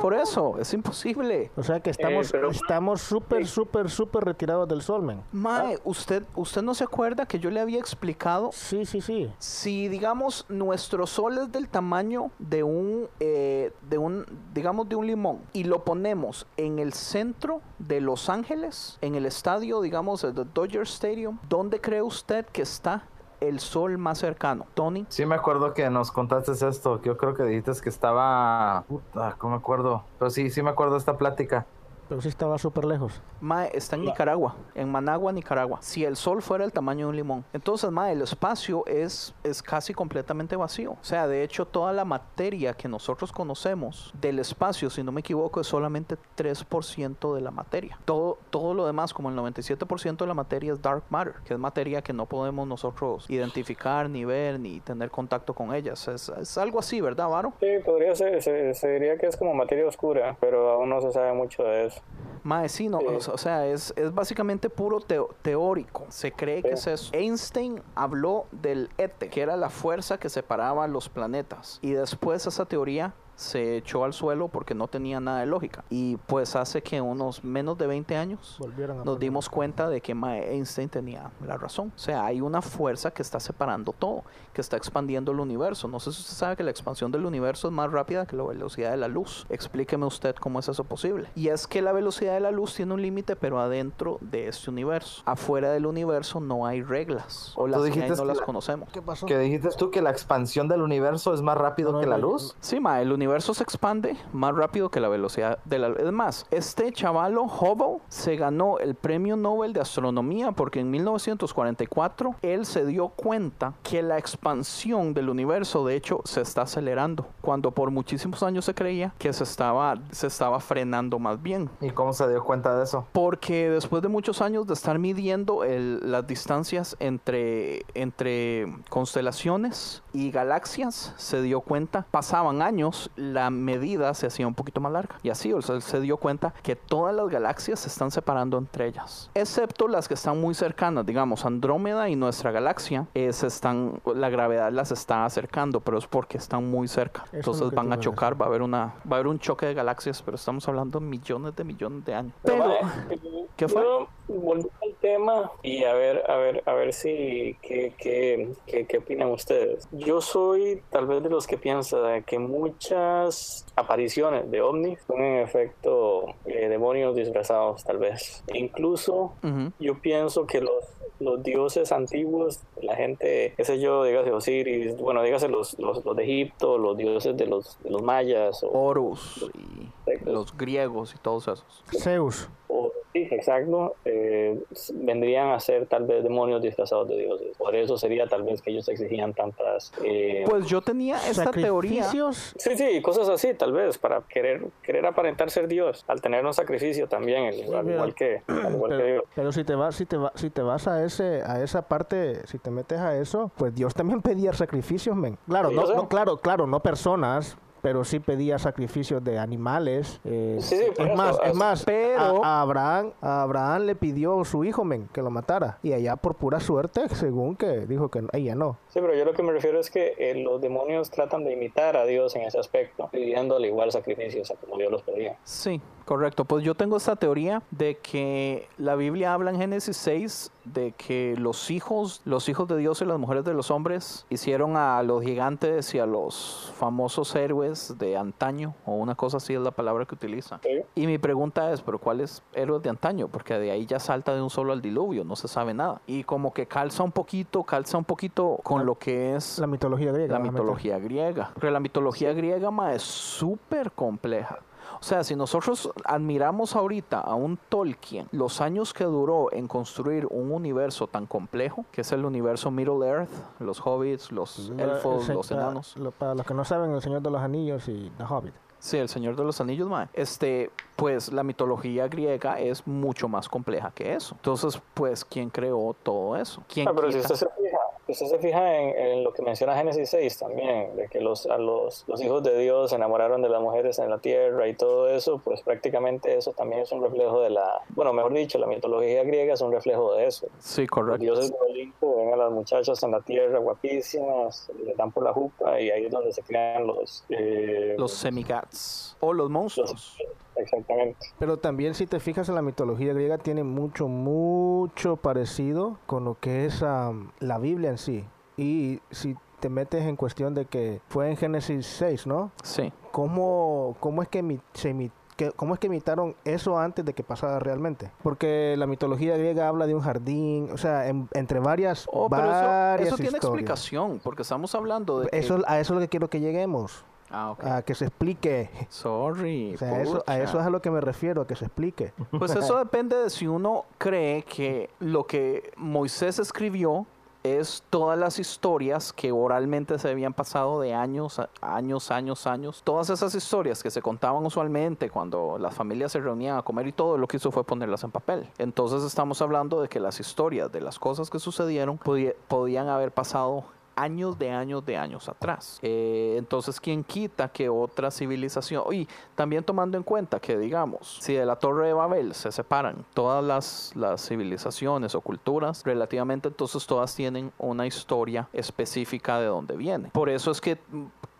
Por 0.00 0.14
eso, 0.14 0.58
es 0.58 0.72
imposible. 0.74 1.50
O 1.56 1.62
sea 1.62 1.80
que 1.80 1.90
estamos 1.90 2.30
pero- 2.30 2.48
estamos 2.62 3.00
súper 3.00 3.46
súper 3.46 3.90
súper 3.90 4.24
retirados 4.24 4.68
del 4.68 4.82
sol, 4.82 5.02
man. 5.02 5.22
Mae, 5.32 5.78
usted, 5.84 6.24
usted 6.34 6.62
no 6.62 6.74
se 6.74 6.84
acuerda 6.84 7.26
que 7.26 7.38
yo 7.38 7.50
le 7.50 7.60
había 7.60 7.78
explicado 7.78 8.50
Sí, 8.52 8.84
sí, 8.84 9.00
sí. 9.00 9.30
si 9.38 9.88
digamos 9.88 10.44
nuestro 10.48 11.06
sol 11.06 11.38
es 11.38 11.52
del 11.52 11.68
tamaño 11.68 12.30
de 12.38 12.62
un 12.62 13.08
eh, 13.20 13.72
de 13.88 13.98
un 13.98 14.26
digamos 14.52 14.88
de 14.88 14.96
un 14.96 15.06
limón 15.06 15.40
y 15.52 15.64
lo 15.64 15.84
ponemos 15.84 16.46
en 16.56 16.78
el 16.78 16.92
centro 16.92 17.60
de 17.78 18.00
Los 18.00 18.28
Ángeles 18.28 18.98
en 19.00 19.14
el 19.14 19.26
estadio 19.26 19.80
digamos 19.80 20.24
el 20.24 20.34
Dodger 20.34 20.82
Stadium 20.82 21.38
¿dónde 21.48 21.80
cree 21.80 22.02
usted 22.02 22.46
que 22.46 22.62
está 22.62 23.04
el 23.40 23.60
sol 23.60 23.98
más 23.98 24.18
cercano 24.18 24.66
Tony 24.74 25.06
Sí 25.08 25.24
me 25.24 25.36
acuerdo 25.36 25.72
que 25.72 25.88
nos 25.90 26.10
contaste 26.10 26.52
esto. 26.52 27.00
que 27.00 27.08
Yo 27.08 27.16
creo 27.16 27.34
que 27.34 27.44
dijiste 27.44 27.72
que 27.82 27.88
estaba... 27.88 28.84
Puta, 28.88 29.36
¿cómo 29.38 29.52
me 29.52 29.58
acuerdo? 29.58 30.02
Pero 30.18 30.30
sí, 30.30 30.50
sí 30.50 30.62
me 30.62 30.70
acuerdo 30.70 30.94
de 30.94 30.98
esta 30.98 31.16
plática. 31.16 31.66
Pero 32.08 32.20
sí 32.20 32.28
estaba 32.28 32.58
súper 32.58 32.84
lejos. 32.84 33.20
Mae, 33.40 33.70
está 33.74 33.96
en 33.96 34.02
Nicaragua, 34.02 34.56
en 34.74 34.90
Managua, 34.90 35.32
Nicaragua. 35.32 35.78
Si 35.82 36.04
el 36.04 36.16
sol 36.16 36.42
fuera 36.42 36.64
el 36.64 36.72
tamaño 36.72 37.06
de 37.06 37.10
un 37.10 37.16
limón, 37.16 37.44
entonces, 37.52 37.90
Mae, 37.90 38.12
el 38.12 38.22
espacio 38.22 38.84
es, 38.86 39.34
es 39.44 39.62
casi 39.62 39.92
completamente 39.92 40.56
vacío. 40.56 40.92
O 40.92 41.04
sea, 41.04 41.28
de 41.28 41.42
hecho, 41.42 41.66
toda 41.66 41.92
la 41.92 42.04
materia 42.04 42.72
que 42.72 42.88
nosotros 42.88 43.32
conocemos 43.32 44.12
del 44.20 44.38
espacio, 44.38 44.90
si 44.90 45.02
no 45.02 45.12
me 45.12 45.20
equivoco, 45.20 45.60
es 45.60 45.66
solamente 45.66 46.16
3% 46.36 47.34
de 47.34 47.40
la 47.40 47.50
materia. 47.50 47.98
Todo, 48.04 48.38
todo 48.50 48.74
lo 48.74 48.86
demás, 48.86 49.12
como 49.12 49.28
el 49.28 49.36
97% 49.36 50.16
de 50.16 50.26
la 50.26 50.34
materia 50.34 50.72
es 50.72 50.80
dark 50.80 51.04
matter, 51.10 51.34
que 51.44 51.54
es 51.54 51.60
materia 51.60 52.02
que 52.02 52.12
no 52.12 52.26
podemos 52.26 52.66
nosotros 52.66 53.26
identificar, 53.28 54.08
ni 54.08 54.24
ver, 54.24 54.58
ni 54.58 54.80
tener 54.80 55.10
contacto 55.10 55.52
con 55.52 55.74
ellas. 55.74 56.08
Es, 56.08 56.28
es 56.28 56.56
algo 56.58 56.78
así, 56.78 57.00
¿verdad, 57.00 57.28
Varo? 57.28 57.52
Sí, 57.60 57.66
podría 57.84 58.14
ser, 58.14 58.42
se, 58.42 58.74
se 58.74 58.88
diría 58.88 59.18
que 59.18 59.26
es 59.26 59.36
como 59.36 59.52
materia 59.54 59.86
oscura, 59.86 60.36
pero 60.40 60.70
aún 60.70 60.88
no 60.88 61.00
se 61.00 61.12
sabe 61.12 61.32
mucho 61.32 61.62
de 61.64 61.86
eso. 61.86 61.97
Mae, 62.44 62.68
sí, 62.68 62.88
no, 62.88 62.98
o 62.98 63.38
sea, 63.38 63.66
es, 63.66 63.92
es 63.96 64.14
básicamente 64.14 64.70
puro 64.70 65.00
teo- 65.00 65.34
teórico. 65.42 66.06
Se 66.08 66.32
cree 66.32 66.62
que 66.62 66.70
es 66.70 66.86
eso. 66.86 67.10
Einstein 67.12 67.82
habló 67.94 68.46
del 68.52 68.88
éter, 68.96 69.28
que 69.28 69.42
era 69.42 69.56
la 69.56 69.68
fuerza 69.70 70.18
que 70.18 70.28
separaba 70.30 70.86
los 70.86 71.08
planetas. 71.08 71.78
Y 71.82 71.90
después 71.90 72.46
esa 72.46 72.64
teoría 72.64 73.12
se 73.38 73.76
echó 73.76 74.02
al 74.02 74.12
suelo 74.12 74.48
porque 74.48 74.74
no 74.74 74.88
tenía 74.88 75.20
nada 75.20 75.38
de 75.40 75.46
lógica. 75.46 75.84
Y 75.90 76.16
pues 76.26 76.56
hace 76.56 76.82
que 76.82 77.00
unos 77.00 77.44
menos 77.44 77.78
de 77.78 77.86
20 77.86 78.16
años 78.16 78.56
Volvieron 78.58 79.00
a 79.00 79.04
nos 79.04 79.16
dimos 79.20 79.48
cuenta 79.48 79.88
de 79.88 80.00
que 80.00 80.10
Einstein 80.12 80.88
tenía 80.88 81.30
la 81.46 81.56
razón. 81.56 81.92
O 81.94 81.98
sea, 81.98 82.24
hay 82.24 82.40
una 82.40 82.60
fuerza 82.62 83.12
que 83.12 83.22
está 83.22 83.38
separando 83.38 83.92
todo, 83.92 84.24
que 84.52 84.60
está 84.60 84.76
expandiendo 84.76 85.30
el 85.30 85.38
universo. 85.38 85.86
No 85.86 86.00
sé 86.00 86.10
si 86.12 86.20
usted 86.20 86.34
sabe 86.34 86.56
que 86.56 86.64
la 86.64 86.72
expansión 86.72 87.12
del 87.12 87.24
universo 87.26 87.68
es 87.68 87.72
más 87.72 87.92
rápida 87.92 88.26
que 88.26 88.34
la 88.34 88.42
velocidad 88.42 88.90
de 88.90 88.96
la 88.96 89.06
luz. 89.06 89.46
Explíqueme 89.50 90.04
usted 90.04 90.34
cómo 90.34 90.58
es 90.58 90.68
eso 90.68 90.82
posible. 90.82 91.28
Y 91.36 91.46
es 91.48 91.68
que 91.68 91.80
la 91.80 91.92
velocidad 91.92 92.34
de 92.34 92.40
la 92.40 92.50
luz 92.50 92.74
tiene 92.74 92.92
un 92.92 93.02
límite, 93.02 93.36
pero 93.36 93.60
adentro 93.60 94.18
de 94.20 94.48
este 94.48 94.68
universo. 94.68 95.22
Afuera 95.26 95.70
del 95.70 95.86
universo 95.86 96.40
no 96.40 96.66
hay 96.66 96.82
reglas. 96.82 97.52
O 97.54 97.68
las 97.68 97.80
que 97.82 98.02
hay 98.02 98.10
no 98.10 98.24
las 98.24 98.38
la- 98.38 98.44
conocemos. 98.44 98.88
¿Qué 98.92 99.00
pasó? 99.00 99.26
Que 99.26 99.38
dijiste 99.38 99.68
tú 99.78 99.92
que 99.92 100.02
la 100.02 100.10
expansión 100.10 100.66
del 100.66 100.82
universo 100.82 101.32
es 101.34 101.40
más 101.40 101.56
rápido 101.56 101.92
No, 101.92 102.00
que 102.00 102.06
la 102.06 102.18
no, 102.18 102.26
luz. 102.32 102.56
Sí, 102.58 102.80
ma, 102.80 103.00
el 103.00 103.12
universo 103.12 103.27
universo 103.28 103.52
se 103.52 103.62
expande 103.62 104.16
más 104.32 104.54
rápido 104.54 104.90
que 104.90 105.00
la 105.00 105.08
velocidad 105.08 105.58
de 105.66 105.78
la 105.78 105.88
luz. 105.90 105.98
Es 106.00 106.12
más, 106.12 106.46
este 106.50 106.90
chavalo 106.92 107.42
Hubble 107.44 108.00
se 108.08 108.36
ganó 108.36 108.78
el 108.78 108.94
premio 108.94 109.36
Nobel 109.36 109.74
de 109.74 109.80
Astronomía 109.80 110.52
porque 110.52 110.80
en 110.80 110.90
1944 110.90 112.36
él 112.42 112.64
se 112.64 112.86
dio 112.86 113.08
cuenta 113.08 113.74
que 113.82 114.02
la 114.02 114.16
expansión 114.18 115.12
del 115.12 115.28
universo 115.28 115.84
de 115.86 115.96
hecho 115.96 116.22
se 116.24 116.40
está 116.40 116.62
acelerando 116.62 117.26
cuando 117.42 117.70
por 117.70 117.90
muchísimos 117.90 118.42
años 118.42 118.64
se 118.64 118.74
creía 118.74 119.12
que 119.18 119.32
se 119.34 119.44
estaba, 119.44 119.96
se 120.10 120.26
estaba 120.26 120.58
frenando 120.60 121.18
más 121.18 121.42
bien. 121.42 121.68
¿Y 121.82 121.90
cómo 121.90 122.12
se 122.14 122.26
dio 122.28 122.42
cuenta 122.42 122.76
de 122.76 122.84
eso? 122.84 123.06
Porque 123.12 123.68
después 123.68 124.02
de 124.02 124.08
muchos 124.08 124.40
años 124.40 124.66
de 124.66 124.72
estar 124.74 124.98
midiendo 124.98 125.64
el- 125.64 126.10
las 126.10 126.26
distancias 126.26 126.96
entre, 126.98 127.82
entre 127.94 128.72
constelaciones 128.88 130.02
y 130.12 130.30
galaxias, 130.30 131.12
se 131.16 131.42
dio 131.42 131.60
cuenta, 131.60 132.06
pasaban 132.10 132.62
años, 132.62 133.10
la 133.18 133.50
medida 133.50 134.14
se 134.14 134.26
hacía 134.26 134.46
un 134.46 134.54
poquito 134.54 134.80
más 134.80 134.92
larga. 134.92 135.16
Y 135.22 135.30
así, 135.30 135.52
o 135.52 135.60
sea, 135.60 135.74
él 135.74 135.82
se 135.82 136.00
dio 136.00 136.16
cuenta 136.16 136.54
que 136.62 136.76
todas 136.76 137.14
las 137.14 137.28
galaxias 137.28 137.80
se 137.80 137.88
están 137.88 138.10
separando 138.10 138.58
entre 138.58 138.86
ellas. 138.86 139.30
Excepto 139.34 139.88
las 139.88 140.08
que 140.08 140.14
están 140.14 140.40
muy 140.40 140.54
cercanas, 140.54 141.04
digamos, 141.04 141.44
Andrómeda 141.44 142.08
y 142.08 142.16
nuestra 142.16 142.50
galaxia, 142.50 143.06
eh, 143.14 143.32
se 143.32 143.46
están, 143.46 144.00
la 144.14 144.30
gravedad 144.30 144.72
las 144.72 144.92
está 144.92 145.24
acercando, 145.24 145.80
pero 145.80 145.98
es 145.98 146.06
porque 146.06 146.38
están 146.38 146.70
muy 146.70 146.88
cerca. 146.88 147.24
Entonces 147.32 147.70
van 147.70 147.92
a 147.92 147.98
chocar, 147.98 148.40
va 148.40 148.46
a 148.46 148.48
haber 148.48 148.62
una, 148.62 148.94
va 149.10 149.12
a 149.12 149.14
haber 149.14 149.26
un 149.26 149.38
choque 149.38 149.66
de 149.66 149.74
galaxias, 149.74 150.22
pero 150.22 150.36
estamos 150.36 150.66
hablando 150.68 151.00
de 151.00 151.06
millones 151.06 151.56
de 151.56 151.64
millones 151.64 152.04
de 152.04 152.14
años. 152.14 152.32
Pero, 152.42 152.64
Pero, 152.64 152.82
mae, 152.82 153.46
¿qué 153.56 153.68
fue? 153.68 153.82
Volví 154.28 154.68
al 154.82 154.94
tema 155.00 155.50
y 155.62 155.84
a 155.84 155.94
ver, 155.94 156.30
a 156.30 156.36
ver, 156.36 156.62
a 156.66 156.74
ver 156.74 156.92
si 156.92 157.56
qué, 157.62 157.94
qué, 157.98 158.50
qué, 158.66 158.86
qué 158.86 158.98
opinan 158.98 159.30
ustedes. 159.30 159.88
Yo 159.92 160.20
soy 160.20 160.82
tal 160.90 161.06
vez 161.06 161.22
de 161.22 161.30
los 161.30 161.46
que 161.46 161.56
piensa 161.56 162.20
que 162.26 162.38
muchas 162.38 163.66
apariciones 163.76 164.50
de 164.50 164.60
ovnis 164.60 164.98
son 165.06 165.22
en 165.22 165.36
efecto 165.42 166.26
eh, 166.46 166.68
demonios 166.68 167.14
disfrazados, 167.16 167.84
tal 167.84 167.98
vez. 167.98 168.42
E 168.48 168.58
incluso 168.58 169.32
yo 169.78 169.98
pienso 170.00 170.46
que 170.46 170.60
los 170.60 170.84
los 171.20 171.42
dioses 171.42 171.90
antiguos, 171.90 172.60
la 172.80 172.94
gente, 172.94 173.52
qué 173.56 173.64
sé 173.64 173.80
yo, 173.80 174.04
dígase 174.04 174.30
Osiris, 174.30 174.96
bueno, 174.98 175.20
dígase 175.24 175.48
los, 175.48 175.76
los, 175.80 176.04
los 176.04 176.14
de 176.14 176.22
Egipto, 176.22 176.78
los 176.78 176.96
dioses 176.96 177.36
de 177.36 177.44
los, 177.46 177.76
de 177.82 177.90
los 177.90 178.02
mayas, 178.02 178.62
o, 178.62 178.68
Horus 178.70 179.50
y 179.52 179.90
los 180.24 180.56
griegos 180.56 181.16
y 181.16 181.18
todos 181.18 181.48
esos. 181.48 181.82
Zeus. 182.00 182.48
o- 182.68 182.92
sí, 183.12 183.28
exacto, 183.30 183.96
eh, 184.04 184.58
vendrían 184.94 185.48
a 185.50 185.60
ser 185.60 185.86
tal 185.86 186.04
vez 186.06 186.22
demonios 186.22 186.62
disfrazados 186.62 187.08
de 187.08 187.16
dioses. 187.18 187.56
Por 187.56 187.74
eso 187.74 187.96
sería 187.98 188.26
tal 188.26 188.42
vez 188.42 188.62
que 188.62 188.70
ellos 188.70 188.88
exigían 188.88 189.34
tantas... 189.34 189.92
eh, 190.04 190.44
Pues 190.48 190.66
yo 190.66 190.80
tenía 190.80 191.16
esta 191.28 191.50
teoría. 191.50 192.04
Sí, 192.04 192.76
sí, 192.76 193.00
cosas 193.02 193.28
así, 193.28 193.54
tal 193.54 193.72
vez, 193.72 193.98
para 193.98 194.22
querer 194.22 194.66
querer 194.82 195.06
aparentar 195.06 195.50
ser 195.50 195.68
Dios, 195.68 196.04
al 196.08 196.20
tener 196.20 196.44
un 196.44 196.54
sacrificio 196.54 197.08
también, 197.08 197.46
al 197.46 197.54
igual, 197.54 198.14
que, 198.14 198.42
al 198.46 198.74
igual 198.74 198.90
que 198.92 198.96
Pero, 198.96 199.06
Dios. 199.12 199.24
pero 199.34 199.52
si 199.52 199.64
te 199.64 199.74
vas, 199.74 199.94
si 199.96 200.06
te 200.06 200.16
vas, 200.16 200.32
si 200.34 200.50
te 200.50 200.62
vas 200.62 200.86
a 200.88 201.04
ese, 201.04 201.42
a 201.44 201.62
esa 201.62 201.82
parte, 201.88 202.46
si 202.46 202.58
te 202.58 202.70
metes 202.70 202.98
a 202.98 203.18
eso, 203.18 203.50
pues 203.56 203.74
Dios 203.74 203.94
también 203.94 204.22
pedía 204.22 204.52
sacrificios, 204.52 205.16
men. 205.16 205.38
Claro, 205.46 205.70
Sí, 205.70 205.74
no, 205.74 205.82
yo 205.82 205.86
sé. 205.88 205.94
no, 205.96 206.08
claro, 206.08 206.36
claro, 206.38 206.66
no 206.66 206.80
personas, 206.80 207.56
pero 207.82 208.04
sí 208.04 208.20
pedía 208.20 208.58
sacrificios 208.58 209.22
de 209.24 209.38
animales. 209.38 210.20
eh, 210.24 210.58
Sí, 210.60 210.76
es 210.96 211.16
más, 211.16 211.38
es 211.42 211.50
es- 211.50 211.54
más, 211.54 211.84
pero- 211.84 212.44
a, 212.44 212.58
a 212.58 212.60
Abraham, 212.62 213.12
a 213.20 213.42
Abraham 213.42 213.82
le 213.82 213.94
pidió 213.94 214.44
su 214.44 214.64
hijo, 214.64 214.84
men, 214.84 215.08
que 215.12 215.22
lo 215.22 215.30
matara. 215.30 215.78
Y 215.82 215.92
allá 215.92 216.16
por 216.16 216.34
pura 216.36 216.60
suerte, 216.60 217.08
según 217.10 217.56
que 217.56 217.86
dijo 217.86 218.08
que 218.10 218.22
ella 218.32 218.54
no. 218.54 218.78
Sí, 218.88 219.00
pero 219.00 219.14
yo 219.14 219.24
lo 219.24 219.32
que 219.32 219.42
me 219.42 219.52
refiero 219.52 219.78
es 219.80 219.90
que 219.90 220.14
eh, 220.18 220.34
los 220.42 220.60
demonios 220.60 221.10
tratan 221.10 221.44
de 221.44 221.52
imitar 221.52 221.96
a 221.96 222.04
Dios 222.04 222.34
en 222.36 222.42
ese 222.42 222.58
aspecto, 222.58 223.08
pidiéndole 223.12 223.68
igual 223.68 223.90
sacrificios 223.92 224.50
a 224.50 224.54
como 224.56 224.76
Dios 224.76 224.90
los 224.92 225.02
pedía. 225.02 225.36
Sí, 225.44 225.80
correcto. 226.08 226.46
Pues 226.46 226.64
yo 226.64 226.74
tengo 226.74 226.96
esta 226.96 227.16
teoría 227.16 227.62
de 227.70 227.98
que 227.98 228.66
la 228.78 228.94
Biblia 228.94 229.34
habla 229.34 229.50
en 229.50 229.58
Génesis 229.58 229.96
6 229.98 230.50
de 230.64 230.92
que 230.92 231.34
los 231.38 231.70
hijos, 231.70 232.22
los 232.24 232.48
hijos 232.48 232.66
de 232.66 232.78
Dios 232.78 233.02
y 233.02 233.04
las 233.04 233.18
mujeres 233.18 233.44
de 233.44 233.52
los 233.52 233.70
hombres 233.70 234.26
hicieron 234.30 234.76
a 234.76 235.02
los 235.02 235.22
gigantes 235.22 235.94
y 235.94 235.98
a 235.98 236.06
los 236.06 236.72
famosos 236.76 237.34
héroes 237.34 237.94
de 237.98 238.16
antaño, 238.16 238.74
o 238.86 238.92
una 238.92 239.14
cosa 239.14 239.36
así 239.36 239.54
es 239.54 239.60
la 239.60 239.70
palabra 239.70 240.06
que 240.06 240.14
utiliza. 240.14 240.60
Sí. 240.62 240.82
Y 240.94 241.06
mi 241.06 241.18
pregunta 241.18 241.72
es, 241.72 241.82
¿pero 241.82 241.98
cuáles 241.98 242.42
héroes 242.54 242.82
de 242.82 242.88
antaño? 242.90 243.28
Porque 243.28 243.58
de 243.58 243.70
ahí 243.70 243.84
ya 243.84 243.98
salta 243.98 244.34
de 244.34 244.40
un 244.40 244.50
solo 244.50 244.72
al 244.72 244.80
diluvio, 244.80 245.24
no 245.24 245.36
se 245.36 245.46
sabe 245.46 245.74
nada. 245.74 246.00
Y 246.06 246.24
como 246.24 246.54
que 246.54 246.66
calza 246.66 247.02
un 247.02 247.12
poquito, 247.12 247.64
calza 247.64 247.98
un 247.98 248.04
poquito 248.04 248.58
con 248.62 248.86
lo 248.86 248.94
que 248.94 249.36
es 249.36 249.58
La 249.58 249.66
mitología 249.66 250.12
griega. 250.12 250.38
la 250.38 250.42
mitología 250.42 250.98
griega. 250.98 251.50
Porque 251.52 251.70
la 251.70 251.80
mitología 251.80 252.32
griega 252.32 252.70
ma, 252.70 252.94
es 252.94 253.02
súper 253.02 253.92
compleja. 253.92 254.58
O 255.00 255.02
sea, 255.02 255.22
si 255.24 255.36
nosotros 255.36 255.90
admiramos 256.04 256.74
ahorita 256.74 257.20
a 257.20 257.34
un 257.34 257.58
Tolkien, 257.68 258.26
los 258.32 258.60
años 258.60 258.92
que 258.92 259.04
duró 259.04 259.52
en 259.52 259.68
construir 259.68 260.26
un 260.30 260.50
universo 260.52 261.06
tan 261.06 261.26
complejo, 261.26 261.84
que 261.92 262.00
es 262.00 262.12
el 262.12 262.24
universo 262.24 262.70
Middle 262.70 263.06
Earth, 263.06 263.30
los 263.60 263.80
hobbits, 263.84 264.32
los 264.32 264.70
La- 264.70 264.84
elfos, 264.84 265.28
los 265.28 265.48
para- 265.48 265.62
enanos. 265.62 265.96
lo- 265.96 266.10
para 266.10 266.34
los 266.34 266.44
que 266.46 266.54
no 266.54 266.64
saben, 266.64 266.90
El 266.92 267.02
Señor 267.02 267.22
de 267.22 267.30
los 267.30 267.40
Anillos 267.40 267.88
y 267.88 268.10
The 268.18 268.24
Hobbit. 268.24 268.54
Sí, 268.80 268.96
el 268.96 269.08
Señor 269.08 269.34
de 269.34 269.42
los 269.42 269.60
Anillos, 269.60 269.88
mae. 269.88 270.06
Este, 270.12 270.70
pues 270.94 271.32
la 271.32 271.42
mitología 271.42 272.06
griega 272.06 272.60
es 272.60 272.86
mucho 272.86 273.26
más 273.28 273.48
compleja 273.48 273.90
que 273.92 274.14
eso. 274.14 274.36
Entonces, 274.36 274.80
pues, 274.94 275.24
¿quién 275.24 275.50
creó 275.50 275.96
todo 276.00 276.36
eso? 276.36 276.62
¿Quién 276.72 276.86
Ah, 276.86 276.92
pero 276.94 277.10
si 277.10 277.18
quita? 277.18 277.34
usted 277.34 277.48
se 277.48 277.54
fija, 277.60 277.67
si 278.08 278.12
usted 278.24 278.26
se 278.26 278.38
fija 278.38 278.76
en, 278.78 278.96
en 278.96 279.24
lo 279.24 279.32
que 279.32 279.42
menciona 279.42 279.76
Génesis 279.76 280.08
6 280.10 280.38
también, 280.38 280.96
de 280.96 281.08
que 281.08 281.20
los, 281.20 281.46
a 281.46 281.58
los, 281.58 282.04
los 282.08 282.22
hijos 282.22 282.42
de 282.42 282.58
Dios 282.58 282.90
se 282.90 282.96
enamoraron 282.96 283.42
de 283.42 283.48
las 283.48 283.60
mujeres 283.60 283.98
en 283.98 284.10
la 284.10 284.18
tierra 284.18 284.66
y 284.66 284.74
todo 284.74 285.08
eso, 285.10 285.40
pues 285.44 285.62
prácticamente 285.62 286.36
eso 286.36 286.52
también 286.52 286.82
es 286.82 286.92
un 286.92 287.02
reflejo 287.02 287.40
de 287.40 287.50
la, 287.50 287.80
bueno, 287.90 288.12
mejor 288.12 288.32
dicho, 288.32 288.58
la 288.58 288.66
mitología 288.66 289.22
griega 289.24 289.54
es 289.54 289.60
un 289.60 289.72
reflejo 289.72 290.14
de 290.14 290.26
eso. 290.26 290.46
Sí, 290.58 290.82
Los 290.82 290.90
correcto. 290.90 291.18
dioses 291.22 291.50
del 291.52 291.60
Olimpo 291.70 292.16
ven 292.16 292.32
a 292.32 292.36
las 292.36 292.50
muchachas 292.50 293.02
en 293.02 293.10
la 293.10 293.20
tierra 293.20 293.58
guapísimas, 293.58 294.70
les 294.84 294.96
dan 294.96 295.12
por 295.12 295.24
la 295.24 295.32
jupa 295.32 295.80
y 295.80 295.90
ahí 295.90 296.06
es 296.06 296.10
donde 296.10 296.32
se 296.32 296.42
crean 296.42 296.86
los... 296.86 297.24
eh, 297.28 297.94
Los 297.98 298.12
semigats 298.12 299.16
o 299.20 299.32
los 299.32 299.50
monstruos. 299.50 300.16
Exactamente. 300.58 301.18
Pero 301.38 301.56
también 301.58 301.94
si 301.94 302.06
te 302.06 302.20
fijas 302.20 302.48
en 302.48 302.54
la 302.56 302.62
mitología 302.62 303.12
griega 303.14 303.38
tiene 303.38 303.62
mucho, 303.64 304.08
mucho 304.08 305.16
parecido 305.16 305.98
con 306.06 306.24
lo 306.24 306.36
que 306.40 306.66
es 306.66 306.82
am, 306.82 307.30
la 307.40 307.58
Biblia 307.58 307.90
en 307.90 307.98
sí. 307.98 308.24
Y 308.56 309.00
si 309.10 309.36
te 309.60 309.68
metes 309.68 310.02
en 310.04 310.16
cuestión 310.16 310.54
de 310.54 310.66
que 310.66 311.00
fue 311.08 311.30
en 311.30 311.36
Génesis 311.36 311.86
6, 311.86 312.26
¿no? 312.26 312.50
Sí. 312.62 312.92
¿Cómo, 313.12 313.96
cómo 314.00 314.22
es 314.22 314.28
que 314.28 314.42
imi- 314.42 314.60
se 314.74 314.92
imi- 314.94 315.10
que- 315.36 315.52
¿Cómo 315.52 315.74
es 315.74 315.78
que 315.80 315.86
imitaron 315.86 316.34
eso 316.44 316.78
antes 316.78 317.04
de 317.04 317.12
que 317.12 317.22
pasara 317.22 317.60
realmente? 317.60 318.10
Porque 318.24 318.74
la 318.76 318.86
mitología 318.88 319.36
griega 319.36 319.68
habla 319.68 319.86
de 319.86 319.94
un 319.94 320.00
jardín, 320.00 320.68
o 320.72 320.76
sea, 320.76 321.08
en- 321.08 321.28
entre 321.34 321.60
varias, 321.60 322.06
Oh, 322.12 322.28
pero 322.28 322.42
eso, 322.42 322.50
varias 322.66 323.08
eso 323.08 323.16
tiene 323.16 323.36
explicación, 323.38 324.20
porque 324.24 324.42
estamos 324.42 324.74
hablando 324.74 325.20
de. 325.20 325.28
que- 325.28 325.38
Eso, 325.38 325.60
a 325.68 325.78
eso 325.78 325.92
es 325.92 325.96
lo 325.96 326.00
que 326.00 326.08
quiero 326.08 326.28
que 326.28 326.40
lleguemos, 326.40 327.04
Ah, 327.30 327.56
a 327.60 327.82
que 327.82 327.94
se 327.94 328.06
explique. 328.06 328.70
Sorry. 328.88 329.74
O 329.74 329.78
sea, 329.78 330.00
eso, 330.02 330.22
a 330.26 330.38
eso 330.38 330.60
es 330.60 330.66
a 330.66 330.70
lo 330.70 330.80
que 330.82 330.90
me 330.90 331.00
refiero, 331.00 331.42
a 331.42 331.46
que 331.46 331.56
se 331.56 331.66
explique. 331.66 332.12
Pues 332.38 332.54
eso 332.54 332.78
depende 332.78 333.16
de 333.16 333.30
si 333.30 333.46
uno 333.46 333.84
cree 333.98 334.42
que 334.44 334.90
lo 335.00 335.26
que 335.26 335.72
Moisés 335.76 336.38
escribió 336.38 337.06
es 337.44 337.84
todas 337.88 338.18
las 338.18 338.38
historias 338.40 339.12
que 339.12 339.30
oralmente 339.30 339.98
se 339.98 340.10
habían 340.10 340.34
pasado 340.34 340.80
de 340.80 340.92
años, 340.92 341.40
años, 341.60 342.10
años, 342.10 342.46
años. 342.46 342.82
Todas 342.82 343.08
esas 343.10 343.34
historias 343.34 343.82
que 343.82 343.90
se 343.90 344.02
contaban 344.02 344.44
usualmente 344.44 345.08
cuando 345.08 345.56
las 345.56 345.72
familias 345.74 346.12
se 346.12 346.20
reunían 346.20 346.58
a 346.58 346.62
comer 346.62 346.88
y 346.88 346.92
todo, 346.92 347.16
lo 347.16 347.28
que 347.28 347.36
hizo 347.36 347.52
fue 347.52 347.64
ponerlas 347.64 348.02
en 348.04 348.10
papel. 348.10 348.50
Entonces 348.58 349.02
estamos 349.04 349.40
hablando 349.40 349.80
de 349.80 349.88
que 349.88 350.00
las 350.00 350.18
historias 350.18 350.70
de 350.72 350.80
las 350.80 350.98
cosas 350.98 351.30
que 351.30 351.38
sucedieron 351.38 351.96
podía- 351.96 352.34
podían 352.48 352.88
haber 352.88 353.12
pasado 353.12 353.64
años 353.98 354.38
de 354.38 354.50
años 354.50 354.84
de 354.84 354.96
años 354.96 355.28
atrás. 355.28 355.78
Eh, 355.82 356.36
entonces, 356.38 356.80
¿quién 356.80 357.02
quita 357.02 357.48
que 357.48 357.68
otra 357.68 358.10
civilización? 358.10 358.84
Y 358.92 359.08
también 359.34 359.64
tomando 359.64 359.96
en 359.96 360.02
cuenta 360.02 360.40
que, 360.40 360.56
digamos, 360.56 361.18
si 361.20 361.34
de 361.34 361.44
la 361.44 361.56
Torre 361.56 361.88
de 361.88 361.92
Babel 361.92 362.34
se 362.34 362.52
separan 362.52 363.04
todas 363.14 363.44
las, 363.44 363.92
las 363.96 364.26
civilizaciones 364.26 365.14
o 365.14 365.20
culturas, 365.20 365.82
relativamente 365.84 366.48
entonces 366.48 366.86
todas 366.86 367.14
tienen 367.14 367.52
una 367.58 367.86
historia 367.86 368.48
específica 368.52 369.40
de 369.40 369.46
dónde 369.46 369.76
viene. 369.76 370.10
Por 370.10 370.28
eso 370.28 370.50
es 370.50 370.60
que 370.60 370.78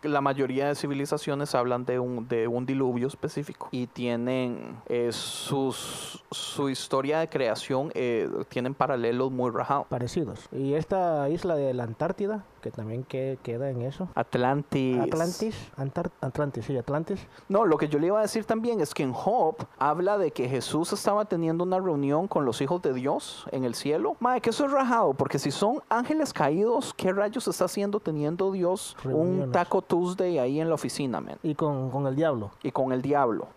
la 0.03 0.21
mayoría 0.21 0.69
de 0.69 0.75
civilizaciones 0.75 1.55
hablan 1.55 1.85
de 1.85 1.99
un, 1.99 2.29
de 2.29 2.49
un 2.49 2.67
diluvio 2.67 3.07
específico 3.07 3.69
y 3.71 3.87
tienen 3.87 4.77
eh, 4.87 5.11
sus, 5.13 6.25
su 6.31 6.69
historia 6.69 7.21
de 7.21 7.29
creación, 7.29 7.91
eh, 7.95 8.29
tienen 8.49 8.75
paralelos 8.75 9.31
muy 9.33 9.51
rajados. 9.51 9.87
Parecidos. 9.89 10.49
Y 10.53 10.75
esta 10.75 11.29
isla 11.29 11.57
de 11.57 11.75
la 11.75 11.85
Antártida, 11.85 12.45
que 12.61 12.71
también 12.71 13.05
que, 13.05 13.39
queda 13.43 13.71
en 13.71 13.83
eso. 13.83 14.09
Atlantis. 14.15 14.99
Atlantis, 15.01 15.71
Antar- 15.77 16.11
Atlantis, 16.21 16.65
sí, 16.67 16.77
Atlantis. 16.77 17.27
No, 17.49 17.65
lo 17.65 17.77
que 17.77 17.89
yo 17.89 17.99
le 17.99 18.09
iba 18.09 18.19
a 18.19 18.23
decir 18.23 18.45
también 18.45 18.81
es 18.81 18.95
que 18.95 19.03
en 19.03 19.13
Job 19.13 19.57
habla 19.79 20.19
de 20.19 20.31
que 20.31 20.49
Jesús 20.49 20.93
estaba 20.93 21.25
teniendo 21.25 21.65
una 21.65 21.79
reunión 21.79 22.29
con 22.29 22.45
los 22.45 22.61
hijos 22.61 22.83
de 22.83 22.93
Dios 22.93 23.47
en 23.53 23.65
el 23.65 23.75
cielo. 23.75 24.17
Madre, 24.21 24.41
que 24.41 24.51
eso 24.51 24.65
es 24.67 24.73
rajado, 24.73 25.15
porque 25.15 25.39
si 25.39 25.51
son 25.51 25.83
ángeles 25.89 26.33
caídos, 26.33 26.95
¿qué 26.95 27.13
rayos 27.13 27.47
está 27.49 27.65
haciendo 27.67 28.01
teniendo 28.01 28.51
Dios 28.53 28.97
un. 29.05 29.51
Taco 29.53 29.83
Tuesday 29.83 30.39
ahí 30.39 30.61
en 30.61 30.69
la 30.69 30.75
oficina, 30.75 31.21
man? 31.21 31.39
Y 31.43 31.55
con, 31.55 31.91
con 31.91 32.07
el 32.07 32.15
diablo. 32.17 32.51
Y 32.63 32.71
con 32.71 32.93
el 32.93 33.01
diablo. 33.03 33.49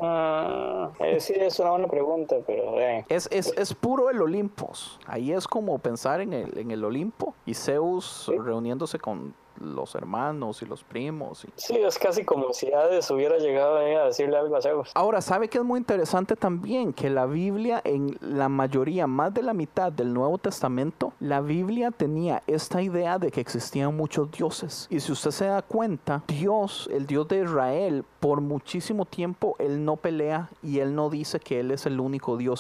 Eh, 1.00 1.20
sí, 1.20 1.34
es 1.36 1.60
una 1.60 1.72
buena 1.72 1.88
pregunta, 1.88 2.36
pero 2.46 2.80
eh, 2.80 3.06
Es, 3.10 3.28
es, 3.32 3.54
es 3.58 3.74
puro 3.74 4.10
el 4.10 4.22
Olimpos. 4.22 5.00
Ahí 5.06 5.32
es 5.32 5.48
como 5.48 5.78
pensar 5.80 6.22
en 6.22 6.34
el, 6.34 6.58
en 6.58 6.72
el 6.72 6.84
Olimpo 6.84 7.34
y 7.46 7.54
Zeus 7.54 8.32
reuniéndose 8.44 8.91
con 9.00 9.34
los 9.62 9.96
hermanos 9.96 10.62
y 10.62 10.66
los 10.66 10.84
primos. 10.84 11.44
y- 11.46 11.50
sí, 11.56 11.76
es 11.78 11.98
casi 12.00 12.24
como 12.24 12.54
si 12.54 12.72
Hades 12.72 13.10
hubiera 13.12 13.38
llegado 13.38 13.78
a 13.78 13.82
decirle 14.06 14.38
algo 14.38 14.56
a 14.56 14.62
Zeus. 14.62 14.92
Ahora, 14.96 15.22
¿sabe 15.22 15.48
que 15.50 15.58
es 15.58 15.64
muy 15.64 15.80
interesante 15.80 16.36
también? 16.36 16.94
Que 16.94 17.10
la 17.10 17.26
Biblia, 17.26 17.82
en 17.84 18.18
la 18.22 18.48
mayoría, 18.48 19.08
más 19.08 19.34
de 19.34 19.42
la 19.44 19.54
mitad 19.54 19.92
del 19.92 20.14
Nuevo 20.14 20.38
Testamento, 20.38 21.14
la 21.20 21.42
Biblia 21.42 21.92
tenía 21.92 22.44
esta 22.48 22.82
idea 22.82 23.18
de 23.20 23.32
que 23.32 23.42
existían 23.42 23.96
muchos 23.98 24.32
dioses. 24.32 24.88
Y 24.90 25.00
si 25.00 25.12
usted 25.12 25.32
se 25.32 25.46
da 25.46 25.62
cuenta, 25.62 26.24
Dios, 26.28 26.88
el 26.92 27.06
Dios 27.08 27.28
de 27.28 27.42
Israel, 27.42 28.06
por 28.20 28.40
muchísimo 28.42 29.06
tiempo, 29.06 29.56
Él 29.60 29.84
no 29.84 29.96
pelea 29.96 30.50
y 30.62 30.80
Él 30.80 30.94
no 30.96 31.10
dice 31.10 31.40
que 31.40 31.60
Él 31.60 31.72
es 31.72 31.86
el 31.86 32.00
único 32.00 32.38
Dios. 32.38 32.52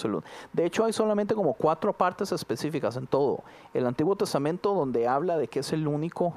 De 0.54 0.66
hecho, 0.66 0.86
hay 0.86 0.94
solamente 0.94 1.36
como 1.36 1.54
cuatro 1.54 1.94
partes 1.94 2.32
específicas 2.32 2.96
en 2.98 3.06
todo. 3.08 3.44
El 3.74 3.86
Antiguo 3.86 4.16
Testamento 4.16 4.74
donde 4.74 5.08
habla 5.08 5.38
de 5.38 5.48
que 5.48 5.60
es 5.60 5.74
el 5.74 5.88
único 5.88 6.34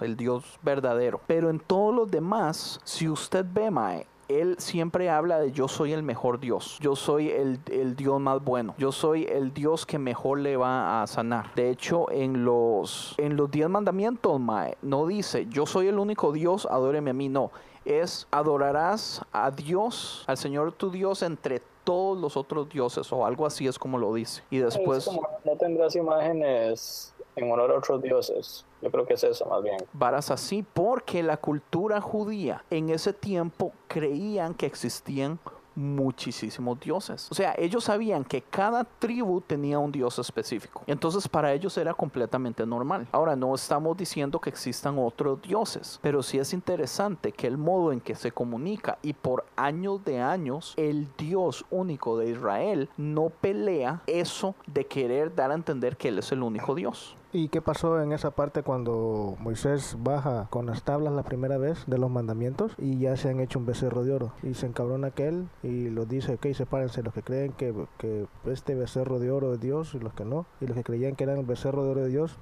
Dios, 0.00 0.08
el 0.08 0.16
Dios 0.16 0.58
verdadero. 0.62 1.20
Pero 1.26 1.50
en 1.50 1.60
todos 1.60 1.94
los 1.94 2.10
demás, 2.10 2.80
si 2.84 3.08
usted 3.08 3.44
ve, 3.52 3.70
Mae, 3.70 4.06
él 4.28 4.56
siempre 4.58 5.10
habla 5.10 5.40
de 5.40 5.50
yo 5.50 5.66
soy 5.66 5.92
el 5.92 6.02
mejor 6.04 6.38
Dios, 6.38 6.78
yo 6.80 6.94
soy 6.94 7.30
el, 7.30 7.58
el 7.70 7.96
Dios 7.96 8.20
más 8.20 8.42
bueno, 8.44 8.74
yo 8.78 8.92
soy 8.92 9.24
el 9.24 9.52
Dios 9.52 9.86
que 9.86 9.98
mejor 9.98 10.38
le 10.38 10.56
va 10.56 11.02
a 11.02 11.06
sanar. 11.08 11.52
De 11.56 11.70
hecho, 11.70 12.10
en 12.12 12.44
los, 12.44 13.14
en 13.18 13.36
los 13.36 13.50
diez 13.50 13.68
mandamientos, 13.68 14.38
Mae, 14.38 14.76
no 14.82 15.06
dice 15.06 15.46
yo 15.48 15.66
soy 15.66 15.88
el 15.88 15.98
único 15.98 16.32
Dios, 16.32 16.66
adóreme 16.70 17.10
a 17.10 17.14
mí, 17.14 17.28
no. 17.28 17.50
Es 17.84 18.28
adorarás 18.30 19.22
a 19.32 19.50
Dios, 19.50 20.24
al 20.28 20.36
Señor 20.36 20.72
tu 20.72 20.90
Dios 20.90 21.22
entre 21.22 21.62
todos 21.82 22.18
los 22.18 22.36
otros 22.36 22.68
dioses 22.68 23.10
o 23.10 23.24
algo 23.24 23.46
así 23.46 23.66
es 23.66 23.78
como 23.78 23.98
lo 23.98 24.12
dice. 24.14 24.42
Y 24.50 24.58
después... 24.58 25.10
No 25.44 25.56
tendrás 25.56 25.96
imágenes 25.96 27.14
en 27.40 27.50
honor 27.50 27.70
a 27.72 27.78
otros 27.78 28.02
dioses. 28.02 28.64
Yo 28.82 28.90
creo 28.90 29.06
que 29.06 29.14
es 29.14 29.24
eso 29.24 29.46
más 29.46 29.62
bien. 29.62 29.76
varas 29.92 30.30
así, 30.30 30.62
porque 30.62 31.22
la 31.22 31.36
cultura 31.36 32.00
judía 32.00 32.64
en 32.70 32.90
ese 32.90 33.12
tiempo 33.12 33.72
creían 33.88 34.54
que 34.54 34.66
existían 34.66 35.38
muchísimos 35.74 36.78
dioses. 36.80 37.30
O 37.30 37.34
sea, 37.34 37.54
ellos 37.56 37.84
sabían 37.84 38.24
que 38.24 38.42
cada 38.42 38.84
tribu 38.84 39.40
tenía 39.40 39.78
un 39.78 39.92
dios 39.92 40.18
específico. 40.18 40.82
Entonces 40.86 41.28
para 41.28 41.52
ellos 41.52 41.76
era 41.78 41.94
completamente 41.94 42.66
normal. 42.66 43.06
Ahora 43.12 43.36
no 43.36 43.54
estamos 43.54 43.96
diciendo 43.96 44.40
que 44.40 44.50
existan 44.50 44.98
otros 44.98 45.40
dioses, 45.42 45.98
pero 46.02 46.22
sí 46.22 46.38
es 46.38 46.52
interesante 46.52 47.32
que 47.32 47.46
el 47.46 47.56
modo 47.56 47.92
en 47.92 48.00
que 48.00 48.14
se 48.14 48.32
comunica 48.32 48.98
y 49.02 49.12
por 49.12 49.44
años 49.56 50.04
de 50.04 50.20
años 50.20 50.74
el 50.76 51.08
Dios 51.16 51.64
único 51.70 52.18
de 52.18 52.30
Israel 52.30 52.88
no 52.96 53.30
pelea 53.30 54.02
eso 54.06 54.54
de 54.66 54.86
querer 54.86 55.34
dar 55.34 55.50
a 55.50 55.54
entender 55.54 55.96
que 55.96 56.08
él 56.08 56.18
es 56.18 56.32
el 56.32 56.42
único 56.42 56.74
Dios. 56.74 57.16
¿Y 57.32 57.48
qué 57.48 57.62
pasó 57.62 58.02
en 58.02 58.10
esa 58.10 58.32
parte 58.32 58.64
cuando 58.64 59.36
Moisés 59.38 59.96
baja 60.00 60.48
con 60.50 60.66
las 60.66 60.82
tablas 60.82 61.12
la 61.12 61.22
primera 61.22 61.58
vez 61.58 61.84
de 61.86 61.96
los 61.96 62.10
mandamientos 62.10 62.74
y 62.76 62.98
ya 62.98 63.16
se 63.16 63.28
han 63.28 63.38
hecho 63.38 63.60
un 63.60 63.66
becerro 63.66 64.02
de 64.02 64.12
oro? 64.12 64.32
Y 64.42 64.54
se 64.54 64.66
encabrona 64.66 65.08
aquel 65.08 65.48
y 65.62 65.90
los 65.90 66.08
dice, 66.08 66.34
ok, 66.34 66.48
sepárense 66.54 67.04
los 67.04 67.14
que 67.14 67.22
creen 67.22 67.52
que, 67.52 67.72
que 67.98 68.26
este 68.46 68.74
becerro 68.74 69.20
de 69.20 69.30
oro 69.30 69.54
es 69.54 69.60
Dios 69.60 69.94
y 69.94 70.00
los 70.00 70.12
que 70.12 70.24
no. 70.24 70.46
Y 70.60 70.66
los 70.66 70.76
que 70.76 70.82
creían 70.82 71.14
que 71.14 71.22
eran 71.22 71.38
el 71.38 71.46
becerro 71.46 71.84
de 71.84 71.90
oro 71.90 72.00
de 72.00 72.08
Dios. 72.08 72.36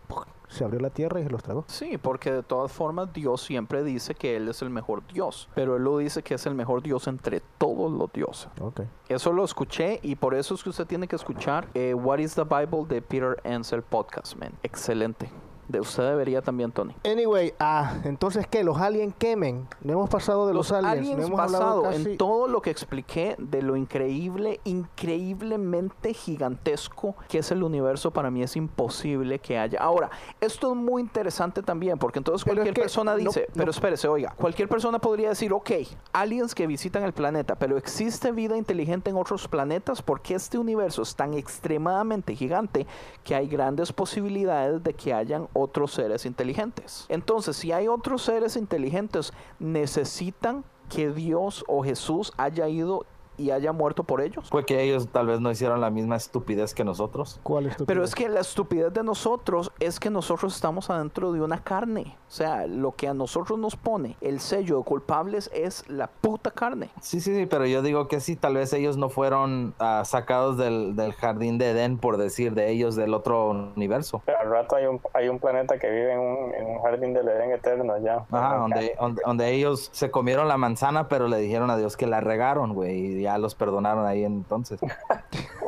Se 0.49 0.64
abrió 0.64 0.80
la 0.80 0.90
tierra 0.90 1.20
y 1.20 1.24
se 1.24 1.30
los 1.30 1.42
tragó. 1.42 1.64
Sí, 1.68 1.99
porque 1.99 2.32
de 2.32 2.42
todas 2.42 2.72
formas 2.72 3.12
Dios 3.12 3.42
siempre 3.42 3.82
dice 3.84 4.14
que 4.14 4.36
Él 4.36 4.49
es 4.49 4.62
el 4.62 4.70
mejor 4.70 5.07
Dios, 5.07 5.49
pero 5.55 5.76
Él 5.76 5.84
lo 5.84 5.99
dice 5.99 6.22
que 6.22 6.34
es 6.34 6.46
el 6.46 6.55
mejor 6.55 6.82
Dios 6.82 7.07
entre 7.07 7.40
todos 7.59 7.92
los 7.92 8.12
dioses. 8.12 8.49
Ok. 8.61 8.82
Eso 9.09 9.32
lo 9.32 9.44
escuché 9.44 10.01
y 10.03 10.16
por 10.16 10.34
eso 10.34 10.55
es 10.55 10.62
que 10.62 10.70
usted 10.70 10.86
tiene 10.86 11.09
que 11.09 11.16
escuchar 11.16 11.68
eh, 11.74 11.94
What 11.94 12.18
is 12.18 12.34
the 12.34 12.44
Bible 12.44 12.84
de 12.88 13.03
Peter 13.03 13.40
Ansel 13.44 13.82
Podcast, 13.82 14.36
man. 14.36 14.53
Excelente. 14.62 15.30
De 15.68 15.80
usted 15.80 16.02
debería 16.08 16.40
también, 16.40 16.72
Tony. 16.72 16.94
Anyway, 17.04 17.52
ah, 17.60 17.96
entonces 18.04 18.46
¿qué? 18.46 18.64
Los 18.64 18.78
aliens 18.78 19.14
quemen. 19.18 19.68
No 19.82 19.92
hemos 19.92 20.08
pasado 20.10 20.46
de 20.46 20.54
los, 20.54 20.70
Los 20.70 20.78
aliens. 20.78 20.98
aliens 20.98 21.18
no 21.20 21.26
hemos 21.26 21.38
basado 21.38 21.82
casi- 21.82 22.12
en 22.12 22.16
todo 22.18 22.48
lo 22.48 22.62
que 22.62 22.70
expliqué 22.70 23.36
de 23.38 23.60
lo 23.60 23.76
increíble, 23.76 24.60
increíblemente 24.64 26.14
gigantesco 26.14 27.14
que 27.28 27.38
es 27.38 27.50
el 27.50 27.62
universo, 27.62 28.10
para 28.10 28.30
mí 28.30 28.42
es 28.42 28.56
imposible 28.56 29.38
que 29.38 29.58
haya. 29.58 29.78
Ahora, 29.80 30.10
esto 30.40 30.70
es 30.72 30.76
muy 30.76 31.02
interesante 31.02 31.62
también, 31.62 31.98
porque 31.98 32.18
entonces 32.18 32.44
Pero 32.44 32.54
es 32.54 32.56
cualquier 32.58 32.74
que 32.74 32.80
persona 32.80 33.12
no- 33.12 33.18
dice, 33.18 33.46
no- 33.48 33.54
pero 33.54 33.70
espérese, 33.70 34.08
oiga, 34.08 34.34
cualquier 34.36 34.68
persona 34.68 34.98
podría 34.98 35.28
decir, 35.30 35.52
ok, 35.52 35.70
aliens 36.12 36.54
que 36.54 36.66
visitan 36.66 37.02
el 37.04 37.12
planeta, 37.12 37.56
pero 37.56 37.76
existe 37.76 38.32
vida 38.32 38.56
inteligente 38.56 39.10
en 39.10 39.16
otros 39.16 39.48
planetas 39.48 40.00
porque 40.02 40.34
este 40.34 40.56
universo 40.58 41.02
es 41.02 41.14
tan 41.14 41.34
extremadamente 41.34 42.34
gigante 42.34 42.86
que 43.24 43.34
hay 43.34 43.48
grandes 43.48 43.92
posibilidades 43.92 44.82
de 44.82 44.94
que 44.94 45.12
hayan 45.12 45.48
otros 45.59 45.92
seres 45.92 46.26
inteligentes. 46.26 47.06
Entonces, 47.09 47.56
si 47.56 47.72
hay 47.72 47.88
otros 47.88 48.22
seres 48.22 48.56
inteligentes, 48.56 49.32
necesitan 49.59 50.64
que 50.88 51.11
Dios 51.11 51.64
o 51.68 51.82
Jesús 51.82 52.32
haya 52.36 52.68
ido 52.68 53.04
y 53.39 53.53
haya 53.53 53.72
muerto 53.72 54.05
por 54.05 54.20
ellos. 54.20 54.49
Fue 54.51 54.66
que 54.66 54.82
ellos 54.82 55.09
tal 55.11 55.28
vez 55.28 55.41
no 55.41 55.51
hicieron 55.51 55.80
la 55.80 55.91
misma 55.91 56.16
estupidez 56.16 56.74
que 56.74 56.84
nosotros. 56.84 57.41
¿Cuál 57.43 57.66
es 57.66 57.76
tu 57.76 57.86
Pero 57.86 58.05
es 58.05 58.14
que 58.14 58.28
la 58.28 58.41
estupidez 58.41 58.93
de 58.93 59.03
nosotros 59.03 59.72
es 59.80 60.01
que 60.01 60.11
nosotros 60.11 60.55
estamos 60.55 60.91
adentro 60.91 61.32
de 61.32 61.41
una 61.41 61.62
carne. 61.62 62.16
O 62.28 62.30
sea, 62.30 62.66
lo 62.66 62.93
que 62.93 63.09
a 63.09 63.14
nosotros 63.14 63.59
nos 63.59 63.76
pone 63.76 64.16
el 64.20 64.41
sello 64.41 64.78
de 64.78 64.84
culpables 64.84 65.51
es 65.55 65.89
la 65.89 66.09
puta 66.09 66.51
carne. 66.51 66.91
Sí, 67.01 67.20
sí, 67.20 67.34
sí, 67.34 67.47
pero 67.47 67.64
yo 67.64 67.80
digo 67.80 68.09
que 68.09 68.20
sí, 68.20 68.36
tal 68.36 68.55
vez 68.55 68.72
ellos 68.72 68.97
no 68.97 69.09
fueron 69.09 69.74
ah, 69.78 70.03
sacados 70.05 70.59
del, 70.59 70.97
del 70.97 71.12
jardín 71.12 71.59
de 71.59 71.70
Edén, 71.70 71.99
por 71.99 72.16
decir, 72.16 72.55
de 72.55 72.70
ellos 72.70 72.97
del 72.97 73.14
otro 73.14 73.51
universo. 73.76 74.22
Pero 74.26 74.41
al 74.41 74.51
rato 74.51 74.76
hay 74.76 74.86
un, 74.86 75.01
hay 75.14 75.28
un 75.28 75.39
planeta 75.39 75.78
que 75.78 75.89
vive 75.89 76.12
en 76.12 76.18
un, 76.18 76.55
en 76.55 76.66
un 76.66 76.82
jardín 76.82 77.14
del 77.14 77.28
Edén 77.28 77.53
eterno 77.53 77.97
ya. 77.99 78.24
Ajá, 78.30 78.57
donde, 78.57 78.97
donde, 78.99 79.22
donde 79.24 79.53
ellos 79.53 79.91
se 79.93 80.11
comieron 80.11 80.49
la 80.49 80.57
manzana, 80.57 81.09
pero 81.09 81.28
le 81.28 81.39
dijeron 81.39 81.70
a 81.70 81.76
Dios 81.76 81.97
que 81.97 82.07
la 82.07 82.20
regaron, 82.20 82.74
güey, 82.74 82.99
y 82.99 83.28
ya 83.29 83.39
los 83.39 83.55
perdonaron 83.55 84.07
ahí 84.07 84.24
entonces. 84.24 84.81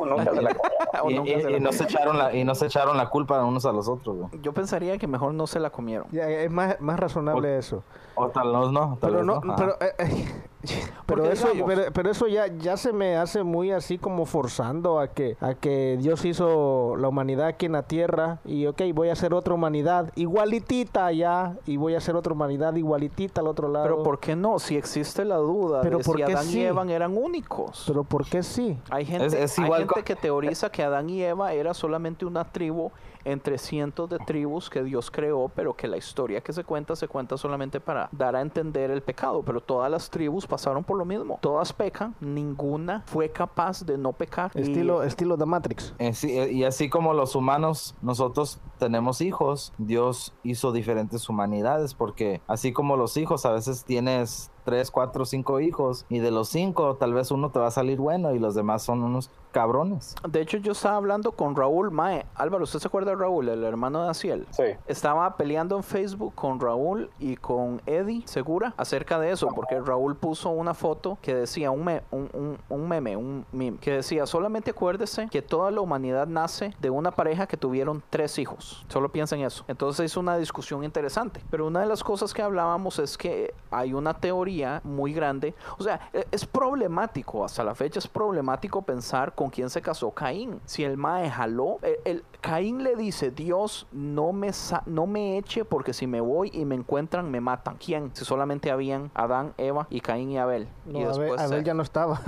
Y, 1.07 1.59
no 1.59 1.71
se 1.71 1.83
echaron 1.83 2.17
la, 2.17 2.33
y 2.33 2.43
no 2.43 2.55
se 2.55 2.65
echaron 2.65 2.97
la 2.97 3.09
culpa 3.09 3.43
unos 3.43 3.65
a 3.65 3.71
los 3.71 3.87
otros, 3.87 4.17
güey. 4.17 4.29
Yo 4.41 4.51
pensaría 4.53 4.97
que 4.97 5.07
mejor 5.07 5.33
no 5.33 5.45
se 5.47 5.59
la 5.59 5.69
comieron. 5.69 6.07
Ya, 6.11 6.27
es 6.27 6.49
más, 6.49 6.79
más 6.81 6.99
razonable 6.99 7.55
O- 7.55 7.59
eso. 7.59 7.83
O 8.15 8.27
tal 8.29 8.51
vez 8.51 8.71
no, 8.71 8.97
tal 8.99 9.11
Pero 9.11 9.17
vez 9.17 9.25
no, 9.25 9.41
pero, 9.55 9.77
eh, 9.79 9.93
eh, 9.99 10.25
pero 11.05 11.25
eso, 11.25 11.47
pero, 11.65 11.83
pero 11.93 12.11
eso 12.11 12.27
ya, 12.27 12.47
ya 12.47 12.77
se 12.77 12.93
me 12.93 13.15
hace 13.15 13.43
muy 13.43 13.71
así 13.71 13.97
como 13.97 14.25
forzando 14.25 14.99
a 14.99 15.07
que, 15.07 15.37
a 15.39 15.53
que 15.55 15.97
Dios 15.99 16.23
hizo 16.25 16.95
la 16.97 17.07
humanidad 17.07 17.47
aquí 17.47 17.65
en 17.67 17.71
la 17.71 17.83
tierra 17.83 18.39
y 18.45 18.67
ok, 18.67 18.81
voy 18.93 19.09
a 19.09 19.13
hacer 19.13 19.33
otra 19.33 19.53
humanidad 19.53 20.11
igualitita 20.15 21.05
allá 21.05 21.55
y 21.65 21.77
voy 21.77 21.95
a 21.95 21.99
hacer 21.99 22.15
otra 22.15 22.33
humanidad 22.33 22.75
igualitita 22.75 23.41
al 23.41 23.47
otro 23.47 23.69
lado. 23.69 23.85
Pero 23.85 24.03
¿por 24.03 24.19
qué 24.19 24.35
no? 24.35 24.59
Si 24.59 24.75
existe 24.75 25.25
la 25.25 25.37
duda 25.37 25.81
Pero 25.81 25.99
de 25.99 26.03
¿por 26.03 26.17
si 26.17 26.23
qué 26.23 26.33
Adán 26.33 26.45
sí? 26.45 26.59
y 26.59 26.65
Eva 26.65 26.85
eran 26.91 27.17
únicos. 27.17 27.85
Pero 27.87 28.03
¿por 28.03 28.25
qué 28.25 28.43
sí? 28.43 28.77
Hay 28.89 29.05
gente, 29.05 29.25
Es- 29.27 29.33
es 29.33 29.59
hay 29.59 29.71
gente 29.71 30.03
que 30.03 30.15
teoriza 30.15 30.69
que 30.69 30.83
Adán 30.83 31.09
y 31.09 31.23
Eva 31.23 31.53
era 31.53 31.73
solamente 31.73 32.25
una 32.25 32.43
tribu 32.43 32.91
entre 33.25 33.57
cientos 33.57 34.09
de 34.09 34.17
tribus 34.19 34.69
que 34.69 34.83
Dios 34.83 35.11
creó, 35.11 35.49
pero 35.55 35.75
que 35.75 35.87
la 35.87 35.97
historia 35.97 36.41
que 36.41 36.53
se 36.53 36.63
cuenta 36.63 36.95
se 36.95 37.07
cuenta 37.07 37.37
solamente 37.37 37.79
para 37.79 38.09
dar 38.11 38.35
a 38.35 38.41
entender 38.41 38.91
el 38.91 39.01
pecado. 39.01 39.43
Pero 39.43 39.61
todas 39.61 39.89
las 39.91 40.09
tribus 40.09 40.47
pasaron 40.47 40.83
por 40.83 40.97
lo 40.97 41.05
mismo. 41.05 41.39
Todas 41.41 41.73
pecan, 41.73 42.15
ninguna 42.19 43.03
fue 43.05 43.29
capaz 43.29 43.85
de 43.85 43.97
no 43.97 44.13
pecar. 44.13 44.51
Y- 44.55 44.61
Estilo, 44.61 45.03
estilo 45.03 45.37
The 45.37 45.45
Matrix. 45.45 45.93
Eh, 45.99 46.13
sí, 46.13 46.37
eh, 46.37 46.51
y 46.51 46.63
así 46.63 46.89
como 46.89 47.13
los 47.13 47.35
humanos, 47.35 47.95
nosotros 48.01 48.59
tenemos 48.79 49.21
hijos, 49.21 49.73
Dios 49.77 50.33
hizo 50.43 50.71
diferentes 50.71 51.27
humanidades, 51.29 51.93
porque 51.93 52.41
así 52.47 52.73
como 52.73 52.97
los 52.97 53.17
hijos, 53.17 53.45
a 53.45 53.51
veces 53.51 53.83
tienes 53.85 54.51
tres, 54.63 54.91
cuatro, 54.91 55.25
cinco 55.25 55.59
hijos 55.59 56.05
y 56.09 56.19
de 56.19 56.31
los 56.31 56.49
cinco 56.49 56.95
tal 56.95 57.13
vez 57.13 57.31
uno 57.31 57.49
te 57.51 57.59
va 57.59 57.67
a 57.67 57.71
salir 57.71 57.99
bueno 57.99 58.33
y 58.33 58.39
los 58.39 58.55
demás 58.55 58.83
son 58.83 59.03
unos 59.03 59.29
cabrones. 59.51 60.15
De 60.29 60.39
hecho, 60.41 60.57
yo 60.57 60.71
estaba 60.71 60.95
hablando 60.95 61.33
con 61.33 61.55
Raúl 61.57 61.91
Mae. 61.91 62.25
Álvaro, 62.35 62.63
¿usted 62.63 62.79
se 62.79 62.87
acuerda 62.87 63.11
de 63.11 63.17
Raúl, 63.17 63.49
el 63.49 63.63
hermano 63.65 64.03
de 64.03 64.09
Aciel? 64.09 64.47
Sí. 64.51 64.63
Estaba 64.87 65.35
peleando 65.35 65.75
en 65.75 65.83
Facebook 65.83 66.33
con 66.35 66.59
Raúl 66.59 67.09
y 67.19 67.35
con 67.35 67.81
Eddie 67.85 68.23
Segura 68.27 68.73
acerca 68.77 69.19
de 69.19 69.31
eso, 69.31 69.49
porque 69.53 69.79
Raúl 69.81 70.15
puso 70.15 70.49
una 70.51 70.73
foto 70.73 71.17
que 71.21 71.35
decía, 71.35 71.69
un, 71.69 71.83
me- 71.83 72.01
un, 72.11 72.29
un- 72.33 72.57
un 72.69 72.87
meme, 72.87 73.17
un 73.17 73.45
meme, 73.51 73.77
que 73.79 73.91
decía, 73.91 74.25
solamente 74.25 74.71
acuérdese 74.71 75.27
que 75.29 75.41
toda 75.41 75.69
la 75.69 75.81
humanidad 75.81 76.27
nace 76.27 76.73
de 76.79 76.89
una 76.89 77.11
pareja 77.11 77.45
que 77.45 77.57
tuvieron 77.57 78.01
tres 78.09 78.39
hijos. 78.39 78.85
Solo 78.87 79.09
piensa 79.09 79.35
en 79.35 79.41
eso. 79.41 79.65
Entonces 79.67 80.05
es 80.05 80.15
una 80.17 80.37
discusión 80.37 80.85
interesante. 80.85 81.41
Pero 81.51 81.67
una 81.67 81.81
de 81.81 81.87
las 81.87 82.03
cosas 82.05 82.33
que 82.33 82.41
hablábamos 82.41 82.99
es 82.99 83.17
que 83.17 83.53
hay 83.69 83.93
una 83.93 84.13
teoría 84.13 84.50
muy 84.83 85.13
grande. 85.13 85.53
O 85.77 85.83
sea, 85.83 86.09
e- 86.13 86.25
es 86.31 86.45
problemático, 86.45 87.43
hasta 87.45 87.63
la 87.63 87.75
fecha 87.75 87.99
es 87.99 88.07
problemático 88.07 88.81
pensar 88.81 89.33
con 89.35 89.49
quién 89.49 89.69
se 89.69 89.81
casó 89.81 90.11
Caín. 90.11 90.59
Si 90.65 90.83
el 90.83 90.97
Mae 90.97 91.29
jaló, 91.29 91.77
el, 91.81 91.97
el- 92.05 92.23
Caín 92.41 92.83
le 92.83 92.95
dice, 92.95 93.29
Dios, 93.29 93.85
no 93.91 94.33
me, 94.33 94.49
no 94.87 95.05
me 95.05 95.37
eche 95.37 95.63
porque 95.63 95.93
si 95.93 96.07
me 96.07 96.21
voy 96.21 96.49
y 96.53 96.65
me 96.65 96.73
encuentran, 96.73 97.29
me 97.29 97.39
matan. 97.39 97.77
¿Quién? 97.77 98.09
Si 98.15 98.25
solamente 98.25 98.71
habían 98.71 99.11
Adán, 99.13 99.53
Eva 99.59 99.85
y 99.91 100.01
Caín 100.01 100.31
y 100.31 100.39
Abel. 100.39 100.67
No, 100.85 100.99
y 100.99 101.03
después 101.03 101.39
Abel 101.39 101.63
ya 101.63 101.73
no 101.75 101.83
estaba. 101.83 102.19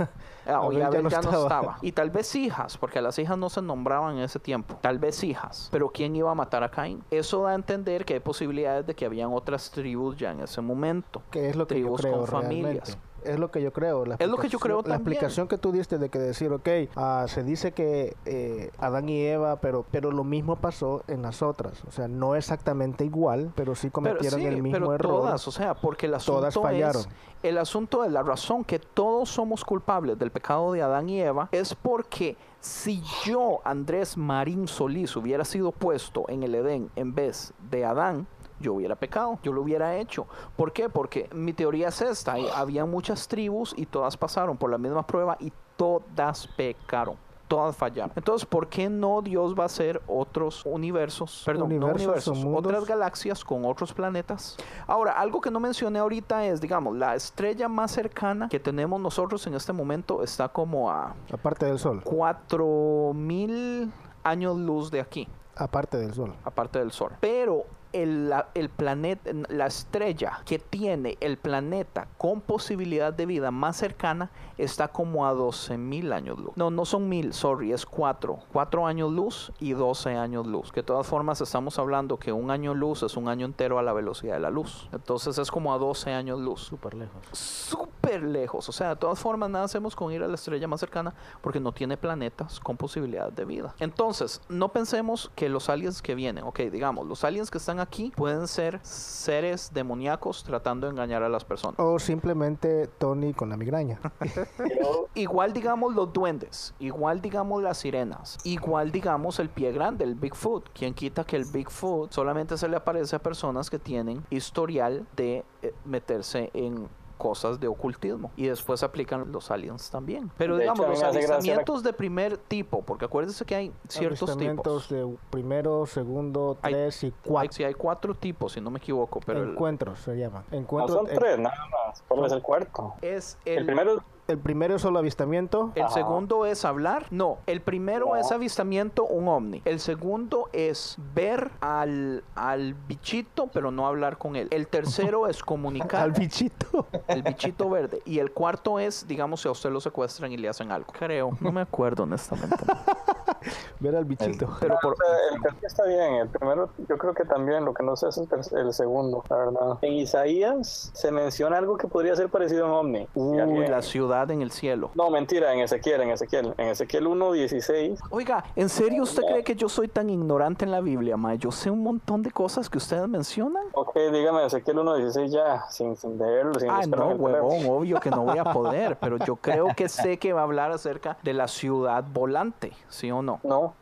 Ah, 0.46 0.56
Abel 0.56 0.78
ya 0.78 0.86
Abel 0.88 1.02
no 1.04 1.08
ya 1.08 1.20
no 1.22 1.42
estaba. 1.42 1.78
Y 1.80 1.90
tal 1.92 2.10
vez 2.10 2.34
hijas, 2.36 2.76
porque 2.78 2.98
a 2.98 3.02
las 3.02 3.18
hijas 3.18 3.36
no 3.38 3.48
se 3.48 3.60
nombraban 3.62 4.18
en 4.18 4.22
ese 4.24 4.38
tiempo. 4.38 4.76
Tal 4.82 4.98
vez 4.98 5.24
hijas. 5.24 5.68
Pero 5.72 5.88
¿quién 5.90 6.14
iba 6.14 6.30
a 6.30 6.34
matar 6.34 6.62
a 6.62 6.70
Caín? 6.70 7.02
Eso 7.10 7.42
da 7.42 7.50
a 7.50 7.54
entender 7.54 8.04
que 8.04 8.14
hay 8.14 8.20
posibilidades 8.20 8.86
de 8.86 8.94
que 8.94 9.06
habían 9.06 9.32
otras 9.32 9.70
tribus 9.70 10.16
ya 10.16 10.30
en 10.30 10.40
ese 10.40 10.60
momento. 10.60 11.22
que 11.30 11.48
es 11.48 11.56
lo 11.56 11.66
que 11.66 11.80
yo 11.80 11.96
creo 12.14 12.26
con 12.26 12.42
familias. 12.42 12.98
Es 13.24 13.38
lo 13.38 13.50
que 13.50 13.62
yo 13.62 13.72
creo. 13.72 14.04
la 14.04 14.16
Es 14.16 14.28
lo 14.28 14.36
que 14.36 14.48
yo 14.48 14.58
creo 14.58 14.82
La 14.82 14.96
explicación 14.96 15.48
que 15.48 15.56
tú 15.56 15.72
diste 15.72 15.96
de 15.96 16.10
que 16.10 16.18
decir, 16.18 16.52
ok, 16.52 16.68
ah, 16.94 17.24
se 17.26 17.42
dice 17.42 17.72
que 17.72 18.16
eh, 18.26 18.70
Adán 18.78 19.08
y 19.08 19.22
Eva, 19.24 19.56
pero, 19.60 19.86
pero 19.90 20.10
lo 20.12 20.24
mismo 20.24 20.56
pasó 20.56 21.02
en 21.08 21.22
las 21.22 21.40
otras. 21.40 21.82
O 21.84 21.90
sea, 21.90 22.06
no 22.06 22.34
exactamente 22.36 23.04
igual, 23.04 23.50
pero 23.54 23.74
sí 23.74 23.88
Pero 23.88 23.92
cometieron 23.92 24.40
sí, 24.40 24.46
el 24.46 24.62
mismo 24.62 24.78
pero 24.78 24.94
error. 24.94 25.10
todas, 25.22 25.48
o 25.48 25.52
sea, 25.52 25.74
porque 25.74 26.04
el 26.06 26.14
asunto 26.14 26.40
Todas 26.40 26.54
fallaron. 26.54 27.00
es 27.00 27.08
el 27.42 27.58
asunto 27.58 28.04
es 28.04 28.12
la 28.12 28.22
razón 28.22 28.64
que 28.64 28.78
todos 28.78 29.28
somos 29.28 29.64
culpables 29.64 30.18
del 30.18 30.30
pecado 30.30 30.72
de 30.72 30.82
Adán 30.82 31.08
y 31.10 31.20
Eva 31.20 31.48
es 31.52 31.74
porque 31.74 32.36
si 32.60 33.02
yo, 33.24 33.60
Andrés 33.64 34.16
Marín 34.16 34.66
Solís, 34.66 35.14
hubiera 35.16 35.44
sido 35.44 35.70
puesto 35.70 36.24
en 36.28 36.42
el 36.42 36.54
Edén 36.54 36.90
en 36.96 37.14
vez 37.14 37.52
de 37.70 37.84
Adán, 37.84 38.26
yo 38.60 38.74
hubiera 38.74 38.94
pecado, 38.94 39.38
yo 39.42 39.52
lo 39.52 39.62
hubiera 39.62 39.96
hecho. 39.96 40.26
¿Por 40.56 40.72
qué? 40.72 40.88
Porque 40.88 41.28
mi 41.34 41.52
teoría 41.52 41.88
es 41.88 42.00
esta, 42.02 42.32
hay- 42.34 42.48
había 42.54 42.84
muchas 42.86 43.28
tribus 43.28 43.74
y 43.76 43.86
todas 43.86 44.16
pasaron 44.16 44.56
por 44.56 44.70
la 44.70 44.78
misma 44.78 45.06
prueba 45.06 45.36
y 45.40 45.52
todas 45.76 46.46
pecaron. 46.56 47.16
Todas 47.46 47.76
fallaron. 47.76 48.10
Entonces, 48.16 48.46
¿por 48.46 48.68
qué 48.68 48.88
no 48.88 49.20
Dios 49.20 49.54
va 49.54 49.64
a 49.64 49.66
hacer 49.66 50.00
otros 50.06 50.64
universos? 50.64 51.42
Perdón, 51.44 51.78
no 51.78 51.88
Universos 51.88 52.42
otras 52.46 52.86
galaxias 52.86 53.44
con 53.44 53.66
otros 53.66 53.92
planetas. 53.92 54.56
Ahora, 54.86 55.12
algo 55.12 55.42
que 55.42 55.50
no 55.50 55.60
mencioné 55.60 55.98
ahorita 55.98 56.46
es, 56.46 56.60
digamos, 56.62 56.96
la 56.96 57.14
estrella 57.14 57.68
más 57.68 57.90
cercana 57.92 58.48
que 58.48 58.58
tenemos 58.58 58.98
nosotros 58.98 59.46
en 59.46 59.54
este 59.54 59.74
momento 59.74 60.22
está 60.22 60.48
como 60.48 60.90
a 60.90 61.14
Aparte 61.32 61.66
del 61.66 61.78
Sol. 61.78 62.02
4000 62.02 63.92
años 64.22 64.56
luz 64.56 64.90
de 64.90 65.00
aquí, 65.00 65.28
Aparte 65.56 65.98
del 65.98 66.14
Sol. 66.14 66.32
aparte 66.44 66.78
del 66.78 66.92
Sol. 66.92 67.12
Pero 67.20 67.64
el, 67.94 68.28
la- 68.28 68.48
el 68.54 68.68
planeta, 68.68 69.30
la 69.48 69.66
estrella 69.66 70.40
que 70.44 70.58
tiene 70.58 71.16
el 71.20 71.38
planeta 71.38 72.08
con 72.18 72.40
posibilidad 72.42 73.12
de 73.14 73.24
vida 73.26 73.50
más 73.50 73.76
cercana 73.76 74.30
está 74.58 74.88
como 74.88 75.26
a 75.26 75.32
12 75.32 75.78
mil 75.78 76.12
años 76.12 76.38
luz. 76.38 76.52
No, 76.56 76.70
no 76.70 76.84
son 76.84 77.08
mil, 77.08 77.32
sorry, 77.32 77.72
es 77.72 77.86
4. 77.86 78.38
4 78.52 78.86
años 78.86 79.12
luz 79.12 79.52
y 79.60 79.72
12 79.72 80.14
años 80.14 80.46
luz. 80.46 80.72
Que 80.72 80.80
de 80.80 80.86
todas 80.86 81.06
formas 81.06 81.40
estamos 81.40 81.78
hablando 81.78 82.18
que 82.18 82.32
un 82.32 82.50
año 82.50 82.74
luz 82.74 83.02
es 83.02 83.16
un 83.16 83.28
año 83.28 83.46
entero 83.46 83.78
a 83.78 83.82
la 83.82 83.92
velocidad 83.92 84.34
de 84.34 84.40
la 84.40 84.50
luz. 84.50 84.88
Entonces 84.92 85.38
es 85.38 85.50
como 85.50 85.72
a 85.72 85.78
12 85.78 86.12
años 86.12 86.40
luz. 86.40 86.62
Súper 86.62 86.94
lejos. 86.94 87.22
Súper 87.32 88.22
lejos. 88.22 88.68
O 88.68 88.72
sea, 88.72 88.90
de 88.90 88.96
todas 88.96 89.18
formas 89.18 89.50
nada 89.50 89.64
hacemos 89.64 89.96
con 89.96 90.12
ir 90.12 90.22
a 90.22 90.28
la 90.28 90.34
estrella 90.34 90.68
más 90.68 90.80
cercana 90.80 91.14
porque 91.40 91.60
no 91.60 91.72
tiene 91.72 91.96
planetas 91.96 92.60
con 92.60 92.76
posibilidad 92.76 93.32
de 93.32 93.44
vida. 93.44 93.74
Entonces, 93.80 94.40
no 94.48 94.70
pensemos 94.70 95.30
que 95.34 95.48
los 95.48 95.68
aliens 95.68 96.02
que 96.02 96.14
vienen, 96.14 96.44
ok, 96.44 96.60
digamos, 96.70 97.06
los 97.06 97.24
aliens 97.24 97.50
que 97.50 97.58
están 97.58 97.80
aquí 97.80 98.12
pueden 98.16 98.46
ser 98.48 98.80
seres 98.82 99.70
demoníacos 99.72 100.44
tratando 100.44 100.86
de 100.86 100.92
engañar 100.92 101.22
a 101.22 101.28
las 101.28 101.44
personas. 101.44 101.78
O 101.78 101.98
simplemente 101.98 102.88
Tony 102.98 103.32
con 103.34 103.48
la 103.48 103.56
migraña. 103.56 104.00
Igual 105.14 105.52
digamos 105.52 105.94
los 105.94 106.12
duendes, 106.12 106.74
igual 106.78 107.20
digamos 107.20 107.62
las 107.62 107.78
sirenas, 107.78 108.38
igual 108.44 108.90
digamos 108.92 109.38
el 109.38 109.48
pie 109.48 109.72
grande, 109.72 110.04
el 110.04 110.14
Bigfoot. 110.14 110.68
Quien 110.72 110.94
quita 110.94 111.24
que 111.24 111.36
el 111.36 111.44
Bigfoot 111.44 112.12
solamente 112.12 112.56
se 112.56 112.68
le 112.68 112.76
aparece 112.76 113.16
a 113.16 113.18
personas 113.18 113.70
que 113.70 113.78
tienen 113.78 114.24
historial 114.30 115.06
de 115.16 115.44
eh, 115.62 115.74
meterse 115.84 116.50
en 116.54 116.88
cosas 117.16 117.60
de 117.60 117.68
ocultismo 117.68 118.32
y 118.36 118.48
después 118.48 118.82
aplican 118.82 119.30
los 119.30 119.50
aliens 119.52 119.88
también. 119.88 120.30
Pero 120.36 120.56
De 120.56 120.62
digamos 120.62 120.80
hecho, 120.80 120.88
los 120.90 121.00
la- 121.00 121.08
avistamientos 121.08 121.82
de 121.84 121.92
primer 121.92 122.36
tipo, 122.36 122.82
porque 122.82 123.04
acuérdense 123.04 123.44
que 123.44 123.54
hay 123.54 123.72
ciertos 123.88 124.22
Avistamientos 124.30 124.88
tipos. 124.88 125.10
de 125.12 125.16
primero, 125.30 125.86
segundo, 125.86 126.58
Hay- 126.60 126.72
tres 126.74 127.04
y 127.04 127.06
Hay, 127.06 127.12
cuatro. 127.24 127.52
sí, 127.52 127.64
hay 127.64 127.74
cuatro 127.74 128.14
tipos, 128.14 128.52
si 128.52 128.60
no 128.60 128.70
me 128.70 128.78
equivoco, 128.78 129.20
pero 129.24 129.44
el, 129.44 129.50
Encuentros 129.50 130.00
se 130.00 130.16
llama. 130.16 130.42
No 130.50 130.58
Encuentros. 130.58 130.98
son 130.98 131.08
el, 131.08 131.16
tres, 131.18 131.38
nada 131.38 131.56
más. 131.86 132.02
¿Cuál 132.08 132.26
es 132.26 132.32
el 132.32 132.42
cuarto? 132.42 132.94
es 133.00 133.38
El, 133.44 133.58
el, 133.58 133.66
primero 133.66 134.02
el 134.28 134.38
primero 134.38 134.76
es 134.76 134.82
solo 134.82 134.98
avistamiento. 134.98 135.72
El 135.74 135.82
Ajá. 135.82 135.94
segundo 135.94 136.46
es 136.46 136.64
hablar. 136.64 137.06
No, 137.10 137.38
el 137.46 137.60
primero 137.60 138.06
No. 138.06 138.16
es 138.16 138.30
avistamiento, 138.32 139.04
un 139.04 139.28
ovni. 139.28 139.62
El 139.64 139.80
segundo 139.80 140.48
es 140.52 140.96
ver 141.14 141.50
al, 141.60 142.24
al 142.34 142.74
bichito, 142.74 143.48
pero 143.52 143.70
no 143.70 143.86
hablar 143.86 144.16
con 144.18 144.36
él. 144.36 144.48
El 144.50 144.66
tercero 144.68 145.26
es 145.28 145.42
comunicar. 145.44 146.02
Al 146.02 146.12
bichito. 146.12 146.86
el 147.08 147.22
bichito 147.22 147.68
verde. 147.68 148.00
Y 148.04 148.18
el 148.18 148.30
cuarto 148.32 148.78
es, 148.78 149.06
digamos, 149.06 149.40
si 149.42 149.48
a 149.48 149.50
usted 149.50 149.70
lo 149.70 149.80
secuestran 149.80 150.32
y 150.32 150.36
le 150.36 150.48
hacen 150.48 150.72
algo. 150.72 150.92
Creo. 150.92 151.32
No 151.40 151.52
me 151.52 151.60
acuerdo, 151.60 152.04
honestamente. 152.04 152.56
Ver 153.80 153.94
al 153.96 154.04
bichito. 154.06 154.48
Pero 154.60 154.76
por, 154.80 154.96
sea, 154.96 155.06
el 155.34 155.42
tercero 155.42 155.66
está 155.66 155.84
bien, 155.86 156.14
el 156.14 156.28
primero 156.28 156.70
yo 156.88 156.96
creo 156.96 157.12
que 157.12 157.24
también, 157.24 157.64
lo 157.64 157.74
que 157.74 157.82
no 157.82 157.94
sé 157.96 158.08
es 158.08 158.16
el, 158.16 158.28
el 158.58 158.72
segundo, 158.72 159.22
la 159.28 159.36
verdad. 159.36 159.78
En 159.82 159.92
Isaías 159.92 160.90
se 160.94 161.12
menciona 161.12 161.58
algo 161.58 161.76
que 161.76 161.86
podría 161.86 162.16
ser 162.16 162.30
parecido 162.30 162.64
a 162.64 162.80
un 162.80 162.86
ovni. 162.86 163.08
Alguien- 163.38 163.70
la 163.70 163.82
ciudad 163.82 164.13
en 164.22 164.42
el 164.42 164.50
cielo. 164.50 164.90
No, 164.94 165.10
mentira, 165.10 165.52
en 165.52 165.60
Ezequiel, 165.60 166.02
en 166.02 166.10
Ezequiel. 166.10 166.54
En 166.56 166.68
Ezequiel 166.68 167.06
1.16. 167.06 167.98
Oiga, 168.10 168.44
¿en 168.56 168.68
serio 168.68 169.02
usted 169.02 169.22
cree 169.22 169.44
que 169.44 169.54
yo 169.54 169.68
soy 169.68 169.88
tan 169.88 170.08
ignorante 170.08 170.64
en 170.64 170.70
la 170.70 170.80
Biblia, 170.80 171.16
ma? 171.16 171.34
Yo 171.34 171.50
sé 171.50 171.70
un 171.70 171.82
montón 171.82 172.22
de 172.22 172.30
cosas 172.30 172.70
que 172.70 172.78
ustedes 172.78 173.08
mencionan. 173.08 173.64
Ok, 173.72 173.96
dígame 174.12 174.46
Ezequiel 174.46 174.78
1.16 174.78 175.26
ya, 175.28 175.64
sin, 175.70 175.96
sin 175.96 176.16
leerlo, 176.18 176.54
sin 176.58 176.70
Ah, 176.70 176.82
no, 176.86 177.08
huevón, 177.08 177.66
obvio 177.68 178.00
que 178.00 178.10
no 178.10 178.22
voy 178.22 178.38
a 178.38 178.44
poder, 178.44 178.96
pero 179.00 179.18
yo 179.18 179.36
creo 179.36 179.68
que 179.76 179.88
sé 179.88 180.18
que 180.18 180.32
va 180.32 180.40
a 180.40 180.44
hablar 180.44 180.70
acerca 180.70 181.16
de 181.22 181.34
la 181.34 181.48
ciudad 181.48 182.04
volante, 182.12 182.72
¿sí 182.88 183.10
o 183.10 183.22
no? 183.22 183.40
No, 183.42 183.74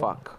Fuck. 0.00 0.37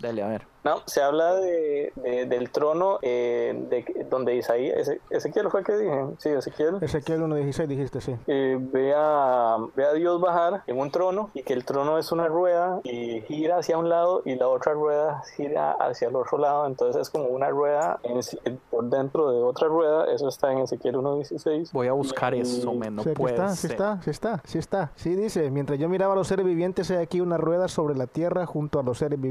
Dale, 0.00 0.22
a 0.22 0.28
ver. 0.28 0.46
no, 0.64 0.82
se 0.86 1.00
habla 1.02 1.34
de, 1.34 1.92
de- 1.96 2.26
del 2.26 2.50
trono 2.50 2.98
eh, 3.02 3.54
de, 3.70 4.06
donde 4.10 4.34
Isaías, 4.34 4.88
Eze- 4.88 5.00
Ezequiel 5.10 5.48
fue 5.50 5.60
el 5.60 5.66
que 5.66 5.76
dije, 5.76 6.04
sí, 6.18 6.28
Ezequiel. 6.30 6.78
Ezequiel 6.80 7.22
1.16 7.22 7.66
dijiste, 7.66 8.00
sí. 8.00 8.16
eh, 8.26 8.58
ve, 8.60 8.92
a, 8.96 9.56
ve 9.76 9.84
a 9.86 9.92
Dios 9.92 10.20
bajar 10.20 10.62
en 10.66 10.78
un 10.78 10.90
trono 10.90 11.30
y 11.34 11.42
que 11.44 11.52
el 11.52 11.64
trono 11.64 11.98
es 11.98 12.10
una 12.12 12.26
rueda 12.26 12.80
y 12.84 13.20
gira 13.22 13.58
hacia 13.58 13.78
un 13.78 13.88
lado 13.88 14.22
y 14.24 14.34
la 14.34 14.48
otra 14.48 14.72
rueda 14.72 15.22
gira 15.36 15.72
hacia 15.72 16.08
el 16.08 16.16
otro 16.16 16.38
lado, 16.38 16.66
entonces 16.66 17.00
es 17.02 17.10
como 17.10 17.26
una 17.26 17.48
rueda 17.50 18.00
en 18.02 18.22
sí- 18.22 18.38
por 18.70 18.84
dentro 18.86 19.30
de 19.30 19.42
otra 19.42 19.68
rueda, 19.68 20.06
eso 20.12 20.28
está 20.28 20.50
en 20.52 20.58
Ezequiel 20.58 20.96
1.16. 20.96 21.70
Voy 21.72 21.86
a 21.88 21.92
buscar 21.92 22.34
Y- 22.34 22.40
eso, 22.40 22.72
men, 22.74 22.96
no 22.96 23.02
Sí, 23.04 23.10
puede 23.10 23.34
está, 23.34 23.48
sí 23.50 23.56
ser. 23.68 23.70
está, 23.72 24.02
sí 24.02 24.10
está, 24.10 24.42
sí 24.44 24.58
está. 24.58 24.90
Sí 24.96 25.14
dice, 25.14 25.50
mientras 25.50 25.78
yo 25.78 25.88
miraba 25.88 26.14
a 26.14 26.16
los 26.16 26.26
seres 26.26 26.44
vivientes, 26.44 26.90
hay 26.90 26.98
aquí 26.98 27.20
una 27.20 27.36
rueda 27.36 27.68
sobre 27.68 27.94
la 27.94 28.06
tierra 28.08 28.46
junto 28.46 28.80
a 28.80 28.82
los 28.82 28.98
seres 28.98 29.20
vivientes, 29.20 29.25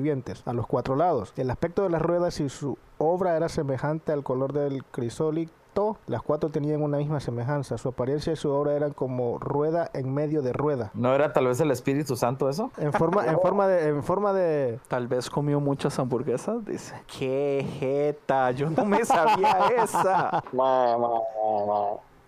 a 0.45 0.53
los 0.53 0.67
cuatro 0.67 0.95
lados. 0.95 1.33
El 1.37 1.49
aspecto 1.49 1.83
de 1.83 1.89
las 1.89 2.01
ruedas 2.01 2.39
y 2.39 2.49
su 2.49 2.77
obra 2.97 3.35
era 3.35 3.49
semejante 3.49 4.11
al 4.11 4.23
color 4.23 4.53
del 4.53 4.83
crisólito. 4.85 5.97
Las 6.07 6.21
cuatro 6.21 6.49
tenían 6.49 6.81
una 6.81 6.97
misma 6.97 7.19
semejanza. 7.19 7.77
Su 7.77 7.89
apariencia 7.89 8.31
y 8.31 8.35
su 8.35 8.49
obra 8.49 8.73
eran 8.73 8.91
como 8.91 9.39
rueda 9.39 9.89
en 9.93 10.13
medio 10.13 10.41
de 10.41 10.53
rueda. 10.53 10.91
¿No 10.93 11.13
era 11.13 11.33
tal 11.33 11.47
vez 11.47 11.59
el 11.59 11.71
Espíritu 11.71 12.15
Santo 12.15 12.49
eso? 12.49 12.71
En 12.77 12.93
forma, 12.93 13.25
en 13.25 13.39
forma 13.39 13.67
de, 13.67 13.89
en 13.89 14.03
forma 14.03 14.33
de, 14.33 14.79
Tal 14.87 15.07
vez 15.07 15.29
comió 15.29 15.59
muchas 15.59 15.97
hamburguesas, 15.99 16.65
dice. 16.65 16.93
¡Qué 17.17 17.65
jeta! 17.79 18.51
Yo 18.51 18.69
no 18.69 18.85
me 18.85 19.03
sabía 19.03 19.67
esa. 19.77 20.43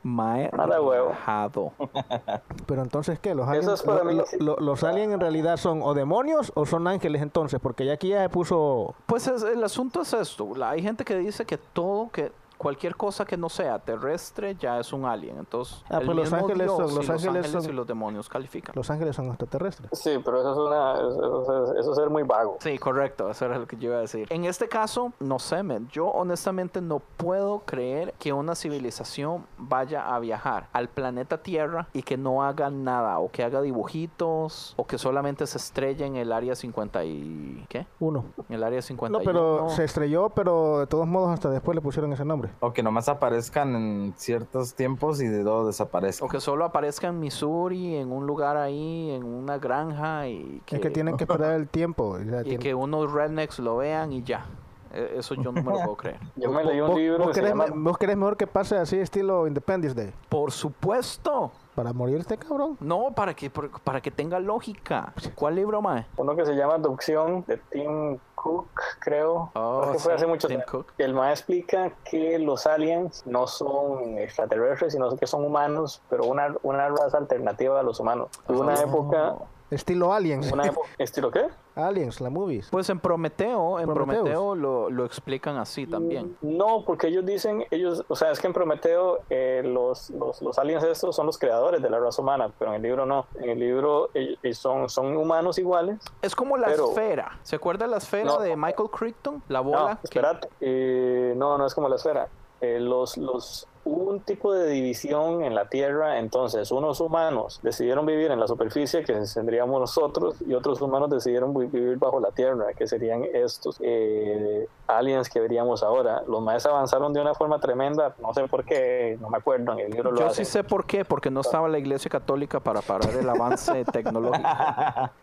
Ma, 0.07 0.23
ma, 0.23 0.33
ma, 0.33 0.37
ma. 0.37 0.47
Mae 0.47 0.49
Nada 0.53 0.81
huevo. 0.81 1.05
relajado. 1.09 1.71
Pero 2.65 2.81
entonces, 2.81 3.19
¿qué? 3.19 3.35
¿Los 3.35 3.47
aliens, 3.47 3.85
lo- 3.85 4.03
mí, 4.05 4.15
lo- 4.15 4.25
sí. 4.25 4.37
lo- 4.39 4.55
los 4.57 4.83
aliens 4.83 5.13
en 5.13 5.19
realidad 5.19 5.57
son 5.57 5.81
o 5.83 5.93
demonios 5.93 6.51
o 6.55 6.65
son 6.65 6.87
ángeles 6.87 7.21
entonces? 7.21 7.59
Porque 7.61 7.85
ya 7.85 7.93
aquí 7.93 8.09
ya 8.09 8.21
se 8.23 8.29
puso... 8.29 8.95
Pues 9.05 9.27
es- 9.27 9.43
el 9.43 9.63
asunto 9.63 10.01
es 10.01 10.13
esto. 10.13 10.49
la- 10.55 10.71
hay 10.71 10.81
gente 10.81 11.03
que 11.03 11.17
dice 11.17 11.45
que 11.45 11.57
todo, 11.57 12.09
que 12.11 12.31
cualquier 12.57 12.95
cosa 12.95 13.25
que 13.25 13.37
no 13.37 13.49
sea 13.49 13.79
terrestre 13.79 14.55
ya 14.59 14.79
es 14.79 14.91
un 14.93 15.05
alien. 15.05 15.37
Entonces, 15.37 15.83
Ah, 15.89 15.99
el 15.99 16.05
pues 16.05 16.17
Los 16.17 16.33
Ángeles 16.33 16.67
Dios 16.67 16.77
son- 16.77 16.91
y 16.91 16.95
Los 16.95 17.09
Ángeles 17.09 17.47
son- 17.51 17.65
y 17.65 17.71
los 17.73 17.87
demonios 17.87 18.29
califican. 18.29 18.73
Los 18.75 18.89
ángeles 18.89 19.15
son 19.15 19.27
extraterrestres. 19.27 19.89
Sí, 19.93 20.17
pero 20.23 20.39
eso 20.41 20.51
es 20.51 20.57
una, 20.57 20.93
eso, 20.93 21.41
eso- 21.43 21.75
eso 21.79 21.91
es 21.91 21.97
ser 21.97 22.09
muy 22.09 22.23
vago. 22.23 22.57
Sí, 22.59 22.77
correcto, 22.77 23.29
eso 23.29 23.45
era 23.45 23.57
lo 23.59 23.67
que 23.67 23.77
yo 23.77 23.89
iba 23.89 23.97
a 23.97 24.01
decir. 24.01 24.27
En 24.31 24.45
este 24.45 24.67
caso, 24.67 25.13
no 25.19 25.39
sé, 25.39 25.63
men, 25.63 25.87
yo 25.89 26.07
honestamente 26.07 26.81
no 26.81 26.99
puedo 27.17 27.59
creer 27.59 28.13
que 28.19 28.33
una 28.33 28.55
civilización 28.55 29.45
vaya 29.57 30.13
a 30.13 30.19
viajar 30.19 30.67
al 30.73 30.89
planeta 30.89 31.37
Tierra 31.37 31.87
y 31.93 32.01
que 32.03 32.17
no 32.17 32.43
haga 32.43 32.69
nada, 32.69 33.19
o 33.19 33.29
que 33.31 33.43
haga 33.43 33.61
dibujitos, 33.61 34.73
o 34.77 34.85
que 34.85 34.97
solamente 34.97 35.45
se 35.47 35.57
estrelle 35.57 36.05
en 36.05 36.15
el 36.15 36.31
área 36.31 36.55
50 36.55 37.03
y... 37.03 37.65
¿qué? 37.69 37.85
Uno. 37.99 38.25
En 38.49 38.55
el 38.55 38.63
área 38.63 38.79
No, 38.79 38.81
51. 38.81 39.23
pero 39.25 39.69
se 39.69 39.83
estrelló, 39.83 40.29
pero 40.29 40.79
de 40.79 40.87
todos 40.87 41.07
modos 41.07 41.29
hasta 41.31 41.49
después 41.49 41.75
le 41.75 41.81
pusieron 41.81 42.11
ese 42.13 42.25
nombre. 42.25 42.46
O 42.59 42.73
que 42.73 42.83
nomás 42.83 43.09
aparezcan 43.09 43.75
en 43.75 44.13
ciertos 44.17 44.73
tiempos 44.73 45.21
y 45.21 45.27
de 45.27 45.43
luego 45.43 45.67
desaparezcan. 45.67 46.27
O 46.27 46.29
que 46.31 46.39
solo 46.39 46.65
aparezca 46.65 47.07
en 47.07 47.19
Missouri, 47.19 47.95
en 47.95 48.11
un 48.11 48.25
lugar 48.27 48.57
ahí, 48.57 49.11
en 49.11 49.23
una 49.23 49.57
granja 49.57 50.27
y 50.27 50.61
que, 50.65 50.75
Es 50.77 50.81
que 50.81 50.89
tienen 50.89 51.17
que 51.17 51.23
esperar 51.25 51.53
el 51.53 51.67
tiempo. 51.67 52.17
y 52.19 52.25
tienen- 52.25 52.59
que 52.59 52.73
unos 52.75 53.11
rednecks 53.11 53.59
lo 53.59 53.77
vean 53.77 54.11
y 54.13 54.23
ya. 54.23 54.45
E- 54.93 55.15
Eso 55.17 55.35
yo 55.35 55.51
no 55.51 55.51
me 55.51 55.61
lo 55.63 55.71
puedo 55.71 55.95
creer. 55.97 56.19
Yo 56.35 56.51
me 56.51 56.63
leí 56.63 56.79
un 56.81 56.87
¿Vos, 56.89 56.97
libro 56.97 57.17
vos 57.19 57.27
que 57.27 57.33
se 57.33 57.39
querés, 57.41 57.51
llama... 57.57 57.65
vos 57.75 57.97
querés 57.97 58.17
mejor 58.17 58.37
que 58.37 58.47
pase 58.47 58.77
así 58.77 58.97
estilo 58.97 59.45
Independence 59.47 59.95
Day? 59.95 60.13
Por 60.29 60.51
supuesto. 60.51 61.51
Para 61.77 61.93
morirte, 61.93 62.39
cabrón. 62.39 62.75
No, 62.79 63.11
para 63.13 63.35
que, 63.35 63.51
por- 63.51 63.69
para 63.81 64.01
que 64.01 64.09
tenga 64.09 64.39
lógica. 64.39 65.13
¿Cuál 65.35 65.53
libro, 65.53 65.79
mae? 65.79 66.07
Uno 66.17 66.35
que 66.35 66.43
se 66.43 66.55
llama 66.55 66.73
Abducción 66.73 67.43
de 67.45 67.57
Tim 67.57 68.17
Cook, 68.33 68.67
creo. 68.97 69.51
Oh, 69.53 69.81
Es 69.83 69.91
que 69.91 69.99
fue 69.99 70.11
sí, 70.13 70.15
hace 70.15 70.25
mucho 70.25 70.47
Tim 70.47 70.57
tiempo. 70.57 70.71
Cook. 70.79 70.93
El 70.97 71.13
ma 71.13 71.29
explica 71.29 71.91
que 72.03 72.39
los 72.39 72.65
aliens 72.65 73.21
no 73.27 73.45
son 73.45 74.17
extraterrestres, 74.17 74.93
sino 74.93 75.15
que 75.15 75.27
son 75.27 75.45
humanos, 75.45 76.01
pero 76.09 76.25
una, 76.25 76.55
una 76.63 76.89
raza 76.89 77.19
alternativa 77.19 77.79
a 77.79 77.83
los 77.83 77.99
humanos. 77.99 78.29
Hubo 78.49 78.61
una 78.61 78.73
Oh. 78.73 78.81
época, 78.83 79.35
Estilo 79.69 80.13
Aliens. 80.13 80.51
una 80.51 80.65
época, 80.67 80.87
¿estilo 80.97 81.29
qué? 81.31 81.47
Aliens, 81.75 82.21
la 82.21 82.29
movies. 82.29 82.69
Pues 82.71 82.89
en 82.89 82.99
Prometeo, 82.99 83.79
en. 83.79 83.93
Prometeo 83.93 84.55
lo, 84.55 84.89
lo 84.89 85.05
explican 85.05 85.57
así 85.57 85.85
también. 85.85 86.35
No, 86.41 86.83
porque 86.85 87.07
ellos 87.07 87.25
dicen, 87.25 87.65
ellos, 87.69 88.03
o 88.07 88.15
sea, 88.15 88.31
es 88.31 88.39
que 88.39 88.47
en 88.47 88.53
Prometeo 88.53 89.19
eh, 89.29 89.61
los, 89.63 90.09
los, 90.11 90.41
los 90.41 90.57
aliens 90.57 90.83
estos 90.83 91.15
son 91.15 91.25
los 91.27 91.37
creadores 91.37 91.81
de 91.81 91.89
la 91.89 91.99
raza 91.99 92.21
humana, 92.21 92.51
pero 92.57 92.71
en 92.71 92.77
el 92.77 92.81
libro 92.81 93.05
no. 93.05 93.27
En 93.39 93.49
el 93.49 93.59
libro 93.59 94.09
ellos- 94.13 94.39
ellos 94.41 94.57
son, 94.57 94.89
son 94.89 95.15
humanos 95.17 95.59
iguales. 95.59 95.99
Es 96.21 96.35
como 96.35 96.57
la 96.57 96.67
Pero- 96.67 96.89
esfera. 96.89 97.37
¿Se 97.43 97.55
acuerda 97.57 97.85
la 97.85 97.97
esfera 97.97 98.25
No. 98.25 98.39
de 98.39 98.55
Michael 98.55 98.89
Crichton? 98.89 99.43
La 99.49 99.59
No, 99.59 99.65
bola. 99.65 99.95
que- 100.01 100.05
espérate. 100.05 100.49
Eh, 100.61 101.33
no, 101.37 101.57
no 101.57 101.65
es 101.65 101.75
como 101.75 101.89
la 101.89 101.97
esfera. 101.97 102.27
Eh, 102.59 102.79
los, 102.79 103.17
los, 103.17 103.67
hubo 103.87 104.11
un 104.11 104.19
tipo 104.21 104.53
de 104.53 104.69
división 104.69 105.43
en 105.43 105.55
la 105.55 105.69
Tierra, 105.69 106.19
entonces 106.19 106.71
unos 106.71 106.99
humanos 106.99 107.59
decidieron 107.63 108.05
vivir 108.05 108.31
en 108.31 108.39
la 108.39 108.47
superficie, 108.47 109.03
que 109.03 109.13
tendríamos 109.33 109.79
nosotros, 109.79 110.35
y 110.45 110.53
otros 110.53 110.81
humanos 110.81 111.09
decidieron 111.09 111.53
vi- 111.57 111.67
vivir 111.67 111.97
bajo 111.97 112.19
la 112.19 112.31
Tierra, 112.31 112.73
que 112.75 112.87
serían 112.87 113.23
estos 113.33 113.77
eh, 113.81 114.67
aliens 114.87 115.29
que 115.29 115.39
veríamos 115.39 115.83
ahora. 115.83 116.23
Los 116.27 116.41
maestros 116.41 116.73
avanzaron 116.75 117.13
de 117.13 117.21
una 117.21 117.33
forma 117.33 117.59
tremenda, 117.59 118.15
no 118.21 118.33
sé 118.33 118.47
por 118.47 118.63
qué, 118.65 119.17
no 119.21 119.29
me 119.29 119.37
acuerdo, 119.37 119.73
en 119.73 119.79
el 119.79 119.91
libro 119.91 120.11
lo 120.11 120.19
Yo 120.19 120.27
hacen. 120.27 120.45
sí 120.45 120.51
sé 120.51 120.63
por 120.63 120.85
qué, 120.85 121.05
porque 121.05 121.31
no 121.31 121.41
estaba 121.41 121.67
la 121.67 121.77
iglesia 121.79 122.09
católica 122.09 122.59
para 122.59 122.81
parar 122.81 123.13
el 123.19 123.29
avance 123.29 123.85
tecnológico. 123.91 124.47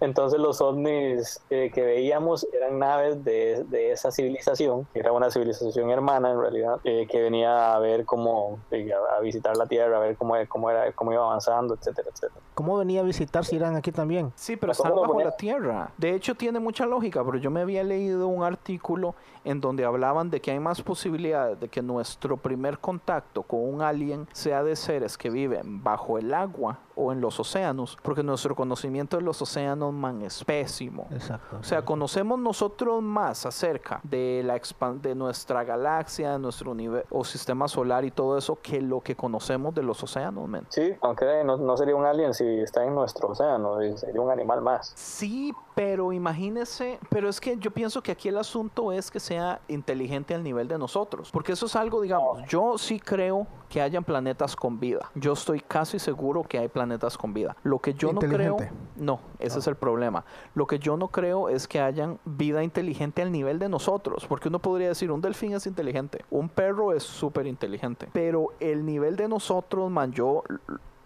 Entonces 0.00 0.38
los 0.40 0.60
ovnis 0.60 1.40
eh, 1.50 1.70
que 1.72 1.82
veíamos 1.82 2.46
eran 2.52 2.78
naves 2.78 3.22
de, 3.24 3.64
de 3.68 3.92
esa 3.92 4.10
civilización, 4.10 4.86
que 4.92 5.00
era 5.00 5.12
una 5.12 5.30
civilización 5.30 5.90
hermana 5.90 6.30
en 6.30 6.40
realidad, 6.40 6.76
eh, 6.84 7.06
que 7.10 7.20
venía 7.22 7.74
a 7.74 7.78
ver 7.78 8.04
cómo, 8.04 8.53
eh, 8.53 8.53
a, 8.70 9.16
a 9.16 9.20
visitar 9.20 9.56
la 9.56 9.66
Tierra, 9.66 9.96
a 9.96 10.00
ver 10.00 10.16
cómo, 10.16 10.34
cómo, 10.48 10.70
era, 10.70 10.90
cómo 10.92 11.12
iba 11.12 11.22
avanzando, 11.22 11.74
etcétera, 11.74 12.08
etcétera. 12.12 12.40
¿Cómo 12.54 12.78
venía 12.78 13.00
a 13.00 13.04
visitar 13.04 13.44
si 13.44 13.56
eran 13.56 13.76
aquí 13.76 13.92
también? 13.92 14.32
Sí, 14.36 14.56
pero 14.56 14.70
¿A 14.70 14.74
están 14.74 14.92
bajo 14.94 15.08
ponía? 15.12 15.26
la 15.26 15.36
tierra. 15.36 15.90
De 15.98 16.14
hecho, 16.14 16.34
tiene 16.34 16.60
mucha 16.60 16.86
lógica, 16.86 17.24
pero 17.24 17.38
yo 17.38 17.50
me 17.50 17.60
había 17.60 17.82
leído 17.82 18.28
un 18.28 18.42
artículo 18.44 19.14
en 19.44 19.60
donde 19.60 19.84
hablaban 19.84 20.30
de 20.30 20.40
que 20.40 20.50
hay 20.50 20.58
más 20.60 20.82
posibilidades 20.82 21.60
de 21.60 21.68
que 21.68 21.82
nuestro 21.82 22.36
primer 22.36 22.78
contacto 22.78 23.42
con 23.42 23.60
un 23.62 23.82
alien 23.82 24.26
sea 24.32 24.62
de 24.62 24.74
seres 24.76 25.16
que 25.18 25.30
viven 25.30 25.82
bajo 25.82 26.18
el 26.18 26.32
agua 26.34 26.78
o 26.96 27.12
en 27.12 27.20
los 27.20 27.40
océanos, 27.40 27.98
porque 28.02 28.22
nuestro 28.22 28.54
conocimiento 28.54 29.16
de 29.16 29.22
los 29.24 29.42
océanos, 29.42 29.92
man, 29.92 30.22
es 30.22 30.44
pésimo. 30.44 31.08
Exacto. 31.10 31.58
O 31.60 31.64
sea, 31.64 31.84
conocemos 31.84 32.38
nosotros 32.38 33.02
más 33.02 33.44
acerca 33.46 34.00
de 34.04 34.42
la 34.44 34.56
expan- 34.56 35.00
de 35.00 35.14
nuestra 35.14 35.64
galaxia, 35.64 36.32
de 36.32 36.38
nuestro 36.38 36.70
universo 36.70 37.08
o 37.10 37.24
sistema 37.24 37.66
solar 37.66 38.04
y 38.04 38.10
todo 38.12 38.38
eso 38.38 38.58
que 38.62 38.80
lo 38.80 39.00
que 39.00 39.16
conocemos 39.16 39.74
de 39.74 39.82
los 39.82 40.02
océanos, 40.02 40.48
men. 40.48 40.66
Sí, 40.68 40.94
aunque 41.02 41.42
no, 41.44 41.56
no 41.56 41.76
sería 41.76 41.96
un 41.96 42.04
alien 42.06 42.32
si 42.32 42.44
está 42.60 42.84
en 42.84 42.94
nuestro 42.94 43.28
océano, 43.28 43.82
y 43.82 43.96
sería 43.96 44.20
un 44.20 44.30
animal 44.30 44.60
más. 44.62 44.92
Sí, 44.94 45.52
pero 45.74 46.12
imagínese, 46.12 46.98
pero 47.08 47.28
es 47.28 47.40
que 47.40 47.56
yo 47.58 47.70
pienso 47.70 48.02
que 48.02 48.12
aquí 48.12 48.28
el 48.28 48.38
asunto 48.38 48.92
es 48.92 49.10
que 49.10 49.20
sea 49.20 49.60
inteligente 49.68 50.34
al 50.34 50.42
nivel 50.42 50.68
de 50.68 50.78
nosotros, 50.78 51.30
porque 51.32 51.52
eso 51.52 51.66
es 51.66 51.76
algo, 51.76 52.00
digamos, 52.00 52.42
yo 52.48 52.78
sí 52.78 53.00
creo 53.00 53.46
que 53.68 53.80
hayan 53.80 54.04
planetas 54.04 54.54
con 54.54 54.78
vida. 54.78 55.10
Yo 55.14 55.32
estoy 55.32 55.60
casi 55.60 55.98
seguro 55.98 56.44
que 56.44 56.58
hay 56.58 56.68
planetas 56.68 57.18
con 57.18 57.34
vida. 57.34 57.56
Lo 57.64 57.80
que 57.80 57.94
yo 57.94 58.12
no 58.12 58.20
creo, 58.20 58.56
no, 58.96 59.20
ese 59.38 59.58
es 59.58 59.66
el 59.66 59.74
problema. 59.74 60.24
Lo 60.54 60.66
que 60.66 60.78
yo 60.78 60.96
no 60.96 61.08
creo 61.08 61.48
es 61.48 61.66
que 61.66 61.80
hayan 61.80 62.20
vida 62.24 62.62
inteligente 62.62 63.22
al 63.22 63.32
nivel 63.32 63.58
de 63.58 63.68
nosotros, 63.68 64.26
porque 64.28 64.48
uno 64.48 64.60
podría 64.60 64.88
decir, 64.88 65.10
un 65.10 65.20
delfín 65.20 65.54
es 65.54 65.66
inteligente, 65.66 66.24
un 66.30 66.48
perro 66.48 66.92
es 66.92 67.02
súper 67.02 67.46
inteligente, 67.46 68.08
pero 68.12 68.52
el 68.60 68.86
nivel 68.86 69.16
de 69.16 69.28
nosotros, 69.28 69.90
man, 69.90 70.12
yo 70.12 70.44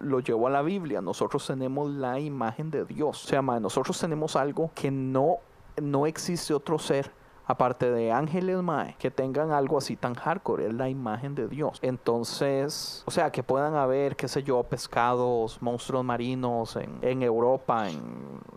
lo 0.01 0.21
llevo 0.21 0.47
a 0.47 0.51
la 0.51 0.63
Biblia. 0.63 1.01
Nosotros 1.01 1.47
tenemos 1.47 1.91
la 1.91 2.19
imagen 2.19 2.71
de 2.71 2.85
Dios. 2.85 3.25
O 3.25 3.29
sea, 3.29 3.43
mae, 3.43 3.61
nosotros 3.61 3.99
tenemos 3.99 4.37
algo 4.37 4.71
que 4.75 4.91
no, 4.91 5.39
no 5.81 6.07
existe 6.07 6.55
otro 6.55 6.79
ser. 6.79 7.13
Aparte 7.51 7.91
de 7.91 8.13
ángeles, 8.13 8.63
mae, 8.63 8.95
que 8.99 9.11
tengan 9.11 9.53
algo 9.53 9.79
así 9.79 9.97
tan 9.97 10.15
hardcore, 10.15 10.67
es 10.67 10.75
la 10.75 10.91
imagen 10.91 11.35
de 11.35 11.49
Dios. 11.49 11.79
Entonces, 11.81 13.03
o 13.07 13.11
sea, 13.11 13.33
que 13.33 13.43
puedan 13.43 13.75
haber, 13.75 14.17
qué 14.17 14.29
sé 14.29 14.43
yo, 14.43 14.63
pescados, 14.65 15.63
monstruos 15.63 16.05
marinos 16.05 16.77
en, 16.77 16.99
en 17.01 17.23
Europa, 17.23 17.89
en 17.89 18.03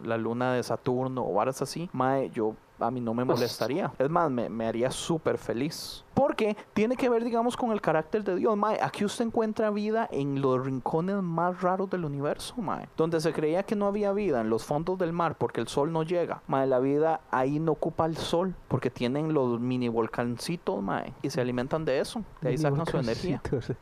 la 0.03 0.17
luna 0.17 0.51
de 0.51 0.63
Saturno 0.63 1.25
o 1.25 1.33
varas 1.33 1.61
así, 1.61 1.89
mae, 1.93 2.31
yo 2.31 2.55
a 2.81 2.91
mí 2.91 3.01
no 3.01 3.13
me 3.13 3.23
molestaría. 3.25 3.91
Es 3.97 4.09
más, 4.09 4.29
me, 4.29 4.49
me 4.49 4.67
haría 4.67 4.91
súper 4.91 5.37
feliz. 5.37 6.03
Porque 6.13 6.57
tiene 6.73 6.97
que 6.97 7.09
ver, 7.09 7.23
digamos, 7.23 7.55
con 7.55 7.71
el 7.71 7.81
carácter 7.81 8.23
de 8.23 8.35
Dios. 8.35 8.55
Mae, 8.57 8.77
aquí 8.81 9.05
usted 9.05 9.25
encuentra 9.25 9.69
vida 9.69 10.07
en 10.11 10.41
los 10.41 10.63
rincones 10.63 11.21
más 11.21 11.61
raros 11.61 11.89
del 11.89 12.05
universo, 12.05 12.55
mae. 12.57 12.87
Donde 12.97 13.21
se 13.21 13.31
creía 13.33 13.63
que 13.63 13.75
no 13.75 13.87
había 13.87 14.11
vida, 14.11 14.41
en 14.41 14.49
los 14.49 14.63
fondos 14.63 14.97
del 14.99 15.13
mar, 15.13 15.35
porque 15.37 15.61
el 15.61 15.67
sol 15.67 15.91
no 15.91 16.03
llega. 16.03 16.41
Mae, 16.47 16.67
la 16.67 16.79
vida 16.79 17.21
ahí 17.31 17.59
no 17.59 17.73
ocupa 17.73 18.05
el 18.05 18.17
sol, 18.17 18.53
porque 18.67 18.89
tienen 18.89 19.33
los 19.33 19.59
mini 19.59 19.87
volcancitos, 19.87 20.81
mae. 20.81 21.13
Y 21.21 21.29
se 21.29 21.41
alimentan 21.41 21.85
de 21.85 21.99
eso. 21.99 22.23
De 22.41 22.49
ahí 22.49 22.57
sacan 22.57 22.85
su 22.85 22.97
energía. 22.97 23.41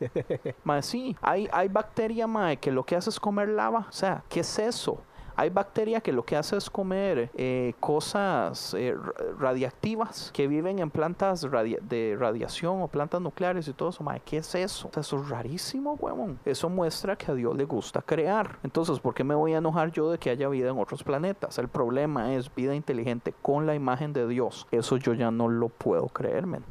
Mae, 0.63 0.81
sí, 0.83 1.15
hay, 1.21 1.49
hay 1.51 1.67
bacteria, 1.67 2.27
mae, 2.27 2.57
que 2.57 2.71
lo 2.71 2.83
que 2.83 2.95
hace 2.95 3.09
es 3.09 3.19
comer 3.19 3.49
lava. 3.49 3.87
O 3.89 3.91
sea, 3.91 4.23
¿qué 4.29 4.41
es 4.41 4.59
eso? 4.59 5.01
Hay 5.39 5.49
bacteria 5.49 6.01
que 6.01 6.11
lo 6.11 6.23
que 6.25 6.35
hace 6.35 6.57
es 6.57 6.69
comer 6.69 7.31
eh, 7.33 7.73
cosas 7.79 8.73
eh, 8.73 8.93
ra- 8.93 9.13
radiactivas 9.39 10.31
que 10.33 10.49
viven 10.49 10.79
en 10.79 10.91
plantas 10.91 11.47
de 11.49 12.17
radiación 12.19 12.81
o 12.81 12.89
plantas 12.89 13.21
nucleares 13.21 13.65
y 13.69 13.71
todo 13.73 13.87
eso. 13.87 14.03
Mae, 14.03 14.19
¿qué 14.25 14.37
es 14.39 14.53
eso? 14.55 14.89
O 14.89 14.91
sea, 14.93 14.99
eso 14.99 15.15
es 15.21 15.29
rarísimo, 15.29 15.93
huevón. 15.93 16.39
Eso 16.43 16.67
muestra 16.67 17.15
que 17.15 17.31
a 17.31 17.35
Dios 17.35 17.55
le 17.55 17.63
gusta 17.63 18.01
crear. 18.01 18.57
Entonces, 18.63 18.99
¿por 18.99 19.13
qué 19.13 19.23
me 19.23 19.33
voy 19.33 19.53
a 19.53 19.59
enojar 19.59 19.93
yo 19.93 20.11
de 20.11 20.17
que 20.17 20.29
haya 20.29 20.49
vida 20.49 20.71
en 20.71 20.77
otros 20.77 21.03
planetas? 21.03 21.57
El 21.57 21.69
problema 21.69 22.33
es 22.35 22.53
vida 22.53 22.75
inteligente 22.75 23.33
con 23.41 23.65
la 23.65 23.75
imagen 23.75 24.11
de 24.11 24.27
Dios. 24.27 24.67
Eso 24.71 24.97
yo 24.97 25.13
ya 25.13 25.31
no 25.31 25.47
lo 25.47 25.69
puedo 25.69 26.07
creer, 26.07 26.47
men. 26.47 26.65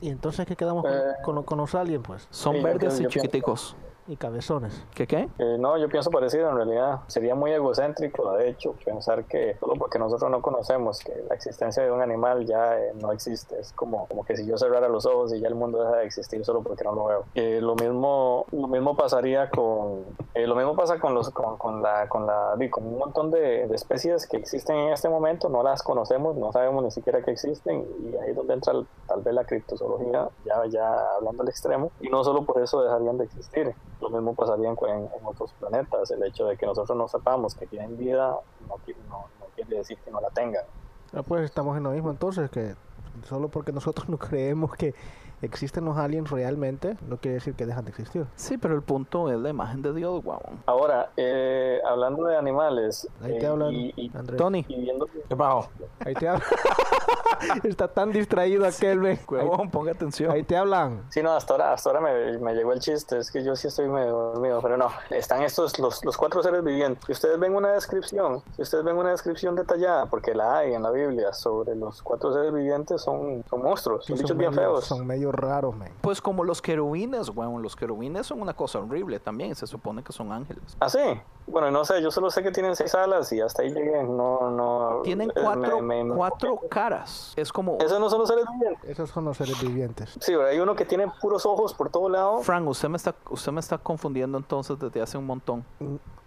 Y 0.00 0.08
entonces, 0.08 0.46
¿qué 0.46 0.56
quedamos 0.56 0.84
con, 0.84 0.92
Eh. 0.92 0.96
con, 1.22 1.42
con 1.42 1.58
los 1.58 1.74
aliens, 1.74 2.02
pues? 2.06 2.26
Son 2.30 2.56
Sí, 2.56 2.62
verdes 2.62 2.94
y 2.94 2.98
pienso- 3.00 3.08
chiquiticos. 3.12 3.76
Y 4.08 4.16
cabezones. 4.16 4.84
¿Qué 4.94 5.06
qué? 5.06 5.28
Eh, 5.38 5.56
no, 5.58 5.76
yo 5.78 5.88
pienso 5.88 6.10
parecido 6.10 6.48
en 6.50 6.56
realidad. 6.56 7.00
Sería 7.08 7.34
muy 7.34 7.50
egocéntrico, 7.52 8.32
de 8.32 8.50
hecho, 8.50 8.74
pensar 8.84 9.24
que 9.24 9.56
solo 9.58 9.74
porque 9.74 9.98
nosotros 9.98 10.30
no 10.30 10.40
conocemos 10.40 11.00
que 11.00 11.24
la 11.28 11.34
existencia 11.34 11.82
de 11.82 11.90
un 11.90 12.00
animal 12.00 12.46
ya 12.46 12.78
eh, 12.78 12.92
no 13.00 13.12
existe. 13.12 13.58
Es 13.58 13.72
como, 13.72 14.06
como 14.06 14.24
que 14.24 14.36
si 14.36 14.46
yo 14.46 14.56
cerrara 14.58 14.88
los 14.88 15.06
ojos 15.06 15.34
y 15.34 15.40
ya 15.40 15.48
el 15.48 15.54
mundo 15.54 15.82
deja 15.82 15.96
de 15.96 16.04
existir 16.06 16.44
solo 16.44 16.62
porque 16.62 16.84
no 16.84 16.92
lo 16.92 17.04
veo. 17.06 17.24
Eh, 17.34 17.60
lo 17.60 17.74
mismo 17.74 18.46
lo 18.52 18.68
mismo 18.68 18.96
pasaría 18.96 19.50
con 19.50 20.04
eh, 20.34 20.46
lo 20.46 20.54
mismo 20.54 20.76
pasa 20.76 20.98
con 20.98 21.14
los 21.14 21.30
con, 21.30 21.56
con 21.56 21.82
la 21.82 22.08
con 22.08 22.26
la 22.26 22.54
con 22.70 22.86
un 22.86 22.98
montón 22.98 23.30
de, 23.30 23.66
de 23.66 23.74
especies 23.74 24.26
que 24.26 24.36
existen 24.36 24.76
en 24.76 24.92
este 24.92 25.08
momento. 25.08 25.48
No 25.48 25.62
las 25.62 25.82
conocemos, 25.82 26.36
no 26.36 26.52
sabemos 26.52 26.84
ni 26.84 26.90
siquiera 26.90 27.22
que 27.22 27.32
existen 27.32 27.86
y 28.04 28.16
ahí 28.16 28.30
es 28.30 28.36
donde 28.36 28.54
entra 28.54 28.72
tal 29.06 29.22
vez 29.22 29.34
la 29.34 29.44
criptozoología 29.44 30.28
ya 30.44 30.66
ya 30.66 31.16
hablando 31.16 31.42
al 31.42 31.48
extremo 31.48 31.90
y 32.00 32.08
no 32.08 32.22
solo 32.24 32.44
por 32.44 32.62
eso 32.62 32.82
dejarían 32.82 33.18
de 33.18 33.24
existir. 33.24 33.74
Lo 34.00 34.10
mismo 34.10 34.34
pasaría 34.34 34.68
en, 34.68 34.76
en- 34.78 35.08
otros 35.24 35.52
planetas. 35.54 36.10
El 36.10 36.22
hecho 36.24 36.46
de 36.46 36.56
que 36.56 36.66
nosotros 36.66 36.96
no 36.96 37.08
sepamos 37.08 37.54
que 37.54 37.66
tienen 37.66 37.96
vida 37.96 38.36
no, 38.60 38.76
no, 39.08 39.30
no 39.40 39.46
quiere 39.54 39.78
decir 39.78 39.98
que 40.04 40.10
no 40.10 40.20
la 40.20 40.30
tengan. 40.30 40.64
Ah, 41.12 41.22
pues 41.22 41.44
estamos 41.44 41.76
en 41.76 41.84
lo 41.84 41.90
mismo 41.90 42.10
entonces, 42.10 42.50
que 42.50 42.74
solo 43.24 43.48
porque 43.48 43.72
nosotros 43.72 44.08
no 44.08 44.18
creemos 44.18 44.72
que 44.74 44.94
existen 45.46 45.84
los 45.84 45.96
aliens 45.96 46.30
realmente, 46.30 46.96
no 47.08 47.16
quiere 47.18 47.36
decir 47.36 47.54
que 47.54 47.64
dejan 47.66 47.84
de 47.84 47.90
existir. 47.90 48.26
Sí, 48.36 48.58
pero 48.58 48.74
el 48.74 48.82
punto 48.82 49.30
es 49.30 49.38
la 49.38 49.48
imagen 49.50 49.82
de 49.82 49.92
Dios, 49.92 50.22
guau. 50.22 50.40
Ahora, 50.66 51.10
eh, 51.16 51.80
hablando 51.88 52.24
de 52.26 52.36
animales. 52.36 53.08
Ahí 53.22 53.38
te 53.38 53.44
eh, 53.44 53.48
hablan, 53.48 53.72
y, 53.72 53.92
y- 53.96 54.10
Andrés. 54.14 54.36
Tony, 54.36 54.64
y 54.68 54.80
viendo 54.80 55.06
¿Qué 55.28 55.36
pasó? 55.36 55.68
Ahí 56.04 56.14
te 56.14 56.28
hablan. 56.28 56.42
Está 57.64 57.88
tan 57.88 58.12
distraído 58.12 58.66
aquel. 58.66 59.04
Ahí, 59.04 59.18
huevón, 59.28 59.70
ponga 59.70 59.92
atención. 59.92 60.30
ahí 60.30 60.42
te 60.42 60.56
hablan. 60.56 61.02
Sí, 61.10 61.22
no, 61.22 61.32
hasta 61.32 61.52
ahora, 61.54 61.72
hasta 61.74 61.90
ahora 61.90 62.00
me, 62.00 62.38
me 62.38 62.54
llegó 62.54 62.72
el 62.72 62.80
chiste, 62.80 63.18
es 63.18 63.30
que 63.30 63.44
yo 63.44 63.54
sí 63.56 63.68
estoy 63.68 63.88
medio 63.88 64.12
dormido, 64.32 64.60
pero 64.62 64.76
no, 64.76 64.88
están 65.10 65.42
estos, 65.42 65.78
los, 65.78 66.04
los 66.04 66.16
cuatro 66.16 66.42
seres 66.42 66.64
vivientes. 66.64 67.04
Si 67.06 67.12
ustedes 67.12 67.38
ven 67.38 67.54
una 67.54 67.72
descripción, 67.72 68.42
si 68.56 68.62
ustedes 68.62 68.84
ven 68.84 68.96
una 68.96 69.10
descripción 69.10 69.54
detallada, 69.54 70.06
porque 70.06 70.34
la 70.34 70.58
hay 70.58 70.72
en 70.74 70.82
la 70.82 70.90
Biblia, 70.90 71.32
sobre 71.32 71.74
los 71.76 72.02
cuatro 72.02 72.32
seres 72.32 72.52
vivientes, 72.52 73.02
son, 73.02 73.44
son 73.50 73.62
monstruos, 73.62 74.04
Sí, 74.06 74.12
son 74.14 74.18
bichos 74.22 74.36
bien 74.36 74.50
medio, 74.50 74.62
feos. 74.70 74.84
son 74.84 75.06
medio 75.06 75.30
raros, 75.36 75.76
man. 75.76 75.90
Pues 76.00 76.20
como 76.20 76.44
los 76.44 76.60
querubines, 76.62 77.28
weón. 77.30 77.62
Los 77.62 77.76
querubines 77.76 78.26
son 78.26 78.40
una 78.42 78.54
cosa 78.54 78.78
horrible 78.78 79.20
también. 79.20 79.54
Se 79.54 79.66
supone 79.66 80.02
que 80.02 80.12
son 80.12 80.32
ángeles. 80.32 80.76
¿Ah, 80.80 80.88
sí? 80.88 80.98
Bueno, 81.46 81.70
no 81.70 81.84
sé, 81.84 82.02
yo 82.02 82.10
solo 82.10 82.28
sé 82.30 82.42
que 82.42 82.50
tienen 82.50 82.74
seis 82.74 82.94
alas 82.96 83.32
y 83.32 83.40
hasta 83.40 83.62
ahí 83.62 83.72
llegué, 83.72 84.02
no, 84.02 84.50
no... 84.50 85.00
Tienen 85.04 85.30
eh, 85.30 85.34
cuatro, 85.40 85.80
me- 85.80 86.02
me- 86.02 86.14
cuatro 86.16 86.58
caras. 86.68 87.34
Es 87.36 87.52
como... 87.52 87.78
Esos 87.78 88.00
no 88.00 88.10
son 88.10 88.18
los 88.20 88.28
seres 88.28 88.44
vivientes. 88.52 88.90
Esos 88.90 89.10
son 89.10 89.24
los 89.26 89.36
seres 89.36 89.60
vivientes. 89.62 90.10
Sí, 90.20 90.32
pero 90.32 90.46
hay 90.46 90.58
uno 90.58 90.74
que 90.74 90.84
tiene 90.84 91.06
puros 91.20 91.46
ojos 91.46 91.72
por 91.72 91.88
todo 91.88 92.08
lado. 92.08 92.40
Frank, 92.40 92.66
usted 92.66 92.88
me 92.88 92.96
está, 92.96 93.14
usted 93.30 93.52
me 93.52 93.60
está 93.60 93.78
confundiendo 93.78 94.36
entonces 94.38 94.76
desde 94.78 95.00
hace 95.00 95.16
un 95.18 95.26
montón. 95.26 95.64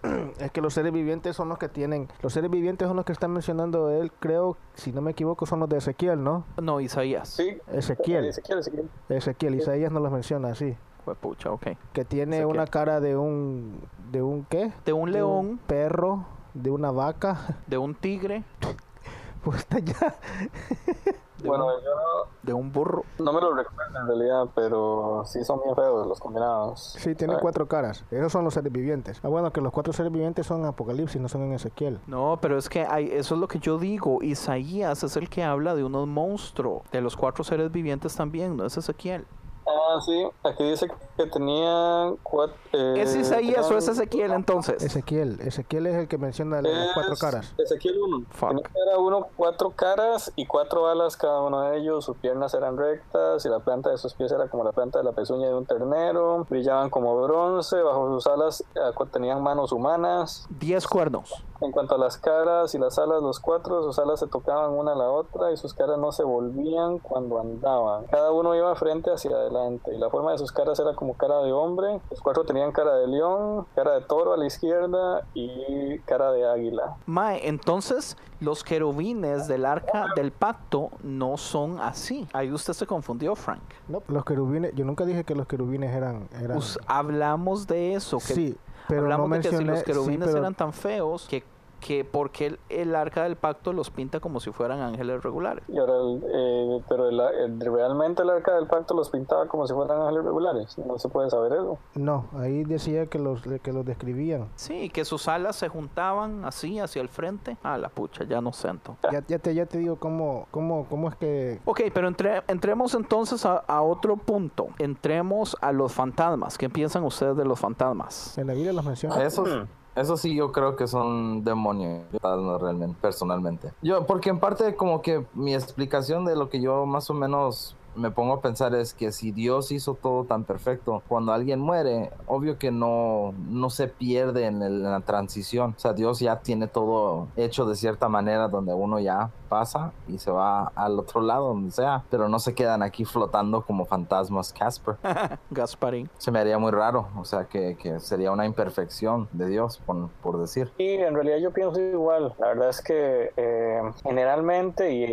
Es 0.39 0.51
que 0.51 0.61
los 0.61 0.73
seres 0.73 0.93
vivientes 0.93 1.35
son 1.35 1.49
los 1.49 1.57
que 1.57 1.67
tienen. 1.69 2.07
Los 2.21 2.34
seres 2.34 2.49
vivientes 2.49 2.88
son 2.88 2.95
los 2.95 3.05
que 3.05 3.11
está 3.11 3.27
mencionando 3.27 3.89
él, 3.89 4.11
creo, 4.19 4.57
si 4.73 4.91
no 4.93 5.01
me 5.01 5.11
equivoco, 5.11 5.45
son 5.45 5.59
los 5.59 5.69
de 5.69 5.77
Ezequiel, 5.77 6.23
¿no? 6.23 6.45
No, 6.61 6.80
Isaías. 6.80 7.30
Sí, 7.30 7.57
Ezequiel. 7.71 8.26
Ezequiel, 8.26 8.59
Ezequiel. 8.59 8.89
Ezequiel, 9.09 9.55
Isaías 9.55 9.91
no 9.91 9.99
los 9.99 10.11
menciona 10.11 10.49
así. 10.49 10.77
Fue 11.05 11.15
pucha, 11.15 11.51
ok. 11.51 11.67
Que 11.93 12.05
tiene 12.05 12.38
Ezequiel. 12.38 12.55
una 12.55 12.67
cara 12.67 12.99
de 12.99 13.17
un. 13.17 13.80
¿De 14.11 14.21
un 14.21 14.45
qué? 14.45 14.71
De 14.85 14.93
un 14.93 15.11
león, 15.11 15.59
perro, 15.67 16.26
de 16.53 16.69
una 16.71 16.91
vaca. 16.91 17.57
de 17.67 17.77
un 17.77 17.95
tigre, 17.95 18.43
Pues 19.43 19.59
está 19.59 19.80
ya. 19.80 20.15
de, 21.41 21.48
Bueno, 21.48 21.66
un, 21.68 21.72
yo 21.84 21.95
no, 21.95 22.30
de 22.44 22.53
un 22.53 22.72
burro. 22.72 23.03
No 23.20 23.34
me 23.34 23.41
lo 23.41 23.53
recuerdo 23.53 23.99
en 23.99 24.07
realidad, 24.07 24.48
pero 24.56 25.24
sí 25.26 25.44
son 25.44 25.61
bien 25.64 25.76
feos 25.76 26.07
los 26.07 26.20
combinados. 26.20 26.95
Sí, 26.98 27.16
tienen 27.16 27.38
Ah, 27.38 27.40
cuatro 27.41 27.68
caras. 27.68 28.03
Esos 28.11 28.32
son 28.32 28.44
los 28.44 28.53
seres 28.53 28.72
vivientes. 28.72 29.20
Ah, 29.24 29.28
bueno, 29.28 29.52
que 29.52 29.61
los 29.61 29.72
cuatro 29.72 29.94
seres 29.94 30.11
vivientes 30.11 30.45
son 30.45 30.61
en 30.61 30.68
Apocalipsis, 30.68 31.20
no 31.22 31.28
son 31.30 31.41
en 31.44 31.53
Ezequiel. 31.53 31.99
No, 32.07 32.38
pero 32.41 32.57
es 32.57 32.70
que 32.70 32.86
hay, 32.86 33.06
eso 33.11 33.36
es 33.36 33.41
lo 33.41 33.48
que 33.48 33.60
yo 33.60 33.78
digo. 33.78 34.22
Isaías 34.22 35.03
es 35.03 35.16
el 35.18 35.30
que 35.30 35.44
habla 35.44 35.76
de 35.76 35.84
unos 35.84 36.07
monstruos. 36.07 36.84
De 36.91 37.02
los 37.02 37.16
cuatro 37.16 37.44
seres 37.44 37.72
vivientes 37.72 38.16
también, 38.16 38.57
no 38.57 38.66
es 38.66 38.78
Ezequiel. 38.78 39.26
Ah, 39.70 40.00
sí, 40.04 40.28
aquí 40.44 40.64
dice 40.64 40.88
que 41.16 41.26
tenía 41.28 42.12
cuatro... 42.24 42.56
¿Es 42.74 43.16
Isaías 43.16 43.70
o 43.70 43.78
es 43.78 43.88
Ezequiel 43.88 44.32
entonces? 44.32 44.82
Ezequiel. 44.82 45.40
Ezequiel 45.41 45.86
es 45.88 45.96
el 45.96 46.08
que 46.08 46.18
menciona 46.18 46.62
las 46.62 46.94
cuatro 46.94 47.16
caras. 47.16 47.54
Ezequiel 47.58 48.00
1. 48.00 48.26
Fuck. 48.32 48.70
Era 48.88 48.98
uno, 48.98 49.28
cuatro 49.36 49.72
caras 49.72 50.32
y 50.36 50.48
cuatro 50.48 50.88
alas 50.88 51.18
cada 51.18 51.41
uno 51.41 51.62
de 51.62 51.78
ellos. 51.78 52.06
Sus 52.06 52.18
piernas 52.18 52.54
eran 52.54 52.78
rectas 52.78 53.46
y 53.46 53.50
la 53.50 53.60
planta 53.60 53.91
de 53.91 53.98
sus 53.98 54.14
pies 54.14 54.32
era 54.32 54.48
como 54.48 54.64
la 54.64 54.72
planta 54.72 55.00
de 55.00 55.06
la 55.06 55.12
pezuña 55.12 55.48
de 55.48 55.56
un 55.56 55.66
ternero. 55.66 56.46
Brillaban 56.50 56.90
como 56.90 57.22
bronce. 57.22 57.82
Bajo 57.82 58.08
sus 58.14 58.28
alas 58.28 58.64
eh, 58.76 59.06
tenían 59.12 59.44
manos 59.44 59.72
humanas. 59.72 60.48
Diez 60.50 60.88
cuernos. 60.88 61.44
En 61.61 61.72
cuanto 61.72 61.95
a 61.95 61.98
las 61.98 62.18
caras 62.18 62.73
y 62.73 62.80
las 62.80 62.98
alas, 62.99 63.22
los 63.22 63.40
cuatro, 63.40 63.84
sus 63.84 63.99
alas 63.99 64.19
se 64.19 64.27
tocaban 64.27 64.72
una 64.72 64.94
a 64.94 64.95
la 64.95 65.10
otra 65.10 65.52
y 65.52 65.57
sus 65.57 65.73
caras 65.73 65.98
no 65.98 66.11
se 66.11 66.23
volvían 66.23 66.99
cuando 66.99 67.40
andaban. 67.40 68.06
Cada 68.06 68.31
uno 68.31 68.56
iba 68.56 68.73
frente 68.76 69.11
hacia 69.11 69.31
adelante 69.31 69.94
y 69.94 69.98
la 69.98 70.10
forma 70.10 70.31
de 70.31 70.38
sus 70.38 70.52
caras 70.52 70.80
era 70.80 70.94
como 70.95 71.15
cara 71.15 71.40
de 71.41 71.52
hombre. 71.52 71.99
Los 72.10 72.22
cuatro 72.22 72.44
tenían 72.45 72.72
cara 72.72 72.95
de 72.95 73.07
león, 73.07 73.65
cara 73.76 73.95
de 73.95 74.02
toro 74.02 74.34
a 74.34 74.38
la 74.38 74.45
izquierda 74.45 75.23
y 75.34 75.99
cara 75.99 76.31
de 76.31 76.48
águila. 76.49 76.95
Mae, 77.06 77.48
entonces 77.48 78.15
los 78.40 78.64
querubines 78.64 79.48
del 79.49 79.65
arca 79.65 80.06
del 80.15 80.31
pacto 80.31 80.91
no 81.03 81.36
son 81.38 81.80
así. 81.81 82.27
Ahí 82.31 82.52
usted 82.53 82.72
se 82.73 82.88
confundió, 82.88 83.36
Frank. 83.36 83.61
No, 83.90 84.02
los 84.07 84.23
querubines. 84.23 84.73
Yo 84.76 84.86
nunca 84.86 85.03
dije 85.06 85.23
que 85.26 85.36
los 85.36 85.45
querubines 85.45 85.94
eran. 85.94 86.30
eran 86.41 86.57
Us- 86.57 86.80
hablamos 86.88 87.68
de 87.68 87.95
eso. 87.95 88.18
Que 88.19 88.34
sí, 88.34 88.57
pero 88.90 89.02
hablamos 89.03 89.30
no 89.30 89.36
de 89.36 89.41
que 89.41 89.49
si 89.49 89.64
los 89.64 89.80
sí, 89.80 89.86
querubines 89.86 90.28
pero- 90.28 90.40
eran 90.40 90.56
tan 90.56 90.74
feos 90.74 91.28
que, 91.30 91.44
que 91.80 92.03
porque 92.06 92.45
el, 92.47 92.60
el 92.69 92.95
arca 92.95 93.23
del 93.23 93.35
pacto 93.35 93.73
los 93.73 93.89
pinta 93.89 94.19
como 94.19 94.39
si 94.39 94.51
fueran 94.51 94.80
ángeles 94.81 95.23
regulares. 95.23 95.64
Y 95.68 95.77
ahora, 95.77 95.93
el- 95.97 96.23
eh, 96.34 96.81
pero 96.89 97.10
el- 97.10 97.19
el- 97.19 97.60
realmente 97.60 98.23
el 98.23 98.30
arca 98.30 98.56
del 98.56 98.68
pacto 98.68 98.93
los 98.93 99.10
pintaba 99.10 99.47
como 99.47 99.65
si 99.68 99.73
fueran 99.73 100.01
ángeles 100.01 100.23
regulares. 100.26 100.77
No 100.77 100.97
se 100.99 101.10
puede 101.10 101.30
saber 101.30 101.53
eso. 101.53 101.77
No, 101.95 102.26
ahí 102.38 102.64
decía 102.64 103.06
que 103.07 103.19
los, 103.19 103.41
que 103.41 103.72
los 103.73 103.85
describían. 103.85 104.47
Sí, 104.56 104.89
que 104.89 105.06
sus 105.06 105.27
alas 105.27 105.56
se 105.56 105.68
juntaban 105.69 106.45
así 106.45 106.80
hacia 106.80 107.01
el 107.01 107.10
frente. 107.10 107.57
Ah, 107.64 107.77
la 107.77 107.89
pucha, 107.89 108.23
ya 108.26 108.41
no 108.41 108.51
siento. 108.53 108.97
Ya, 109.11 109.23
ya, 109.27 109.39
te, 109.39 109.53
ya 109.53 109.65
te 109.65 109.77
digo 109.77 109.95
cómo, 109.97 110.47
cómo, 110.51 110.85
cómo 110.89 111.10
es 111.10 111.15
que. 111.15 111.60
Ok, 111.65 111.81
pero 111.93 112.07
entre- 112.07 112.43
entremos 112.47 112.93
entonces 112.93 113.45
a, 113.45 113.57
a 113.57 113.81
otro 113.81 114.18
punto. 114.18 114.68
Entremos 114.80 115.56
a 115.61 115.72
los 115.72 115.93
fantasmas. 115.93 116.57
¿Qué 116.57 116.69
piensan 116.69 117.03
ustedes 117.03 117.38
de 117.38 117.45
los 117.45 117.60
fantasmas? 117.60 118.38
En 118.38 118.47
la 118.47 118.53
Biblia 118.53 118.73
los 118.73 118.84
menciona. 118.85 119.23
Esos, 119.23 119.47
eso 119.95 120.18
sí 120.18 120.36
yo 120.36 120.52
creo 120.52 120.76
que 120.76 120.88
son 120.88 121.44
demonios, 121.44 122.03
realmente, 122.22 122.98
personalmente. 123.02 123.72
Yo, 123.82 124.06
porque 124.06 124.30
en 124.30 124.40
parte 124.40 124.76
como 124.76 125.02
que 125.02 125.26
mi 125.34 125.53
explicación 125.53 126.26
de 126.26 126.36
lo 126.36 126.49
que 126.49 126.61
yo 126.61 126.86
más 126.86 127.10
o 127.10 127.14
menos 127.14 127.76
me 127.95 128.11
pongo 128.11 128.34
a 128.34 128.41
pensar 128.41 128.74
es 128.76 128.94
que 128.94 129.11
si 129.11 129.32
Dios 129.32 129.72
hizo 129.72 129.94
todo 129.95 130.24
tan 130.26 130.44
perfecto, 130.44 131.02
cuando 131.07 131.34
alguien 131.34 131.60
muere, 131.60 132.11
obvio 132.28 132.57
que 132.57 132.72
no, 132.72 133.34
no 133.49 133.70
se 133.70 133.88
pierde 133.88 134.45
en, 134.45 134.61
el- 134.61 134.86
en 134.86 134.91
la 134.91 135.02
transición. 135.02 135.74
O 135.76 135.80
sea, 135.80 135.94
Dios 135.94 136.20
ya 136.20 136.40
tiene 136.40 136.68
todo 136.68 137.28
hecho 137.36 137.66
de 137.66 137.76
cierta 137.76 138.10
manera 138.10 138.48
donde 138.48 138.74
uno 138.74 138.99
ya 138.99 139.30
pasa 139.49 139.91
y 140.07 140.20
se 140.20 140.30
va 140.30 140.72
al 140.76 140.99
otro 140.99 141.22
lado, 141.22 141.48
donde 141.48 141.72
sea, 141.72 142.03
pero 142.11 142.30
no 142.30 142.38
se 142.40 142.53
quedan 142.53 142.84
aquí 142.84 143.03
flotando 143.06 143.61
como 143.64 143.86
fantasmas 143.86 144.53
Casper. 144.53 144.95
Gasparín. 145.49 146.10
Se 146.18 146.32
me 146.32 146.40
haría 146.40 146.57
muy 146.60 146.72
raro, 146.72 147.07
o 147.18 147.26
sea, 147.26 147.45
que, 147.45 147.76
que 147.76 147.99
sería 147.99 148.32
una 148.32 148.45
imperfección 148.45 149.28
de 149.32 149.48
Dios, 149.48 149.82
por, 149.86 150.10
por 150.22 150.40
decir. 150.40 150.72
Y 150.78 150.94
en 150.95 151.16
realidad 151.16 151.38
yo 151.38 151.52
pienso 151.52 151.80
igual. 151.82 152.36
La 152.40 152.48
verdad 152.49 152.70
es 152.70 152.82
que 152.82 153.32
eh, 153.36 153.82
generalmente, 154.03 154.91
y, 154.91 155.03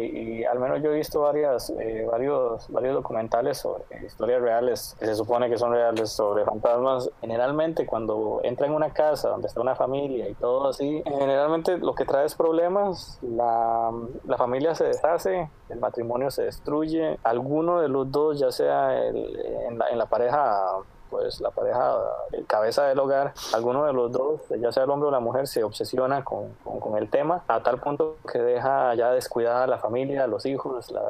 y 0.41 0.45
al 0.45 0.59
menos 0.59 0.83
yo 0.83 0.91
he 0.93 0.97
visto 0.97 1.21
varias, 1.23 1.71
eh, 1.71 2.07
varios, 2.11 2.66
varios 2.69 2.95
documentales 2.95 3.59
sobre 3.59 3.85
historias 4.05 4.41
reales, 4.43 4.97
que 4.99 5.07
se 5.07 5.15
supone 5.15 5.49
que 5.49 5.59
son 5.59 5.73
reales, 5.73 6.11
sobre 6.11 6.45
fantasmas. 6.45 7.11
Generalmente 7.21 7.87
cuando 7.87 8.41
entra 8.43 8.67
en 8.67 8.75
una 8.75 8.93
casa 8.93 9.29
donde 9.31 9.49
está 9.49 9.61
una 9.61 9.75
familia 9.75 10.29
y 10.29 10.35
todo 10.35 10.69
así, 10.69 11.03
generalmente 11.05 11.79
lo 11.79 11.95
que 11.95 12.05
trae 12.05 12.27
es 12.27 12.35
problemas. 12.35 13.19
La, 13.23 13.91
la 14.25 14.37
familia 14.37 14.75
se 14.75 14.85
deshace, 14.85 15.51
el 15.69 15.81
matrimonio 15.81 16.31
se 16.31 16.45
destruye. 16.45 17.19
Alguno 17.25 17.81
de 17.81 17.89
los 17.89 18.11
dos, 18.11 18.39
ya 18.39 18.51
sea 18.51 18.97
el- 19.07 19.37
en, 19.69 19.79
la, 19.79 19.89
en 19.91 19.99
la 19.99 20.07
pareja 20.07 20.63
pues 21.11 21.41
la 21.41 21.51
pareja, 21.51 21.95
el 22.33 22.47
cabeza 22.47 22.85
del 22.85 22.99
hogar, 22.99 23.33
alguno 23.55 23.85
de 23.85 23.93
los 23.93 24.13
dos, 24.13 24.41
ya 24.61 24.73
sea 24.73 24.85
el 24.85 24.91
hombre 24.91 25.09
o 25.09 25.11
la 25.11 25.21
mujer, 25.21 25.47
se 25.49 25.65
obsesiona 25.65 26.25
con, 26.25 26.53
con- 26.65 26.81
con 26.81 26.97
el 26.99 27.09
tema 27.11 27.43
a 27.49 27.63
tal 27.63 27.79
punto 27.81 28.17
que 28.31 28.39
deja 28.39 28.95
ya 28.95 29.11
descuidada 29.13 29.65
a 29.65 29.67
la 29.67 29.79
familia, 29.79 30.27
los 30.27 30.47
hijos, 30.47 30.91
la, 30.91 31.03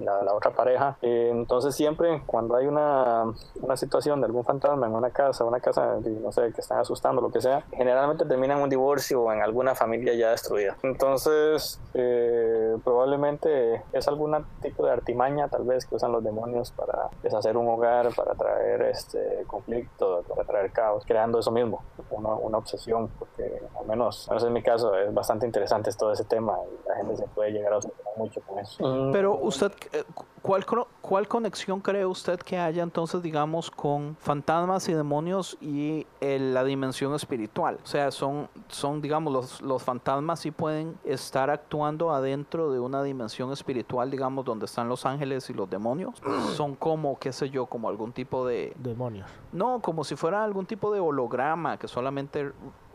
la- 0.00 0.22
la 0.22 0.34
otra 0.34 0.50
pareja. 0.52 0.96
Eh, 1.02 1.28
entonces 1.32 1.74
siempre 1.74 2.22
cuando 2.26 2.56
hay 2.56 2.66
una, 2.66 3.24
una 3.60 3.76
situación 3.76 4.20
de 4.20 4.26
algún 4.26 4.44
fantasma 4.44 4.86
en 4.86 4.94
una 4.94 5.10
casa, 5.10 5.44
una 5.44 5.60
casa, 5.60 5.96
no 6.04 6.32
sé, 6.32 6.52
que 6.52 6.60
están 6.60 6.78
asustando, 6.78 7.20
lo 7.22 7.30
que 7.30 7.40
sea, 7.40 7.64
generalmente 7.72 8.24
termina 8.24 8.54
en 8.56 8.62
un 8.62 8.68
divorcio 8.68 9.22
o 9.22 9.32
en 9.32 9.42
alguna 9.42 9.74
familia 9.74 10.14
ya 10.14 10.30
destruida. 10.30 10.76
Entonces 10.82 11.80
eh, 11.94 12.76
probablemente 12.84 13.82
es 13.92 14.08
algún 14.08 14.36
tipo 14.62 14.84
de 14.84 14.92
artimaña 14.92 15.48
tal 15.48 15.64
vez 15.64 15.86
que 15.86 15.94
usan 15.96 16.12
los 16.12 16.22
demonios 16.22 16.70
para 16.72 17.08
deshacer 17.22 17.56
un 17.56 17.68
hogar, 17.68 18.14
para 18.14 18.34
traer 18.34 18.82
este 18.82 19.37
conflicto, 19.46 20.22
para 20.28 20.44
traer 20.46 20.72
caos, 20.72 21.04
creando 21.06 21.38
eso 21.38 21.50
mismo, 21.50 21.82
una, 22.10 22.34
una 22.34 22.58
obsesión, 22.58 23.08
porque 23.18 23.60
al 23.78 23.86
menos, 23.86 24.28
al 24.28 24.34
menos 24.36 24.46
en 24.48 24.52
mi 24.52 24.62
caso 24.62 24.94
es 24.96 25.12
bastante 25.12 25.46
interesante 25.46 25.90
todo 25.92 26.12
ese 26.12 26.24
tema 26.24 26.56
y 26.84 26.88
la 26.88 26.96
gente 26.96 27.16
se 27.16 27.26
puede 27.28 27.50
llegar 27.52 27.72
a 27.72 27.76
obsesionar 27.76 28.12
mucho 28.16 28.40
con 28.42 28.58
eso. 28.58 29.10
Pero 29.12 29.36
usted, 29.36 29.72
eh, 29.92 30.04
¿cuál, 30.42 30.66
cro- 30.66 30.86
¿cuál 31.00 31.28
conexión 31.28 31.80
cree 31.80 32.04
usted 32.04 32.38
que 32.40 32.58
haya 32.58 32.82
entonces, 32.82 33.22
digamos, 33.22 33.70
con 33.70 34.16
fantasmas 34.18 34.88
y 34.88 34.94
demonios 34.94 35.56
y 35.60 36.06
eh, 36.20 36.38
la 36.40 36.64
dimensión 36.64 37.14
espiritual? 37.14 37.78
O 37.82 37.86
sea, 37.86 38.10
son, 38.10 38.48
son 38.68 39.00
digamos, 39.00 39.32
los, 39.32 39.60
los 39.62 39.82
fantasmas 39.82 40.40
sí 40.40 40.50
pueden 40.50 40.98
estar 41.04 41.50
actuando 41.50 42.12
adentro 42.12 42.70
de 42.72 42.80
una 42.80 43.02
dimensión 43.02 43.52
espiritual, 43.52 44.10
digamos, 44.10 44.44
donde 44.44 44.66
están 44.66 44.88
los 44.88 45.06
ángeles 45.06 45.48
y 45.50 45.54
los 45.54 45.68
demonios. 45.70 46.20
Son 46.56 46.74
como, 46.74 47.18
qué 47.18 47.32
sé 47.32 47.50
yo, 47.50 47.66
como 47.66 47.88
algún 47.88 48.12
tipo 48.12 48.46
de... 48.46 48.72
Demonios. 48.78 49.27
No, 49.52 49.80
como 49.80 50.04
si 50.04 50.16
fuera 50.16 50.44
algún 50.44 50.66
tipo 50.66 50.92
de 50.92 51.00
holograma 51.00 51.78
que 51.78 51.88
solamente 51.88 52.52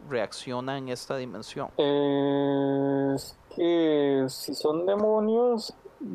reacciona 0.09 0.77
en 0.77 0.89
esta 0.89 1.17
dimensión. 1.17 1.69
Es 1.77 3.37
que 3.55 4.25
si 4.27 4.53
son 4.53 4.85
demonios, 4.85 5.73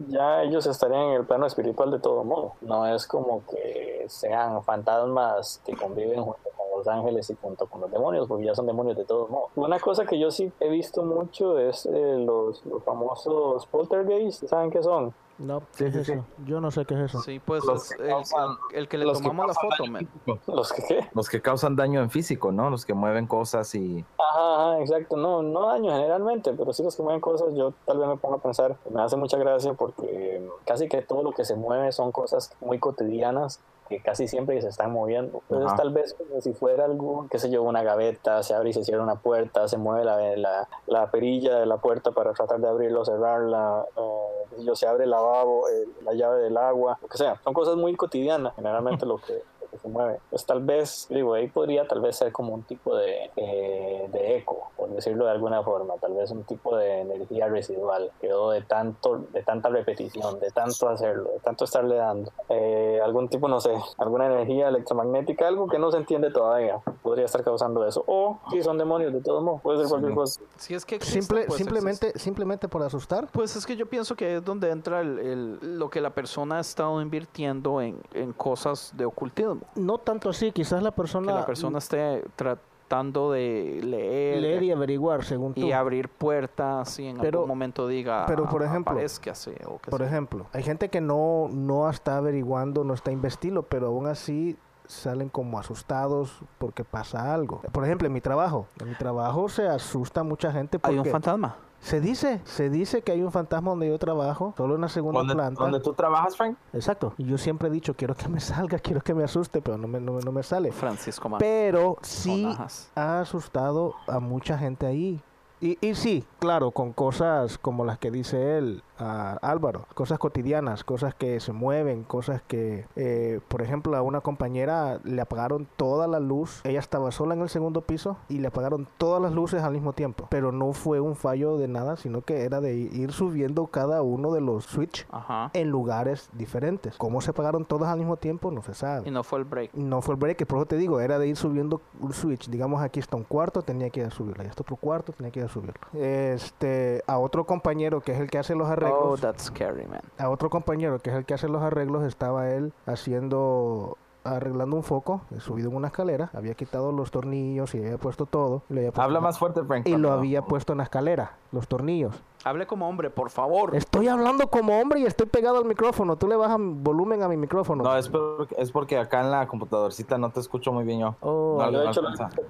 ya 0.09 0.43
ellos 0.43 0.67
estarían 0.67 1.03
en 1.03 1.13
el 1.15 1.25
plano 1.25 1.47
espiritual 1.47 1.91
de 1.91 1.99
todo 1.99 2.25
modo. 2.25 2.53
No 2.61 2.87
es 2.87 3.07
como 3.07 3.43
que 3.47 4.05
sean 4.09 4.63
fantasmas 4.63 5.61
que 5.65 5.75
conviven 5.75 6.23
junto 6.23 6.51
con 6.57 6.79
los 6.79 6.89
ángeles 6.89 7.31
y 7.31 7.37
junto 7.41 7.67
con 7.67 7.81
los 7.81 7.91
demonios, 7.91 8.29
porque 8.29 8.45
ya 8.45 8.55
son 8.55 8.67
demonios 8.67 8.97
de 8.97 9.05
todo 9.05 9.29
modo. 9.29 9.49
Una 9.57 9.79
cosa 9.81 10.05
que 10.05 10.19
yo 10.19 10.31
sí 10.31 10.53
he 10.61 10.69
visto 10.69 11.03
mucho 11.03 11.59
es 11.59 11.87
eh, 11.87 12.17
los, 12.19 12.65
los 12.67 12.83
famosos 12.85 13.67
poltergeists, 13.67 14.49
¿saben 14.49 14.71
qué 14.71 14.83
son? 14.83 15.15
No, 15.39 15.63
¿qué 15.77 15.87
es 15.87 15.95
eso? 15.95 16.25
Yo 16.47 16.61
no 16.61 16.71
sé 16.73 16.85
qué 16.85 16.95
es 16.95 17.01
eso. 17.01 17.21
Sí, 17.21 17.39
pues 17.39 17.65
Los 17.65 17.91
es 17.93 17.97
que 17.97 18.03
el, 18.03 18.09
causan- 18.11 18.57
el- 18.73 18.79
el 18.79 18.89
que 18.89 18.99
le 18.99 19.05
los 19.05 19.19
que 19.19 19.23
tomamos 19.29 19.47
la 19.47 19.55
foto, 19.55 19.77
daño 19.79 19.93
man. 19.93 20.09
¿Los 20.49 20.73
que 20.73 20.83
qué? 20.83 21.09
Los 21.15 21.29
que 21.29 21.41
causan 21.41 21.77
daño 21.77 22.01
en 22.01 22.11
físico, 22.11 22.51
¿no? 22.51 22.71
Los 22.71 22.85
que 22.85 22.93
mueven 22.95 23.27
cosas 23.29 23.73
y... 23.77 24.05
Ajá, 24.19 24.55
ajá, 24.73 24.81
exacto. 24.81 25.17
No, 25.17 25.43
no 25.43 25.67
daño 25.69 25.93
generalmente, 25.93 26.53
pero 26.55 26.73
sí 26.73 26.83
los 26.83 26.97
que 26.97 27.03
mueven 27.05 27.21
cosas, 27.21 27.55
yo 27.55 27.73
tal 27.85 27.99
vez 27.99 28.09
me 28.09 28.17
pongo 28.17 28.37
a 28.37 28.43
pensar, 28.43 28.77
me 28.91 29.01
hace 29.01 29.17
mucha 29.17 29.37
gracia 29.39 29.75
porque 29.75 30.45
casi 30.67 30.89
que 30.89 31.03
todo 31.03 31.23
lo 31.23 31.31
que 31.33 31.45
se 31.45 31.55
mueve 31.55 31.93
son 31.93 32.11
cosas 32.11 32.51
muy 32.61 32.79
cotidianas 32.81 33.61
que 33.89 34.01
casi 34.01 34.29
siempre 34.29 34.61
se 34.61 34.69
están 34.69 34.93
moviendo. 34.93 35.43
Entonces 35.43 35.69
Ajá. 35.69 35.77
tal 35.77 35.93
vez 35.93 36.15
como 36.15 36.41
si 36.41 36.53
fuera 36.53 36.85
algo, 36.85 37.27
qué 37.31 37.39
sé 37.39 37.51
yo, 37.51 37.63
una 37.63 37.83
gaveta, 37.83 38.43
se 38.43 38.55
abre 38.55 38.71
y 38.71 38.73
se 38.73 38.85
cierra 38.85 39.03
una 39.03 39.17
puerta, 39.17 39.67
se 39.69 39.79
mueve 39.79 40.05
la, 40.05 40.37
la, 40.37 40.69
la 40.87 41.11
perilla 41.11 41.59
de 41.59 41.67
la 41.67 41.79
puerta 41.79 42.13
para 42.13 42.33
tratar 42.33 42.61
de 42.61 42.69
abrirla 42.69 43.01
o 43.01 43.05
cerrarla, 43.05 43.85
eh, 43.97 44.63
yo, 44.65 44.75
se 44.75 44.87
abre 44.87 45.05
el 45.05 45.11
lavabo, 45.11 45.69
eh, 45.69 45.87
la 46.05 46.15
llave 46.15 46.43
del 46.43 46.57
agua, 46.57 46.99
lo 47.01 47.09
que 47.09 47.19
sea. 47.19 47.41
Son 47.45 47.55
cosas 47.55 47.77
muy 47.77 47.95
cotidianas, 47.97 48.55
generalmente 48.57 49.07
lo 49.07 49.19
que 49.19 49.43
que 49.71 49.79
se 49.79 49.89
mueve. 49.89 50.19
Pues 50.31 50.45
tal 50.47 50.63
vez, 50.63 51.07
digo, 51.11 51.35
ahí 51.35 51.49
podría 51.49 51.87
tal 51.87 52.01
vez 52.01 52.17
ser 52.17 52.33
como 52.33 52.55
un 52.55 52.63
tipo 52.65 52.97
de, 52.97 53.31
eh, 53.37 54.09
de 54.13 54.37
eco, 54.37 54.71
por 54.77 54.89
decirlo 54.91 55.25
de 55.27 55.31
alguna 55.33 55.63
forma, 55.63 55.95
tal 56.01 56.15
vez 56.15 56.31
un 56.31 56.45
tipo 56.45 56.77
de 56.77 57.01
energía 57.01 57.49
residual, 57.49 58.11
quedó 58.21 58.51
de 58.51 58.63
tanto, 58.63 59.27
de 59.33 59.43
tanta 59.43 59.69
repetición, 59.69 60.39
de 60.41 60.51
tanto 60.51 60.89
hacerlo, 60.89 61.31
de 61.33 61.41
tanto 61.41 61.65
estarle 61.65 61.97
dando. 61.97 62.33
Eh, 62.49 63.01
algún 63.03 63.29
tipo, 63.29 63.49
no 63.49 63.61
sé, 63.61 63.73
alguna 63.99 64.27
energía 64.27 64.69
electromagnética, 64.69 65.49
algo 65.49 65.69
que 65.69 65.79
no 65.79 65.91
se 65.91 65.99
entiende 65.99 66.31
todavía, 66.31 66.79
podría 67.03 67.25
estar 67.27 67.43
causando 67.45 67.87
eso. 67.87 68.05
O 68.07 68.39
si 68.51 68.63
son 68.63 68.79
demonios, 68.79 69.13
de 69.13 69.21
todos 69.21 69.43
modos, 69.43 69.61
puede 69.63 69.79
ser 69.81 69.89
cualquier 69.89 70.15
cosa. 70.15 70.41
Si 70.57 70.75
es 70.75 70.85
que 70.85 70.97
existe, 70.97 71.21
Simple, 71.21 71.45
pues 71.47 71.59
simplemente, 71.59 72.07
existe. 72.09 72.19
simplemente 72.19 72.69
por 72.69 72.83
asustar. 72.83 73.29
Pues 73.33 73.57
es 73.57 73.67
que 73.67 73.77
yo 73.77 73.87
pienso 73.87 74.17
que 74.17 74.37
es 74.37 74.45
donde 74.45 74.71
entra 74.71 75.01
el, 75.01 75.19
el- 75.19 75.79
lo 75.79 75.91
que 75.91 76.01
la 76.01 76.11
persona 76.11 76.59
ha 76.59 76.61
estado 76.61 77.01
invirtiendo 77.01 77.81
en, 77.81 78.01
en 78.15 78.33
cosas 78.33 78.93
de 78.97 79.05
ocultismo. 79.05 79.58
No 79.77 79.99
tanto 79.99 80.31
así, 80.31 80.53
quizás 80.53 80.83
la 80.83 80.91
Que 80.91 80.97
persona, 80.97 81.35
la 81.35 81.47
persona 81.47 81.79
esté 81.79 82.25
tratando 82.37 83.33
de 83.33 83.81
leer, 83.85 84.41
leer 84.41 84.63
y 84.63 84.73
averiguar 84.73 85.23
según 85.25 85.53
tú. 85.55 85.61
y 85.61 85.73
abrir 85.73 86.09
puertas 86.09 86.99
y 86.99 87.07
en 87.07 87.19
Pero- 87.19 87.41
algún 87.41 87.49
momento 87.49 87.87
diga 87.87 88.25
pero, 88.27 88.49
por 88.49 88.63
ejemplo, 88.63 88.93
aparézcase 88.93 89.55
o 89.67 89.79
que 89.79 89.91
Por 89.91 90.03
ejemplo, 90.03 90.47
hay 90.53 90.63
gente 90.63 90.89
que 90.89 91.01
no, 91.01 91.49
no 91.51 91.89
está 91.91 92.17
averiguando, 92.17 92.85
no 92.85 92.95
está 92.95 93.11
investindo, 93.13 93.63
pero 93.63 93.89
aún 93.89 94.07
así 94.07 94.57
salen 94.87 95.29
como 95.29 95.59
asustados 95.59 96.41
porque 96.57 96.83
pasa 96.83 97.35
algo. 97.35 97.61
Por 97.73 97.85
ejemplo, 97.85 98.07
en 98.07 98.13
mi 98.15 98.23
trabajo, 98.23 98.67
en 98.81 98.89
mi 98.89 98.95
trabajo 98.95 99.51
se 99.51 99.69
asusta 99.69 100.23
mucha 100.23 100.51
gente 100.51 100.79
hay 100.83 100.93
un 100.93 100.99
porque 100.99 101.11
fantasma 101.11 101.57
se 101.89 102.01
dice, 102.01 102.41
se 102.45 102.69
dice 102.71 103.03
que 103.03 103.13
hay 103.13 103.23
un 103.23 103.33
fantasma 103.33 103.71
donde 103.71 103.89
yo 103.89 103.99
trabajo, 103.99 104.55
solo 104.57 104.75
en 104.75 104.83
la 104.83 104.89
segunda 104.89 105.21
¿Dónde, 105.21 105.35
planta. 105.35 105.63
dónde 105.63 105.81
tú 105.81 105.93
trabajas, 105.95 106.37
Frank? 106.37 106.57
Exacto. 106.73 107.15
Y 107.17 107.25
yo 107.25 107.39
siempre 107.39 107.69
he 107.69 107.71
dicho, 107.71 107.95
quiero 107.95 108.15
que 108.15 108.29
me 108.29 108.41
salga, 108.41 108.79
quiero 108.79 109.01
que 109.01 109.15
me 109.15 109.25
asuste, 109.25 109.61
pero 109.63 109.79
no 109.79 109.89
me, 109.89 110.01
no, 110.01 110.13
me- 110.13 110.23
no 110.23 110.31
me 110.33 110.43
sale. 110.43 110.71
Francisco 110.73 111.29
Ma- 111.29 111.39
Pero 111.39 111.97
sí 112.03 112.47
ha 112.95 113.21
asustado 113.21 113.95
a 114.07 114.21
mucha 114.21 114.59
gente 114.59 114.87
ahí. 114.87 115.21
Y, 115.61 115.77
y 115.85 115.95
sí, 115.97 116.25
claro, 116.39 116.71
con 116.71 116.93
cosas 116.93 117.59
como 117.59 117.85
las 117.85 117.99
que 117.99 118.11
dice 118.13 118.59
él, 118.59 118.83
a 118.99 119.39
Álvaro, 119.43 119.87
cosas 119.95 120.19
cotidianas, 120.19 120.85
cosas 120.85 121.15
que 121.15 121.41
se 121.41 121.53
mueven, 121.53 122.05
cosas 122.05 122.43
que, 122.47 122.87
eh, 122.97 123.41
por 123.49 123.63
ejemplo, 123.63 123.97
a 123.97 124.03
una 124.03 124.21
compañera 124.21 125.01
le 125.05 125.21
apagaron 125.21 125.67
toda 125.77 126.07
la 126.07 126.21
luz, 126.21 126.61
ella 126.65 126.81
estaba 126.81 127.11
sola 127.13 127.35
en 127.35 127.43
el 127.43 127.49
segundo 127.49 127.83
piso 127.83 128.17
y 128.29 128.39
le 128.39 128.49
apagaron 128.49 128.89
todas 128.99 129.21
las 129.23 129.33
luces 129.33 129.63
al 129.63 129.73
mismo 129.73 129.93
tiempo, 129.93 130.27
pero 130.31 130.53
no 130.53 130.73
fue 130.73 131.01
un 131.01 131.17
fallo 131.17 131.57
de 131.59 131.69
nada, 131.69 131.97
sino 131.97 132.23
que 132.23 132.45
era 132.45 132.61
de 132.61 132.75
ir 132.75 133.13
subiendo 133.13 133.67
cada 133.67 134.03
uno 134.03 134.33
de 134.33 134.41
los 134.41 134.65
switch 134.65 135.07
Ajá. 135.11 135.51
en 135.55 135.69
lugares 135.71 136.29
diferentes. 136.33 136.97
¿Cómo 136.97 137.21
se 137.21 137.31
apagaron 137.31 137.65
todas 137.65 137.91
al 137.91 137.99
mismo 137.99 138.17
tiempo? 138.17 138.51
No 138.51 138.63
se 138.63 138.75
sabe 138.75 139.09
Y 139.09 139.11
no 139.11 139.23
fue 139.25 139.39
el 139.39 139.45
break. 139.45 139.75
no 139.75 140.03
fue 140.03 140.15
el 140.15 140.21
break, 140.21 140.47
por 140.47 140.59
eso 140.59 140.67
te 140.67 140.77
digo, 140.77 141.01
era 141.01 141.19
de 141.19 141.29
ir 141.29 141.37
subiendo 141.37 141.81
un 142.01 142.13
switch. 142.13 142.49
Digamos, 142.49 142.83
aquí 142.83 143.01
está 143.01 143.17
un 143.17 143.25
cuarto, 143.25 143.63
tenía 143.63 143.91
que 143.91 144.01
ir 144.01 144.07
a 144.07 144.11
subirlo. 144.11 144.43
Ahí 144.43 144.49
está 144.49 144.63
otro 144.63 144.77
cuarto, 144.77 145.13
tenía 145.13 145.31
que 145.31 145.41
ir 145.41 145.47
a 145.47 145.49
subirlo. 145.49 145.75
Este, 145.93 147.03
a 147.07 147.19
otro 147.19 147.45
compañero 147.45 148.01
que 148.01 148.13
es 148.13 148.21
el 148.21 148.31
que 148.31 148.39
hace 148.39 148.55
los 148.55 148.69
Oh, 148.69 148.71
arreglos, 148.89 149.21
that's 149.21 149.45
scary, 149.45 149.87
man. 149.87 150.01
a 150.19 150.29
otro 150.31 150.51
compañero 150.51 150.99
que 151.01 151.11
es 151.11 151.17
el 151.17 151.25
que 151.25 151.35
hace 151.35 151.49
los 151.49 151.63
arreglos, 151.63 152.05
estaba 152.05 152.51
él 152.51 152.73
haciendo 152.87 153.97
arreglando 154.25 154.77
un 154.77 154.83
foco, 154.83 155.23
eh, 155.31 155.41
subido 155.41 155.71
en 155.71 155.77
una 155.77 155.87
escalera, 155.89 156.29
había 156.35 156.53
quitado 156.53 156.93
los 156.93 157.11
tornillos 157.11 157.75
y 157.75 157.79
había 157.79 157.97
puesto 157.97 158.27
todo. 158.27 158.63
y 158.69 158.75
lo 158.75 158.81
había 158.81 158.91
puesto- 158.91 159.03
Habla 159.03 159.21
más 159.21 159.39
fuerte, 159.39 159.63
Frank. 159.65 159.87
Y 159.87 159.97
lo 159.97 160.13
había 160.13 160.43
puesto 160.43 160.73
en 160.73 160.79
la 160.79 160.85
escalera, 160.85 161.33
los 161.51 161.67
tornillos. 161.67 162.21
Hable 162.49 162.67
como 162.67 162.89
hombre, 162.89 163.11
por 163.11 163.31
favor. 163.31 163.75
Estoy 163.77 164.09
hablando 164.09 164.49
como 164.49 164.81
hombre 164.81 165.01
y 165.01 165.05
estoy 165.05 165.27
pegado 165.27 165.59
al 165.59 165.65
micrófono. 165.65 166.17
Tú 166.17 166.27
le 166.29 166.37
bajas 166.37 166.57
volumen 166.59 167.23
a 167.23 167.29
mi 167.29 167.37
micrófono. 167.37 167.85
No, 167.85 167.97
es 167.97 168.09
porque, 168.09 168.55
es 168.59 168.73
porque 168.73 168.99
acá 168.99 169.21
en 169.21 169.31
la 169.31 169.47
computadorcita 169.47 170.17
no 170.19 170.31
te 170.31 170.41
escucho 170.41 170.73
muy 170.73 170.85
bien 170.85 171.01
yo. 171.01 171.17
Oh, 171.21 171.59
No, 171.71 171.93
Yo, 171.93 172.01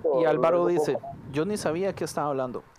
poco, 0.02 0.20
Y 0.20 0.24
Álvaro 0.24 0.66
dice, 0.66 0.94
poco. 0.94 1.06
yo 1.32 1.44
ni 1.44 1.56
sabía 1.56 1.92
que 1.94 2.04
estaba 2.04 2.28
hablando. 2.28 2.62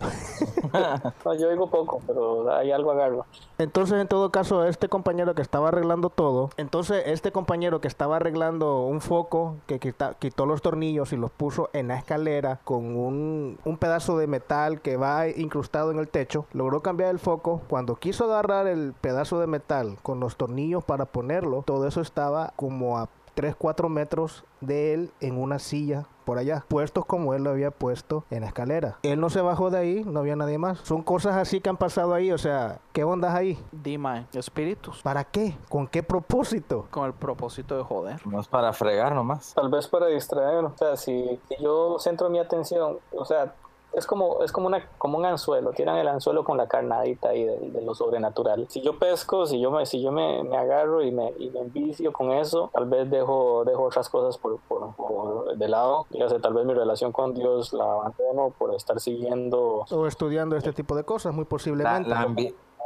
No, 1.24 1.34
yo 1.34 1.50
digo 1.50 1.68
poco, 1.68 2.00
pero 2.06 2.52
hay 2.54 2.70
algo 2.72 2.90
agarro. 2.92 3.26
Entonces, 3.58 4.00
en 4.00 4.08
todo 4.08 4.30
caso, 4.30 4.64
este 4.64 4.88
compañero 4.88 5.34
que 5.34 5.42
estaba 5.42 5.68
arreglando 5.68 6.10
todo, 6.10 6.50
entonces 6.56 7.02
este 7.06 7.32
compañero 7.32 7.80
que 7.80 7.88
estaba 7.88 8.16
arreglando 8.16 8.82
un 8.84 9.00
foco, 9.00 9.56
que 9.66 9.78
quita- 9.78 10.14
quitó 10.18 10.46
los 10.46 10.62
tornillos 10.62 11.12
y 11.12 11.16
los 11.16 11.30
puso 11.30 11.68
en 11.72 11.88
la 11.88 11.96
escalera 11.98 12.60
con 12.64 12.96
un, 12.96 13.58
un 13.64 13.76
pedazo 13.78 14.16
de 14.16 14.26
metal 14.26 14.80
que 14.80 14.96
va 14.96 15.28
incrustado 15.28 15.90
en 15.90 15.98
el 15.98 16.08
techo, 16.08 16.46
logró 16.52 16.80
cambiar 16.82 17.09
el 17.10 17.18
foco. 17.18 17.62
Cuando 17.68 17.96
quiso 17.96 18.24
agarrar 18.24 18.66
el 18.66 18.94
pedazo 19.00 19.40
de 19.40 19.46
metal 19.46 19.98
con 20.02 20.20
los 20.20 20.36
tornillos 20.36 20.84
para 20.84 21.06
ponerlo, 21.06 21.62
todo 21.66 21.86
eso 21.86 22.00
estaba 22.00 22.52
como 22.56 22.98
a 22.98 23.08
3, 23.34 23.54
4 23.56 23.88
metros 23.88 24.44
de 24.60 24.94
él 24.94 25.10
en 25.20 25.38
una 25.38 25.58
silla 25.58 26.06
por 26.24 26.38
allá, 26.38 26.64
puestos 26.68 27.06
como 27.06 27.34
él 27.34 27.42
lo 27.42 27.50
había 27.50 27.70
puesto 27.72 28.24
en 28.30 28.42
la 28.42 28.46
escalera. 28.46 28.98
Él 29.02 29.18
no 29.18 29.30
se 29.30 29.40
bajó 29.40 29.70
de 29.70 29.78
ahí, 29.78 30.04
no 30.04 30.20
había 30.20 30.36
nadie 30.36 30.58
más. 30.58 30.78
Son 30.80 31.02
cosas 31.02 31.36
así 31.36 31.60
que 31.60 31.70
han 31.70 31.76
pasado 31.76 32.14
ahí, 32.14 32.30
o 32.30 32.38
sea, 32.38 32.78
¿qué 32.92 33.02
ondas 33.02 33.34
ahí? 33.34 33.58
Dime, 33.72 34.26
espíritus. 34.32 35.02
¿Para 35.02 35.24
qué? 35.24 35.56
¿Con 35.68 35.88
qué 35.88 36.02
propósito? 36.02 36.86
Con 36.90 37.06
el 37.06 37.14
propósito 37.14 37.76
de 37.76 37.82
joder. 37.82 38.24
No 38.26 38.40
es 38.40 38.46
para 38.46 38.72
fregar 38.72 39.14
nomás. 39.14 39.54
Tal 39.54 39.70
vez 39.70 39.88
para 39.88 40.06
distraer, 40.06 40.64
o 40.64 40.76
sea, 40.76 40.96
si, 40.96 41.40
si 41.48 41.56
yo 41.60 41.98
centro 41.98 42.30
mi 42.30 42.38
atención, 42.38 42.98
o 43.12 43.24
sea, 43.24 43.54
es 43.92 44.06
como, 44.06 44.42
es 44.42 44.52
como, 44.52 44.66
una, 44.66 44.86
como 44.98 45.18
un 45.18 45.24
anzuelo, 45.24 45.72
tiran 45.72 45.96
el 45.96 46.08
anzuelo 46.08 46.44
con 46.44 46.56
la 46.56 46.68
carnadita 46.68 47.30
ahí 47.30 47.44
de, 47.44 47.58
de 47.58 47.82
lo 47.82 47.94
sobrenatural. 47.94 48.66
Si 48.68 48.80
yo 48.80 48.98
pesco, 48.98 49.46
si 49.46 49.60
yo 49.60 49.70
me, 49.70 49.86
si 49.86 50.00
yo 50.00 50.12
me, 50.12 50.42
me 50.44 50.56
agarro 50.56 51.02
y 51.02 51.10
me, 51.10 51.32
y 51.38 51.50
me 51.50 51.60
envicio 51.60 52.12
con 52.12 52.32
eso, 52.32 52.70
tal 52.72 52.86
vez 52.86 53.10
dejo, 53.10 53.64
dejo 53.64 53.84
otras 53.84 54.08
cosas 54.08 54.38
por, 54.38 54.58
por, 54.60 54.94
por 54.94 55.56
de 55.56 55.68
lado, 55.68 56.06
ya 56.10 56.28
sé, 56.28 56.38
tal 56.38 56.54
vez 56.54 56.64
mi 56.64 56.74
relación 56.74 57.12
con 57.12 57.34
Dios 57.34 57.72
la 57.72 57.84
abandono 57.84 58.52
por 58.56 58.74
estar 58.74 59.00
siguiendo 59.00 59.84
O 59.90 60.06
estudiando 60.06 60.56
este 60.56 60.72
tipo 60.72 60.94
de 60.94 61.04
cosas, 61.04 61.34
muy 61.34 61.44
posiblemente. 61.44 62.08
la 62.08 62.26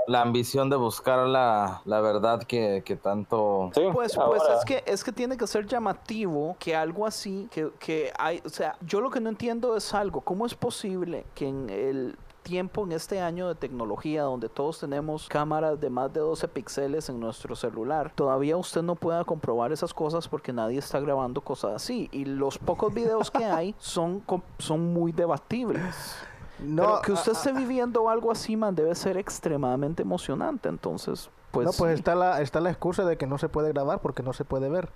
la 0.06 0.22
ambición 0.22 0.70
de 0.70 0.76
buscar 0.76 1.26
la, 1.26 1.82
la 1.84 2.00
verdad 2.00 2.42
que, 2.42 2.82
que 2.84 2.96
tanto... 2.96 3.70
Sí, 3.74 3.82
Pues, 3.92 4.16
pues 4.16 4.42
es 4.56 4.64
que 4.64 4.82
es 4.86 5.04
que 5.04 5.12
tiene 5.12 5.36
que 5.36 5.46
ser 5.46 5.66
llamativo 5.66 6.56
que 6.58 6.76
algo 6.76 7.06
así, 7.06 7.48
que, 7.50 7.70
que 7.78 8.12
hay, 8.18 8.42
o 8.44 8.48
sea, 8.48 8.76
yo 8.82 9.00
lo 9.00 9.10
que 9.10 9.20
no 9.20 9.28
entiendo 9.28 9.76
es 9.76 9.94
algo, 9.94 10.20
¿cómo 10.20 10.46
es 10.46 10.54
posible 10.54 11.24
que 11.34 11.48
en 11.48 11.70
el 11.70 12.18
tiempo 12.44 12.84
en 12.84 12.92
este 12.92 13.20
año 13.20 13.48
de 13.48 13.54
tecnología 13.56 14.22
donde 14.22 14.48
todos 14.48 14.78
tenemos 14.78 15.28
cámaras 15.28 15.80
de 15.80 15.90
más 15.90 16.12
de 16.12 16.20
12 16.20 16.46
píxeles 16.48 17.08
en 17.08 17.18
nuestro 17.18 17.56
celular, 17.56 18.12
todavía 18.14 18.56
usted 18.56 18.82
no 18.82 18.94
pueda 18.94 19.24
comprobar 19.24 19.72
esas 19.72 19.92
cosas 19.92 20.28
porque 20.28 20.52
nadie 20.52 20.78
está 20.78 21.00
grabando 21.00 21.40
cosas 21.40 21.72
así 21.74 22.08
y 22.12 22.26
los 22.26 22.58
pocos 22.58 22.94
videos 22.94 23.30
que 23.30 23.44
hay 23.44 23.74
son 23.78 24.22
son 24.58 24.92
muy 24.92 25.10
debatibles. 25.10 26.16
No, 26.60 26.82
Pero 26.82 27.02
que 27.02 27.12
usted 27.12 27.32
ah, 27.34 27.36
esté 27.36 27.52
viviendo 27.52 28.08
algo 28.08 28.30
así, 28.30 28.56
man, 28.56 28.74
debe 28.74 28.94
ser 28.94 29.16
extremadamente 29.16 30.02
emocionante. 30.02 30.68
Entonces, 30.68 31.30
pues. 31.50 31.66
no, 31.66 31.72
pues 31.72 31.92
sí. 31.92 31.98
está 31.98 32.14
la, 32.14 32.40
está 32.40 32.60
la 32.60 32.70
excusa 32.70 33.04
de 33.04 33.16
que 33.16 33.26
no 33.26 33.38
se 33.38 33.48
puede 33.48 33.72
grabar 33.72 34.00
porque 34.00 34.22
no 34.22 34.32
se 34.32 34.44
puede 34.44 34.68
ver. 34.68 34.90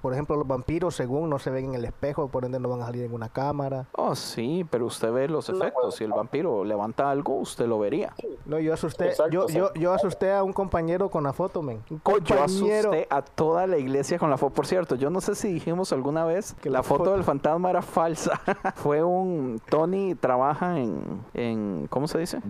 Por 0.00 0.12
ejemplo, 0.12 0.36
los 0.36 0.46
vampiros, 0.46 0.94
según 0.94 1.28
no 1.30 1.38
se 1.38 1.50
ven 1.50 1.66
en 1.66 1.74
el 1.74 1.84
espejo, 1.84 2.28
por 2.28 2.44
ende 2.44 2.58
no 2.58 2.68
van 2.68 2.82
a 2.82 2.86
salir 2.86 3.04
en 3.04 3.12
una 3.12 3.28
cámara. 3.28 3.86
Oh, 3.92 4.14
sí, 4.14 4.66
pero 4.70 4.86
usted 4.86 5.12
ve 5.12 5.28
los 5.28 5.48
efectos. 5.48 5.94
Si 5.96 6.04
el 6.04 6.12
vampiro 6.12 6.64
levanta 6.64 7.10
algo, 7.10 7.34
usted 7.34 7.66
lo 7.66 7.78
vería. 7.78 8.14
No, 8.46 8.58
yo 8.58 8.72
asusté, 8.74 9.08
Exacto, 9.08 9.30
yo, 9.32 9.46
yo, 9.48 9.74
yo 9.74 9.92
asusté 9.92 10.32
a 10.32 10.42
un 10.42 10.52
compañero 10.52 11.10
con 11.10 11.24
la 11.24 11.32
foto, 11.32 11.62
men. 11.62 11.82
Un 11.90 12.00
Oh, 12.04 12.18
yo 12.18 12.36
compañero. 12.36 12.44
asusté 12.90 13.06
a 13.10 13.22
toda 13.22 13.66
la 13.66 13.78
iglesia 13.78 14.18
con 14.18 14.30
la 14.30 14.36
foto. 14.38 14.54
Por 14.54 14.66
cierto, 14.66 14.94
yo 14.94 15.10
no 15.10 15.20
sé 15.20 15.34
si 15.34 15.52
dijimos 15.52 15.92
alguna 15.92 16.24
vez 16.24 16.54
que 16.54 16.70
la 16.70 16.82
foto 16.82 17.04
foto- 17.04 17.12
del 17.12 17.24
fantasma 17.24 17.70
era 17.70 17.82
falsa. 17.82 18.40
Fue 18.76 19.02
un. 19.02 19.60
Tony 19.68 20.14
trabaja 20.14 20.78
en. 20.78 21.20
en 21.34 21.86
¿Cómo 21.90 22.08
se 22.08 22.18
dice? 22.18 22.40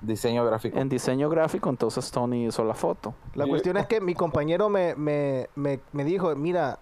Di- 0.00 0.12
Diseño 0.12 0.44
gráfico. 0.44 0.78
En 0.78 0.88
diseño 0.88 1.28
gráfico, 1.28 1.68
entonces 1.70 2.10
Tony 2.10 2.46
hizo 2.46 2.64
la 2.64 2.74
foto. 2.74 3.14
La 3.34 3.46
cuestión 3.46 3.76
es 3.76 3.86
que 3.86 4.00
mi 4.00 4.14
compañero 4.14 4.68
me, 4.68 4.94
me, 4.94 5.48
me, 5.54 5.80
me 5.92 6.04
dijo, 6.04 6.34
mira, 6.36 6.78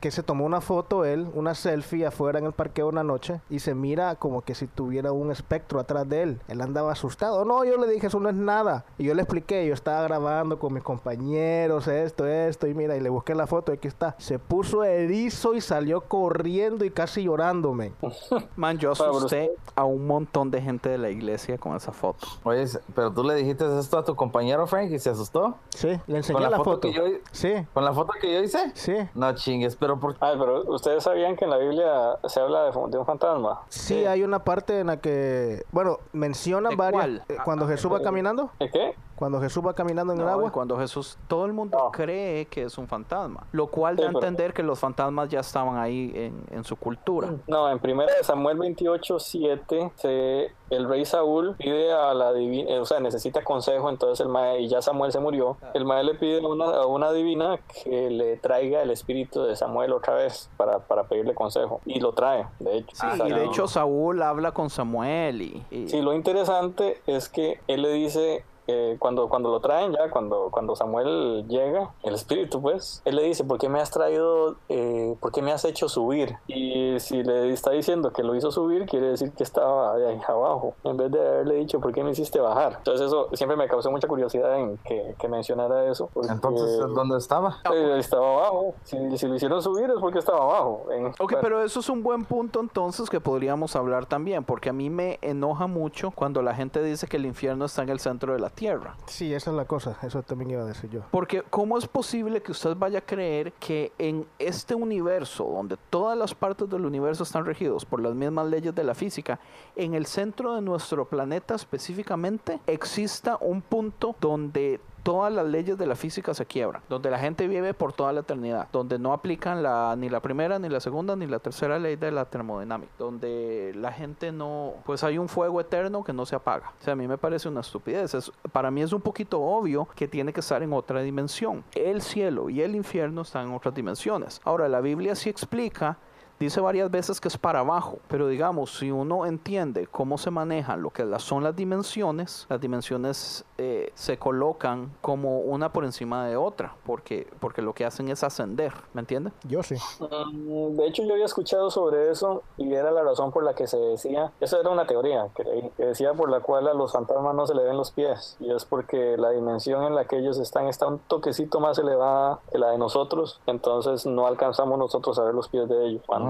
que 0.00 0.10
se 0.10 0.22
tomó 0.22 0.46
una 0.46 0.60
foto 0.60 1.04
él, 1.04 1.28
una 1.34 1.54
selfie 1.54 2.06
afuera 2.06 2.38
en 2.38 2.46
el 2.46 2.52
parqueo 2.52 2.88
una 2.88 3.04
noche 3.04 3.40
y 3.50 3.58
se 3.58 3.74
mira 3.74 4.14
como 4.16 4.40
que 4.42 4.54
si 4.54 4.66
tuviera 4.66 5.12
un 5.12 5.30
espectro 5.30 5.78
atrás 5.78 6.08
de 6.08 6.22
él. 6.22 6.40
Él 6.48 6.60
andaba 6.62 6.92
asustado. 6.92 7.44
No, 7.44 7.64
yo 7.64 7.76
le 7.76 7.86
dije, 7.86 8.06
eso 8.06 8.18
no 8.18 8.28
es 8.30 8.34
nada. 8.34 8.84
Y 8.98 9.04
yo 9.04 9.14
le 9.14 9.22
expliqué, 9.22 9.66
yo 9.66 9.74
estaba 9.74 10.02
grabando 10.02 10.58
con 10.58 10.72
mis 10.72 10.82
compañeros, 10.82 11.86
esto, 11.88 12.26
esto, 12.26 12.66
y 12.66 12.74
mira, 12.74 12.96
y 12.96 13.00
le 13.00 13.10
busqué 13.10 13.34
la 13.34 13.46
foto, 13.46 13.72
y 13.72 13.76
aquí 13.76 13.88
está. 13.88 14.14
Se 14.18 14.38
puso 14.38 14.84
erizo 14.84 15.54
y 15.54 15.60
salió 15.60 16.00
corriendo 16.02 16.84
y 16.84 16.90
casi 16.90 17.22
llorándome. 17.24 17.92
Man, 18.56 18.78
yo 18.78 18.92
asusté 18.92 19.52
a 19.74 19.84
un 19.84 20.06
montón 20.06 20.50
de 20.50 20.62
gente 20.62 20.88
de 20.88 20.98
la 20.98 21.10
iglesia 21.10 21.58
con 21.58 21.76
esa 21.76 21.92
foto. 21.92 22.26
Oye, 22.44 22.64
pero 22.94 23.12
tú 23.12 23.22
le 23.22 23.34
dijiste 23.34 23.64
esto 23.78 23.98
a 23.98 24.04
tu 24.04 24.16
compañero 24.16 24.66
Frank 24.66 24.90
y 24.90 24.98
se 24.98 25.10
asustó. 25.10 25.56
Sí, 25.70 25.88
le 26.06 26.16
enseñé 26.18 26.34
¿Con 26.34 26.42
la 26.42 26.50
la, 26.50 26.56
foto 26.58 26.70
foto. 26.72 26.80
que 26.88 26.92
yo- 26.94 27.04
Sí, 27.32 27.52
¿Con 27.74 27.84
la 27.84 27.92
foto 27.92 28.12
que 28.20 28.32
yo 28.32 28.40
hice? 28.42 28.70
sí. 28.74 28.94
No 29.14 29.34
chingues, 29.34 29.76
pero 29.76 29.89
por 29.98 30.14
Ay, 30.20 30.36
pero 30.38 30.62
ustedes 30.72 31.02
sabían 31.02 31.36
que 31.36 31.44
en 31.44 31.50
la 31.50 31.56
Biblia 31.56 32.18
se 32.28 32.38
habla 32.40 32.64
de, 32.64 32.70
de 32.88 32.98
un 32.98 33.06
fantasma. 33.06 33.62
Sí, 33.68 34.04
hay 34.06 34.22
una 34.22 34.44
parte 34.44 34.80
en 34.80 34.88
la 34.88 34.98
que, 34.98 35.64
bueno, 35.72 35.98
menciona 36.12 36.68
¿De 36.68 36.76
varias. 36.76 37.02
cuál? 37.02 37.22
eh, 37.28 37.36
Cuando 37.44 37.66
Jesús 37.66 37.92
va 37.92 38.00
caminando, 38.02 38.50
¿El 38.58 38.70
qué? 38.70 38.94
Cuando 39.20 39.38
Jesús 39.40 39.62
va 39.64 39.74
caminando 39.74 40.12
en 40.14 40.18
el 40.18 40.24
No, 40.26 40.32
agua. 40.32 40.48
y 40.48 40.50
Cuando 40.50 40.76
Jesús, 40.78 41.16
todo 41.28 41.44
el 41.44 41.52
mundo 41.52 41.78
No. 41.78 41.90
cree 41.92 42.46
que 42.46 42.62
es 42.64 42.76
un 42.78 42.88
fantasma, 42.88 43.44
lo 43.52 43.68
cual 43.68 43.94
Sí, 43.96 44.02
da 44.02 44.08
a 44.08 44.10
entender 44.12 44.52
que 44.52 44.62
los 44.64 44.78
fantasmas 44.80 45.28
ya 45.28 45.40
estaban 45.40 45.76
ahí 45.76 46.10
en, 46.14 46.42
en 46.50 46.64
su 46.64 46.74
cultura. 46.74 47.32
No, 47.46 47.70
en 47.70 47.78
primera 47.78 48.12
de 48.16 48.24
Samuel 48.24 48.56
28, 48.58 49.18
7, 49.20 49.92
se, 49.96 50.50
el 50.70 50.88
rey 50.88 51.04
Saúl 51.04 51.54
pide 51.58 51.92
a 51.92 52.14
la 52.14 52.32
divina, 52.32 52.80
o 52.80 52.86
sea, 52.86 52.98
necesita 53.00 53.44
consejo, 53.44 53.90
entonces 53.90 54.24
el 54.24 54.32
mae, 54.32 54.60
y 54.60 54.68
ya 54.68 54.80
Samuel 54.82 55.12
se 55.12 55.20
murió, 55.20 55.58
el 55.74 55.84
mae 55.84 56.02
le 56.02 56.14
pide 56.14 56.40
a 56.42 56.46
una, 56.48 56.64
a 56.64 56.86
una 56.86 57.12
divina 57.12 57.58
que 57.84 58.08
le 58.10 58.36
traiga 58.38 58.82
el 58.82 58.90
espíritu 58.90 59.42
de 59.42 59.54
Samuel 59.54 59.92
otra 59.92 60.14
vez 60.14 60.50
para, 60.56 60.78
para 60.78 61.04
pedirle 61.04 61.34
consejo, 61.34 61.80
y 61.84 62.00
lo 62.00 62.12
trae, 62.14 62.46
de 62.58 62.78
hecho. 62.78 62.96
Sí, 62.96 63.06
y 63.26 63.32
de 63.32 63.44
hecho 63.44 63.68
Saúl 63.68 64.22
habla 64.22 64.52
con 64.52 64.70
Samuel 64.70 65.42
y, 65.42 65.62
y- 65.70 65.88
Sí, 65.88 66.00
lo 66.00 66.14
interesante 66.14 67.02
es 67.06 67.28
que 67.28 67.60
él 67.66 67.82
le 67.82 67.92
dice, 67.92 68.44
eh, 68.70 68.96
cuando, 68.98 69.28
cuando 69.28 69.50
lo 69.50 69.60
traen 69.60 69.92
ya, 69.92 70.10
cuando, 70.10 70.48
cuando 70.50 70.76
Samuel 70.76 71.46
llega, 71.48 71.90
el 72.02 72.14
espíritu 72.14 72.60
pues, 72.62 73.02
él 73.04 73.16
le 73.16 73.22
dice, 73.24 73.44
¿por 73.44 73.58
qué 73.58 73.68
me 73.68 73.80
has 73.80 73.90
traído, 73.90 74.56
eh, 74.68 75.16
por 75.20 75.32
qué 75.32 75.42
me 75.42 75.52
has 75.52 75.64
hecho 75.64 75.88
subir? 75.88 76.36
Y 76.46 76.98
si 77.00 77.22
le 77.22 77.52
está 77.52 77.70
diciendo 77.70 78.12
que 78.12 78.22
lo 78.22 78.34
hizo 78.34 78.50
subir, 78.50 78.86
quiere 78.86 79.08
decir 79.08 79.32
que 79.32 79.42
estaba 79.42 79.96
de 79.96 80.08
ahí 80.08 80.20
abajo, 80.26 80.74
en 80.84 80.96
vez 80.96 81.10
de 81.10 81.18
haberle 81.20 81.54
dicho, 81.56 81.80
¿por 81.80 81.92
qué 81.92 82.02
me 82.04 82.10
hiciste 82.10 82.40
bajar? 82.40 82.74
Entonces 82.78 83.06
eso 83.06 83.28
siempre 83.32 83.56
me 83.56 83.68
causó 83.68 83.90
mucha 83.90 84.06
curiosidad 84.08 84.58
en 84.58 84.76
que, 84.78 85.14
que 85.18 85.28
mencionara 85.28 85.90
eso. 85.90 86.08
porque- 86.12 86.30
entonces 86.32 86.78
¿dónde 86.94 87.18
estaba? 87.18 87.58
Eh, 87.72 87.96
estaba 87.98 88.26
abajo. 88.38 88.74
Si, 88.84 88.96
si 89.18 89.26
lo 89.26 89.34
hicieron 89.34 89.62
subir 89.62 89.84
es 89.90 89.96
porque 90.00 90.18
estaba 90.18 90.38
abajo. 90.42 90.86
En- 90.90 91.06
Ok, 91.06 91.18
bueno, 91.32 91.38
pero 91.42 91.62
eso 91.64 91.80
es 91.80 91.88
un 91.88 92.02
buen 92.02 92.24
punto 92.24 92.60
entonces 92.60 93.08
que 93.10 93.20
podríamos 93.20 93.76
hablar 93.76 94.06
también, 94.06 94.44
porque 94.44 94.68
a 94.70 94.72
mí 94.72 94.90
me 94.90 95.18
enoja 95.22 95.66
mucho 95.66 96.10
cuando 96.10 96.42
la 96.42 96.54
gente 96.54 96.82
dice 96.82 97.06
que 97.06 97.16
el 97.16 97.26
infierno 97.26 97.64
está 97.64 97.82
en 97.82 97.88
el 97.90 98.00
centro 98.00 98.32
de 98.32 98.38
la 98.38 98.50
tierra. 98.50 98.59
Sí, 99.06 99.32
esa 99.32 99.50
es 99.50 99.56
la 99.56 99.64
cosa. 99.64 99.96
Eso 100.02 100.22
también 100.22 100.50
iba 100.50 100.62
a 100.62 100.66
decir 100.66 100.90
yo. 100.90 101.00
Porque 101.10 101.42
¿cómo 101.42 101.78
es 101.78 101.86
posible 101.86 102.42
que 102.42 102.52
usted 102.52 102.76
vaya 102.76 102.98
a 102.98 103.02
creer 103.02 103.52
que 103.54 103.92
en 103.98 104.26
este 104.38 104.74
universo, 104.74 105.44
donde 105.44 105.76
todas 105.88 106.16
las 106.16 106.34
partes 106.34 106.68
del 106.68 106.84
universo 106.84 107.22
están 107.22 107.44
regidos 107.44 107.84
por 107.84 108.00
las 108.00 108.14
mismas 108.14 108.46
leyes 108.48 108.74
de 108.74 108.84
la 108.84 108.94
física, 108.94 109.38
en 109.76 109.94
el 109.94 110.06
centro 110.06 110.54
de 110.54 110.62
nuestro 110.62 111.06
planeta 111.06 111.54
específicamente 111.54 112.60
exista 112.66 113.38
un 113.40 113.62
punto 113.62 114.14
donde 114.20 114.80
todas 115.02 115.32
las 115.32 115.46
leyes 115.46 115.76
de 115.78 115.86
la 115.86 115.94
física 115.94 116.34
se 116.34 116.46
quiebran, 116.46 116.82
donde 116.88 117.10
la 117.10 117.18
gente 117.18 117.46
vive 117.48 117.74
por 117.74 117.92
toda 117.92 118.12
la 118.12 118.20
eternidad, 118.20 118.68
donde 118.72 118.98
no 118.98 119.12
aplican 119.12 119.62
la, 119.62 119.94
ni 119.96 120.08
la 120.08 120.20
primera, 120.20 120.58
ni 120.58 120.68
la 120.68 120.80
segunda, 120.80 121.16
ni 121.16 121.26
la 121.26 121.38
tercera 121.38 121.78
ley 121.78 121.96
de 121.96 122.10
la 122.10 122.24
termodinámica, 122.24 122.92
donde 122.98 123.72
la 123.76 123.92
gente 123.92 124.32
no, 124.32 124.74
pues 124.84 125.02
hay 125.04 125.18
un 125.18 125.28
fuego 125.28 125.60
eterno 125.60 126.04
que 126.04 126.12
no 126.12 126.26
se 126.26 126.36
apaga. 126.36 126.72
O 126.80 126.84
sea, 126.84 126.92
a 126.92 126.96
mí 126.96 127.06
me 127.08 127.18
parece 127.18 127.48
una 127.48 127.60
estupidez. 127.60 128.14
Es- 128.14 128.32
para 128.52 128.70
mí 128.70 128.82
es 128.82 128.92
un 128.92 129.00
poquito 129.00 129.40
obvio 129.40 129.88
que 129.94 130.08
tiene 130.08 130.32
que 130.32 130.40
estar 130.40 130.62
en 130.62 130.72
otra 130.72 131.00
dimensión. 131.02 131.64
El 131.74 132.02
cielo 132.02 132.50
y 132.50 132.60
el 132.62 132.74
infierno 132.74 133.22
están 133.22 133.48
en 133.48 133.54
otras 133.54 133.74
dimensiones. 133.74 134.40
Ahora, 134.44 134.68
la 134.68 134.80
Biblia 134.80 135.14
sí 135.14 135.28
explica 135.30 135.96
Dice 136.40 136.58
varias 136.62 136.90
veces 136.90 137.20
que 137.20 137.28
es 137.28 137.36
para 137.36 137.60
abajo, 137.60 137.98
pero 138.08 138.26
digamos, 138.26 138.78
si 138.78 138.90
uno 138.90 139.26
entiende 139.26 139.86
cómo 139.86 140.16
se 140.16 140.30
manejan 140.30 140.80
lo 140.80 140.88
que 140.88 141.04
son 141.18 141.44
las 141.44 141.54
dimensiones, 141.54 142.46
las 142.48 142.58
dimensiones 142.58 143.44
eh, 143.58 143.92
se 143.94 144.18
colocan 144.18 144.90
como 145.02 145.40
una 145.40 145.70
por 145.70 145.84
encima 145.84 146.26
de 146.26 146.38
otra, 146.38 146.74
porque, 146.86 147.28
porque 147.40 147.60
lo 147.60 147.74
que 147.74 147.84
hacen 147.84 148.08
es 148.08 148.24
ascender, 148.24 148.72
¿me 148.94 149.00
entiende? 149.00 149.32
Yo 149.46 149.62
sí. 149.62 149.74
Mm, 150.00 150.76
De 150.76 150.86
hecho, 150.86 151.02
yo 151.04 151.12
había 151.12 151.26
escuchado 151.26 151.70
sobre 151.70 152.10
eso 152.10 152.42
y 152.56 152.72
era 152.72 152.90
la 152.90 153.02
razón 153.02 153.32
por 153.32 153.44
la 153.44 153.52
que 153.54 153.66
se 153.66 153.76
decía, 153.76 154.32
eso 154.40 154.58
era 154.58 154.70
una 154.70 154.86
teoría 154.86 155.28
que, 155.36 155.44
leí, 155.44 155.70
que 155.76 155.84
decía 155.84 156.14
por 156.14 156.30
la 156.30 156.40
cual 156.40 156.68
a 156.68 156.72
los 156.72 156.92
fantasmas 156.92 157.34
no 157.34 157.46
se 157.46 157.54
le 157.54 157.64
ven 157.64 157.76
los 157.76 157.90
pies 157.90 158.38
y 158.40 158.50
es 158.50 158.64
porque 158.64 159.18
la 159.18 159.28
dimensión 159.28 159.84
en 159.84 159.94
la 159.94 160.06
que 160.06 160.16
ellos 160.16 160.38
están 160.38 160.68
está 160.68 160.86
un 160.86 161.00
toquecito 161.00 161.60
más 161.60 161.78
elevada 161.78 162.38
que 162.50 162.56
la 162.56 162.70
de 162.70 162.78
nosotros, 162.78 163.42
entonces 163.44 164.06
no 164.06 164.26
alcanzamos 164.26 164.78
nosotros 164.78 165.18
a 165.18 165.24
ver 165.24 165.34
los 165.34 165.48
pies 165.48 165.68
de 165.68 165.86
ellos 165.86 166.02
cuando, 166.06 166.29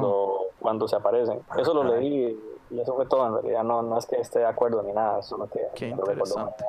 cuando 0.59 0.89
se 0.89 0.97
aparecen. 0.97 1.40
Eso 1.56 1.74
lo 1.74 1.85
leí 1.85 2.39
y 2.70 2.80
eso 2.80 2.94
fue 2.94 3.06
todo 3.06 3.26
en 3.26 3.32
realidad, 3.34 3.64
no, 3.64 3.82
no 3.82 3.98
es 3.98 4.06
que 4.06 4.16
esté 4.16 4.40
de 4.40 4.47
acuerdo 4.47 4.82
ni 4.82 4.92
nada, 4.92 5.22
solo 5.22 5.48
que... 5.48 5.60
Qué 5.74 5.88
interesante. 5.88 6.64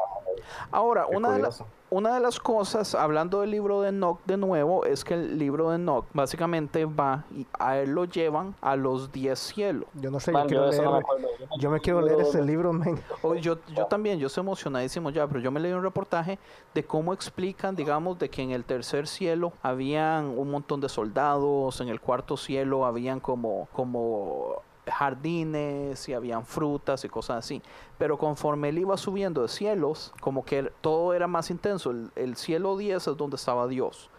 Ahora, 0.71 1.05
Qué 1.09 1.15
una 1.17 1.29
de, 1.29 1.35
la- 1.39 1.49
curioso. 1.49 1.65
una 1.91 2.13
de 2.15 2.19
las 2.19 2.39
cosas, 2.39 2.95
hablando 2.95 3.41
del 3.41 3.51
libro 3.51 3.81
de 3.81 3.89
Enoch 3.89 4.19
de 4.25 4.37
nuevo, 4.37 4.85
es 4.85 5.03
que 5.03 5.13
el 5.13 5.37
libro 5.37 5.69
de 5.69 5.75
Enoch 5.75 6.05
básicamente 6.13 6.85
va 6.85 7.25
y 7.31 7.45
a 7.59 7.77
él 7.77 7.91
lo 7.91 8.05
llevan 8.05 8.55
a 8.61 8.75
los 8.75 9.11
10 9.11 9.37
cielos. 9.37 9.87
Yo 9.95 10.09
no 10.09 10.19
sé, 10.19 10.31
Man, 10.31 10.43
yo 10.43 10.47
quiero 10.47 10.63
yo 10.65 10.69
eso 10.71 10.83
no 10.83 10.91
me 10.93 10.97
leer. 11.21 11.49
Yo 11.59 11.69
me 11.69 11.79
quiero 11.79 12.01
leer 12.01 12.21
ese 12.21 12.41
libro, 12.41 12.73
men. 12.73 12.99
Oh, 13.23 13.35
yo, 13.35 13.57
yo 13.75 13.85
también, 13.85 14.17
yo 14.19 14.27
estoy 14.27 14.41
emocionadísimo 14.41 15.09
ya, 15.11 15.27
pero 15.27 15.39
yo 15.41 15.51
me 15.51 15.59
leí 15.59 15.71
un 15.73 15.83
reportaje 15.83 16.39
de 16.73 16.83
cómo 16.83 17.13
explican, 17.13 17.75
digamos, 17.75 18.17
de 18.17 18.29
que 18.29 18.41
en 18.41 18.51
el 18.51 18.65
tercer 18.65 19.07
cielo 19.07 19.53
habían 19.61 20.25
un 20.37 20.49
montón 20.49 20.81
de 20.81 20.89
soldados, 20.89 21.79
en 21.81 21.89
el 21.89 22.01
cuarto 22.01 22.35
cielo 22.37 22.85
habían 22.85 23.19
como, 23.19 23.67
como 23.73 24.55
jardines 24.87 26.07
y 26.09 26.13
habían 26.13 26.45
frutas 26.45 27.03
y 27.05 27.09
cosas 27.09 27.37
así. 27.37 27.61
Pero 27.97 28.17
conforme 28.17 28.69
él 28.69 28.79
iba 28.79 28.97
subiendo 28.97 29.41
de 29.41 29.47
cielos, 29.47 30.13
como 30.21 30.43
que 30.45 30.71
todo 30.81 31.13
era 31.13 31.27
más 31.27 31.49
intenso. 31.51 31.91
El, 31.91 32.11
el 32.15 32.35
cielo 32.35 32.77
10 32.77 33.07
es 33.07 33.17
donde 33.17 33.35
estaba 33.35 33.67
Dios. 33.67 34.09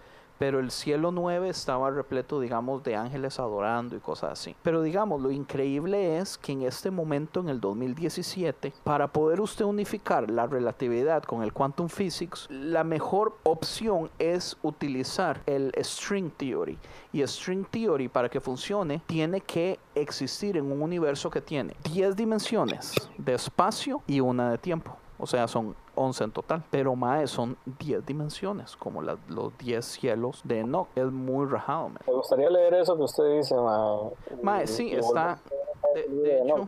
Pero 0.43 0.59
el 0.59 0.73
cielo 0.73 1.13
9 1.13 1.51
estaba 1.51 1.89
repleto, 1.93 2.41
digamos, 2.41 2.83
de 2.83 2.97
ángeles 2.97 3.39
adorando 3.39 3.95
y 3.95 4.01
cosas 4.01 4.33
así. 4.33 4.57
Pero 4.65 4.83
digamos, 4.83 5.23
lo 5.23 5.31
increíble 5.31 6.19
es 6.19 6.37
que 6.37 6.51
en 6.51 6.63
este 6.63 6.91
momento, 6.91 7.39
en 7.39 7.49
el 7.49 7.61
2017, 7.61 8.73
para 8.83 9.07
poder 9.07 9.41
usted 9.41 9.65
unificar 9.65 10.29
la 10.29 10.49
relatividad 10.49 11.23
con 11.23 11.45
el 11.45 11.53
quantum 11.53 11.89
physics, 11.89 12.49
la 12.51 12.83
mejor 12.83 13.37
opción 13.45 14.11
es 14.19 14.57
utilizar 14.63 15.41
el 15.47 15.73
string 15.79 16.33
theory. 16.33 16.77
Y 17.13 17.25
string 17.25 17.65
theory, 17.65 18.09
para 18.09 18.29
que 18.29 18.41
funcione, 18.41 19.01
tiene 19.07 19.43
que 19.43 19.79
existir 19.95 20.57
en 20.57 20.73
un 20.73 20.83
universo 20.83 21.31
que 21.31 21.41
tiene 21.41 21.77
10 21.85 22.17
dimensiones 22.17 22.95
de 23.17 23.35
espacio 23.35 24.03
y 24.09 24.19
una 24.19 24.51
de 24.51 24.59
tiempo. 24.59 24.97
O 25.19 25.27
sea, 25.29 25.47
son 25.47 25.77
11 25.95 26.25
en 26.25 26.31
total. 26.33 26.63
Pero 26.71 26.95
Mae 26.97 27.27
son 27.27 27.57
10 27.79 28.05
dimensiones, 28.07 28.77
como 28.77 29.03
la- 29.03 29.19
los 29.29 29.57
10 29.59 29.85
cielos 29.85 30.41
de 30.45 30.61
Enoch. 30.61 30.89
Es 30.95 31.07
muy 31.11 31.47
rajado. 31.47 31.91
Me 32.07 32.13
gustaría 32.13 32.49
leer 32.51 32.75
eso 32.75 32.97
que 32.97 33.03
usted 33.03 33.37
dice, 33.39 33.55
mae. 33.55 34.11
Mae, 34.43 34.67
sí, 34.67 34.93
está. 34.93 35.39
De, 35.95 36.09
de 36.09 36.43
hecho, 36.43 36.67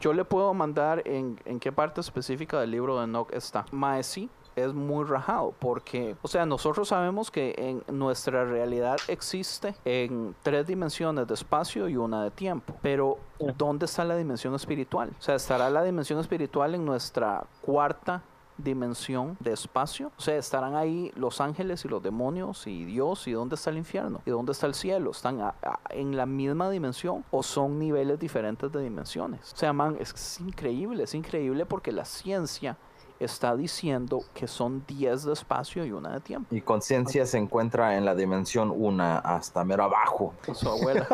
yo 0.00 0.12
le 0.12 0.24
puedo 0.24 0.52
mandar 0.54 1.02
en, 1.06 1.38
en 1.44 1.60
qué 1.60 1.70
parte 1.72 2.00
específica 2.00 2.60
del 2.60 2.70
libro 2.72 2.98
de 2.98 3.04
Enoch 3.04 3.32
está. 3.32 3.64
Mae, 3.70 4.02
sí, 4.02 4.28
es 4.64 4.74
muy 4.74 5.04
rajado 5.04 5.54
porque, 5.58 6.16
o 6.22 6.28
sea, 6.28 6.46
nosotros 6.46 6.88
sabemos 6.88 7.30
que 7.30 7.54
en 7.88 7.98
nuestra 7.98 8.44
realidad 8.44 8.96
existe 9.08 9.74
en 9.84 10.34
tres 10.42 10.66
dimensiones 10.66 11.26
de 11.26 11.34
espacio 11.34 11.88
y 11.88 11.96
una 11.96 12.22
de 12.24 12.30
tiempo, 12.30 12.74
pero 12.82 13.18
¿dónde 13.56 13.86
está 13.86 14.04
la 14.04 14.16
dimensión 14.16 14.54
espiritual? 14.54 15.10
O 15.18 15.22
sea, 15.22 15.34
¿estará 15.34 15.70
la 15.70 15.82
dimensión 15.82 16.18
espiritual 16.20 16.74
en 16.74 16.84
nuestra 16.84 17.44
cuarta 17.62 18.22
dimensión 18.56 19.36
de 19.38 19.52
espacio? 19.52 20.10
O 20.16 20.20
sea, 20.20 20.36
¿estarán 20.36 20.74
ahí 20.74 21.12
los 21.14 21.40
ángeles 21.40 21.84
y 21.84 21.88
los 21.88 22.02
demonios 22.02 22.66
y 22.66 22.84
Dios? 22.84 23.26
¿Y 23.28 23.32
dónde 23.32 23.54
está 23.54 23.70
el 23.70 23.78
infierno? 23.78 24.20
¿Y 24.26 24.30
dónde 24.30 24.50
está 24.52 24.66
el 24.66 24.74
cielo? 24.74 25.12
¿Están 25.12 25.40
a- 25.40 25.54
a- 25.62 25.78
en 25.90 26.16
la 26.16 26.26
misma 26.26 26.68
dimensión 26.68 27.24
o 27.30 27.42
son 27.44 27.78
niveles 27.78 28.18
diferentes 28.18 28.70
de 28.72 28.82
dimensiones? 28.82 29.52
O 29.52 29.56
sea, 29.56 29.72
man, 29.72 29.96
es, 30.00 30.12
es 30.12 30.40
increíble, 30.40 31.04
es 31.04 31.14
increíble 31.14 31.66
porque 31.66 31.92
la 31.92 32.04
ciencia 32.04 32.76
está 33.20 33.56
diciendo 33.56 34.20
que 34.34 34.46
son 34.46 34.84
10 34.86 35.24
de 35.24 35.32
espacio 35.32 35.84
y 35.84 35.92
una 35.92 36.12
de 36.12 36.20
tiempo. 36.20 36.54
Y 36.54 36.60
conciencia 36.60 37.26
se 37.26 37.38
encuentra 37.38 37.96
en 37.96 38.04
la 38.04 38.14
dimensión 38.14 38.72
1 38.74 39.20
hasta 39.24 39.64
mero 39.64 39.84
abajo. 39.84 40.34
Su 40.52 40.68
abuela. 40.68 41.06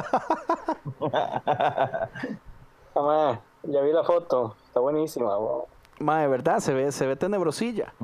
Mamá, 2.95 3.41
ya 3.63 3.81
vi 3.81 3.93
la 3.93 4.05
foto. 4.05 4.57
Está 4.67 4.81
buenísima, 4.81 5.37
wow. 5.37 5.67
Ma, 6.01 6.21
de 6.21 6.27
verdad, 6.29 6.59
se 6.59 6.75
ve, 6.75 6.91
se 6.91 7.07
ve 7.07 7.15
tenebrosilla. 7.15 7.95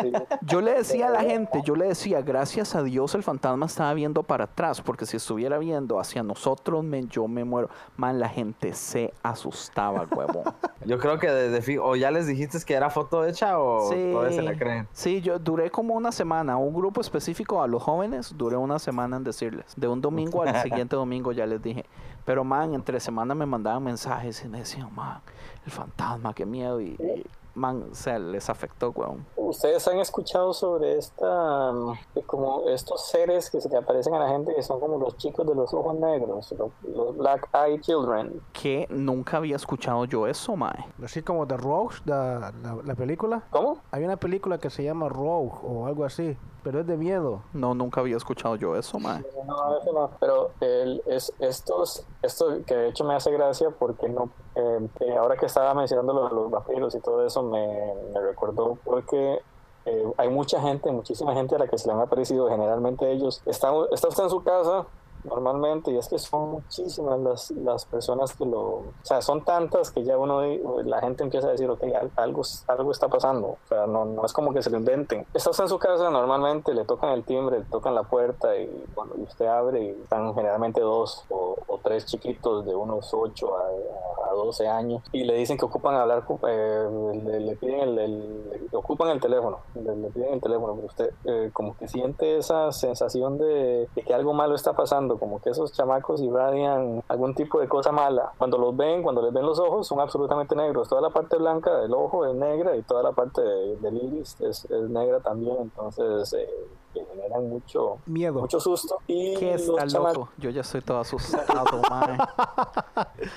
Sí. 0.00 0.12
Yo 0.42 0.60
le 0.60 0.74
decía 0.74 1.08
a 1.08 1.10
la 1.10 1.22
gente, 1.22 1.60
yo 1.64 1.74
le 1.74 1.86
decía, 1.88 2.22
gracias 2.22 2.74
a 2.76 2.82
Dios 2.84 3.14
el 3.16 3.22
fantasma 3.24 3.66
estaba 3.66 3.92
viendo 3.94 4.22
para 4.22 4.44
atrás, 4.44 4.80
porque 4.80 5.06
si 5.06 5.16
estuviera 5.16 5.58
viendo 5.58 5.98
hacia 5.98 6.22
nosotros, 6.22 6.84
men, 6.84 7.08
yo 7.08 7.26
me 7.26 7.42
muero. 7.44 7.68
Man, 7.96 8.20
la 8.20 8.28
gente 8.28 8.72
se 8.74 9.12
asustaba, 9.24 10.06
huevón. 10.14 10.44
Yo 10.84 10.98
creo 10.98 11.16
que 11.20 11.28
de, 11.30 11.48
de 11.48 11.62
fi- 11.62 11.78
o 11.78 11.94
ya 11.94 12.10
les 12.10 12.26
dijiste 12.26 12.58
que 12.66 12.74
era 12.74 12.90
foto 12.90 13.24
hecha 13.24 13.56
o 13.60 13.88
todavía 13.88 14.32
se 14.36 14.42
la 14.42 14.56
creen. 14.58 14.88
Sí, 14.92 15.20
yo 15.20 15.38
duré 15.38 15.70
como 15.70 15.94
una 15.94 16.10
semana. 16.10 16.56
Un 16.56 16.74
grupo 16.74 17.00
específico 17.00 17.62
a 17.62 17.68
los 17.68 17.80
jóvenes, 17.80 18.34
duré 18.36 18.56
una 18.56 18.80
semana 18.80 19.16
en 19.16 19.22
decirles. 19.22 19.66
De 19.76 19.86
un 19.86 20.00
domingo 20.00 20.42
al 20.42 20.56
siguiente 20.62 20.96
domingo 20.96 21.30
ya 21.30 21.46
les 21.46 21.62
dije. 21.62 21.84
Pero, 22.24 22.42
man, 22.42 22.74
entre 22.74 22.98
semana 22.98 23.32
me 23.32 23.46
mandaban 23.46 23.84
mensajes 23.84 24.44
y 24.44 24.48
me 24.48 24.58
decían, 24.58 24.92
man, 24.92 25.20
el 25.64 25.72
fantasma, 25.72 26.34
qué 26.34 26.46
miedo. 26.46 26.80
Y, 26.80 26.90
y, 26.90 27.26
man, 27.54 27.88
o 27.92 27.94
sea, 27.94 28.18
les 28.18 28.48
afectó, 28.48 28.90
weón. 28.90 29.26
¿Ustedes 29.36 29.86
han 29.88 29.98
escuchado 29.98 30.52
sobre 30.52 30.98
esta, 30.98 31.72
mm, 31.72 32.20
como 32.26 32.68
estos 32.68 33.06
seres 33.08 33.50
que 33.50 33.60
se 33.60 33.68
le 33.68 33.76
aparecen 33.76 34.14
a 34.14 34.20
la 34.20 34.28
gente 34.28 34.54
que 34.54 34.62
son 34.62 34.80
como 34.80 34.98
los 34.98 35.16
chicos 35.16 35.46
de 35.46 35.54
los 35.54 35.72
ojos 35.74 35.94
negros, 35.96 36.52
los, 36.52 36.70
los 36.94 37.16
Black 37.16 37.48
Eye 37.52 37.80
Children? 37.80 38.40
Que 38.52 38.86
nunca 38.90 39.36
había 39.36 39.56
escuchado 39.56 40.04
yo 40.06 40.26
eso, 40.26 40.56
mae. 40.56 40.86
Así 41.02 41.22
como 41.22 41.46
The 41.46 41.56
Rogue, 41.56 41.96
la, 42.04 42.52
la, 42.62 42.78
la 42.84 42.94
película. 42.94 43.42
¿Cómo? 43.50 43.78
Hay 43.90 44.04
una 44.04 44.16
película 44.16 44.58
que 44.58 44.70
se 44.70 44.84
llama 44.84 45.08
Rogue 45.08 45.52
o 45.62 45.86
algo 45.86 46.04
así, 46.04 46.36
pero 46.62 46.80
es 46.80 46.86
de 46.86 46.96
miedo. 46.96 47.42
No, 47.52 47.74
nunca 47.74 48.00
había 48.00 48.16
escuchado 48.16 48.56
yo 48.56 48.76
eso, 48.76 48.98
mae. 48.98 49.24
No, 49.46 49.78
eso 49.78 49.92
no. 49.92 50.10
Pero 50.20 50.50
el, 50.60 51.02
es, 51.06 51.32
estos, 51.38 52.04
esto 52.22 52.58
que 52.66 52.74
de 52.74 52.88
hecho 52.88 53.04
me 53.04 53.14
hace 53.14 53.30
gracia 53.32 53.70
porque 53.70 54.08
no, 54.08 54.30
eh, 54.54 54.88
eh, 55.00 55.16
ahora 55.16 55.36
que 55.36 55.46
estaba 55.46 55.74
mencionando 55.74 56.12
los, 56.12 56.32
los 56.32 56.50
vampiros 56.50 56.94
y 56.94 57.00
todo 57.00 57.26
eso 57.26 57.42
me, 57.42 57.94
me 58.12 58.20
recordó 58.20 58.78
porque 58.84 59.40
eh, 59.84 60.12
hay 60.16 60.28
mucha 60.28 60.60
gente, 60.60 60.90
muchísima 60.90 61.34
gente 61.34 61.56
a 61.56 61.58
la 61.58 61.66
que 61.66 61.76
se 61.76 61.88
le 61.88 61.94
han 61.94 62.00
aparecido, 62.00 62.48
generalmente 62.48 63.10
ellos, 63.10 63.42
está, 63.46 63.72
está 63.90 64.08
usted 64.08 64.24
en 64.24 64.30
su 64.30 64.42
casa 64.42 64.86
normalmente 65.24 65.90
y 65.90 65.96
es 65.98 66.08
que 66.08 66.18
son 66.18 66.50
muchísimas 66.52 67.18
las, 67.20 67.50
las 67.52 67.84
personas 67.86 68.34
que 68.36 68.44
lo, 68.44 68.60
o 68.60 68.84
sea, 69.02 69.22
son 69.22 69.44
tantas 69.44 69.90
que 69.90 70.02
ya 70.04 70.18
uno, 70.18 70.40
la 70.84 71.00
gente 71.00 71.22
empieza 71.22 71.48
a 71.48 71.52
decir, 71.52 71.68
ok, 71.70 71.82
al- 71.84 72.10
algo, 72.16 72.42
algo 72.68 72.90
está 72.92 73.08
pasando, 73.08 73.48
o 73.48 73.58
sea, 73.68 73.86
no, 73.86 74.04
no 74.04 74.24
es 74.24 74.32
como 74.32 74.52
que 74.52 74.62
se 74.62 74.70
lo 74.70 74.78
inventen. 74.78 75.26
Está 75.34 75.50
usted 75.50 75.64
en 75.64 75.68
su 75.70 75.78
casa 75.78 76.10
normalmente, 76.10 76.74
le 76.74 76.84
tocan 76.84 77.10
el 77.10 77.24
timbre, 77.24 77.60
le 77.60 77.64
tocan 77.66 77.94
la 77.94 78.02
puerta 78.04 78.56
y 78.56 78.84
cuando 78.94 79.14
usted 79.16 79.46
abre 79.46 79.82
y 79.82 79.88
están 80.02 80.34
generalmente 80.34 80.80
dos 80.80 81.24
o, 81.30 81.56
tres 81.82 82.06
chiquitos 82.06 82.64
de 82.64 82.74
unos 82.76 83.12
8 83.12 83.56
a, 83.56 84.30
a 84.30 84.34
12 84.34 84.68
años 84.68 85.02
y 85.10 85.24
le 85.24 85.34
dicen 85.34 85.58
que 85.58 85.64
ocupan 85.64 85.94
hablar, 85.96 86.24
eh, 86.48 86.88
le, 87.24 87.40
le 87.40 87.56
piden 87.56 87.80
el, 87.80 87.98
el- 87.98 88.68
ocupan 88.72 89.08
el 89.08 89.20
teléfono, 89.20 89.58
le, 89.74 90.08
piden 90.10 90.34
el 90.34 90.40
teléfono, 90.40 90.74
usted 90.74 91.10
eh, 91.24 91.50
como 91.52 91.76
que 91.76 91.88
siente 91.88 92.38
esa 92.38 92.70
sensación 92.72 93.36
de 93.38 93.88
que 93.94 94.14
algo 94.14 94.32
malo 94.32 94.54
está 94.54 94.72
pasando, 94.74 95.11
como 95.18 95.40
que 95.40 95.50
esos 95.50 95.72
chamacos 95.72 96.20
irradian 96.20 97.02
algún 97.08 97.34
tipo 97.34 97.60
de 97.60 97.68
cosa 97.68 97.92
mala. 97.92 98.32
Cuando 98.38 98.58
los 98.58 98.76
ven, 98.76 99.02
cuando 99.02 99.22
les 99.22 99.32
ven 99.32 99.44
los 99.46 99.58
ojos, 99.58 99.86
son 99.86 100.00
absolutamente 100.00 100.54
negros. 100.56 100.88
Toda 100.88 101.00
la 101.00 101.10
parte 101.10 101.36
blanca 101.36 101.76
del 101.78 101.92
ojo 101.94 102.26
es 102.26 102.34
negra 102.34 102.76
y 102.76 102.82
toda 102.82 103.02
la 103.02 103.12
parte 103.12 103.40
de- 103.42 103.76
del 103.76 103.96
iris 104.02 104.40
es, 104.40 104.64
es 104.66 104.90
negra 104.90 105.20
también, 105.20 105.56
entonces 105.60 106.32
eh, 106.34 106.48
generan 106.92 107.48
mucho, 107.48 107.96
Miedo. 108.06 108.40
mucho 108.40 108.60
susto. 108.60 108.96
Y 109.06 109.34
¿Qué 109.36 109.52
los 109.52 109.62
está 109.68 109.86
chamacos 109.86 110.18
loco? 110.18 110.28
Yo 110.38 110.50
ya 110.50 110.60
estoy 110.60 110.80
todo 110.82 110.98
asustado, 110.98 111.44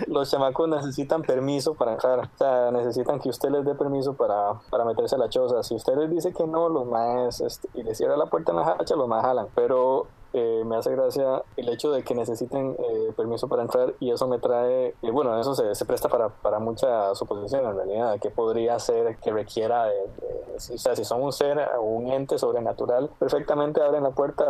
los 0.08 0.30
chamacos 0.30 0.68
necesitan 0.68 1.22
permiso 1.22 1.74
para 1.74 1.94
entrar. 1.94 2.20
O 2.20 2.38
sea, 2.38 2.72
necesitan 2.72 3.20
que 3.20 3.30
usted 3.30 3.50
les 3.50 3.66
dé 3.66 3.76
permiso 3.76 4.14
para, 4.14 4.54
para 4.70 4.86
meterse 4.86 5.16
a 5.16 5.18
la 5.20 5.30
choza. 5.30 5.64
Si 5.64 5.76
usted 5.76 5.96
les 5.96 6.10
dice 6.10 6.34
que 6.34 6.46
no, 6.46 6.70
los 6.70 6.86
maes, 6.86 7.42
este, 7.42 7.70
y 7.74 7.84
les 7.84 7.98
cierra 7.98 8.18
la 8.18 8.26
puerta 8.28 8.52
en 8.52 8.58
la 8.58 8.72
hacha, 8.80 8.96
los 8.96 9.08
maes 9.08 9.24
jalan. 9.26 9.48
Pero 9.56 10.08
eh, 10.38 10.64
me 10.66 10.76
hace 10.76 10.92
gracia 10.92 11.44
el 11.56 11.70
hecho 11.70 11.92
de 11.92 12.04
que 12.04 12.14
necesiten 12.14 12.76
eh, 12.78 13.14
permiso 13.16 13.48
para 13.48 13.62
entrar 13.62 13.96
y 14.00 14.12
eso 14.12 14.28
me 14.28 14.38
trae, 14.40 14.88
eh, 15.02 15.12
bueno, 15.12 15.40
eso 15.40 15.56
se, 15.56 15.74
se 15.76 15.86
presta 15.86 16.10
para, 16.10 16.30
para 16.30 16.60
mucha 16.60 17.16
suposición 17.16 17.66
en 17.66 17.76
realidad, 17.76 18.20
que 18.22 18.30
podría 18.32 18.78
ser 18.80 19.18
que 19.20 19.32
requiera, 19.32 19.86
de, 19.86 19.94
de- 19.94 20.60
si- 20.60 20.74
o 20.74 20.78
sea, 20.78 20.96
si 20.96 21.06
son 21.06 21.22
un 21.24 21.32
ser 21.32 21.58
o 21.78 21.82
un 21.84 22.08
ente 22.12 22.38
sobrenatural, 22.38 23.10
perfectamente 23.20 23.82
abren 23.82 24.04
la 24.04 24.12
puerta, 24.12 24.44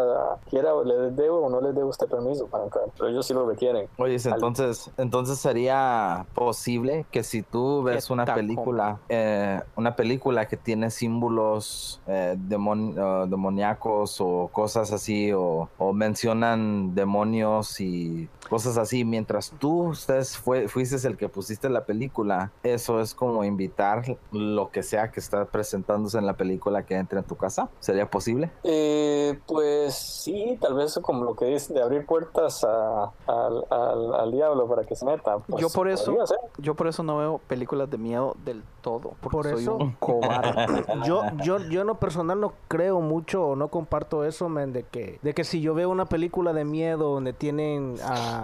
quiera 0.50 0.74
o 0.74 0.84
les 0.84 1.16
debo 1.16 1.40
o 1.46 1.50
no 1.50 1.62
les 1.62 1.76
debo 1.76 1.90
usted 1.90 2.08
permiso 2.08 2.48
para 2.48 2.64
entrar, 2.64 2.86
pero 2.98 3.10
ellos 3.10 3.26
sí 3.26 3.34
lo 3.34 3.48
requieren. 3.48 3.88
Oye, 3.98 4.18
Al- 4.26 4.34
entonces, 4.34 4.92
entonces 4.98 5.38
sería 5.40 6.26
posible 6.34 7.06
que 7.12 7.24
si 7.24 7.44
tú 7.44 7.84
ves 7.84 8.08
¿Qué 8.08 8.14
una 8.14 8.26
película, 8.26 9.00
eh, 9.10 9.62
una 9.76 9.96
película 9.96 10.48
que 10.48 10.58
tiene 10.58 10.90
símbolos 10.90 12.02
eh, 12.08 12.36
demon- 12.38 12.96
eh, 12.98 13.28
demoníacos 13.30 14.18
o 14.20 14.50
cosas 14.52 14.92
así, 14.92 15.32
o, 15.34 15.70
o 15.78 15.94
mencionan 15.94 16.96
demonios 16.96 17.80
y 17.82 18.30
cosas 18.50 18.78
así, 18.78 19.04
mientras 19.06 19.52
tú 19.60 19.92
estés, 19.92 20.38
fue, 20.38 20.68
fuiste 20.68 20.96
el 21.08 21.18
que 21.18 21.28
pusiste 21.30 21.70
la 21.70 21.86
película, 21.86 22.52
eso 22.64 23.00
es 23.02 23.14
como 23.14 23.44
invitar 23.44 24.18
lo 24.32 24.70
que 24.72 24.84
sea 24.84 25.12
que 25.12 25.20
está 25.20 25.46
presentándose 25.46 26.18
en 26.18 26.26
la 26.26 26.34
película 26.34 26.86
que 26.86 26.96
entre 26.96 27.20
en 27.20 27.26
tu 27.26 27.36
casa. 27.36 27.70
¿Sería 27.80 28.10
posible? 28.10 28.52
Eh, 28.64 29.40
pues 29.48 29.96
sí, 29.96 30.58
tal 30.62 30.76
vez 30.76 30.98
como 31.02 31.24
lo 31.24 31.36
que 31.36 31.46
dice 31.46 31.74
de 31.74 31.82
abrir 31.82 32.06
puertas 32.06 32.64
a- 32.64 33.12
al, 33.28 33.66
al- 33.70 34.14
al 34.16 34.32
diablo 34.32 34.68
para 34.68 34.84
que 34.84 34.96
se 34.96 35.06
meta. 35.06 35.38
pues, 35.40 35.62
yo 35.62 35.70
por 35.70 35.88
eso, 35.90 36.16
yo 36.58 36.76
por 36.76 36.88
eso 36.88 37.04
no 37.04 37.18
veo 37.18 37.40
películas 37.48 37.90
de 37.90 37.98
miedo 37.98 38.36
del 38.46 38.64
todo, 38.82 39.14
porque 39.22 39.30
Por 39.38 39.46
soy 39.50 39.62
eso- 39.64 39.76
un 39.78 39.92
cobarde. 39.94 40.86
Yo, 41.06 41.24
yo, 41.44 41.58
yo 41.60 41.82
en 41.82 41.88
lo 41.88 41.96
personal 41.96 42.40
no 42.40 42.54
creo 42.68 43.02
mucho 43.02 43.44
o 43.48 43.56
no 43.56 43.68
comparto 43.70 44.24
eso, 44.24 44.48
men, 44.50 44.72
de 44.74 44.84
que, 44.84 45.20
de 45.22 45.34
que 45.34 45.44
si 45.44 45.60
yo 45.62 45.74
veo 45.74 45.90
una 45.90 46.06
película 46.06 46.54
de 46.54 46.64
miedo 46.66 47.12
donde 47.14 47.34
tienen 47.34 47.96
a 48.04 48.35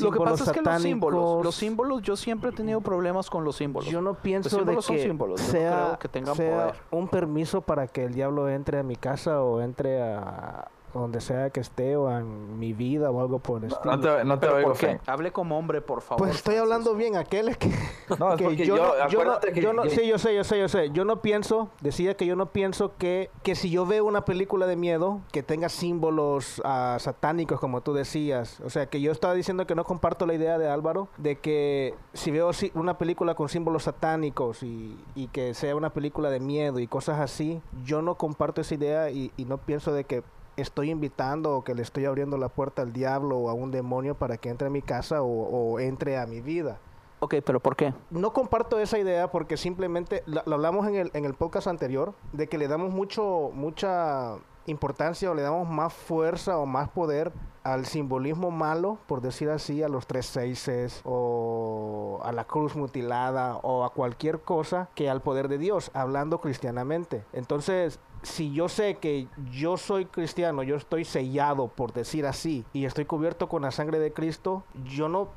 Lo 0.00 0.10
que 0.10 0.18
pasa 0.18 0.44
es 0.44 0.52
que 0.52 0.62
los 0.62 0.82
símbolos, 0.82 1.44
los 1.44 1.54
símbolos, 1.54 2.02
yo 2.02 2.16
siempre 2.16 2.50
he 2.50 2.52
tenido 2.52 2.80
problemas 2.80 3.30
con 3.30 3.44
los 3.44 3.56
símbolos. 3.56 3.88
Yo 3.90 4.00
no 4.02 4.14
pienso 4.14 4.48
de 4.48 4.56
símbolos 4.56 4.84
son 4.84 4.96
que 4.96 5.02
símbolos, 5.02 5.40
yo 5.40 5.46
no 5.46 5.52
sea, 5.52 5.84
creo 5.86 5.98
que 5.98 6.08
tengan 6.08 6.36
sea 6.36 6.66
poder. 6.66 6.74
un 6.90 7.08
permiso 7.08 7.60
para 7.62 7.86
que 7.86 8.04
el 8.04 8.14
diablo 8.14 8.48
entre 8.48 8.78
a 8.78 8.82
mi 8.82 8.96
casa 8.96 9.42
o 9.42 9.60
entre 9.60 10.02
a 10.02 10.68
donde 10.94 11.20
sea 11.20 11.50
que 11.50 11.60
esté 11.60 11.96
o 11.96 12.10
en 12.10 12.58
mi 12.58 12.72
vida 12.72 13.10
o 13.10 13.20
algo 13.20 13.38
por 13.38 13.64
el 13.64 13.70
estilo. 13.72 13.96
No 13.96 14.00
te, 14.00 14.24
no 14.24 14.38
te 14.38 14.46
¿Pero 14.46 14.56
oigo, 14.58 14.68
por 14.70 14.78
qué? 14.78 14.86
Frank. 14.86 15.02
Hable 15.08 15.32
como 15.32 15.58
hombre, 15.58 15.80
por 15.80 16.00
favor. 16.02 16.24
Pues 16.24 16.36
estoy 16.36 16.56
hablando 16.56 16.94
bien, 16.94 17.16
aquel 17.16 17.48
es 17.48 17.56
que, 17.56 17.68
No, 18.18 18.32
es 18.34 18.40
que 18.42 18.56
yo, 18.56 18.76
yo- 18.76 18.76
no, 18.76 18.92
yo 18.94 18.98
no- 18.98 19.04
acuérdate 19.04 19.52
que 19.52 19.60
yo 19.60 19.72
no- 19.72 19.84
yo- 19.84 19.90
sí, 19.90 20.06
yo 20.06 20.18
sé, 20.18 20.34
yo 20.34 20.44
sé, 20.44 20.58
yo 20.58 20.68
sé, 20.68 20.90
yo 20.90 21.04
no 21.04 21.20
pienso, 21.22 21.68
decía 21.80 22.14
que 22.16 22.26
yo 22.26 22.36
no 22.36 22.46
pienso 22.46 22.92
que, 22.98 23.30
que 23.42 23.54
si 23.54 23.70
yo 23.70 23.86
veo 23.86 24.04
una 24.04 24.24
película 24.24 24.66
de 24.66 24.76
miedo 24.76 25.20
que 25.32 25.42
tenga 25.42 25.68
símbolos 25.68 26.60
ah, 26.64 26.96
satánicos, 27.00 27.60
como 27.60 27.80
tú 27.82 27.92
decías, 27.94 28.60
o 28.60 28.70
sea, 28.70 28.86
que 28.86 29.00
yo 29.00 29.12
estaba 29.12 29.34
diciendo 29.34 29.66
que 29.66 29.74
no 29.74 29.84
comparto 29.84 30.26
la 30.26 30.34
idea 30.34 30.58
de 30.58 30.68
Álvaro, 30.68 31.08
de 31.18 31.36
que 31.36 31.94
si 32.14 32.30
veo 32.30 32.50
una 32.74 32.98
película 32.98 33.34
con 33.34 33.48
símbolos 33.48 33.84
satánicos 33.84 34.62
y, 34.62 34.96
y 35.14 35.28
que 35.28 35.54
sea 35.54 35.76
una 35.76 35.90
película 35.90 36.30
de 36.30 36.40
miedo 36.40 36.78
y 36.78 36.86
cosas 36.86 37.20
así, 37.20 37.60
yo 37.84 38.02
no 38.02 38.14
comparto 38.16 38.60
esa 38.60 38.74
idea 38.74 39.10
y, 39.10 39.32
y 39.36 39.44
no 39.44 39.58
pienso 39.58 39.92
de 39.92 40.04
que 40.04 40.22
estoy 40.56 40.90
invitando 40.90 41.56
o 41.56 41.64
que 41.64 41.74
le 41.74 41.82
estoy 41.82 42.04
abriendo 42.04 42.36
la 42.36 42.48
puerta 42.48 42.82
al 42.82 42.92
diablo 42.92 43.38
o 43.38 43.48
a 43.48 43.54
un 43.54 43.70
demonio 43.70 44.14
para 44.14 44.36
que 44.36 44.48
entre 44.48 44.68
a 44.68 44.70
mi 44.70 44.82
casa 44.82 45.22
o, 45.22 45.26
o 45.26 45.80
entre 45.80 46.18
a 46.18 46.26
mi 46.26 46.40
vida. 46.40 46.78
Ok, 47.22 47.36
pero 47.44 47.60
¿por 47.60 47.76
qué? 47.76 47.92
No 48.10 48.32
comparto 48.32 48.78
esa 48.78 48.98
idea 48.98 49.30
porque 49.30 49.58
simplemente 49.58 50.22
lo, 50.26 50.42
lo 50.46 50.54
hablamos 50.54 50.88
en 50.88 50.94
el, 50.94 51.10
en 51.12 51.26
el 51.26 51.34
podcast 51.34 51.66
anterior 51.66 52.14
de 52.32 52.48
que 52.48 52.56
le 52.56 52.66
damos 52.66 52.92
mucho 52.92 53.50
mucha 53.52 54.36
importancia 54.70 55.30
o 55.30 55.34
le 55.34 55.42
damos 55.42 55.68
más 55.68 55.92
fuerza 55.92 56.58
o 56.58 56.66
más 56.66 56.88
poder 56.88 57.32
al 57.62 57.84
simbolismo 57.84 58.50
malo, 58.50 58.98
por 59.06 59.20
decir 59.20 59.50
así, 59.50 59.82
a 59.82 59.88
los 59.88 60.06
tres 60.06 60.24
seises 60.26 61.02
o 61.04 62.20
a 62.24 62.32
la 62.32 62.44
cruz 62.44 62.74
mutilada 62.74 63.56
o 63.58 63.84
a 63.84 63.90
cualquier 63.92 64.40
cosa 64.40 64.88
que 64.94 65.10
al 65.10 65.20
poder 65.20 65.48
de 65.48 65.58
Dios, 65.58 65.90
hablando 65.92 66.40
cristianamente. 66.40 67.24
Entonces, 67.34 68.00
si 68.22 68.52
yo 68.52 68.68
sé 68.68 68.96
que 68.96 69.28
yo 69.50 69.76
soy 69.76 70.06
cristiano, 70.06 70.62
yo 70.62 70.76
estoy 70.76 71.04
sellado, 71.04 71.68
por 71.68 71.92
decir 71.92 72.26
así, 72.26 72.64
y 72.72 72.84
estoy 72.86 73.04
cubierto 73.04 73.48
con 73.48 73.62
la 73.62 73.70
sangre 73.70 73.98
de 73.98 74.12
Cristo, 74.12 74.62
yo 74.84 75.08
no 75.08 75.28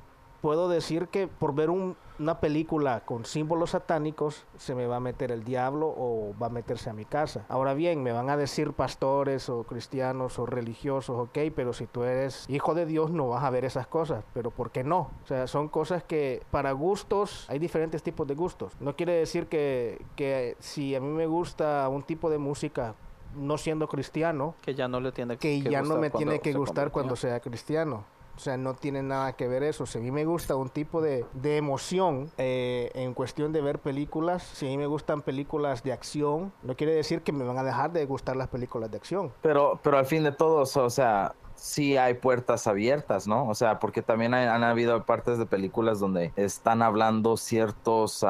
puedo 0.42 0.70
decir 0.70 1.08
que 1.08 1.28
por 1.28 1.54
ver 1.54 1.70
un- 1.70 1.96
una 2.20 2.40
película 2.40 3.02
con 3.02 3.26
símbolos 3.26 3.72
satánicos 3.72 4.46
se 4.58 4.76
me 4.76 4.88
va 4.88 4.98
a 4.98 5.00
meter 5.00 5.32
el 5.32 5.44
diablo 5.44 5.88
o 5.88 6.34
va 6.42 6.48
a 6.48 6.50
meterse 6.50 6.90
a 6.90 6.94
mi 6.94 7.06
casa. 7.06 7.46
Ahora 7.50 7.74
bien, 7.74 8.04
me 8.04 8.12
van 8.12 8.30
a 8.30 8.38
decir 8.38 8.74
pastores 8.74 9.50
o 9.50 9.64
cristianos 9.64 10.40
o 10.40 10.46
religiosos, 10.46 11.18
ok, 11.18 11.40
pero 11.56 11.74
si 11.74 11.88
tú 11.88 12.04
eres 12.04 12.46
hijo 12.50 12.74
de 12.74 12.86
Dios 12.86 13.12
no 13.12 13.30
vas 13.30 13.44
a 13.44 13.50
ver 13.50 13.66
esas 13.66 13.88
cosas, 13.88 14.24
pero 14.34 14.52
¿por 14.52 14.72
qué 14.72 14.84
no? 14.84 15.12
O 15.24 15.28
sea, 15.28 15.48
son 15.48 15.70
cosas 15.70 16.04
que 16.04 16.44
para 16.52 16.72
gustos 16.72 17.46
hay 17.50 17.60
diferentes 17.60 18.04
tipos 18.04 18.28
de 18.28 18.36
gustos. 18.36 18.74
No 18.80 18.96
quiere 18.96 19.14
decir 19.14 19.48
que, 19.48 20.06
que 20.16 20.56
si 20.60 20.96
a 20.96 21.00
mí 21.00 21.08
me 21.08 21.26
gusta 21.26 21.88
un 21.90 22.04
tipo 22.04 22.30
de 22.30 22.38
música 22.38 22.96
no 23.36 23.58
siendo 23.58 23.88
cristiano, 23.88 24.56
Que 24.62 24.76
ya 24.76 24.88
no 24.88 25.00
le 25.00 25.12
tiene 25.12 25.38
que 25.38 25.62
ya 25.62 25.82
no 25.82 25.98
me 25.98 26.10
tiene 26.10 26.40
que 26.40 26.54
gustar 26.54 26.76
convirtió. 26.76 26.92
cuando 26.94 27.16
sea 27.16 27.40
cristiano. 27.40 28.06
O 28.36 28.40
sea, 28.40 28.58
no 28.58 28.74
tiene 28.74 29.04
nada 29.04 29.34
que 29.34 29.48
ver 29.48 29.62
eso. 29.64 29.86
Si 29.86 30.00
a 30.00 30.02
mí 30.02 30.10
me 30.12 30.26
gusta 30.26 30.56
un 30.56 30.70
tipo 30.70 31.02
de, 31.02 31.24
de 31.34 31.58
emoción 31.58 32.32
eh, 32.38 32.90
en 32.96 33.14
cuestión 33.14 33.54
de 33.54 33.62
ver 33.62 33.80
películas, 33.80 34.42
si 34.44 34.66
a 34.66 34.70
mí 34.70 34.78
me 34.78 34.88
gustan 34.88 35.22
películas 35.22 35.84
de 35.84 35.94
acción, 35.94 36.52
no 36.64 36.76
quiere 36.76 36.94
decir 36.96 37.22
que 37.22 37.32
me 37.32 37.44
van 37.44 37.58
a 37.60 37.64
dejar 37.64 37.92
de 37.92 38.06
gustar 38.06 38.36
las 38.36 38.48
películas 38.48 38.90
de 38.90 38.98
acción. 38.98 39.32
Pero, 39.44 39.80
pero 39.84 39.98
al 40.00 40.06
fin 40.08 40.24
de 40.24 40.32
todo, 40.32 40.62
o 40.62 40.90
sea, 40.90 41.36
sí 41.56 41.96
hay 41.96 42.16
puertas 42.16 42.66
abiertas, 42.66 43.28
¿no? 43.28 43.48
O 43.48 43.54
sea, 43.54 43.78
porque 43.80 44.02
también 44.02 44.34
hay- 44.34 44.48
han 44.48 44.64
habido 44.64 45.06
partes 45.06 45.38
de 45.38 45.46
películas 45.46 46.00
donde 46.00 46.34
están 46.36 46.82
hablando 46.82 47.38
ciertos, 47.38 48.26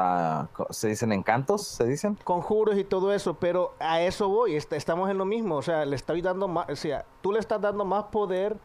co- 0.52 0.66
se 0.70 0.88
dicen 0.88 1.12
encantos, 1.12 1.66
se 1.66 1.86
dicen. 1.86 2.18
conjuros 2.24 2.76
y 2.76 2.84
todo 2.84 3.12
eso, 3.12 3.34
pero 3.34 3.74
a 3.80 4.02
eso 4.02 4.28
voy, 4.28 4.54
est- 4.54 4.72
estamos 4.74 5.08
en 5.10 5.16
lo 5.18 5.24
mismo, 5.24 5.56
o 5.56 5.62
sea, 5.62 5.84
le 5.86 5.96
estoy 5.96 6.20
dando 6.20 6.46
más, 6.46 6.68
o 6.68 6.76
sea, 6.76 7.06
tú 7.22 7.32
le 7.32 7.38
estás 7.38 7.60
dando 7.60 7.84
más 7.86 8.04
poder 8.04 8.58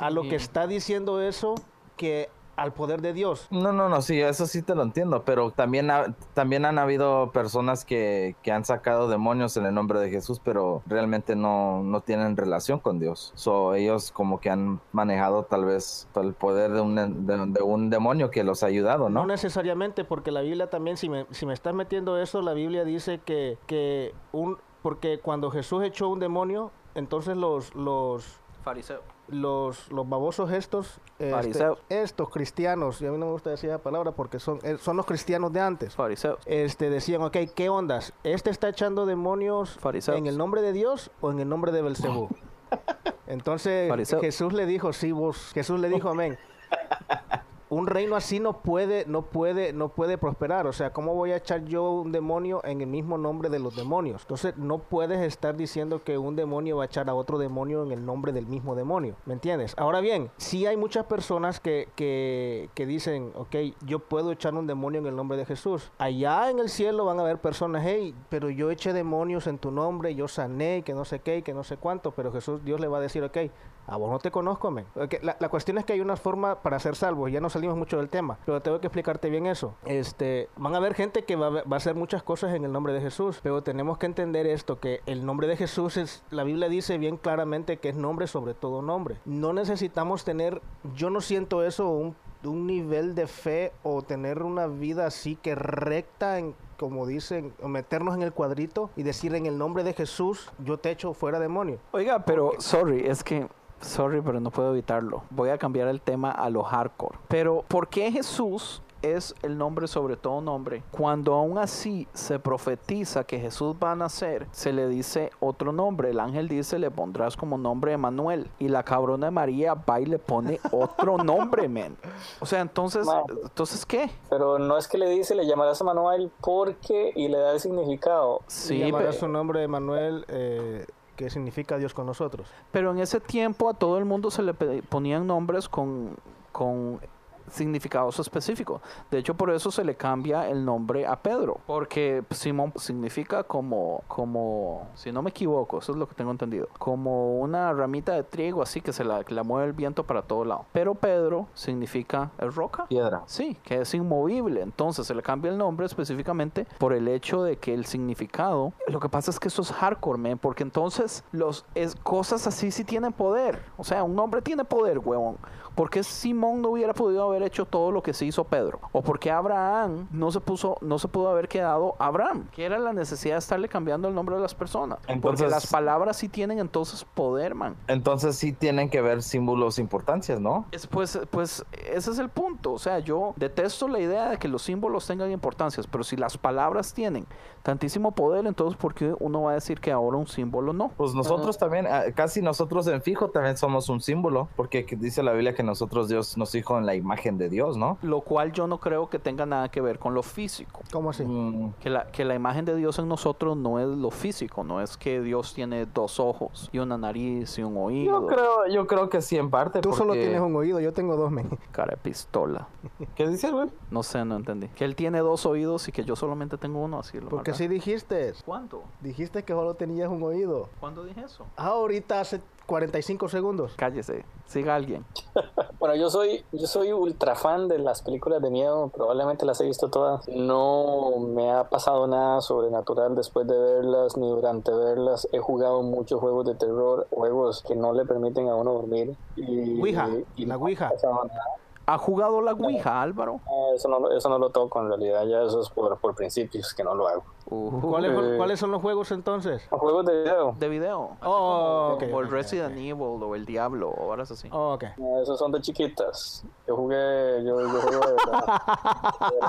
a 0.00 0.10
lo 0.10 0.22
que 0.22 0.36
está 0.36 0.66
diciendo 0.66 1.20
eso 1.22 1.54
que 1.96 2.28
al 2.56 2.72
poder 2.72 3.02
de 3.02 3.12
Dios. 3.12 3.48
No, 3.50 3.70
no, 3.74 3.90
no, 3.90 4.00
sí, 4.00 4.18
eso 4.18 4.46
sí 4.46 4.62
te 4.62 4.74
lo 4.74 4.82
entiendo, 4.82 5.24
pero 5.26 5.50
también, 5.50 5.90
ha- 5.90 6.14
también 6.32 6.64
han 6.64 6.78
habido 6.78 7.30
personas 7.30 7.84
que, 7.84 8.34
que 8.42 8.50
han 8.50 8.64
sacado 8.64 9.08
demonios 9.10 9.58
en 9.58 9.66
el 9.66 9.74
nombre 9.74 10.00
de 10.00 10.08
Jesús, 10.08 10.40
pero 10.42 10.82
realmente 10.86 11.36
no, 11.36 11.82
no 11.82 12.00
tienen 12.00 12.34
relación 12.34 12.78
con 12.80 12.98
Dios. 12.98 13.32
So, 13.34 13.74
ellos 13.74 14.10
como 14.10 14.40
que 14.40 14.48
han 14.48 14.80
manejado 14.92 15.42
tal 15.44 15.66
vez 15.66 16.08
el 16.14 16.32
poder 16.32 16.72
de 16.72 16.80
un, 16.80 16.94
de, 17.26 17.36
de 17.46 17.62
un 17.62 17.90
demonio 17.90 18.30
que 18.30 18.42
los 18.42 18.62
ha 18.62 18.68
ayudado, 18.68 19.10
No 19.10 19.20
¿no? 19.20 19.26
necesariamente, 19.26 20.04
porque 20.04 20.30
la 20.30 20.40
Biblia 20.40 20.70
también, 20.70 20.96
si 20.96 21.10
me, 21.10 21.26
si 21.32 21.44
me 21.44 21.52
estás 21.52 21.74
metiendo 21.74 22.18
eso, 22.18 22.40
la 22.40 22.54
Biblia 22.54 22.86
dice 22.86 23.20
que, 23.22 23.58
que 23.66 24.14
un, 24.32 24.56
porque 24.80 25.20
cuando 25.20 25.50
Jesús 25.50 25.82
echó 25.84 26.08
un 26.08 26.20
demonio, 26.20 26.70
entonces 26.94 27.36
los, 27.36 27.74
los, 27.74 28.40
Fariseo. 28.62 29.02
Los, 29.28 29.90
los 29.90 30.08
babosos 30.08 30.50
estos, 30.52 31.00
este, 31.18 31.66
estos 31.88 32.30
cristianos, 32.30 33.00
y 33.02 33.06
a 33.06 33.10
mí 33.10 33.18
no 33.18 33.26
me 33.26 33.32
gusta 33.32 33.50
decir 33.50 33.70
esa 33.70 33.78
palabra 33.78 34.12
porque 34.12 34.38
son, 34.38 34.58
eh, 34.62 34.76
son 34.80 34.96
los 34.96 35.06
cristianos 35.06 35.52
de 35.52 35.60
antes. 35.60 35.94
Fariseos. 35.94 36.38
este, 36.46 36.90
decían, 36.90 37.22
ok, 37.22 37.36
¿qué 37.54 37.68
ondas? 37.68 38.12
¿Este 38.24 38.50
está 38.50 38.68
echando 38.68 39.06
demonios 39.06 39.78
Fariseos. 39.78 40.18
en 40.18 40.26
el 40.26 40.38
nombre 40.38 40.62
de 40.62 40.72
Dios 40.72 41.10
o 41.20 41.30
en 41.30 41.40
el 41.40 41.48
nombre 41.48 41.72
de 41.72 41.82
Belcebú? 41.82 42.28
Entonces 43.26 43.88
Fariseos. 43.88 44.22
Jesús 44.22 44.52
le 44.52 44.66
dijo, 44.66 44.92
sí, 44.92 45.12
vos, 45.12 45.52
Jesús 45.52 45.80
le 45.80 45.88
dijo, 45.88 46.08
amén. 46.08 46.38
Un 47.68 47.86
reino 47.86 48.14
así 48.14 48.38
no 48.38 48.62
puede, 48.62 49.06
no 49.06 49.22
puede, 49.22 49.72
no 49.72 49.88
puede 49.88 50.18
prosperar. 50.18 50.66
O 50.66 50.72
sea, 50.72 50.92
¿cómo 50.92 51.14
voy 51.14 51.32
a 51.32 51.36
echar 51.36 51.64
yo 51.64 51.90
un 51.90 52.12
demonio 52.12 52.60
en 52.64 52.80
el 52.80 52.86
mismo 52.86 53.18
nombre 53.18 53.48
de 53.48 53.58
los 53.58 53.74
demonios? 53.74 54.22
Entonces, 54.22 54.56
no 54.56 54.78
puedes 54.78 55.20
estar 55.20 55.56
diciendo 55.56 56.02
que 56.04 56.16
un 56.16 56.36
demonio 56.36 56.76
va 56.76 56.84
a 56.84 56.86
echar 56.86 57.08
a 57.10 57.14
otro 57.14 57.38
demonio 57.38 57.82
en 57.82 57.92
el 57.92 58.06
nombre 58.06 58.32
del 58.32 58.46
mismo 58.46 58.74
demonio. 58.74 59.16
¿Me 59.24 59.34
entiendes? 59.34 59.74
Ahora 59.76 60.00
bien, 60.00 60.30
sí 60.36 60.66
hay 60.66 60.76
muchas 60.76 61.06
personas 61.06 61.58
que, 61.58 61.88
que, 61.96 62.70
que 62.74 62.86
dicen, 62.86 63.32
ok, 63.34 63.56
yo 63.84 63.98
puedo 63.98 64.30
echar 64.32 64.54
un 64.54 64.66
demonio 64.66 65.00
en 65.00 65.06
el 65.06 65.16
nombre 65.16 65.36
de 65.36 65.44
Jesús. 65.44 65.90
Allá 65.98 66.50
en 66.50 66.60
el 66.60 66.68
cielo 66.68 67.04
van 67.04 67.18
a 67.18 67.22
haber 67.22 67.38
personas, 67.38 67.82
hey, 67.84 68.14
pero 68.28 68.48
yo 68.50 68.70
eché 68.70 68.92
demonios 68.92 69.46
en 69.46 69.58
tu 69.58 69.70
nombre, 69.70 70.14
yo 70.14 70.28
sané, 70.28 70.82
que 70.82 70.94
no 70.94 71.04
sé 71.04 71.18
qué, 71.18 71.42
que 71.42 71.52
no 71.52 71.64
sé 71.64 71.76
cuánto. 71.76 72.12
Pero 72.12 72.32
Jesús, 72.32 72.64
Dios 72.64 72.80
le 72.80 72.88
va 72.88 72.98
a 72.98 73.00
decir, 73.00 73.24
ok, 73.24 73.38
a 73.86 73.96
vos 73.96 74.10
no 74.10 74.18
te 74.18 74.30
conozco, 74.30 74.70
men. 74.70 74.84
La, 75.22 75.36
la 75.38 75.48
cuestión 75.48 75.78
es 75.78 75.84
que 75.84 75.92
hay 75.92 76.00
una 76.00 76.16
forma 76.16 76.56
para 76.62 76.78
ser 76.78 76.96
salvos. 76.96 77.30
Ya 77.30 77.40
no 77.40 77.48
salimos 77.50 77.76
mucho 77.76 77.98
del 77.98 78.08
tema, 78.08 78.38
pero 78.44 78.60
tengo 78.62 78.80
que 78.80 78.86
explicarte 78.88 79.30
bien 79.30 79.46
eso. 79.46 79.74
Este, 79.84 80.48
van 80.56 80.74
a 80.74 80.78
haber 80.78 80.94
gente 80.94 81.24
que 81.24 81.36
va, 81.36 81.46
a- 81.46 81.50
va 81.50 81.62
a 81.72 81.76
hacer 81.76 81.94
muchas 81.94 82.22
cosas 82.22 82.54
en 82.54 82.64
el 82.64 82.72
nombre 82.72 82.92
de 82.92 83.00
Jesús, 83.00 83.40
pero 83.42 83.62
tenemos 83.62 83.98
que 83.98 84.06
entender 84.06 84.46
esto, 84.46 84.80
que 84.80 85.00
el 85.06 85.24
nombre 85.24 85.46
de 85.46 85.56
Jesús 85.56 85.96
es, 85.96 86.22
la 86.30 86.42
Biblia 86.44 86.68
dice 86.68 86.98
bien 86.98 87.16
claramente 87.16 87.76
que 87.78 87.88
es 87.90 87.96
nombre 87.96 88.26
sobre 88.26 88.54
todo 88.54 88.82
nombre. 88.82 89.16
No 89.24 89.52
necesitamos 89.52 90.24
tener, 90.24 90.60
yo 90.94 91.10
no 91.10 91.20
siento 91.20 91.62
eso, 91.64 91.88
un, 91.88 92.16
un 92.44 92.66
nivel 92.66 93.14
de 93.14 93.26
fe 93.26 93.72
o 93.82 94.02
tener 94.02 94.42
una 94.42 94.66
vida 94.66 95.06
así 95.06 95.36
que 95.36 95.54
recta 95.54 96.38
en 96.38 96.54
como 96.76 97.06
dicen, 97.06 97.54
o 97.62 97.68
meternos 97.68 98.14
en 98.16 98.22
el 98.22 98.34
cuadrito 98.34 98.90
y 98.96 99.02
decir 99.02 99.34
en 99.34 99.46
el 99.46 99.56
nombre 99.56 99.82
de 99.82 99.94
Jesús, 99.94 100.52
yo 100.58 100.76
te 100.76 100.90
echo 100.90 101.14
fuera 101.14 101.38
demonio. 101.38 101.78
Oiga, 101.92 102.24
pero 102.26 102.50
sorry, 102.58 103.06
es 103.06 103.24
que 103.24 103.48
sorry, 103.80 104.20
pero 104.20 104.40
no 104.40 104.50
puedo 104.50 104.72
evitarlo. 104.72 105.22
Voy 105.30 105.50
a 105.50 105.58
cambiar 105.58 105.88
el 105.88 106.00
tema 106.00 106.30
a 106.30 106.50
lo 106.50 106.62
hardcore. 106.62 107.18
Pero 107.28 107.64
¿por 107.68 107.88
qué 107.88 108.10
Jesús 108.12 108.82
es 109.02 109.34
el 109.42 109.56
nombre 109.56 109.86
sobre 109.86 110.16
todo 110.16 110.40
nombre? 110.40 110.82
Cuando 110.90 111.34
aún 111.34 111.58
así 111.58 112.08
se 112.12 112.38
profetiza 112.40 113.22
que 113.24 113.38
Jesús 113.38 113.76
va 113.82 113.92
a 113.92 113.94
nacer, 113.94 114.46
se 114.50 114.72
le 114.72 114.88
dice 114.88 115.30
otro 115.38 115.70
nombre. 115.70 116.10
El 116.10 116.18
ángel 116.18 116.48
dice, 116.48 116.78
le 116.78 116.90
pondrás 116.90 117.36
como 117.36 117.56
nombre 117.58 117.92
Emanuel. 117.92 118.50
Y 118.58 118.68
la 118.68 118.82
cabrona 118.82 119.26
de 119.26 119.30
María 119.30 119.74
va 119.74 120.00
y 120.00 120.06
le 120.06 120.18
pone 120.18 120.58
otro 120.72 121.18
nombre, 121.24 121.68
men. 121.68 121.96
O 122.40 122.46
sea, 122.46 122.60
entonces, 122.60 123.06
entonces 123.44 123.86
¿qué? 123.86 124.10
Pero 124.30 124.58
no 124.58 124.76
es 124.78 124.88
que 124.88 124.98
le 124.98 125.08
dice, 125.10 125.34
le 125.34 125.46
llamarás 125.46 125.80
a 125.80 125.84
Manuel 125.84 126.32
porque 126.40 127.12
y 127.14 127.28
le 127.28 127.38
da 127.38 127.52
el 127.52 127.60
significado. 127.60 128.40
Sí, 128.48 128.78
llamará 128.78 129.10
pe- 129.10 129.16
su 129.18 129.28
nombre 129.28 129.62
Emanuel, 129.62 130.24
eh, 130.28 130.84
que 131.16 131.30
significa 131.30 131.78
Dios 131.78 131.94
con 131.94 132.06
nosotros. 132.06 132.48
Pero 132.70 132.92
en 132.92 132.98
ese 132.98 133.20
tiempo 133.20 133.68
a 133.68 133.74
todo 133.74 133.98
el 133.98 134.04
mundo 134.04 134.30
se 134.30 134.42
le 134.42 134.54
ponían 134.54 135.26
nombres 135.26 135.68
con, 135.68 136.16
con 136.52 137.00
significados 137.50 138.18
específicos. 138.18 138.80
De 139.10 139.18
hecho, 139.18 139.34
por 139.34 139.50
eso 139.50 139.70
se 139.70 139.84
le 139.84 139.94
cambia 139.94 140.48
el 140.48 140.64
nombre 140.64 141.06
a 141.06 141.16
Pedro. 141.16 141.60
Porque 141.66 142.22
Simón 142.30 142.72
significa 142.76 143.42
como, 143.44 144.02
como, 144.08 144.88
si 144.94 145.12
no 145.12 145.22
me 145.22 145.30
equivoco, 145.30 145.78
eso 145.78 145.92
es 145.92 145.98
lo 145.98 146.08
que 146.08 146.14
tengo 146.14 146.30
entendido, 146.30 146.68
como 146.78 147.38
una 147.38 147.72
ramita 147.72 148.12
de 148.12 148.22
trigo 148.22 148.62
así 148.62 148.80
que 148.80 148.92
se 148.92 149.04
la, 149.04 149.24
que 149.24 149.34
la 149.34 149.42
mueve 149.42 149.66
el 149.66 149.72
viento 149.72 150.04
para 150.04 150.22
todo 150.22 150.44
lado. 150.44 150.66
Pero 150.72 150.94
Pedro 150.94 151.46
significa 151.54 152.30
¿es 152.38 152.54
roca. 152.54 152.86
Piedra. 152.86 153.22
Sí, 153.26 153.56
que 153.62 153.80
es 153.80 153.94
inmovible. 153.94 154.62
Entonces 154.62 155.06
se 155.06 155.14
le 155.14 155.22
cambia 155.22 155.50
el 155.50 155.58
nombre 155.58 155.86
específicamente 155.86 156.66
por 156.78 156.92
el 156.92 157.08
hecho 157.08 157.42
de 157.42 157.56
que 157.56 157.74
el 157.74 157.86
significado. 157.86 158.72
Lo 158.88 159.00
que 159.00 159.08
pasa 159.08 159.30
es 159.30 159.40
que 159.40 159.48
eso 159.48 159.62
es 159.62 159.72
hardcore, 159.72 160.18
man, 160.18 160.38
porque 160.38 160.62
entonces 160.62 161.24
los 161.32 161.64
es, 161.74 161.94
cosas 161.96 162.46
así 162.46 162.70
sí 162.70 162.84
tienen 162.84 163.12
poder. 163.12 163.62
O 163.76 163.84
sea, 163.84 164.02
un 164.02 164.14
nombre 164.14 164.42
tiene 164.42 164.64
poder, 164.64 164.98
huevón. 164.98 165.36
¿Por 165.74 165.90
qué 165.90 166.02
Simón 166.02 166.62
no 166.62 166.70
hubiera 166.70 166.94
podido 166.94 167.22
haber 167.22 167.35
hecho 167.42 167.64
todo 167.64 167.90
lo 167.90 168.02
que 168.02 168.12
se 168.12 168.24
hizo 168.24 168.44
Pedro? 168.44 168.80
¿O 168.92 169.02
por 169.02 169.18
qué 169.18 169.30
Abraham 169.30 170.08
no 170.10 170.30
se 170.30 170.40
puso, 170.40 170.76
no 170.80 170.98
se 170.98 171.08
pudo 171.08 171.28
haber 171.28 171.48
quedado 171.48 171.94
Abraham? 171.98 172.48
¿Qué 172.52 172.64
era 172.64 172.78
la 172.78 172.92
necesidad 172.92 173.34
de 173.34 173.38
estarle 173.40 173.68
cambiando 173.68 174.08
el 174.08 174.14
nombre 174.14 174.36
de 174.36 174.42
las 174.42 174.54
personas? 174.54 174.98
Porque 174.98 175.12
Entonces- 175.12 175.50
las 175.50 175.66
palabras 175.66 176.16
sí 176.16 176.28
tienen 176.28 176.58
entonces 176.58 177.04
poder, 177.04 177.54
man. 177.54 177.76
Entonces 177.88 178.36
sí 178.36 178.52
tienen 178.52 178.90
que 178.90 179.00
ver 179.00 179.22
símbolos 179.22 179.78
importancias, 179.78 180.40
¿no? 180.40 180.66
Es, 180.72 180.86
pues, 180.86 181.18
pues 181.30 181.64
ese 181.92 182.10
es 182.10 182.18
el 182.18 182.28
punto. 182.28 182.72
O 182.72 182.78
sea, 182.78 182.98
yo 182.98 183.34
detesto 183.36 183.88
la 183.88 183.98
idea 184.00 184.30
de 184.30 184.38
que 184.38 184.48
los 184.48 184.62
símbolos 184.62 185.06
tengan 185.06 185.30
importancias, 185.30 185.86
pero 185.86 186.04
si 186.04 186.16
las 186.16 186.38
palabras 186.38 186.92
tienen 186.94 187.26
tantísimo 187.62 188.12
poder, 188.12 188.46
entonces 188.46 188.76
¿por 188.76 188.94
qué 188.94 189.14
uno 189.18 189.42
va 189.42 189.52
a 189.52 189.54
decir 189.54 189.80
que 189.80 189.90
ahora 189.90 190.16
un 190.16 190.26
símbolo 190.28 190.72
no? 190.72 190.90
Pues 190.96 191.14
nosotros 191.14 191.58
también, 191.58 191.86
ah, 191.88 192.04
casi 192.14 192.40
nosotros 192.40 192.86
en 192.86 193.02
fijo 193.02 193.30
también 193.30 193.56
somos 193.56 193.88
un 193.88 194.00
símbolo, 194.00 194.48
porque 194.54 194.86
que 194.86 194.94
dice 194.94 195.22
la 195.22 195.32
Biblia 195.32 195.54
que 195.54 195.62
nosotros 195.64 196.08
Dios 196.08 196.36
nos 196.36 196.54
hizo 196.54 196.78
en 196.78 196.86
la 196.86 196.94
imagen 196.94 197.25
de 197.38 197.48
Dios, 197.48 197.76
¿no? 197.76 197.98
Lo 198.02 198.20
cual 198.20 198.52
yo 198.52 198.66
no 198.66 198.78
creo 198.78 199.08
que 199.10 199.18
tenga 199.18 199.44
nada 199.46 199.68
que 199.68 199.80
ver 199.80 199.98
con 199.98 200.14
lo 200.14 200.22
físico. 200.22 200.80
¿Cómo 200.92 201.10
así? 201.10 201.24
Mm, 201.24 201.72
Que 201.80 201.90
la, 201.90 202.06
que 202.10 202.24
la 202.24 202.34
imagen 202.34 202.64
de 202.64 202.74
Dios 202.76 202.98
en 202.98 203.08
nosotros 203.08 203.56
no 203.56 203.78
es 203.80 203.86
lo 203.88 204.10
físico, 204.10 204.62
no 204.64 204.80
es 204.80 204.96
que 204.96 205.20
Dios 205.20 205.52
tiene 205.54 205.86
dos 205.86 206.20
ojos 206.20 206.68
y 206.72 206.78
una 206.78 206.96
nariz 206.96 207.58
y 207.58 207.62
un 207.62 207.76
oído, 207.76 208.20
Yo 208.20 208.26
creo, 208.26 208.66
yo 208.68 208.86
creo 208.86 209.08
que 209.08 209.20
sí 209.20 209.36
en 209.36 209.50
parte. 209.50 209.80
Tú 209.80 209.92
solo 209.92 210.12
tienes 210.14 210.40
un 210.40 210.54
oído, 210.56 210.78
yo 210.80 210.92
tengo 210.92 211.16
dos, 211.16 211.30
men. 211.30 211.48
cara 211.72 211.92
de 211.92 211.96
pistola. 211.96 212.68
¿Qué 213.14 213.26
dice, 213.28 213.50
güey? 213.50 213.68
No 213.90 214.02
sé, 214.02 214.24
no 214.24 214.36
entendí. 214.36 214.68
Que 214.68 214.84
él 214.84 214.94
tiene 214.94 215.18
dos 215.20 215.44
oídos 215.46 215.88
y 215.88 215.92
que 215.92 216.04
yo 216.04 216.14
solamente 216.16 216.56
tengo 216.58 216.80
uno, 216.82 216.98
así 217.00 217.18
lo 217.20 217.28
Porque 217.28 217.50
mata. 217.50 217.58
sí 217.58 217.68
dijiste. 217.68 218.32
¿Cuándo? 218.44 218.82
Dijiste 219.00 219.42
que 219.42 219.52
solo 219.52 219.74
tenías 219.74 220.08
un 220.10 220.22
oído. 220.22 220.68
¿Cuándo 220.80 221.04
dije 221.04 221.20
eso? 221.24 221.46
Ah, 221.56 221.68
ahorita 221.68 222.20
hace 222.20 222.40
45 222.66 223.28
segundos. 223.28 223.72
Cállese, 223.76 224.24
siga 224.46 224.74
alguien. 224.74 225.04
Bueno, 225.78 225.94
yo 225.94 226.08
soy, 226.08 226.42
yo 226.52 226.66
soy 226.66 226.90
ultra 226.92 227.34
fan 227.34 227.68
de 227.68 227.78
las 227.78 228.00
películas 228.00 228.40
de 228.40 228.48
miedo, 228.50 228.88
probablemente 228.88 229.44
las 229.44 229.60
he 229.60 229.64
visto 229.66 229.88
todas. 229.90 230.26
No 230.26 231.18
me 231.20 231.52
ha 231.52 231.64
pasado 231.68 232.06
nada 232.06 232.40
sobrenatural 232.40 233.14
después 233.14 233.46
de 233.46 233.56
verlas 233.58 234.16
ni 234.16 234.26
durante 234.28 234.72
verlas. 234.72 235.28
He 235.32 235.38
jugado 235.38 235.82
muchos 235.82 236.18
juegos 236.18 236.46
de 236.46 236.54
terror, 236.54 237.06
juegos 237.10 237.62
que 237.62 237.76
no 237.76 237.92
le 237.92 238.06
permiten 238.06 238.48
a 238.48 238.56
uno 238.56 238.72
dormir. 238.72 239.14
Y, 239.36 239.78
Ouija, 239.80 240.08
y 240.34 240.46
la 240.46 240.56
no 240.56 240.64
Ouija. 240.64 240.86
ha 240.88 240.90
pasado 240.92 241.24
nada. 241.26 241.40
¿Ha 241.84 241.98
jugado 241.98 242.40
la 242.40 242.52
Ouija, 242.54 243.02
Álvaro? 243.02 243.40
Ah, 243.46 243.74
Eso 243.76 243.88
no, 243.88 244.00
lo- 244.00 244.10
eso 244.16 244.28
no 244.30 244.38
lo 244.38 244.48
toco 244.50 244.80
en 244.80 244.88
realidad, 244.88 245.24
ya 245.26 245.42
eso 245.42 245.60
es 245.60 245.68
por, 245.70 245.96
por 245.98 246.14
principios 246.16 246.72
que 246.74 246.82
no 246.82 246.94
lo 246.94 247.06
hago. 247.06 247.22
Uh, 247.48 247.80
¿Cuáles, 247.80 248.10
Eh. 248.12 248.34
¿Cuáles 248.36 248.58
son 248.58 248.72
los 248.72 248.82
juegos 248.82 249.10
entonces? 249.12 249.62
Juegos 249.70 250.04
de 250.06 250.22
video, 250.22 250.54
de 250.58 250.68
video. 250.68 251.04
Así 251.12 251.20
Oh, 251.22 251.28
como, 251.28 251.94
ok, 251.94 252.00
como 252.04 252.20
el 252.20 252.26
ok, 252.26 252.32
Resident. 252.32 252.76
Evil 252.76 253.22
o 253.22 253.34
el 253.36 253.46
Diablo 253.46 253.90
o 253.90 254.06
horas 254.08 254.30
así. 254.32 254.48
Oh, 254.52 254.74
ok. 254.74 254.84
ah, 254.84 254.94
esos 255.22 255.38
son 255.38 255.52
de 255.52 255.60
chiquitas. 255.60 256.44
Yo 256.66 256.74
jugué, 256.76 257.44
yo, 257.44 257.60
yo 257.60 257.68
juego 257.80 258.06
de 258.06 258.12
verdad. 258.14 258.62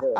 De. 0.00 0.14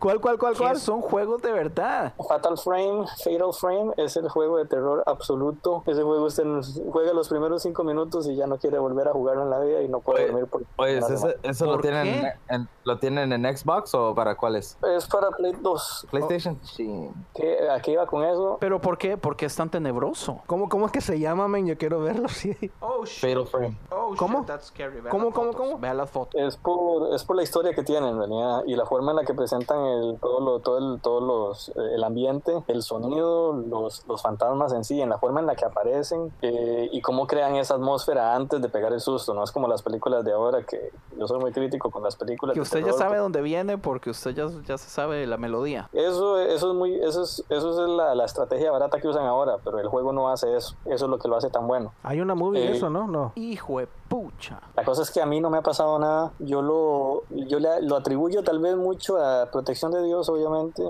¿Cuál, 0.00 0.18
cuál, 0.18 0.38
cuál, 0.38 0.54
¿Qué 0.54 0.60
cuál? 0.60 0.76
son 0.78 1.02
juegos 1.02 1.42
de 1.42 1.52
verdad? 1.52 2.14
Fatal 2.26 2.56
Frame, 2.56 3.04
Fatal 3.22 3.52
Frame 3.52 3.92
es 3.98 4.16
el 4.16 4.26
juego 4.30 4.56
de 4.56 4.64
terror 4.64 5.02
absoluto. 5.04 5.82
Ese 5.84 6.02
juego 6.02 6.24
usted 6.24 6.44
juega 6.90 7.12
los 7.12 7.28
primeros 7.28 7.62
cinco 7.62 7.84
minutos 7.84 8.26
y 8.28 8.34
ya 8.36 8.46
no 8.46 8.56
quiere 8.56 8.78
volver 8.78 9.08
a 9.08 9.12
jugarlo 9.12 9.42
en 9.42 9.50
la 9.50 9.58
vida 9.60 9.82
y 9.82 9.88
no 9.88 10.00
puede 10.00 10.20
Oye, 10.24 10.32
dormir 10.32 10.46
por 10.50 10.62
Oye, 10.78 10.96
una 11.04 11.06
¿eso, 11.42 11.66
lo, 11.66 11.72
¿Por 11.72 11.82
tienen 11.82 12.24
en- 12.48 12.68
lo 12.84 12.98
tienen 12.98 13.30
en 13.34 13.56
Xbox 13.56 13.94
o 13.94 14.14
para 14.14 14.36
cuáles? 14.36 14.78
Es 14.96 15.06
para 15.06 15.28
Play 15.32 15.52
2. 15.60 16.06
PlayStation. 16.10 16.58
Sí. 16.78 17.10
¿Qué- 17.34 17.68
¿A 17.68 17.80
qué 17.82 17.90
iba 17.90 18.06
con 18.06 18.22
eso? 18.22 18.56
¿Pero 18.60 18.80
por 18.80 18.98
qué? 18.98 19.16
¿Por 19.16 19.34
qué 19.34 19.46
es 19.46 19.56
tan 19.56 19.68
tenebroso? 19.68 20.40
¿Cómo, 20.46 20.68
¿Cómo 20.68 20.86
es 20.86 20.92
que 20.92 21.00
se 21.00 21.18
llama, 21.18 21.48
men? 21.48 21.66
Yo 21.66 21.76
quiero 21.76 21.98
verlo, 22.00 22.28
sí. 22.28 22.56
Oh, 22.78 23.04
Fatal 23.04 23.46
Frame. 23.48 23.76
Oh, 23.90 24.14
¿Cómo? 24.16 24.38
shit, 24.38 24.46
that's 24.46 24.66
scary. 24.66 25.00
Vea 25.00 25.10
¿Cómo, 25.10 25.32
cómo, 25.32 25.52
cómo? 25.54 25.76
Vea 25.80 25.92
las 25.92 26.08
fotos. 26.08 26.40
Es 26.40 26.56
por, 26.56 27.12
es 27.12 27.24
por 27.24 27.34
la 27.34 27.42
historia 27.42 27.74
que 27.74 27.82
tiene 27.82 28.08
en 28.08 28.16
realidad 28.16 28.62
y 28.64 28.76
la 28.76 28.86
forma 28.86 29.10
en 29.10 29.16
la 29.16 29.24
que 29.24 29.34
presentan 29.34 29.84
el, 29.84 30.18
todo, 30.20 30.38
lo, 30.40 30.60
todo, 30.60 30.78
el, 30.78 31.00
todos 31.00 31.20
los, 31.22 31.68
eh, 31.70 31.94
el 31.96 32.04
ambiente, 32.04 32.62
el 32.68 32.82
sonido, 32.82 33.54
los, 33.54 34.06
los 34.06 34.22
fantasmas 34.22 34.72
en 34.72 34.84
sí, 34.84 35.00
en 35.02 35.08
la 35.08 35.18
forma 35.18 35.40
en 35.40 35.46
la 35.46 35.56
que 35.56 35.64
aparecen 35.64 36.32
eh, 36.42 36.88
y 36.92 37.00
cómo 37.00 37.26
crean 37.26 37.56
esa 37.56 37.74
atmósfera 37.74 38.36
antes 38.36 38.62
de 38.62 38.68
pegar 38.68 38.92
el 38.92 39.00
susto. 39.00 39.34
No 39.34 39.42
es 39.42 39.50
como 39.50 39.66
las 39.66 39.82
películas 39.82 40.24
de 40.24 40.32
ahora 40.32 40.62
que 40.62 40.92
yo 41.18 41.26
soy 41.26 41.40
muy 41.40 41.50
crítico 41.50 41.90
con 41.90 42.04
las 42.04 42.14
películas. 42.14 42.54
Que 42.54 42.60
usted 42.60 42.78
ya 42.78 42.84
terror, 42.86 42.98
sabe 43.00 43.16
dónde 43.18 43.42
viene 43.42 43.78
porque 43.78 44.10
usted 44.10 44.30
ya, 44.30 44.46
ya 44.64 44.78
se 44.78 44.88
sabe 44.88 45.26
la 45.26 45.38
melodía. 45.38 45.88
Eso, 45.92 46.38
eso 46.38 46.67
es 46.70 46.76
muy, 46.76 46.94
eso 46.94 47.22
es, 47.22 47.44
eso 47.48 47.70
es 47.84 47.90
la, 47.90 48.14
la 48.14 48.24
estrategia 48.24 48.70
barata 48.70 48.98
que 49.00 49.08
usan 49.08 49.26
ahora, 49.26 49.56
pero 49.64 49.78
el 49.78 49.88
juego 49.88 50.12
no 50.12 50.28
hace 50.28 50.56
eso. 50.56 50.74
Eso 50.84 51.04
es 51.06 51.10
lo 51.10 51.18
que 51.18 51.28
lo 51.28 51.36
hace 51.36 51.50
tan 51.50 51.66
bueno. 51.66 51.92
Hay 52.02 52.20
una 52.20 52.34
movie 52.34 52.60
de 52.60 52.68
Eh, 52.68 52.76
eso, 52.76 52.90
¿no? 52.90 53.06
No. 53.06 53.32
Hijo 53.34 53.78
de 53.80 53.88
pucha. 54.08 54.60
La 54.76 54.84
cosa 54.84 55.02
es 55.02 55.10
que 55.10 55.20
a 55.20 55.26
mí 55.26 55.40
no 55.40 55.50
me 55.50 55.58
ha 55.58 55.62
pasado 55.62 55.98
nada. 55.98 56.32
Yo 56.38 56.62
lo, 56.62 57.22
yo 57.30 57.58
le- 57.58 57.82
lo 57.82 57.96
atribuyo 57.96 58.42
tal 58.42 58.58
vez 58.58 58.76
mucho 58.76 59.16
a 59.16 59.46
protección 59.50 59.92
de 59.92 60.02
Dios, 60.02 60.28
obviamente. 60.28 60.82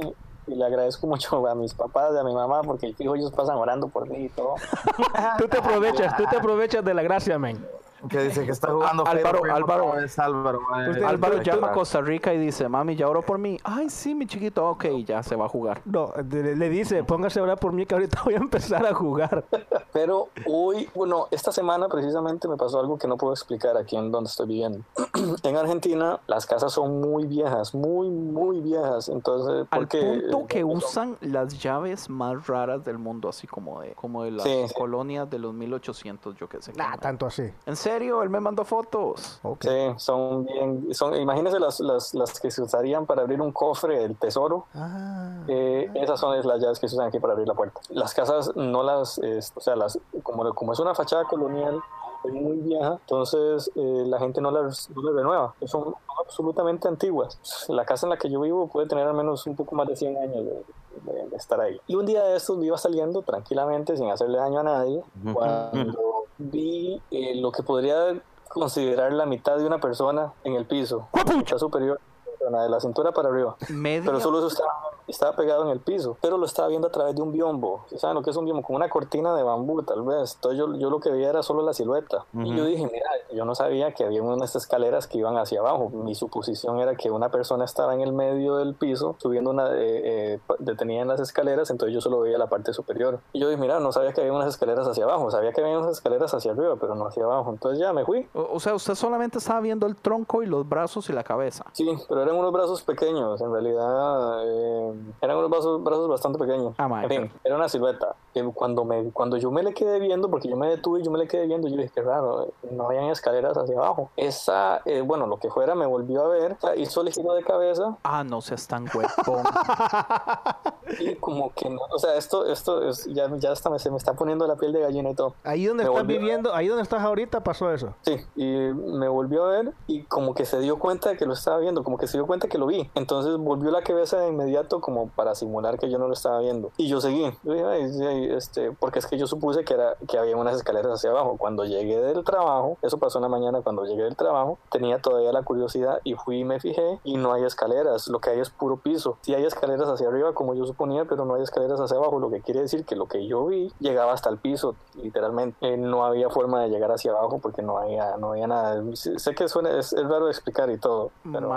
Y 0.46 0.54
le 0.54 0.64
agradezco 0.64 1.06
mucho 1.06 1.46
a 1.46 1.54
mis 1.54 1.74
papás 1.74 2.12
y 2.14 2.18
a 2.18 2.24
mi 2.24 2.32
mamá 2.34 2.62
porque 2.62 2.94
fijo, 2.94 3.14
ellos 3.14 3.30
pasan 3.32 3.56
orando 3.58 3.88
por 3.88 4.08
mí 4.08 4.16
y 4.24 4.28
todo. 4.30 4.54
Tú 5.38 5.46
te 5.46 5.58
aprovechas, 5.58 6.16
tú 6.16 6.24
te 6.30 6.36
aprovechas 6.36 6.82
de 6.84 6.94
la 6.94 7.02
gracia, 7.02 7.38
men. 7.38 7.62
Que 8.08 8.20
dice 8.22 8.44
que 8.44 8.52
está 8.52 8.70
jugando 8.70 9.06
Álvaro, 9.06 9.40
Álvaro. 9.52 9.86
otra 9.88 10.00
vez, 10.02 10.18
Álvaro. 10.18 10.60
eh, 10.76 10.90
Usted- 10.90 11.02
Álvaro 11.02 11.42
llama 11.42 11.68
a 11.68 11.72
Costa 11.72 12.00
Rica 12.00 12.32
y 12.32 12.38
dice, 12.38 12.68
mami, 12.68 12.94
¿ya 12.96 13.08
oró 13.08 13.22
por 13.22 13.38
mí? 13.38 13.58
Ay, 13.64 13.90
sí, 13.90 14.14
mi 14.14 14.26
chiquito. 14.26 14.68
Ok, 14.68 14.84
ya 15.04 15.22
se 15.22 15.34
va 15.36 15.46
a 15.46 15.48
jugar. 15.48 15.80
No, 15.84 16.12
le, 16.30 16.54
le 16.56 16.68
dice, 16.68 17.02
póngase 17.04 17.40
a 17.40 17.42
orar 17.42 17.58
por 17.58 17.72
mí 17.72 17.86
que 17.86 17.94
ahorita 17.94 18.22
voy 18.24 18.34
a 18.34 18.38
empezar 18.38 18.86
a 18.86 18.94
jugar. 18.94 19.44
Pero 19.92 20.28
hoy, 20.46 20.88
bueno, 20.94 21.26
esta 21.30 21.50
semana 21.50 21.88
precisamente 21.88 22.46
me 22.46 22.56
pasó 22.56 22.78
algo 22.78 22.98
que 22.98 23.08
no 23.08 23.16
puedo 23.16 23.32
explicar 23.32 23.76
aquí 23.76 23.96
en 23.96 24.12
donde 24.12 24.28
estoy 24.28 24.46
viviendo. 24.46 24.80
en 25.42 25.56
Argentina 25.56 26.20
las 26.26 26.46
casas 26.46 26.72
son 26.72 27.00
muy 27.00 27.26
viejas, 27.26 27.74
muy, 27.74 28.08
muy 28.10 28.60
viejas. 28.60 29.08
Entonces, 29.08 29.66
Al 29.70 29.80
porque... 29.80 30.00
punto 30.30 30.46
que 30.46 30.60
eh, 30.60 30.64
usan 30.64 31.16
las 31.20 31.58
llaves 31.60 32.08
más 32.08 32.46
raras 32.46 32.84
del 32.84 32.98
mundo, 32.98 33.28
así 33.28 33.46
como 33.46 33.80
de, 33.80 33.92
como 33.92 34.22
de 34.24 34.30
las 34.32 34.44
Sí, 34.44 34.64
sí. 34.68 34.74
colonias 34.74 35.28
de 35.28 35.38
los 35.38 35.52
1800, 35.54 36.36
yo 36.36 36.48
qué 36.48 36.62
sé. 36.62 36.72
Nah, 36.74 36.96
tanto 36.98 37.26
así. 37.26 37.42
En 37.66 37.74
serio, 37.76 37.87
él 37.96 38.30
me 38.30 38.40
mandó 38.40 38.64
fotos. 38.64 39.40
Sí, 39.60 39.92
son 39.96 40.44
bien, 40.44 40.94
son, 40.94 41.14
imagínense 41.16 41.58
las, 41.58 41.80
las, 41.80 42.14
las 42.14 42.40
que 42.40 42.50
se 42.50 42.62
usarían 42.62 43.06
para 43.06 43.22
abrir 43.22 43.40
un 43.40 43.52
cofre 43.52 43.98
del 44.00 44.16
tesoro. 44.16 44.66
Ah. 44.74 45.42
Eh, 45.48 45.90
esas 45.94 46.20
son 46.20 46.36
las 46.36 46.60
llaves 46.60 46.78
que 46.78 46.88
se 46.88 46.94
usan 46.94 47.08
aquí 47.08 47.18
para 47.18 47.32
abrir 47.32 47.48
la 47.48 47.54
puerta. 47.54 47.80
Las 47.90 48.14
casas 48.14 48.54
no 48.56 48.82
las, 48.82 49.18
o 49.18 49.60
sea, 49.60 49.76
las, 49.76 49.98
como, 50.22 50.48
como 50.54 50.72
es 50.72 50.78
una 50.78 50.94
fachada 50.94 51.24
colonial 51.24 51.80
es 52.24 52.32
muy 52.32 52.56
vieja, 52.58 52.98
entonces 53.00 53.70
eh, 53.74 54.04
la 54.06 54.18
gente 54.18 54.40
no 54.40 54.50
las, 54.50 54.90
no 54.90 55.02
las 55.02 55.14
renueva. 55.14 55.54
Son 55.66 55.94
absolutamente 56.24 56.88
antiguas. 56.88 57.38
La 57.68 57.84
casa 57.84 58.06
en 58.06 58.10
la 58.10 58.16
que 58.18 58.28
yo 58.28 58.40
vivo 58.40 58.66
puede 58.68 58.86
tener 58.88 59.06
al 59.06 59.14
menos 59.14 59.46
un 59.46 59.56
poco 59.56 59.74
más 59.76 59.86
de 59.88 59.96
100 59.96 60.16
años 60.16 60.44
de, 60.44 60.64
de- 61.12 61.28
de 61.28 61.36
estar 61.36 61.60
ahí. 61.60 61.80
Y 61.86 61.94
un 61.94 62.04
día 62.06 62.22
de 62.24 62.36
estos 62.36 62.62
iba 62.64 62.76
saliendo 62.76 63.22
tranquilamente 63.22 63.96
sin 63.96 64.10
hacerle 64.10 64.38
daño 64.38 64.60
a 64.60 64.62
nadie 64.64 65.02
cuando 65.32 66.24
vi 66.38 67.00
eh, 67.10 67.34
lo 67.40 67.52
que 67.52 67.62
podría 67.62 68.20
considerar 68.48 69.12
la 69.12 69.26
mitad 69.26 69.56
de 69.58 69.66
una 69.66 69.78
persona 69.78 70.32
en 70.44 70.54
el 70.54 70.64
piso, 70.66 71.08
la 71.12 71.36
mitad 71.36 71.58
superior, 71.58 72.00
de 72.50 72.68
la 72.68 72.80
cintura 72.80 73.12
para 73.12 73.28
arriba. 73.28 73.56
Media. 73.68 74.02
Pero 74.04 74.20
solo 74.20 74.38
eso 74.38 74.48
estaba, 74.48 74.72
estaba 75.06 75.36
pegado 75.36 75.64
en 75.64 75.70
el 75.70 75.80
piso. 75.80 76.16
Pero 76.20 76.38
lo 76.38 76.46
estaba 76.46 76.68
viendo 76.68 76.88
a 76.88 76.90
través 76.90 77.14
de 77.14 77.22
un 77.22 77.32
biombo. 77.32 77.84
¿Saben 77.96 78.14
lo 78.14 78.22
que 78.22 78.30
es 78.30 78.36
un 78.36 78.44
biombo? 78.44 78.62
Como 78.62 78.76
una 78.76 78.88
cortina 78.88 79.34
de 79.34 79.42
bambú, 79.42 79.82
tal 79.82 80.02
vez. 80.02 80.34
Entonces 80.34 80.58
yo, 80.58 80.74
yo 80.76 80.90
lo 80.90 81.00
que 81.00 81.10
veía 81.10 81.30
era 81.30 81.42
solo 81.42 81.62
la 81.62 81.72
silueta. 81.72 82.24
Y 82.32 82.56
yo 82.56 82.64
dije, 82.64 82.84
mira, 82.90 83.10
yo 83.34 83.44
no 83.44 83.54
sabía 83.54 83.92
que 83.92 84.04
había 84.04 84.22
unas 84.22 84.54
escaleras 84.56 85.06
que 85.06 85.18
iban 85.18 85.36
hacia 85.36 85.60
abajo. 85.60 85.90
Mi 85.90 86.14
suposición 86.14 86.78
era 86.80 86.94
que 86.94 87.10
una 87.10 87.30
persona 87.30 87.64
estaba 87.64 87.94
en 87.94 88.00
el 88.00 88.12
medio 88.12 88.56
del 88.56 88.74
piso, 88.74 89.16
subiendo 89.18 89.50
una, 89.50 89.68
eh, 89.74 90.34
eh, 90.34 90.40
detenida 90.58 91.02
en 91.02 91.08
las 91.08 91.20
escaleras, 91.20 91.70
entonces 91.70 91.94
yo 91.94 92.00
solo 92.00 92.20
veía 92.20 92.38
la 92.38 92.48
parte 92.48 92.72
superior. 92.72 93.20
Y 93.32 93.40
yo 93.40 93.48
dije, 93.48 93.60
mira, 93.60 93.80
no 93.80 93.92
sabía 93.92 94.12
que 94.12 94.20
había 94.20 94.32
unas 94.32 94.48
escaleras 94.48 94.86
hacia 94.86 95.04
abajo. 95.04 95.30
Sabía 95.30 95.52
que 95.52 95.60
había 95.60 95.78
unas 95.78 95.92
escaleras 95.92 96.32
hacia 96.34 96.52
arriba, 96.52 96.76
pero 96.80 96.94
no 96.94 97.06
hacia 97.06 97.24
abajo. 97.24 97.50
Entonces 97.50 97.78
ya 97.78 97.92
me 97.92 98.04
fui. 98.04 98.28
O, 98.34 98.48
o 98.54 98.60
sea, 98.60 98.74
usted 98.74 98.94
solamente 98.94 99.38
estaba 99.38 99.60
viendo 99.60 99.86
el 99.86 99.96
tronco 99.96 100.42
y 100.42 100.46
los 100.46 100.68
brazos 100.68 101.08
y 101.10 101.12
la 101.12 101.24
cabeza. 101.24 101.64
Sí, 101.72 101.88
pero 102.08 102.22
eran 102.22 102.36
unos 102.38 102.52
brazos 102.52 102.82
pequeños, 102.82 103.40
en 103.40 103.52
realidad 103.52 104.42
eh, 104.44 104.94
eran 105.20 105.36
unos 105.36 105.50
brazos, 105.50 105.84
brazos 105.84 106.08
bastante 106.08 106.38
pequeños. 106.38 106.74
Ah, 106.78 106.88
en 107.02 107.08
fin, 107.08 107.30
era 107.44 107.56
una 107.56 107.68
silueta. 107.68 108.14
Que 108.38 108.52
cuando, 108.52 108.84
me, 108.84 109.10
cuando 109.10 109.36
yo 109.36 109.50
me 109.50 109.62
le 109.62 109.74
quedé 109.74 109.98
viendo, 109.98 110.30
porque 110.30 110.48
yo 110.48 110.56
me 110.56 110.68
detuve 110.68 111.00
y 111.00 111.02
yo 111.02 111.10
me 111.10 111.18
le 111.18 111.26
quedé 111.26 111.46
viendo, 111.46 111.66
yo 111.68 111.76
dije, 111.76 111.90
qué 111.94 112.02
raro, 112.02 112.44
eh, 112.44 112.68
no 112.70 112.86
habían 112.86 113.04
escaleras 113.06 113.56
hacia 113.56 113.76
abajo. 113.76 114.10
Esa, 114.16 114.80
eh, 114.84 115.00
bueno, 115.00 115.26
lo 115.26 115.38
que 115.38 115.50
fuera, 115.50 115.74
me 115.74 115.86
volvió 115.86 116.24
a 116.24 116.28
ver, 116.28 116.56
hizo 116.76 117.00
el 117.02 117.12
giro 117.12 117.34
de 117.34 117.42
cabeza 117.42 117.96
Ah, 118.04 118.22
no 118.22 118.40
seas 118.40 118.66
tan 118.68 118.84
huevón. 118.94 119.42
y 121.00 121.14
como 121.16 121.52
que 121.54 121.68
no, 121.68 121.80
o 121.90 121.98
sea, 121.98 122.16
esto, 122.16 122.46
esto 122.46 122.88
es, 122.88 123.06
ya, 123.06 123.28
ya 123.36 123.52
hasta 123.52 123.70
me, 123.70 123.78
se 123.78 123.90
me 123.90 123.96
está 123.96 124.14
poniendo 124.14 124.46
la 124.46 124.56
piel 124.56 124.72
de 124.72 124.80
gallina 124.80 125.10
y 125.10 125.14
todo. 125.14 125.34
Ahí 125.44 125.66
donde 125.66 125.84
Me 125.84 125.90
estás 125.90 126.06
viviendo, 126.06 126.54
ahí 126.54 126.68
donde 126.68 126.82
estás 126.82 127.02
ahorita 127.02 127.40
pasó 127.40 127.72
eso. 127.72 127.94
Sí, 128.02 128.16
y 128.36 128.44
me 128.44 129.08
volvió 129.08 129.44
a 129.44 129.50
ver 129.50 129.72
y 129.86 130.02
como 130.04 130.34
que 130.34 130.44
se 130.44 130.60
dio 130.60 130.78
cuenta 130.78 131.10
de 131.10 131.16
que 131.16 131.26
lo 131.26 131.32
estaba 131.32 131.58
viendo, 131.58 131.82
como 131.84 131.98
que 131.98 132.06
se 132.06 132.16
dio 132.18 132.26
cuenta 132.26 132.48
que 132.48 132.58
lo 132.58 132.66
vi. 132.66 132.90
Entonces 132.94 133.36
volvió 133.36 133.70
la 133.70 133.82
cabeza 133.82 134.18
de 134.18 134.28
inmediato 134.28 134.80
como 134.80 135.08
para 135.08 135.34
simular 135.34 135.78
que 135.78 135.90
yo 135.90 135.98
no 135.98 136.06
lo 136.06 136.14
estaba 136.14 136.40
viendo. 136.40 136.70
Y 136.76 136.88
yo 136.88 137.00
seguí, 137.00 137.18
Yo 137.42 137.52
dije, 137.52 137.64
"Ay, 137.64 137.92
sí, 137.92 138.04
ay, 138.04 138.27
este, 138.30 138.72
porque 138.72 138.98
es 138.98 139.06
que 139.06 139.18
yo 139.18 139.26
supuse 139.26 139.64
que, 139.64 139.74
era, 139.74 139.96
que 140.08 140.18
había 140.18 140.36
unas 140.36 140.56
escaleras 140.56 140.92
hacia 140.92 141.10
abajo. 141.10 141.36
Cuando 141.36 141.64
llegué 141.64 142.00
del 142.00 142.24
trabajo, 142.24 142.78
eso 142.82 142.98
pasó 142.98 143.18
en 143.18 143.22
la 143.22 143.28
mañana, 143.28 143.60
cuando 143.62 143.84
llegué 143.84 144.04
del 144.04 144.16
trabajo, 144.16 144.58
tenía 144.70 145.00
todavía 145.00 145.32
la 145.32 145.42
curiosidad 145.42 146.00
y 146.04 146.14
fui 146.14 146.40
y 146.40 146.44
me 146.44 146.60
fijé 146.60 147.00
y 147.04 147.16
no 147.16 147.32
hay 147.32 147.44
escaleras, 147.44 148.08
lo 148.08 148.20
que 148.20 148.30
hay 148.30 148.40
es 148.40 148.50
puro 148.50 148.76
piso. 148.76 149.18
Sí 149.22 149.34
hay 149.34 149.44
escaleras 149.44 149.88
hacia 149.88 150.08
arriba 150.08 150.32
como 150.34 150.54
yo 150.54 150.66
suponía, 150.66 151.04
pero 151.04 151.24
no 151.24 151.34
hay 151.34 151.42
escaleras 151.42 151.80
hacia 151.80 151.96
abajo, 151.96 152.18
lo 152.18 152.30
que 152.30 152.40
quiere 152.40 152.60
decir 152.60 152.84
que 152.84 152.96
lo 152.96 153.06
que 153.06 153.26
yo 153.26 153.46
vi 153.46 153.72
llegaba 153.80 154.12
hasta 154.12 154.30
el 154.30 154.38
piso, 154.38 154.74
literalmente. 154.94 155.56
Eh, 155.60 155.76
no 155.76 156.04
había 156.04 156.30
forma 156.30 156.62
de 156.62 156.70
llegar 156.70 156.90
hacia 156.92 157.12
abajo 157.12 157.38
porque 157.38 157.62
no 157.62 157.78
había, 157.78 158.16
no 158.16 158.32
había 158.32 158.46
nada. 158.46 158.82
Sé 158.94 159.34
que 159.34 159.48
suena, 159.48 159.70
es, 159.78 159.92
es 159.92 160.08
raro 160.08 160.28
explicar 160.28 160.70
y 160.70 160.78
todo, 160.78 161.10
pero... 161.30 161.48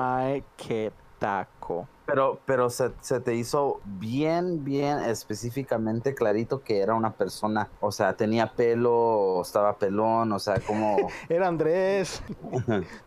Qué 0.57 0.91
taco. 1.19 1.88
Pero, 2.12 2.40
pero 2.46 2.70
se, 2.70 2.92
se 3.00 3.22
te 3.22 3.36
hizo 3.36 3.80
bien, 3.86 4.66
bien 4.66 5.00
específicamente 5.00 6.14
clarito 6.14 6.62
que 6.62 6.80
era 6.82 6.94
una 6.94 7.14
persona, 7.14 7.70
o 7.80 7.92
sea, 7.92 8.18
tenía 8.18 8.48
pelo, 8.54 9.42
estaba 9.42 9.78
pelón, 9.78 10.32
o 10.34 10.40
sea, 10.40 10.56
como... 10.60 10.98
Era 11.30 11.48
Andrés, 11.48 12.22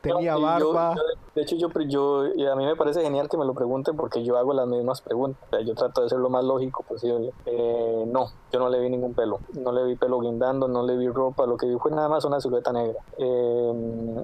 tenía 0.00 0.32
No, 0.32 0.38
y 0.38 0.60
yo- 0.60 0.72
barba. 0.72 0.94
yo- 0.96 1.02
de 1.34 1.42
hecho, 1.42 1.56
yo, 1.56 1.68
yo, 1.88 2.26
y 2.34 2.46
a 2.46 2.54
mí 2.54 2.64
me 2.64 2.76
parece 2.76 3.02
genial 3.02 3.28
que 3.28 3.36
me 3.36 3.44
lo 3.44 3.54
pregunten 3.54 3.96
porque 3.96 4.24
yo 4.24 4.36
hago 4.38 4.54
las 4.54 4.68
mismas 4.68 5.00
preguntas. 5.00 5.42
O 5.48 5.56
sea, 5.56 5.60
yo 5.66 5.74
trato 5.74 6.02
de 6.02 6.08
ser 6.08 6.18
lo 6.20 6.30
más 6.30 6.44
lógico 6.44 6.84
posible. 6.84 7.32
Eh, 7.44 8.04
no, 8.06 8.28
yo 8.52 8.58
no 8.60 8.68
le 8.68 8.78
vi 8.80 8.88
ningún 8.88 9.14
pelo. 9.14 9.40
No 9.54 9.72
le 9.72 9.84
vi 9.84 9.96
pelo 9.96 10.20
guindando, 10.20 10.68
no 10.68 10.84
le 10.86 10.96
vi 10.96 11.08
ropa. 11.08 11.44
Lo 11.44 11.56
que 11.56 11.66
vi 11.66 11.76
fue 11.76 11.90
nada 11.90 12.08
más 12.08 12.24
una 12.24 12.40
silueta 12.40 12.72
negra. 12.72 12.98
Eh, 13.18 14.22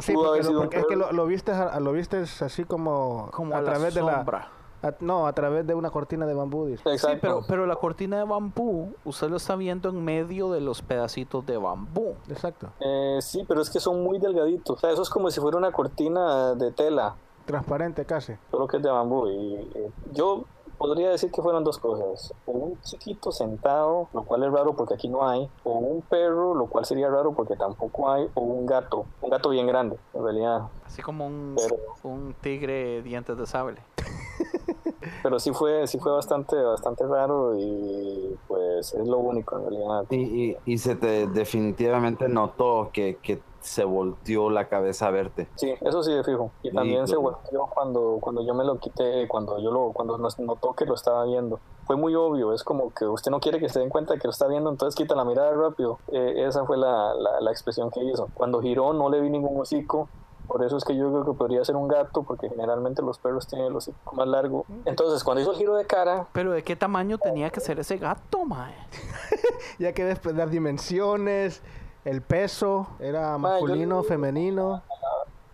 Sí, 0.00 0.12
pudo 0.14 0.32
porque, 0.58 0.78
es 0.78 0.86
que 0.86 0.96
lo, 0.96 1.10
lo 1.12 1.26
viste, 1.26 1.52
a- 1.52 1.80
lo 1.80 1.92
viste 1.92 2.18
así 2.18 2.64
como, 2.64 3.28
Como 3.32 3.54
a 3.54 3.58
a 3.58 3.62
la 3.62 3.70
través 3.72 3.94
de 3.94 4.02
la... 4.02 4.16
sombra. 4.16 4.48
a- 4.82 4.94
no, 5.00 5.26
a 5.26 5.32
través 5.32 5.66
de 5.66 5.74
una 5.74 5.90
cortina 5.90 6.26
de 6.26 6.34
bambú. 6.34 6.66
dice. 6.66 6.82
exacto. 6.90 7.14
Sí, 7.16 7.18
pero, 7.20 7.40
pero 7.46 7.66
la 7.66 7.76
cortina 7.76 8.18
de 8.18 8.24
bambú, 8.24 8.92
usted 9.04 9.28
lo 9.28 9.36
está 9.36 9.56
viendo 9.56 9.88
en 9.90 10.04
medio 10.04 10.50
de 10.52 10.60
los 10.60 10.80
pedacitos 10.82 11.44
de 11.46 11.56
bambú. 11.56 12.14
Exacto. 12.28 12.68
Eh, 12.80 13.18
sí, 13.20 13.44
pero 13.48 13.60
es 13.62 13.68
que 13.70 13.80
son 13.80 14.02
muy 14.02 14.18
delgaditos. 14.18 14.76
O 14.76 14.80
sea, 14.80 14.90
eso 14.90 15.02
es 15.02 15.10
como 15.10 15.30
si 15.30 15.40
fuera 15.40 15.56
una 15.58 15.72
cortina 15.72 16.54
de 16.54 16.70
tela, 16.72 17.14
Transparente 17.46 18.04
casi. 18.04 18.34
solo 18.50 18.68
que 18.68 18.76
es 18.76 18.82
de 18.82 18.90
bambú. 18.90 19.26
Y 19.26 19.68
yo 20.12 20.44
podría 20.80 21.10
decir 21.10 21.30
que 21.30 21.42
fueron 21.42 21.62
dos 21.62 21.76
cosas. 21.76 22.32
O 22.46 22.52
un 22.52 22.80
chiquito 22.80 23.30
sentado, 23.32 24.08
lo 24.14 24.22
cual 24.22 24.44
es 24.44 24.50
raro 24.50 24.74
porque 24.74 24.94
aquí 24.94 25.08
no 25.08 25.28
hay. 25.28 25.46
O 25.62 25.72
un 25.74 26.00
perro, 26.00 26.54
lo 26.54 26.66
cual 26.66 26.86
sería 26.86 27.10
raro 27.10 27.32
porque 27.32 27.54
tampoco 27.54 28.10
hay. 28.10 28.26
O 28.34 28.40
un 28.40 28.64
gato. 28.64 29.04
Un 29.20 29.28
gato 29.28 29.50
bien 29.50 29.66
grande, 29.66 29.98
en 30.14 30.24
realidad. 30.24 30.62
Así 30.86 31.02
como 31.02 31.26
un, 31.26 31.54
Pero- 31.56 31.76
un 32.02 32.34
tigre 32.40 33.02
dientes 33.02 33.36
de 33.36 33.46
sable. 33.46 33.82
Pero 35.22 35.38
sí 35.38 35.52
fue, 35.52 35.86
sí 35.86 35.98
fue 35.98 36.12
bastante, 36.12 36.56
bastante 36.56 37.06
raro 37.06 37.54
y 37.58 38.38
pues 38.48 38.92
es, 38.94 38.94
es 38.94 39.06
lo 39.06 39.18
único 39.18 39.58
en 39.58 39.62
realidad. 39.68 40.04
Y, 40.10 40.16
y, 40.52 40.56
y 40.64 40.78
se 40.78 40.96
te 40.96 41.26
definitivamente 41.26 42.26
notó 42.28 42.88
que, 42.92 43.18
que 43.22 43.38
se 43.60 43.84
volteó 43.84 44.50
la 44.50 44.68
cabeza 44.68 45.06
a 45.08 45.10
verte. 45.10 45.48
Sí, 45.56 45.74
eso 45.80 46.02
sí 46.02 46.12
de 46.12 46.24
fijo. 46.24 46.50
Y 46.62 46.70
Sí, 46.70 46.74
también 46.74 47.06
se 47.06 47.14
claro. 47.14 47.22
volteó 47.36 47.66
cuando, 47.72 48.18
cuando 48.20 48.42
yo 48.44 48.54
me 48.54 48.64
lo 48.64 48.78
quité, 48.78 49.26
cuando 49.28 49.58
yo 49.58 49.70
lo, 49.70 49.92
cuando 49.92 50.16
nos 50.18 50.38
notó 50.38 50.72
que 50.74 50.86
lo 50.86 50.94
estaba 50.94 51.24
viendo. 51.24 51.60
Fue 51.86 51.96
muy 51.96 52.14
obvio, 52.14 52.52
es 52.54 52.62
como 52.64 52.92
que 52.94 53.04
usted 53.06 53.30
no 53.30 53.40
quiere 53.40 53.58
que 53.58 53.68
se 53.68 53.80
den 53.80 53.88
cuenta 53.88 54.14
de 54.14 54.20
que 54.20 54.28
lo 54.28 54.30
está 54.32 54.46
viendo, 54.46 54.70
entonces 54.70 54.94
quita 54.94 55.14
la 55.16 55.24
mirada 55.24 55.52
rápido. 55.52 55.98
Eh, 56.12 56.44
esa 56.46 56.64
fue 56.64 56.76
la, 56.78 57.14
la, 57.14 57.40
la 57.40 57.50
expresión 57.50 57.90
que 57.90 58.02
hizo. 58.04 58.28
Cuando 58.34 58.60
giró 58.60 58.92
no 58.92 59.10
le 59.10 59.20
vi 59.20 59.28
ningún 59.28 59.60
hocico, 59.60 60.08
por 60.46 60.64
eso 60.64 60.76
es 60.76 60.84
que 60.84 60.96
yo 60.96 61.08
creo 61.10 61.24
que 61.24 61.32
podría 61.32 61.64
ser 61.64 61.76
un 61.76 61.86
gato, 61.88 62.22
porque 62.24 62.48
generalmente 62.48 63.02
los 63.02 63.18
perros 63.18 63.46
tienen 63.46 63.68
el 63.68 63.76
hocico 63.76 64.14
más 64.16 64.26
largo. 64.26 64.64
Entonces, 64.84 65.22
cuando 65.22 65.40
hizo 65.42 65.52
el 65.52 65.58
giro 65.58 65.76
de 65.76 65.84
cara, 65.86 66.26
Pero 66.32 66.50
¿de 66.52 66.62
qué 66.64 66.74
tamaño 66.76 67.18
tenía 67.18 67.50
que 67.50 67.60
ser 67.60 67.78
ese 67.78 67.98
gato, 67.98 68.44
mae? 68.44 68.74
Ya 69.78 69.92
que 69.92 70.04
después 70.04 70.36
dar 70.36 70.50
dimensiones, 70.50 71.62
el 72.04 72.22
peso, 72.22 72.86
era 72.98 73.36
masculino, 73.38 74.02
yo- 74.02 74.08
femenino. 74.08 74.82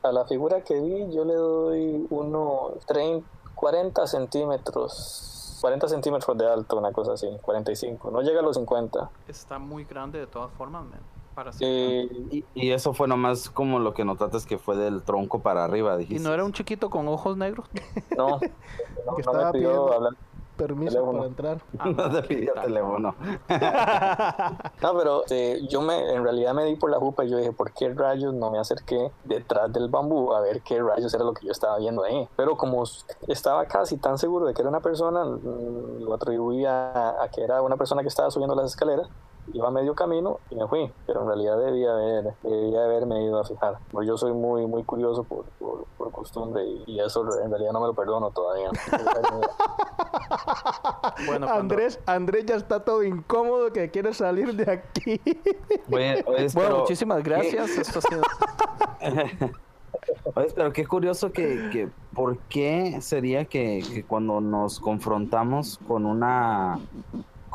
a 0.02 0.12
la 0.12 0.24
figura 0.24 0.62
que 0.62 0.80
vi, 0.80 1.12
yo 1.12 1.24
le 1.24 1.34
doy 1.34 2.06
unos 2.10 2.78
30, 2.86 3.26
40 3.54 4.06
centímetros, 4.06 5.58
40 5.60 5.88
centímetros 5.88 6.36
de 6.38 6.46
alto, 6.46 6.76
una 6.78 6.92
cosa 6.92 7.14
así, 7.14 7.28
45, 7.42 8.10
no 8.10 8.20
llega 8.22 8.40
a 8.40 8.42
los 8.42 8.56
50. 8.56 9.10
Está 9.28 9.58
muy 9.58 9.84
grande 9.84 10.18
de 10.20 10.26
todas 10.26 10.50
formas, 10.52 10.84
man. 10.84 11.00
Para 11.34 11.50
Eh, 11.60 12.08
Y, 12.30 12.44
y 12.54 12.70
eso 12.70 12.94
fue 12.94 13.08
nomás 13.08 13.50
como 13.50 13.78
lo 13.78 13.92
que 13.92 14.04
notaste 14.04 14.36
es 14.38 14.46
que 14.46 14.56
fue 14.58 14.76
del 14.76 15.02
tronco 15.02 15.40
para 15.40 15.64
arriba, 15.64 15.94
¿Y 15.96 15.98
dijiste. 15.98 16.22
no 16.22 16.32
era 16.32 16.44
un 16.44 16.52
chiquito 16.52 16.88
con 16.88 17.08
ojos 17.08 17.36
negros? 17.36 17.68
no, 18.16 18.28
no, 18.28 18.38
Que 18.40 18.50
no 19.06 19.18
estaba 19.18 19.46
me 19.46 19.52
pidió 19.52 19.92
hablar. 19.92 20.12
Permiso 20.56 20.92
Teléfono. 20.92 21.18
para 21.18 21.28
entrar. 21.28 21.62
No 21.96 22.10
te 22.10 22.22
pidió 22.22 22.52
teléfono. 22.54 23.14
No, 24.82 24.96
pero 24.96 25.22
eh, 25.30 25.60
yo 25.68 25.80
me, 25.80 26.14
en 26.14 26.22
realidad 26.22 26.54
me 26.54 26.64
di 26.64 26.76
por 26.76 26.90
la 26.90 26.98
jupa 26.98 27.24
y 27.24 27.30
yo 27.30 27.38
dije, 27.38 27.52
¿por 27.52 27.72
qué 27.72 27.92
rayos 27.92 28.34
no 28.34 28.50
me 28.50 28.58
acerqué 28.58 29.10
detrás 29.24 29.72
del 29.72 29.88
bambú 29.88 30.32
a 30.32 30.40
ver 30.40 30.60
qué 30.62 30.80
rayos 30.80 31.12
era 31.14 31.24
lo 31.24 31.32
que 31.32 31.46
yo 31.46 31.52
estaba 31.52 31.78
viendo 31.78 32.02
ahí? 32.04 32.28
Pero 32.36 32.56
como 32.56 32.84
estaba 33.28 33.64
casi 33.66 33.96
tan 33.96 34.18
seguro 34.18 34.46
de 34.46 34.54
que 34.54 34.62
era 34.62 34.68
una 34.68 34.80
persona, 34.80 35.24
mm, 35.24 36.02
lo 36.02 36.14
atribuía 36.14 36.90
a, 36.90 37.24
a 37.24 37.28
que 37.28 37.42
era 37.42 37.62
una 37.62 37.76
persona 37.76 38.02
que 38.02 38.08
estaba 38.08 38.30
subiendo 38.30 38.54
las 38.54 38.66
escaleras. 38.66 39.08
Iba 39.52 39.68
a 39.68 39.70
medio 39.70 39.94
camino 39.94 40.40
y 40.50 40.56
me 40.56 40.66
fui, 40.66 40.90
pero 41.06 41.22
en 41.22 41.28
realidad 41.28 41.58
debía, 41.58 41.92
haber, 41.92 42.34
debía 42.42 42.84
haberme 42.84 43.24
ido 43.24 43.38
a 43.38 43.44
fijar. 43.44 43.78
Porque 43.90 44.08
yo 44.08 44.16
soy 44.18 44.32
muy, 44.32 44.66
muy 44.66 44.82
curioso 44.84 45.22
por, 45.24 45.44
por, 45.58 45.84
por 45.96 46.10
costumbre 46.12 46.64
y, 46.64 46.82
y 46.86 47.00
eso 47.00 47.24
en 47.42 47.50
realidad 47.50 47.72
no 47.72 47.80
me 47.80 47.86
lo 47.86 47.94
perdono 47.94 48.30
todavía. 48.30 48.70
Bueno, 51.26 51.46
cuando- 51.46 51.48
Andrés, 51.74 52.00
Andrés 52.06 52.46
ya 52.46 52.56
está 52.56 52.80
todo 52.84 53.02
incómodo 53.02 53.72
que 53.72 53.90
quiere 53.90 54.12
salir 54.12 54.54
de 54.54 54.70
aquí. 54.72 55.20
Bueno, 55.88 56.22
pero- 56.54 56.78
muchísimas 56.80 57.22
gracias. 57.22 57.70
Esto 57.70 57.98
ha 58.00 58.02
sido... 58.02 58.22
Oye, 60.34 60.48
pero 60.54 60.72
qué 60.72 60.86
curioso 60.86 61.30
que, 61.32 61.68
que 61.72 61.88
¿por 62.14 62.38
qué 62.48 62.98
sería 63.00 63.44
que, 63.44 63.82
que 63.88 64.04
cuando 64.04 64.40
nos 64.40 64.80
confrontamos 64.80 65.78
con 65.86 66.04
una 66.06 66.80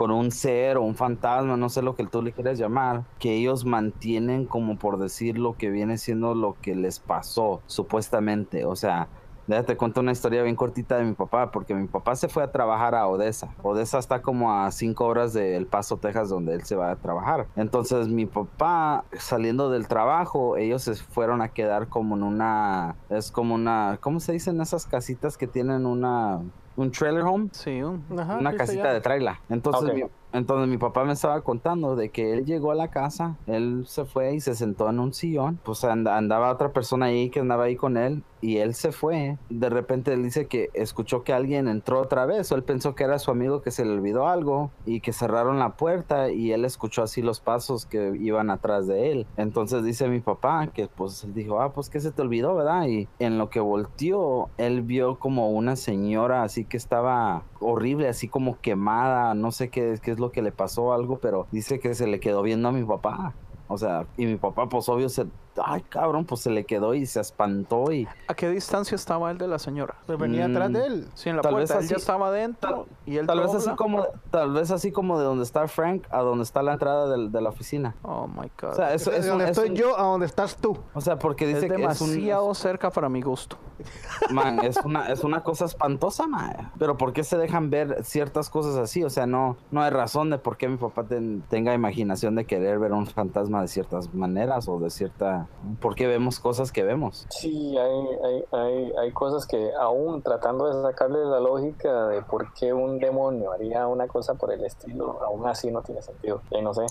con 0.01 0.09
un 0.09 0.31
ser 0.31 0.77
o 0.77 0.81
un 0.81 0.95
fantasma, 0.95 1.57
no 1.57 1.69
sé 1.69 1.83
lo 1.83 1.95
que 1.95 2.03
tú 2.07 2.23
le 2.23 2.31
quieras 2.31 2.57
llamar, 2.57 3.03
que 3.19 3.35
ellos 3.35 3.65
mantienen 3.65 4.47
como 4.47 4.79
por 4.79 4.97
decir 4.97 5.37
lo 5.37 5.55
que 5.57 5.69
viene 5.69 5.99
siendo 5.99 6.33
lo 6.33 6.55
que 6.59 6.73
les 6.73 6.99
pasó, 6.99 7.61
supuestamente, 7.67 8.65
o 8.65 8.75
sea, 8.75 9.09
Déjate 9.45 9.75
cuento 9.75 9.99
una 9.99 10.11
historia 10.11 10.43
bien 10.43 10.55
cortita 10.55 10.97
de 10.97 11.03
mi 11.03 11.13
papá, 11.13 11.51
porque 11.51 11.73
mi 11.73 11.87
papá 11.87 12.15
se 12.15 12.29
fue 12.29 12.43
a 12.43 12.51
trabajar 12.51 12.95
a 12.95 13.07
Odessa. 13.07 13.53
Odessa 13.63 13.97
está 13.97 14.21
como 14.21 14.53
a 14.53 14.71
cinco 14.71 15.05
horas 15.05 15.33
de 15.33 15.67
Paso, 15.69 15.97
Texas, 15.97 16.29
donde 16.29 16.53
él 16.53 16.63
se 16.63 16.75
va 16.75 16.91
a 16.91 16.95
trabajar. 16.95 17.47
Entonces 17.55 18.07
mi 18.07 18.25
papá, 18.25 19.03
saliendo 19.17 19.69
del 19.69 19.87
trabajo, 19.87 20.57
ellos 20.57 20.83
se 20.83 20.95
fueron 20.95 21.41
a 21.41 21.49
quedar 21.49 21.89
como 21.89 22.15
en 22.15 22.23
una, 22.23 22.95
es 23.09 23.29
como 23.29 23.55
una, 23.55 23.97
¿cómo 23.99 24.19
se 24.19 24.31
dicen 24.31 24.61
esas 24.61 24.85
casitas 24.85 25.37
que 25.37 25.47
tienen 25.47 25.85
una, 25.85 26.39
un 26.75 26.91
trailer 26.91 27.23
home? 27.23 27.49
Sí, 27.51 27.81
un- 27.81 28.03
Ajá, 28.17 28.37
una 28.37 28.53
casita 28.55 28.93
de 28.93 29.01
traila. 29.01 29.39
Entonces, 29.49 29.93
mi, 29.93 30.03
entonces 30.33 30.67
mi 30.67 30.77
papá 30.77 31.03
me 31.03 31.13
estaba 31.13 31.41
contando 31.41 31.95
de 31.95 32.09
que 32.09 32.33
él 32.33 32.45
llegó 32.45 32.71
a 32.71 32.75
la 32.75 32.89
casa, 32.89 33.37
él 33.47 33.83
se 33.87 34.05
fue 34.05 34.33
y 34.35 34.39
se 34.41 34.55
sentó 34.55 34.89
en 34.89 34.99
un 34.99 35.13
sillón, 35.13 35.59
pues 35.63 35.83
and- 35.83 36.07
andaba 36.07 36.51
otra 36.51 36.71
persona 36.71 37.07
ahí 37.07 37.29
que 37.29 37.39
andaba 37.39 37.65
ahí 37.65 37.75
con 37.75 37.97
él 37.97 38.23
y 38.41 38.57
él 38.57 38.73
se 38.73 38.91
fue. 38.91 39.37
De 39.49 39.69
repente 39.69 40.13
él 40.13 40.23
dice 40.23 40.47
que 40.47 40.69
escuchó 40.73 41.23
que 41.23 41.31
alguien 41.33 41.67
entró 41.67 41.99
otra 42.01 42.25
vez 42.25 42.51
o 42.51 42.55
él 42.55 42.63
pensó 42.63 42.95
que 42.95 43.03
era 43.03 43.19
su 43.19 43.29
amigo 43.29 43.61
que 43.61 43.69
se 43.69 43.85
le 43.85 43.91
olvidó 43.91 44.27
algo 44.27 44.71
y 44.85 44.99
que 45.01 45.13
cerraron 45.13 45.59
la 45.59 45.75
puerta 45.77 46.31
y 46.31 46.51
él 46.51 46.65
escuchó 46.65 47.03
así 47.03 47.21
los 47.21 47.39
pasos 47.39 47.85
que 47.85 48.17
iban 48.19 48.49
atrás 48.49 48.87
de 48.87 49.11
él. 49.11 49.27
Entonces 49.37 49.83
dice 49.83 50.07
mi 50.07 50.21
papá 50.21 50.67
que 50.73 50.87
pues 50.87 51.23
él 51.23 51.33
dijo, 51.35 51.61
ah, 51.61 51.71
pues 51.73 51.89
que 51.89 51.99
se 51.99 52.11
te 52.11 52.21
olvidó, 52.23 52.55
¿verdad? 52.55 52.87
Y 52.87 53.07
en 53.19 53.37
lo 53.37 53.49
que 53.51 53.59
volteó, 53.59 54.49
él 54.57 54.81
vio 54.81 55.19
como 55.19 55.51
una 55.51 55.75
señora 55.75 56.43
así 56.43 56.65
que 56.65 56.77
estaba 56.77 57.43
horrible, 57.59 58.07
así 58.07 58.27
como 58.27 58.59
quemada, 58.59 59.35
no 59.35 59.51
sé 59.51 59.69
qué, 59.69 59.99
qué 60.01 60.11
es 60.11 60.19
lo 60.21 60.31
que 60.31 60.41
le 60.41 60.51
pasó 60.51 60.93
algo, 60.93 61.19
pero 61.19 61.47
dice 61.51 61.79
que 61.79 61.93
se 61.95 62.07
le 62.07 62.19
quedó 62.19 62.41
viendo 62.41 62.69
a 62.69 62.71
mi 62.71 62.83
papá. 62.83 63.33
O 63.67 63.77
sea, 63.77 64.05
y 64.17 64.25
mi 64.25 64.35
papá 64.35 64.69
pues 64.69 64.87
obvio 64.89 65.09
se, 65.09 65.25
ay 65.63 65.81
cabrón, 65.81 66.25
pues 66.25 66.41
se 66.41 66.49
le 66.49 66.63
quedó 66.65 66.93
y 66.93 67.05
se 67.05 67.19
espantó 67.19 67.91
y 67.91 68.07
¿A 68.27 68.33
qué 68.33 68.49
distancia 68.49 68.95
estaba 68.95 69.29
él 69.31 69.37
de 69.37 69.47
la 69.47 69.59
señora? 69.59 69.95
Pues 70.05 70.17
venía 70.19 70.47
Mm, 70.47 70.51
atrás 70.51 70.73
de 70.73 70.85
él. 70.85 71.07
Sí, 71.13 71.29
en 71.29 71.35
la 71.37 71.41
Tal 71.41 71.51
puerta. 71.53 71.75
vez 71.75 71.83
Él 71.83 71.89
ya 71.89 71.95
así- 71.95 72.01
estaba 72.01 72.27
adentro 72.27 72.87
y 73.05 73.17
él 73.17 73.27
tal 73.27 73.39
vez 73.41 73.53
así 73.53 73.69
como 73.71 74.05
tal 74.31 74.53
vez 74.53 74.71
así 74.71 74.91
como 74.91 75.19
de 75.19 75.25
donde 75.25 75.43
está 75.43 75.67
Frank 75.67 76.03
a 76.09 76.19
donde 76.21 76.43
está 76.43 76.61
la 76.63 76.73
entrada 76.73 77.17
de, 77.17 77.41
la 77.41 77.49
oficina. 77.49 77.95
Oh 78.03 78.27
my 78.27 78.49
God. 78.61 78.71
O 78.71 78.75
sea, 78.75 78.93
es, 78.93 79.07
Es 79.07 79.13
es 79.19 79.23
un- 79.25 79.29
donde 79.31 79.43
es 79.45 79.51
estoy 79.51 79.69
un- 79.71 79.75
yo 79.75 79.99
a 79.99 80.03
donde 80.03 80.25
estás 80.25 80.55
tú. 80.57 80.77
O 80.93 81.01
sea, 81.01 81.17
porque 81.19 81.45
es 81.49 81.55
dice 81.55 81.67
que 81.67 81.73
es 81.73 82.01
un 82.01 82.09
demasiado 82.11 82.53
cerca 82.53 82.89
para 82.91 83.09
mi 83.09 83.21
gusto. 83.21 83.57
Man, 84.31 84.59
es 84.63 84.77
una, 84.85 85.07
es 85.11 85.23
una 85.23 85.41
cosa 85.43 85.65
espantosa, 85.65 86.27
man. 86.27 86.71
Pero 86.77 86.97
¿por 86.97 87.13
qué 87.13 87.23
se 87.23 87.35
dejan 87.37 87.69
ver 87.71 88.03
ciertas 88.03 88.49
cosas 88.49 88.75
así? 88.75 89.03
O 89.03 89.09
sea, 89.09 89.25
no, 89.25 89.57
no 89.71 89.81
hay 89.81 89.89
razón 89.89 90.29
de 90.29 90.37
por 90.37 90.55
qué 90.57 90.67
mi 90.67 90.77
papá 90.77 91.03
ten- 91.03 91.43
tenga 91.49 91.73
imaginación 91.73 92.35
de 92.35 92.45
querer 92.45 92.77
ver 92.79 92.93
un 92.93 93.07
fantasma 93.07 93.61
de 93.61 93.67
ciertas 93.67 94.13
maneras 94.13 94.67
o 94.67 94.79
de 94.79 94.89
cierta... 94.91 95.40
¿Por 95.79 95.95
qué 95.95 96.07
vemos 96.07 96.39
cosas 96.39 96.71
que 96.71 96.83
vemos? 96.83 97.25
Sí, 97.29 97.77
hay, 97.77 98.07
hay, 98.23 98.43
hay, 98.51 98.93
hay 98.99 99.11
cosas 99.11 99.45
que 99.45 99.71
aún 99.79 100.21
tratando 100.21 100.67
de 100.67 100.81
sacarle 100.81 101.25
la 101.25 101.39
lógica 101.39 102.07
de 102.07 102.21
por 102.21 102.53
qué 102.53 102.73
un 102.73 102.99
demonio 102.99 103.51
haría 103.51 103.87
una 103.87 104.07
cosa 104.07 104.35
por 104.35 104.51
el 104.51 104.63
estilo, 104.63 105.21
aún 105.23 105.47
así 105.47 105.71
no 105.71 105.81
tiene 105.81 106.01
sentido. 106.01 106.41
Y 106.51 106.61
no 106.61 106.73
sé. 106.73 106.85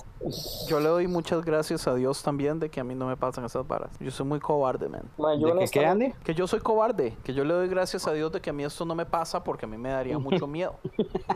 Yo 0.68 0.80
le 0.80 0.88
doy 0.88 1.06
muchas 1.06 1.44
gracias 1.44 1.86
a 1.86 1.94
Dios 1.94 2.22
también 2.22 2.58
de 2.58 2.70
que 2.70 2.80
a 2.80 2.84
mí 2.84 2.94
no 2.94 3.06
me 3.06 3.16
pasan 3.16 3.44
esas 3.44 3.66
varas. 3.66 3.90
Yo 4.00 4.10
soy 4.10 4.26
muy 4.26 4.40
cobarde, 4.40 4.88
man. 4.88 5.02
Ma, 5.18 5.34
yo 5.34 5.54
¿De 5.54 5.64
que 5.64 5.70
qué, 5.70 5.86
Andy? 5.86 6.12
Que 6.24 6.34
yo 6.34 6.46
soy 6.46 6.60
cobarde, 6.60 7.16
que 7.24 7.32
yo 7.34 7.44
le 7.44 7.54
doy 7.54 7.68
gracias 7.68 8.06
a 8.06 8.12
Dios 8.12 8.32
de 8.32 8.40
que 8.40 8.50
a 8.50 8.52
mí 8.52 8.64
esto 8.64 8.84
no 8.84 8.94
me 8.94 9.06
pasa 9.06 9.42
porque 9.42 9.66
a 9.66 9.68
mí 9.68 9.76
me 9.76 9.90
daría 9.90 10.18
mucho 10.18 10.46
miedo. 10.46 10.74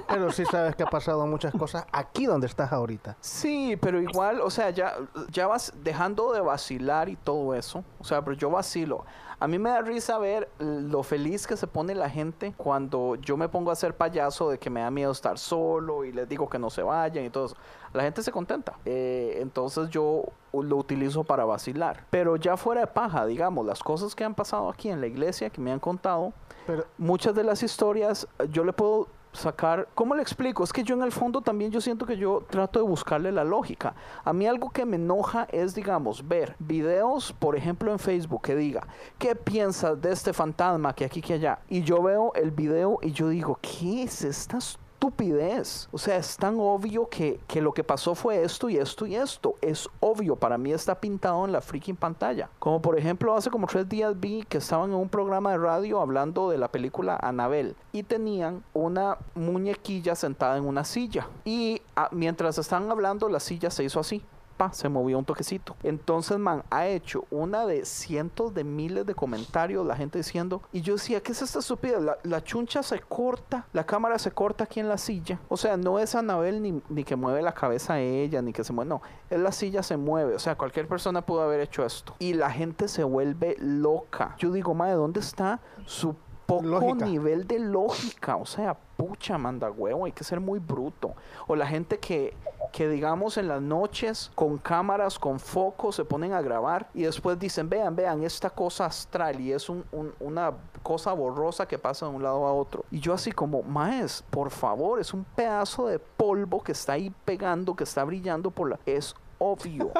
Pero 0.09 0.31
sí 0.33 0.45
sabes 0.45 0.77
que 0.77 0.83
ha 0.83 0.87
pasado 0.87 1.27
muchas 1.27 1.53
cosas 1.55 1.87
aquí 1.93 2.27
donde 2.27 2.47
estás 2.47 2.73
ahorita. 2.73 3.17
Sí, 3.21 3.77
pero 3.81 4.01
igual, 4.01 4.41
o 4.41 4.51
sea, 4.51 4.71
ya, 4.71 4.97
ya 5.31 5.47
vas 5.47 5.73
dejando 5.83 6.33
de 6.33 6.41
vacilar 6.41 7.04
y 7.09 7.17
todo 7.17 7.55
eso. 7.55 7.85
O 7.99 8.05
sea, 8.05 8.23
pero 8.23 8.37
yo 8.37 8.51
vacilo. 8.51 9.05
A 9.41 9.49
mí 9.49 9.59
me 9.59 9.71
da 9.71 9.83
risa 9.83 10.19
ver 10.19 10.49
lo 10.59 11.03
feliz 11.03 11.47
que 11.47 11.57
se 11.57 11.67
pone 11.67 11.95
la 11.95 12.09
gente 12.09 12.55
cuando 12.57 13.17
yo 13.17 13.37
me 13.37 13.49
pongo 13.49 13.71
a 13.71 13.73
hacer 13.75 13.95
payaso 13.95 14.49
de 14.49 14.59
que 14.59 14.71
me 14.71 14.81
da 14.81 14.91
miedo 14.91 15.13
estar 15.13 15.39
solo 15.39 16.05
y 16.05 16.13
les 16.13 16.29
digo 16.29 16.49
que 16.49 16.59
no 16.59 16.71
se 16.71 16.83
vayan 16.83 17.25
y 17.25 17.31
todo 17.31 17.47
eso. 17.47 17.57
La 17.93 18.03
gente 18.03 18.23
se 18.23 18.33
contenta. 18.33 18.79
Eh, 18.85 19.39
entonces 19.41 19.91
yo 19.91 20.25
lo 20.53 20.77
utilizo 20.77 21.25
para 21.25 21.45
vacilar. 21.45 22.07
Pero 22.11 22.37
ya 22.37 22.57
fuera 22.57 22.83
de 22.83 22.87
paja, 22.87 23.27
digamos, 23.27 23.67
las 23.67 23.83
cosas 23.83 24.15
que 24.15 24.25
han 24.25 24.35
pasado 24.35 24.69
aquí 24.69 24.89
en 24.89 25.01
la 25.01 25.07
iglesia 25.07 25.51
que 25.51 25.61
me 25.61 25.73
han 25.73 25.81
contado, 25.81 26.33
Pero 26.67 26.87
muchas 26.97 27.35
de 27.35 27.45
las 27.45 27.63
historias 27.63 28.27
yo 28.51 28.65
le 28.65 28.73
puedo 28.73 29.09
sacar, 29.35 29.89
¿cómo 29.95 30.15
le 30.15 30.23
explico? 30.23 30.65
Es 30.65 30.73
que 30.73 30.83
yo 30.83 30.95
en 30.95 31.03
el 31.03 31.13
fondo 31.13 31.43
también 31.43 31.71
yo 31.71 31.81
siento 31.81 32.07
que 32.07 32.17
yo 32.17 32.45
trato 32.49 32.79
de 32.79 32.87
buscarle 32.87 33.31
la 33.33 33.45
lógica. 33.45 33.95
A 34.25 34.33
mí 34.33 34.47
algo 34.47 34.71
que 34.71 34.87
me 34.87 34.97
enoja 34.97 35.47
es, 35.51 35.75
digamos, 35.75 36.27
ver 36.27 36.57
videos, 36.59 37.33
por 37.33 37.57
ejemplo, 37.57 37.93
en 37.93 37.99
Facebook 37.99 38.43
que 38.43 38.57
diga, 38.57 38.87
¿qué 39.19 39.35
piensas 39.35 40.01
de 40.01 40.13
este 40.13 40.33
fantasma 40.33 40.95
que 40.95 41.05
aquí 41.05 41.21
que 41.21 41.35
allá? 41.35 41.59
Y 41.69 41.83
yo 41.83 42.03
veo 42.03 42.33
el 42.35 42.51
video 42.51 42.99
y 43.03 43.13
yo 43.13 43.29
digo, 43.29 43.59
¿qué 43.61 44.05
es 44.05 44.23
esta 44.23 44.59
estupidez? 45.05 45.89
O 45.93 45.99
sea, 45.99 46.17
es 46.17 46.37
tan 46.37 46.57
obvio 46.59 47.09
que, 47.09 47.39
que 47.47 47.61
lo 47.61 47.73
que 47.73 47.85
pasó 47.85 48.15
fue 48.15 48.43
esto 48.43 48.69
y 48.69 48.77
esto 48.77 49.07
y 49.07 49.15
esto. 49.17 49.57
Es 49.61 49.89
obvio, 50.01 50.37
para 50.37 50.57
mí 50.57 50.73
está 50.73 50.99
pintado 50.99 51.45
en 51.45 51.53
la 51.53 51.61
freaking 51.61 51.97
pantalla. 51.97 52.49
Como 52.59 52.81
por 52.81 52.99
ejemplo, 52.99 53.35
hace 53.35 53.51
como 53.51 53.67
tres 53.67 53.89
días 53.89 54.19
vi 54.19 54.45
que 54.49 54.59
estaban 54.59 54.91
en 54.91 54.97
un 54.97 55.09
programa 55.09 55.53
de 55.53 55.59
radio 55.59 56.01
hablando 56.01 56.51
de 56.51 56.59
la 56.59 56.69
película 56.69 57.19
Anabel 57.21 57.77
y 57.93 58.03
tenían 58.03 58.65
una 58.73 59.19
muñequilla 59.35 60.15
sentada 60.15 60.57
en 60.57 60.65
una 60.65 60.85
silla. 60.85 61.29
Y 61.45 61.83
ah, 61.97 62.09
mientras 62.11 62.59
estaban 62.59 62.91
hablando, 62.91 63.29
la 63.29 63.41
silla 63.41 63.71
se 63.71 63.85
hizo 63.85 64.01
así. 64.01 64.25
Pa, 64.57 64.73
se 64.73 64.89
movió 64.89 65.19
un 65.19 65.25
toquecito. 65.25 65.77
Entonces, 65.83 66.39
man, 66.39 66.63
ha 66.71 66.87
hecho 66.87 67.25
una 67.31 67.67
de 67.67 67.85
cientos 67.85 68.55
de 68.55 68.65
miles 68.65 69.07
de 69.07 69.15
comentarios, 69.15 69.87
la 69.87 69.97
gente 69.97 70.19
diciendo, 70.19 70.63
y 70.73 70.81
yo 70.81 70.95
decía, 70.95 71.21
¿qué 71.21 71.33
es 71.33 71.43
esta 71.43 71.59
estupidez? 71.59 71.99
La, 72.23 72.45
chuncha 72.45 72.83
se 72.83 73.01
corta, 73.01 73.67
la 73.73 73.85
cámara 73.85 74.19
se 74.19 74.31
corta 74.31 74.65
aquí 74.65 74.81
en 74.81 74.89
la 74.89 74.99
silla. 74.99 75.41
O 75.49 75.57
sea, 75.57 75.77
no 75.77 75.99
es 75.99 76.15
Anabel 76.15 76.63
ni, 76.63 76.83
ni 76.89 77.05
que 77.05 77.17
mueve 77.17 77.43
la 77.43 77.53
cabeza 77.53 77.95
a 77.95 78.01
ella, 78.01 78.43
ni 78.43 78.53
que 78.53 78.65
se 78.65 78.73
mueve, 78.73 78.89
no, 78.89 79.03
es 79.31 79.41
la 79.41 79.53
silla 79.53 79.83
se 79.83 79.97
mueve. 79.97 80.35
O 80.35 80.39
sea, 80.39 80.57
cualquier 80.57 80.89
persona 80.89 81.23
pudo 81.23 81.43
haber 81.43 81.61
hecho 81.61 81.85
esto. 81.85 82.15
Y 82.19 82.35
la 82.35 82.51
gente 82.51 82.89
se 82.89 83.05
vuelve 83.05 83.57
loca. 83.59 84.35
Yo 84.39 84.51
digo, 84.53 84.75
madre, 84.75 84.95
¿dónde 84.95 85.21
está 85.21 85.61
su 85.87 86.15
poco 86.47 86.63
Lógica. 86.63 87.05
nivel 87.07 87.47
de 87.47 87.59
lógica? 87.59 88.37
O 88.37 88.47
sea, 88.47 88.77
pucha, 88.97 89.39
manda 89.39 89.71
huevo, 89.71 90.05
hay 90.05 90.13
que 90.13 90.25
ser 90.25 90.41
muy 90.41 90.59
bruto. 90.59 91.15
O 91.47 91.57
la 91.57 91.67
gente 91.67 91.99
que, 91.99 92.35
que 92.73 92.89
digamos 92.89 93.37
en 93.39 93.49
las 93.49 93.61
noches 93.63 94.31
con 94.35 94.59
cámaras, 94.59 95.19
con 95.19 95.39
focos, 95.41 95.97
se 95.97 96.05
ponen 96.05 96.33
a 96.33 96.41
grabar 96.43 96.89
y 96.95 97.03
después 97.03 97.39
dicen, 97.39 97.69
vean, 97.69 97.95
vean, 97.97 98.23
esta 98.25 98.51
cosa 98.51 98.87
astral 98.87 99.41
y 99.41 99.53
es 99.53 99.69
un- 99.69 99.85
un- 99.93 100.13
una 100.21 100.53
cosa 100.83 101.13
borrosa 101.13 101.67
que 101.67 101.79
pasa 101.79 102.07
de 102.07 102.13
un 102.15 102.23
lado 102.23 102.47
a 102.47 102.53
otro. 102.53 102.85
Y 102.91 103.01
yo 103.01 103.13
así 103.15 103.33
como, 103.33 103.63
maes, 103.63 104.25
por 104.31 104.51
favor, 104.51 105.01
es 105.01 105.15
un 105.15 105.25
pedazo 105.25 105.87
de 105.87 105.99
polvo 105.99 106.63
que 106.63 106.73
está 106.73 106.93
ahí 106.95 107.13
pegando, 107.25 107.75
que 107.75 107.85
está 107.85 108.05
brillando 108.05 108.51
por 108.51 108.71
la... 108.71 108.79
Es 108.87 109.15
obvio. 109.39 109.91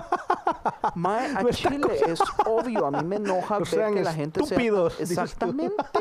Mae, 0.95 1.35
a 1.35 1.45
Chile 1.51 1.87
es 2.07 2.21
obvio. 2.47 2.87
A 2.87 2.91
mí 2.91 3.05
me 3.05 3.17
enoja 3.17 3.59
No 3.59 3.65
ver 3.65 3.95
que 3.95 4.05
la 4.05 4.13
gente 4.13 4.41
sea... 4.41 4.57
estúpidos, 4.57 4.97
tú. 4.97 5.03
Exactamente. 5.03 6.01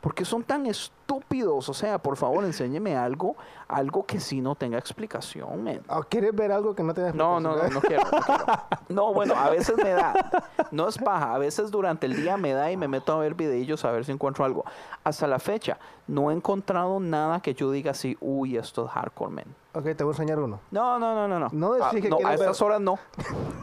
Porque 0.00 0.24
son 0.24 0.42
tan 0.42 0.64
estúpidos. 0.66 1.68
O 1.68 1.74
sea, 1.74 1.98
por 1.98 2.16
favor, 2.16 2.44
enséñeme 2.44 2.96
algo, 2.96 3.36
algo 3.68 4.06
que 4.06 4.18
sí 4.18 4.40
no 4.40 4.54
tenga 4.54 4.78
explicación, 4.78 5.62
men. 5.62 5.82
Ah, 5.88 6.00
¿Quieres 6.08 6.34
ver 6.34 6.52
algo 6.52 6.74
que 6.74 6.82
no 6.82 6.94
te 6.94 7.12
No, 7.12 7.38
no, 7.38 7.54
no, 7.54 7.68
no 7.68 7.80
quiero, 7.80 8.04
no 8.10 8.20
quiero. 8.22 8.44
No, 8.88 9.12
bueno, 9.12 9.34
a 9.36 9.50
veces 9.50 9.76
me 9.76 9.90
da. 9.90 10.14
No 10.70 10.88
es 10.88 10.96
paja. 10.98 11.34
A 11.34 11.38
veces 11.38 11.70
durante 11.70 12.06
el 12.06 12.16
día 12.16 12.36
me 12.36 12.52
da 12.52 12.70
y 12.70 12.76
me 12.76 12.88
meto 12.88 13.12
a 13.12 13.18
ver 13.18 13.34
videillos 13.34 13.84
a 13.84 13.90
ver 13.90 14.04
si 14.04 14.12
encuentro 14.12 14.44
algo. 14.44 14.64
Hasta 15.04 15.26
la 15.26 15.38
fecha, 15.38 15.78
no 16.06 16.30
he 16.30 16.34
encontrado 16.34 17.00
nada 17.00 17.40
que 17.40 17.54
yo 17.54 17.70
diga 17.70 17.90
así, 17.90 18.16
uy, 18.20 18.56
esto 18.56 18.86
es 18.86 18.90
hardcore, 18.92 19.32
man. 19.32 19.56
Ok, 19.72 19.84
te 19.96 20.02
voy 20.04 20.10
a 20.12 20.14
enseñar 20.14 20.38
uno. 20.40 20.58
No, 20.70 20.98
no, 20.98 21.14
no, 21.14 21.28
no, 21.28 21.38
no. 21.38 21.48
No 21.52 21.74
Ah, 21.84 21.90
que 21.92 22.08
no, 22.08 22.16
a 22.24 22.30
ver- 22.30 22.40
estas 22.40 22.60
horas 22.62 22.80
no. 22.80 22.98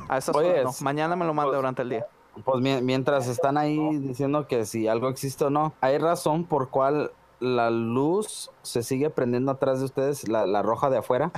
A 0.07 0.17
estas 0.17 0.35
Oye, 0.35 0.51
horas 0.51 0.63
no. 0.63 0.69
es- 0.69 0.81
Mañana 0.81 1.15
me 1.15 1.25
lo 1.25 1.34
manda 1.34 1.49
pues- 1.49 1.57
durante 1.57 1.81
el 1.81 1.89
día. 1.89 2.07
Pues 2.45 2.61
mien- 2.61 2.85
mientras 2.85 3.27
están 3.27 3.57
ahí 3.57 3.97
diciendo 3.97 4.45
que 4.47 4.65
si 4.65 4.88
algo 4.88 5.09
existe 5.09 5.43
o 5.45 5.49
no, 5.49 5.73
hay 5.81 5.97
razón 5.97 6.43
por 6.45 6.69
cual 6.69 7.11
la 7.39 7.69
luz 7.71 8.51
se 8.61 8.84
sigue 8.84 9.09
prendiendo 9.09 9.51
atrás 9.51 9.79
de 9.79 9.85
ustedes, 9.85 10.27
la, 10.29 10.45
la 10.45 10.61
roja 10.61 10.89
de 10.89 10.97
afuera. 10.97 11.31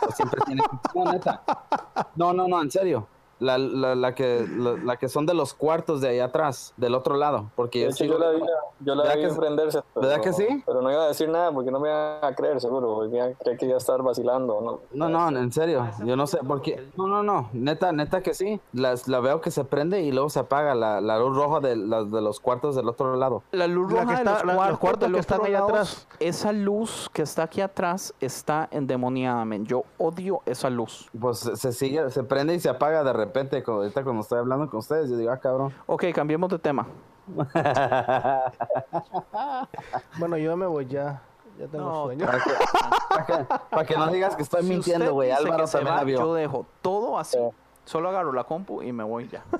Pues 0.00 0.16
siempre 0.16 0.40
tiene 0.44 0.62
que- 0.62 0.88
No, 0.98 1.12
neta. 1.12 1.42
No, 2.16 2.32
no, 2.32 2.48
no, 2.48 2.60
en 2.60 2.70
serio. 2.70 3.06
La, 3.42 3.58
la, 3.58 3.94
la 3.94 4.14
que, 4.14 4.46
la, 4.56 4.72
la 4.84 4.96
que 4.96 5.08
son 5.08 5.26
de 5.26 5.34
los 5.34 5.52
cuartos 5.54 6.00
de 6.00 6.08
ahí 6.08 6.20
atrás, 6.20 6.72
del 6.76 6.94
otro 6.94 7.16
lado. 7.16 7.50
Porque 7.56 7.80
De 7.80 7.84
yo 7.86 7.90
hecho, 7.90 8.04
sigo- 8.04 8.12
yo 8.14 8.18
la 8.18 8.30
vi, 8.30 8.40
yo 8.80 8.94
la 8.94 9.02
¿Verdad 9.02 9.16
vi 9.18 9.28
que- 9.28 9.34
prenderse. 9.34 9.80
Pero, 9.94 10.06
¿verdad 10.06 10.22
que 10.22 10.32
sí? 10.32 10.62
Pero 10.64 10.80
no 10.82 10.90
iba 10.90 11.02
a 11.04 11.08
decir 11.08 11.28
nada 11.28 11.50
porque 11.52 11.70
no 11.70 11.80
me 11.80 11.88
iban 11.88 12.24
a 12.24 12.34
creer, 12.34 12.60
seguro. 12.60 13.04
Iba 13.06 13.24
a 13.24 13.32
creer 13.32 13.58
que 13.58 13.66
iba 13.66 13.74
a 13.74 13.78
estar 13.78 14.00
vacilando, 14.02 14.60
¿no? 14.60 14.80
No, 15.08 15.08
no, 15.30 15.38
en 15.38 15.52
serio. 15.52 15.86
Yo 16.04 16.14
no 16.16 16.26
sé 16.26 16.38
por 16.38 16.62
qué. 16.62 16.88
No, 16.96 17.06
no, 17.06 17.22
no. 17.22 17.48
Neta, 17.52 17.92
neta 17.92 18.22
que 18.22 18.34
sí. 18.34 18.60
Las, 18.72 19.08
la 19.08 19.20
veo 19.20 19.40
que 19.40 19.50
se 19.50 19.64
prende 19.64 20.02
y 20.02 20.12
luego 20.12 20.30
se 20.30 20.38
apaga 20.38 20.74
la, 20.74 21.00
la 21.00 21.18
luz 21.18 21.36
roja 21.36 21.60
de, 21.60 21.76
la- 21.76 22.04
de 22.04 22.20
los 22.20 22.38
cuartos 22.40 22.76
del 22.76 22.88
otro 22.88 23.16
lado. 23.16 23.42
La 23.50 23.66
luz 23.66 23.92
La 23.92 24.02
roja 24.02 24.16
que 24.18 24.24
de 24.24 24.30
está- 24.30 24.32
los 24.32 24.44
la- 24.44 24.52
los 24.52 24.56
cuartos, 24.56 24.78
cuartos 24.78 25.00
del 25.08 25.12
que 25.14 25.20
están 25.20 25.44
ahí 25.44 25.54
atrás. 25.54 26.06
Esa 26.20 26.52
luz 26.52 27.10
que 27.12 27.22
está 27.22 27.42
aquí 27.44 27.60
atrás 27.60 28.14
está 28.20 28.68
endemoniada, 28.70 29.44
men. 29.44 29.66
Yo 29.66 29.82
odio 29.98 30.42
esa 30.46 30.70
luz. 30.70 31.08
Pues 31.18 31.38
se, 31.38 31.56
se 31.56 31.72
sigue, 31.72 32.08
se 32.10 32.22
prende 32.22 32.54
y 32.54 32.60
se 32.60 32.68
apaga 32.68 33.02
de 33.02 33.12
repente. 33.12 33.31
Cu- 33.64 33.70
Ahorita 33.72 34.02
cuando 34.04 34.22
estoy 34.22 34.38
hablando 34.38 34.68
con 34.70 34.78
ustedes, 34.80 35.10
yo 35.10 35.16
digo, 35.16 35.30
ah, 35.32 35.38
cabrón. 35.38 35.72
Ok, 35.86 36.04
cambiemos 36.14 36.50
de 36.50 36.58
tema. 36.58 36.86
Bueno, 40.18 40.36
yo 40.36 40.56
me 40.56 40.66
voy 40.66 40.86
ya. 40.86 41.22
Ya 41.58 41.66
tengo 41.66 41.84
No, 41.84 42.04
sueño. 42.04 42.26
Para 42.26 42.38
que, 42.42 42.50
para 43.08 43.26
que- 43.26 43.44
para 43.70 43.84
que 43.84 43.96
no 43.96 44.06
digas 44.08 44.36
que 44.36 44.42
estoy 44.42 44.62
Si 44.62 44.68
mintiendo, 44.68 45.12
güey. 45.12 45.30
Álvaro 45.30 45.66
también 45.66 45.92
va, 45.94 45.98
la 45.98 46.04
vio. 46.04 46.18
Yo 46.18 46.34
dejo 46.34 46.66
todo 46.80 47.18
así. 47.18 47.36
Sí. 47.38 47.44
Solo 47.84 48.08
agarro 48.10 48.32
la 48.32 48.44
compu 48.44 48.82
y 48.82 48.92
me 48.92 49.04
voy 49.04 49.28
ya. 49.28 49.42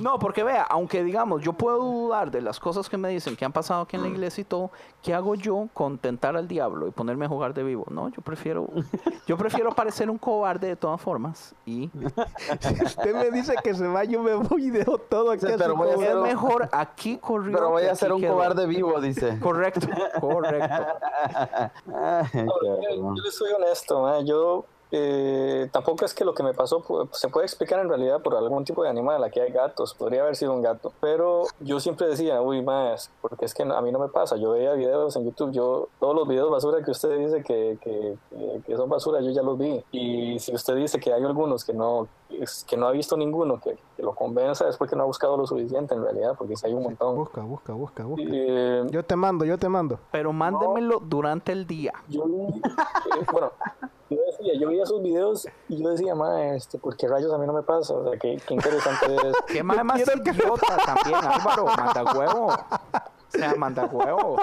No, 0.00 0.18
porque 0.18 0.44
vea, 0.44 0.62
aunque 0.62 1.02
digamos, 1.02 1.42
yo 1.42 1.52
puedo 1.52 1.78
dudar 1.82 2.30
de 2.30 2.40
las 2.40 2.60
cosas 2.60 2.88
que 2.88 2.96
me 2.96 3.08
dicen 3.08 3.34
que 3.36 3.44
han 3.44 3.52
pasado 3.52 3.82
aquí 3.82 3.96
en 3.96 4.02
la 4.02 4.08
iglesia 4.08 4.42
y 4.42 4.44
todo, 4.44 4.70
¿qué 5.02 5.14
hago 5.14 5.34
yo 5.34 5.68
con 5.74 5.98
tentar 5.98 6.36
al 6.36 6.46
diablo 6.46 6.86
y 6.86 6.90
ponerme 6.90 7.24
a 7.24 7.28
jugar 7.28 7.54
de 7.54 7.62
vivo? 7.64 7.84
No, 7.90 8.08
yo 8.10 8.22
prefiero, 8.22 8.68
yo 9.26 9.36
prefiero 9.36 9.72
parecer 9.72 10.08
un 10.10 10.18
cobarde 10.18 10.68
de 10.68 10.76
todas 10.76 11.00
formas 11.00 11.54
y 11.66 11.90
Si 12.60 12.84
usted 12.84 13.14
me 13.14 13.30
dice 13.30 13.54
que 13.62 13.74
se 13.74 13.86
va, 13.88 14.04
yo 14.04 14.22
me 14.22 14.34
voy 14.34 14.66
y 14.66 14.70
dejo 14.70 14.98
todo 14.98 15.32
aquí. 15.32 15.46
Sí, 15.46 15.52
pero 15.58 15.74
voy 15.76 15.88
a 15.88 15.92
favor. 15.92 16.04
es 16.04 16.10
hacer- 16.10 16.22
mejor 16.22 16.68
aquí 16.72 17.16
corrió. 17.18 17.52
Pero 17.56 17.70
voy 17.70 17.84
a 17.84 17.94
ser 17.94 18.12
un 18.12 18.20
quedó. 18.20 18.34
cobarde 18.34 18.66
vivo, 18.66 19.00
dice. 19.00 19.38
Correcto, 19.40 19.86
correcto. 20.20 20.76
Ay, 21.94 22.26
Yo, 22.34 23.14
yo 23.16 23.30
soy 23.30 23.52
honesto, 23.52 24.02
ma, 24.02 24.20
yo 24.20 24.64
eh, 24.90 25.68
tampoco 25.72 26.04
es 26.04 26.14
que 26.14 26.24
lo 26.24 26.34
que 26.34 26.42
me 26.42 26.54
pasó 26.54 26.82
se 27.12 27.28
puede 27.28 27.46
explicar 27.46 27.80
en 27.80 27.88
realidad 27.88 28.22
por 28.22 28.34
algún 28.36 28.64
tipo 28.64 28.82
de 28.82 28.88
animal. 28.88 29.22
Aquí 29.24 29.40
hay 29.40 29.52
gatos, 29.52 29.94
podría 29.94 30.22
haber 30.22 30.36
sido 30.36 30.52
un 30.52 30.62
gato, 30.62 30.92
pero 31.00 31.44
yo 31.60 31.80
siempre 31.80 32.06
decía, 32.06 32.40
uy, 32.40 32.62
más, 32.62 33.10
porque 33.20 33.44
es 33.44 33.54
que 33.54 33.62
a 33.64 33.80
mí 33.82 33.92
no 33.92 33.98
me 33.98 34.08
pasa. 34.08 34.36
Yo 34.36 34.50
veía 34.50 34.72
videos 34.72 35.14
en 35.16 35.24
YouTube, 35.24 35.52
yo 35.52 35.88
todos 36.00 36.14
los 36.14 36.26
videos 36.26 36.50
basura 36.50 36.82
que 36.84 36.90
usted 36.90 37.18
dice 37.18 37.42
que, 37.42 37.78
que- 37.82 38.16
que 38.66 38.76
son 38.76 38.88
basura, 38.88 39.20
yo 39.20 39.30
ya 39.30 39.42
los 39.42 39.58
vi. 39.58 39.84
Y 39.92 40.38
si 40.38 40.54
usted 40.54 40.74
dice 40.76 40.98
que 40.98 41.12
hay 41.12 41.22
algunos 41.24 41.64
que 41.64 41.72
no, 41.74 42.08
es- 42.30 42.64
que 42.64 42.76
no 42.76 42.86
ha 42.86 42.90
visto 42.92 43.16
ninguno 43.16 43.60
que, 43.60 43.78
que 43.96 44.02
lo 44.02 44.14
convenza, 44.14 44.68
es 44.68 44.76
porque 44.76 44.94
no 44.96 45.02
ha 45.02 45.06
buscado 45.06 45.36
lo 45.36 45.46
suficiente 45.46 45.94
en 45.94 46.02
realidad, 46.02 46.34
porque 46.38 46.56
si 46.56 46.66
hay 46.66 46.74
un 46.74 46.82
montón. 46.84 47.16
Busca, 47.16 47.40
busca, 47.42 47.72
busca, 47.72 48.04
busca. 48.04 48.22
Eh, 48.26 48.86
Yo 48.90 49.04
te 49.04 49.16
mando, 49.16 49.44
yo 49.44 49.58
te 49.58 49.68
mando. 49.68 49.98
Pero 50.10 50.32
mándemelo 50.32 51.00
durante 51.00 51.52
el 51.52 51.66
día. 51.66 51.92
yo 52.08 52.24
vi, 52.26 52.34
eh, 52.58 53.26
bueno, 53.32 53.52
yo 54.10 54.18
decía, 54.30 54.54
yo 54.60 54.68
veía 54.68 54.82
esos 54.84 55.02
videos 55.02 55.46
y 55.68 55.82
yo 55.82 55.88
decía, 55.90 56.14
ma, 56.14 56.54
este, 56.54 56.78
¿por 56.78 56.96
qué 56.96 57.08
rayos 57.08 57.32
a 57.32 57.38
mí 57.38 57.46
no 57.46 57.52
me 57.52 57.62
pasa? 57.62 57.94
O 57.94 58.08
sea, 58.10 58.18
qué, 58.18 58.40
qué 58.46 58.54
interesante 58.54 59.06
es. 59.28 59.36
¿Qué 59.46 59.62
más, 59.62 59.84
más 59.84 60.00
idiota 60.00 60.76
también, 60.86 61.16
Álvaro? 61.22 61.66
Manda 61.76 62.14
huevo. 62.18 62.46
O 62.48 63.30
sea, 63.30 63.54
manda 63.56 63.84
huevo. 63.84 64.38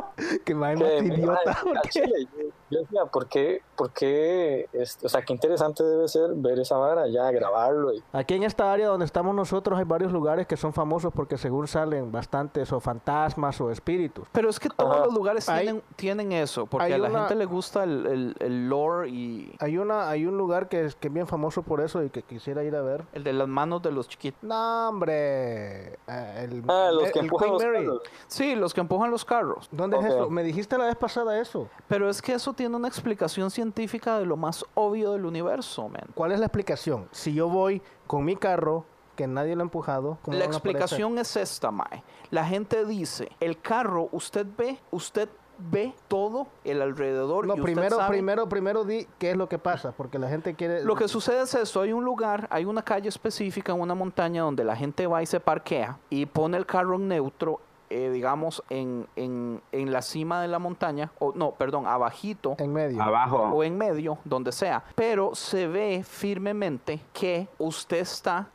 Que 0.46 0.54
va 0.54 0.76
Que, 0.76 1.02
más 1.02 1.18
idiota. 1.18 1.52
al 1.52 1.90
chile, 1.90 2.28
yo, 2.70 2.80
decía, 2.80 3.06
¿por 3.06 3.28
qué, 3.28 3.62
por 3.76 3.92
qué, 3.92 4.68
este, 4.74 5.06
o 5.06 5.10
sea, 5.10 5.22
qué 5.24 5.34
interesante 5.34 5.84
debe 5.84 6.08
ser 6.08 6.32
ver 6.36 6.60
esa 6.60 6.78
vara, 6.78 7.08
ya 7.08 7.30
grabarlo 7.32 7.94
y 7.94 8.04
Aquí 8.14 8.34
en 8.34 8.44
esta 8.44 8.72
área 8.72 8.88
donde 8.88 9.06
estamos 9.06 9.36
nosotros 9.36 9.78
hay 9.78 9.86
varios 9.86 10.12
lugares 10.12 10.48
que 10.48 10.58
son 10.58 10.74
famosos 10.74 11.12
porque 11.14 11.38
según 11.38 11.68
salen 11.68 12.12
bastantes 12.12 12.72
o 12.74 12.80
fantasmas 12.80 13.60
o 13.62 13.72
espíritus. 13.72 14.28
Pero 14.32 14.50
es 14.50 14.60
que 14.60 14.70
todos 14.70 14.96
Ajá. 14.96 15.06
los 15.06 15.14
lugares 15.14 15.48
Hay- 15.50 15.64
tienen, 15.66 15.84
tienen 15.96 16.32
eso, 16.32 16.66
porque 16.66 16.94
a 16.94 16.98
la 16.98 17.10
una- 17.10 17.20
gente 17.20 17.36
le 17.36 17.46
gusta 17.46 17.84
el, 17.84 18.06
el, 18.08 18.36
el 18.40 18.70
lore 18.70 19.10
y 19.10 19.54
Hay 19.60 19.78
una, 19.78 20.10
hay 20.10 20.26
un 20.26 20.38
lugar 20.38 20.68
que 20.70 20.86
es, 20.86 20.96
que 20.96 21.08
es 21.10 21.14
bien 21.14 21.28
famoso 21.28 21.62
por 21.64 21.82
eso 21.82 22.04
y 22.04 22.10
que 22.10 22.24
quisiera 22.24 22.64
ir 22.64 22.76
a 22.76 22.82
ver. 22.82 23.04
el 23.14 23.24
de 23.24 23.34
las 23.34 23.48
manos 23.48 23.82
de 23.82 23.92
los 23.92 24.08
chiquitos. 24.08 24.42
No, 24.44 24.90
hombre. 24.90 25.94
eh, 26.08 26.48
El, 26.50 26.64
Ah, 26.68 26.90
los 26.92 27.12
que 27.12 27.20
el 27.20 27.26
empujan 27.26 27.50
Queen 27.50 27.54
los 27.54 27.64
Mary. 27.64 27.86
carros. 27.86 28.02
Sí, 28.28 28.56
los 28.56 28.74
que 28.74 28.82
empujan 28.82 29.12
los 29.12 29.26
carros. 29.26 29.68
¿Dónde 29.72 29.98
Ok. 29.98 30.04
es 30.06 30.14
eso? 30.14 30.30
Me 30.30 30.44
dijiste 30.44 30.78
la 30.78 30.86
vez 30.86 30.96
pasada 30.96 31.40
eso. 31.40 31.68
Pero 31.88 32.10
es 32.10 32.22
que 32.22 32.34
eso 32.34 32.54
tiene 32.56 32.76
una 32.76 32.88
explicación 32.88 33.52
científica 33.52 34.18
de 34.20 34.26
lo 34.26 34.38
más 34.38 34.66
obvio 34.74 35.12
del 35.12 35.26
universo, 35.26 35.90
man. 35.90 36.08
¿Cuál 36.16 36.32
es 36.32 36.40
la 36.40 36.46
explicación? 36.48 37.08
Si 37.12 37.34
yo 37.34 37.50
voy 37.50 37.82
con 38.08 38.26
mi 38.26 38.36
carro, 38.36 38.86
que 39.16 39.28
nadie 39.28 39.56
lo 39.56 39.62
ha 39.62 39.64
empujado, 39.64 40.18
¿cómo 40.22 40.38
La 40.38 40.46
explicación 40.46 41.18
es 41.18 41.36
esta, 41.38 41.72
Mae. 41.72 42.04
La 42.32 42.46
gente 42.46 42.86
dice, 42.86 43.30
el 43.40 43.62
carro, 43.62 44.10
usted 44.12 44.46
ve, 44.58 44.78
usted 44.92 45.30
ve 45.58 45.94
todo 46.10 46.48
el 46.66 46.82
alrededor. 46.82 47.48
No, 47.48 47.56
y 47.56 47.62
primero, 47.62 47.96
sabe- 47.96 48.10
primero, 48.10 48.50
primero 48.50 48.84
di 48.84 49.08
qué 49.18 49.32
es 49.32 49.38
lo 49.38 49.48
que 49.48 49.58
pasa, 49.58 49.94
porque 49.94 50.20
la 50.20 50.28
gente 50.28 50.54
quiere... 50.54 50.84
Lo 50.84 50.96
que 50.96 51.08
sucede 51.08 51.44
es 51.44 51.54
esto, 51.54 51.80
hay 51.80 51.94
un 51.94 52.04
lugar, 52.04 52.48
hay 52.52 52.66
una 52.66 52.82
calle 52.82 53.08
específica 53.08 53.72
en 53.72 53.80
una 53.80 53.96
montaña 53.96 54.42
donde 54.42 54.66
la 54.66 54.76
gente 54.76 55.08
va 55.08 55.24
y 55.24 55.26
se 55.26 55.40
parquea 55.40 55.98
y 56.10 56.26
pone 56.26 56.58
el 56.58 56.66
carro 56.66 56.96
en 56.96 57.08
neutro, 57.08 57.62
eh, 57.90 58.10
digamos, 58.12 58.64
en, 58.70 59.08
en, 59.16 59.62
en 59.72 59.92
la 59.92 60.02
cima 60.02 60.42
de 60.42 60.48
la 60.48 60.60
montaña, 60.60 61.12
o 61.20 61.34
no, 61.36 61.52
perdón, 61.52 61.88
abajito. 61.88 62.56
En 62.60 62.74
medio. 62.74 63.02
Abajo. 63.02 63.38
o 63.54 63.64
en 63.64 63.78
medio, 63.78 64.18
donde 64.26 64.52
sea, 64.52 64.84
pero 64.96 65.36
se 65.36 65.68
ve 65.68 66.04
firmemente 66.04 67.00
que 67.14 67.48
usted 67.58 67.98
está 67.98 68.48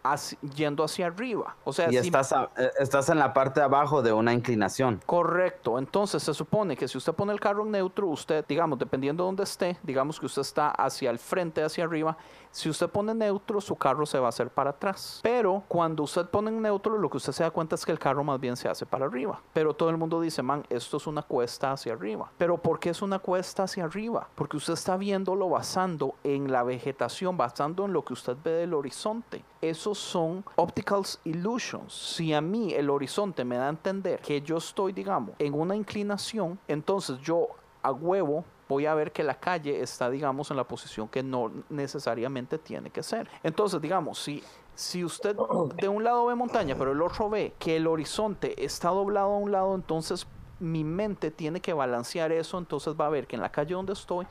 yendo 0.55 0.85
hacia 0.85 1.07
arriba. 1.07 1.57
O 1.65 1.73
sea, 1.73 1.89
Y 1.89 1.93
si- 1.93 1.97
estás, 1.99 2.33
a- 2.33 2.51
eh, 2.57 2.71
estás 2.79 3.09
en 3.09 3.19
la 3.19 3.33
parte 3.33 3.61
de 3.61 3.65
abajo 3.67 4.03
de 4.03 4.13
una 4.13 4.33
inclinación. 4.33 5.01
Correcto, 5.07 5.79
entonces 5.79 6.23
se 6.23 6.35
supone 6.35 6.77
que 6.77 6.89
si 6.89 6.99
usted 6.99 7.13
pone 7.15 7.33
el 7.33 7.41
carro 7.41 7.65
en 7.65 7.71
neutro, 7.71 8.07
usted, 8.09 8.45
digamos, 8.49 8.79
dependiendo 8.79 9.23
de 9.25 9.29
donde 9.29 9.43
esté, 9.45 9.77
digamos 9.83 10.19
que 10.21 10.27
usted 10.27 10.43
está 10.43 10.71
hacia 10.71 11.11
el 11.11 11.19
frente, 11.19 11.63
hacia 11.63 11.85
arriba, 11.85 12.17
si 12.53 12.69
usted 12.69 12.89
pone 12.89 13.15
neutro, 13.15 13.61
su 13.61 13.77
carro 13.77 14.05
se 14.07 14.19
va 14.19 14.27
a 14.27 14.31
hacer 14.31 14.51
para 14.51 14.71
atrás. 14.71 15.21
Pero 15.23 15.63
cuando 15.69 16.03
usted 16.03 16.27
pone 16.27 16.51
neutro, 16.51 16.99
lo 16.99 17.09
que 17.09 17.19
usted 17.19 17.33
se 17.33 17.45
da 17.45 17.51
cuenta 17.51 17.77
es 17.77 17.87
que 17.87 17.93
el 17.93 17.99
carro 17.99 18.25
más 18.25 18.41
bien 18.41 18.57
se 18.57 18.69
hace 18.69 18.85
para 18.85 19.07
arriba. 19.07 19.41
Pero 19.53 19.75
todo 19.75 19.91
el 19.91 19.97
mundo 19.97 20.21
dice, 20.21 20.43
man, 20.43 20.65
esto 20.69 20.97
es 20.97 21.07
una 21.07 21.23
cuesta 21.23 21.73
hacia 21.73 21.93
arriba. 21.93 22.31
Pero 22.39 22.59
¿por 22.59 22.81
qué 22.81 22.91
es 22.91 23.03
una 23.03 23.19
cuesta 23.21 23.65
hacia 23.65 23.85
arriba? 23.85 24.29
Porque 24.35 24.57
usted 24.57 24.75
está 24.75 24.97
viéndolo 24.97 25.49
basando 25.49 26.15
en 26.25 26.51
la 26.51 26.65
vegetación, 26.65 27.37
basando 27.37 27.85
en 27.85 27.93
lo 27.93 28.05
que 28.05 28.15
usted 28.15 28.37
ve 28.43 28.51
del 28.53 28.75
horizonte. 28.75 29.45
Esos 29.61 29.99
son 29.99 30.45
optical 30.57 31.03
illusions. 31.25 31.93
Si 31.93 32.35
a 32.35 32.41
mí 32.41 32.75
el 32.75 32.91
horizonte 32.91 33.45
me 33.45 33.57
da 33.57 33.67
a 33.67 33.71
entender 33.71 34.21
que 34.21 34.43
yo 34.43 34.57
estoy, 34.57 34.93
digamos, 34.93 35.37
en 35.39 35.55
una 35.55 35.77
inclinación, 35.77 36.59
entonces 36.67 37.19
yo 37.21 37.49
a 37.83 37.93
huevo 37.93 38.45
voy 38.71 38.87
a 38.87 38.95
ver 38.95 39.11
que 39.11 39.25
la 39.25 39.35
calle 39.35 39.83
está, 39.83 40.09
digamos, 40.09 40.51
en 40.53 40.57
la 40.57 40.63
posición 40.63 41.09
que 41.09 41.25
no 41.25 41.51
necesariamente 41.69 42.57
tiene 42.57 42.91
que 42.91 43.03
ser. 43.03 43.29
Entonces, 43.43 43.81
digamos, 43.81 44.23
si, 44.23 44.45
si 44.77 45.05
usted 45.05 45.37
de 45.75 45.89
un 45.89 46.05
lado 46.05 46.27
ve 46.27 46.37
montaña, 46.37 46.77
pero 46.79 46.93
el 46.93 47.03
otro 47.03 47.29
ve 47.29 47.53
que 47.59 47.77
el 47.77 47.89
horizonte 47.89 48.65
está 48.65 48.91
doblado 48.91 49.33
a 49.33 49.39
un 49.39 49.51
lado, 49.51 49.75
entonces 49.75 50.25
mi 50.61 50.85
mente 50.85 51.33
tiene 51.33 51.61
que 51.61 51.73
balancear 51.73 52.31
eso, 52.31 52.59
entonces 52.59 52.95
va 52.95 53.07
a 53.07 53.09
ver 53.09 53.27
que 53.27 53.35
en 53.35 53.43
la 53.43 53.51
calle 53.51 53.75
donde 53.75 53.93
estoy 53.93 54.25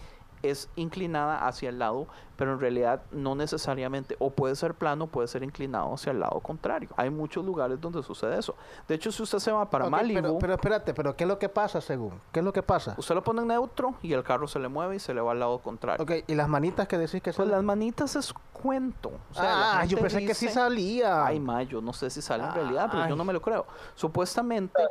es 0.43 0.69
inclinada 0.75 1.47
hacia 1.47 1.69
el 1.69 1.79
lado 1.79 2.07
pero 2.39 2.53
en 2.53 2.59
realidad 2.61 3.01
no 3.11 3.35
necesariamente, 3.35 4.15
o 4.17 4.29
puede 4.29 4.55
ser 4.55 4.73
plano, 4.73 5.07
puede 5.07 5.27
ser 5.27 5.43
inclinado 5.43 5.93
hacia 5.93 6.11
el 6.13 6.21
lado 6.21 6.39
contrario. 6.39 6.87
Hay 6.95 7.09
muchos 7.09 7.43
lugares 7.43 7.81
donde 7.81 8.01
sucede 8.01 8.39
eso. 8.39 8.55
De 8.87 8.95
hecho, 8.95 9.11
si 9.11 9.21
usted 9.21 9.39
se 9.39 9.51
va 9.51 9.69
para 9.69 9.87
Ok, 9.87 9.91
Malibu, 9.91 10.21
pero, 10.21 10.37
pero 10.39 10.53
espérate, 10.53 10.93
pero 10.93 11.17
¿qué 11.17 11.25
es 11.25 11.27
lo 11.27 11.37
que 11.37 11.49
pasa 11.49 11.81
según? 11.81 12.13
¿Qué 12.31 12.39
es 12.39 12.45
lo 12.45 12.53
que 12.53 12.63
pasa? 12.63 12.95
usted 12.97 13.13
lo 13.13 13.21
pone 13.25 13.41
en 13.41 13.49
neutro 13.49 13.95
y 14.01 14.13
el 14.13 14.23
carro 14.23 14.47
se 14.47 14.57
le 14.57 14.69
mueve 14.69 14.95
y 14.95 14.99
se 14.99 15.13
le 15.13 15.19
va 15.19 15.33
al 15.33 15.39
lado 15.39 15.59
contrario. 15.59 16.01
Ok, 16.01 16.23
¿y 16.27 16.35
las 16.35 16.47
manitas 16.47 16.87
que 16.87 16.97
decís 16.97 17.21
que 17.21 17.31
Pues 17.31 17.35
salen? 17.35 17.51
las 17.51 17.63
manitas 17.63 18.15
es 18.15 18.33
cuento. 18.53 19.11
O 19.31 19.33
sea, 19.33 19.43
la 19.43 19.79
ah, 19.79 19.85
yo 19.85 19.97
pensé 19.97 20.25
que 20.25 20.33
sí 20.33 20.47
salía. 20.47 21.25
Ay, 21.25 21.41
ma, 21.41 21.63
yo 21.63 21.81
no 21.81 21.91
sé 21.91 22.09
si 22.09 22.21
sale 22.21 22.45
en 22.45 22.53
realidad, 22.53 22.87
pero 22.89 23.09
yo 23.09 23.17
no 23.17 23.25
me 23.25 23.33
lo 23.33 23.41
creo. 23.41 23.65
Supuestamente, 23.95 24.81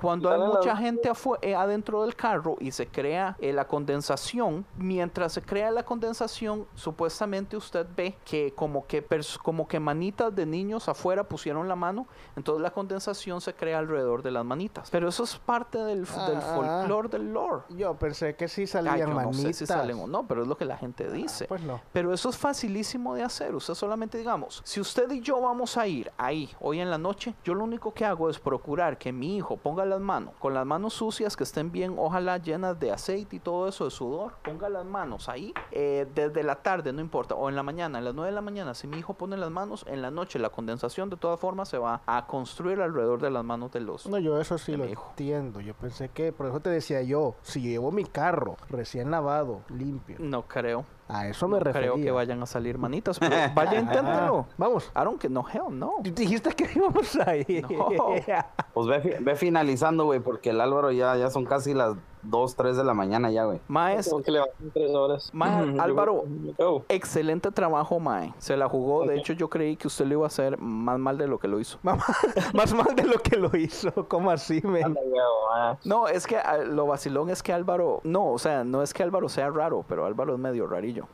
cuando 0.00 0.28
hay 0.28 0.40
mucha 0.40 0.76
gente 0.76 1.10
eh, 1.42 1.54
adentro 1.54 2.02
del 2.02 2.16
carro 2.16 2.56
y 2.58 2.72
se 2.72 2.88
crea 2.88 3.36
eh, 3.40 3.52
la 3.52 3.68
condensación, 3.68 4.64
mientras 4.96 5.32
se 5.34 5.42
crea 5.42 5.70
la 5.70 5.84
condensación, 5.84 6.66
supuestamente 6.74 7.56
usted 7.56 7.86
ve 7.94 8.16
que 8.24 8.52
como 8.54 8.86
que 8.86 9.04
como 9.42 9.68
que 9.68 9.78
manitas 9.78 10.34
de 10.34 10.46
niños 10.46 10.88
afuera 10.88 11.24
pusieron 11.24 11.68
la 11.68 11.76
mano, 11.76 12.06
entonces 12.36 12.62
la 12.62 12.70
condensación 12.70 13.40
se 13.42 13.54
crea 13.54 13.78
alrededor 13.78 14.22
de 14.22 14.30
las 14.30 14.44
manitas. 14.44 14.88
Pero 14.90 15.08
eso 15.08 15.24
es 15.24 15.36
parte 15.36 15.78
del, 15.78 16.02
f- 16.04 16.18
del 16.20 16.38
Ah. 16.38 16.54
folclore 16.54 17.08
del 17.10 17.32
lore. 17.32 17.62
Yo 17.70 17.94
pensé 17.94 18.34
que 18.36 18.48
sí 18.48 18.66
salían 18.66 18.98
yo 18.98 19.06
no 19.08 19.14
manitas. 19.16 19.40
sé 19.42 19.52
si 19.52 19.66
salen 19.66 19.98
o 20.00 20.06
no, 20.06 20.26
pero 20.26 20.42
es 20.42 20.48
lo 20.48 20.56
que 20.56 20.64
la 20.64 20.78
gente 20.78 21.10
dice. 21.10 21.46
Pues 21.46 21.60
no. 21.62 21.80
Pero 21.92 22.14
eso 22.14 22.30
es 22.30 22.38
facilísimo 22.38 23.14
de 23.14 23.22
hacer. 23.22 23.54
Usted 23.54 23.74
solamente 23.74 24.16
digamos, 24.16 24.62
si 24.64 24.80
usted 24.80 25.10
y 25.10 25.20
yo 25.20 25.40
vamos 25.42 25.76
a 25.76 25.86
ir 25.86 26.10
ahí 26.16 26.50
hoy 26.60 26.80
en 26.80 26.88
la 26.90 26.96
noche, 26.98 27.34
yo 27.44 27.52
lo 27.54 27.64
único 27.64 27.92
que 27.92 28.04
hago 28.06 28.30
es 28.30 28.38
procurar 28.38 28.96
que 28.96 29.12
mi 29.12 29.36
hijo 29.36 29.56
ponga 29.58 29.84
las 29.84 30.00
manos, 30.00 30.34
con 30.38 30.54
las 30.54 30.64
manos 30.64 30.94
sucias, 30.94 31.36
que 31.36 31.44
estén 31.44 31.70
bien, 31.70 31.94
ojalá 31.98 32.38
llenas 32.38 32.78
de 32.80 32.92
aceite 32.92 33.36
y 33.36 33.40
todo 33.40 33.68
eso, 33.68 33.84
de 33.84 33.90
sudor, 33.90 34.32
ponga 34.44 34.68
las 34.68 34.84
manos 34.86 35.28
ahí, 35.28 35.52
eh, 35.72 36.06
desde 36.14 36.42
la 36.42 36.56
tarde, 36.56 36.92
no 36.92 37.00
importa, 37.00 37.34
o 37.34 37.48
en 37.48 37.56
la 37.56 37.62
mañana, 37.62 37.98
a 37.98 38.00
las 38.00 38.14
9 38.14 38.30
de 38.30 38.34
la 38.34 38.40
mañana, 38.40 38.74
si 38.74 38.86
mi 38.86 38.98
hijo 38.98 39.14
pone 39.14 39.36
las 39.36 39.50
manos, 39.50 39.84
en 39.88 40.02
la 40.02 40.10
noche 40.10 40.38
la 40.38 40.50
condensación 40.50 41.10
de 41.10 41.16
todas 41.16 41.38
formas 41.40 41.68
se 41.68 41.78
va 41.78 42.02
a 42.06 42.26
construir 42.26 42.80
alrededor 42.80 43.20
de 43.20 43.30
las 43.30 43.44
manos 43.44 43.72
de 43.72 43.80
los... 43.80 44.06
No, 44.06 44.18
yo 44.18 44.40
eso 44.40 44.58
sí 44.58 44.76
lo 44.76 44.86
hijo. 44.86 45.06
entiendo. 45.10 45.60
Yo 45.60 45.74
pensé 45.74 46.08
que, 46.08 46.32
por 46.32 46.46
eso 46.46 46.60
te 46.60 46.70
decía 46.70 47.02
yo, 47.02 47.34
si 47.42 47.62
yo 47.62 47.68
llevo 47.68 47.92
mi 47.92 48.04
carro 48.04 48.56
recién 48.68 49.10
lavado, 49.10 49.60
limpio, 49.68 50.16
No 50.18 50.42
creo, 50.42 50.84
a 51.08 51.28
eso 51.28 51.46
me 51.46 51.58
no 51.58 51.64
refería. 51.64 51.92
creo 51.92 52.02
que 52.04 52.10
vayan 52.10 52.42
a 52.42 52.46
salir 52.46 52.78
manitas, 52.78 53.18
pero 53.20 53.36
vaya, 53.54 53.78
inténtelo. 53.78 54.46
Ah, 54.48 54.54
vamos. 54.58 54.90
Don't 54.94 55.20
que 55.20 55.28
no, 55.28 55.44
hell 55.48 55.62
no. 55.70 55.94
Dijiste 56.02 56.50
que 56.50 56.68
íbamos 56.74 57.16
a 57.16 57.36
ir. 57.36 57.64
No. 57.70 57.88
Pues 58.74 58.86
ve, 58.88 59.18
ve 59.20 59.36
finalizando, 59.36 60.04
güey, 60.04 60.20
porque 60.20 60.50
el 60.50 60.60
Álvaro 60.60 60.90
ya, 60.90 61.16
ya 61.16 61.30
son 61.30 61.44
casi 61.44 61.74
las 61.74 61.94
2, 62.28 62.56
3 62.56 62.76
de 62.76 62.84
la 62.84 62.94
mañana 62.94 63.30
ya, 63.30 63.44
güey. 63.44 63.60
Maes, 63.68 64.06
Tengo 64.06 64.22
que 64.22 64.70
tres 64.72 64.90
horas. 64.94 65.30
Ma, 65.32 65.64
Yo- 65.64 65.80
Álvaro. 65.82 66.24
excelente 66.88 67.50
trabajo, 67.50 67.98
Mae. 68.00 68.32
Se 68.38 68.56
la 68.56 68.68
jugó. 68.68 69.04
De 69.06 69.16
hecho, 69.16 69.32
yo 69.32 69.48
creí 69.48 69.76
que 69.76 69.86
usted 69.86 70.06
lo 70.06 70.14
iba 70.14 70.24
a 70.24 70.26
hacer 70.28 70.58
más 70.58 70.98
mal 70.98 71.18
de 71.18 71.26
lo 71.26 71.38
que 71.38 71.48
lo 71.48 71.60
hizo. 71.60 71.78
Más 72.54 72.74
mal 72.74 72.94
de 72.94 73.04
lo 73.04 73.18
que 73.18 73.36
lo 73.36 73.56
hizo. 73.56 73.90
¿Cómo 74.08 74.30
así, 74.30 74.60
me? 74.62 74.82
No, 75.84 76.08
es 76.08 76.26
que 76.26 76.36
ah, 76.36 76.58
lo 76.58 76.86
vacilón 76.86 77.30
es 77.30 77.42
que 77.42 77.52
Álvaro. 77.52 78.00
No, 78.04 78.32
o 78.32 78.38
sea, 78.38 78.64
no 78.64 78.82
es 78.82 78.92
que 78.94 79.02
Álvaro 79.02 79.28
sea 79.28 79.50
raro, 79.50 79.84
pero 79.88 80.06
Álvaro 80.06 80.34
es 80.34 80.38
medio 80.38 80.66
rarillo. 80.66 81.06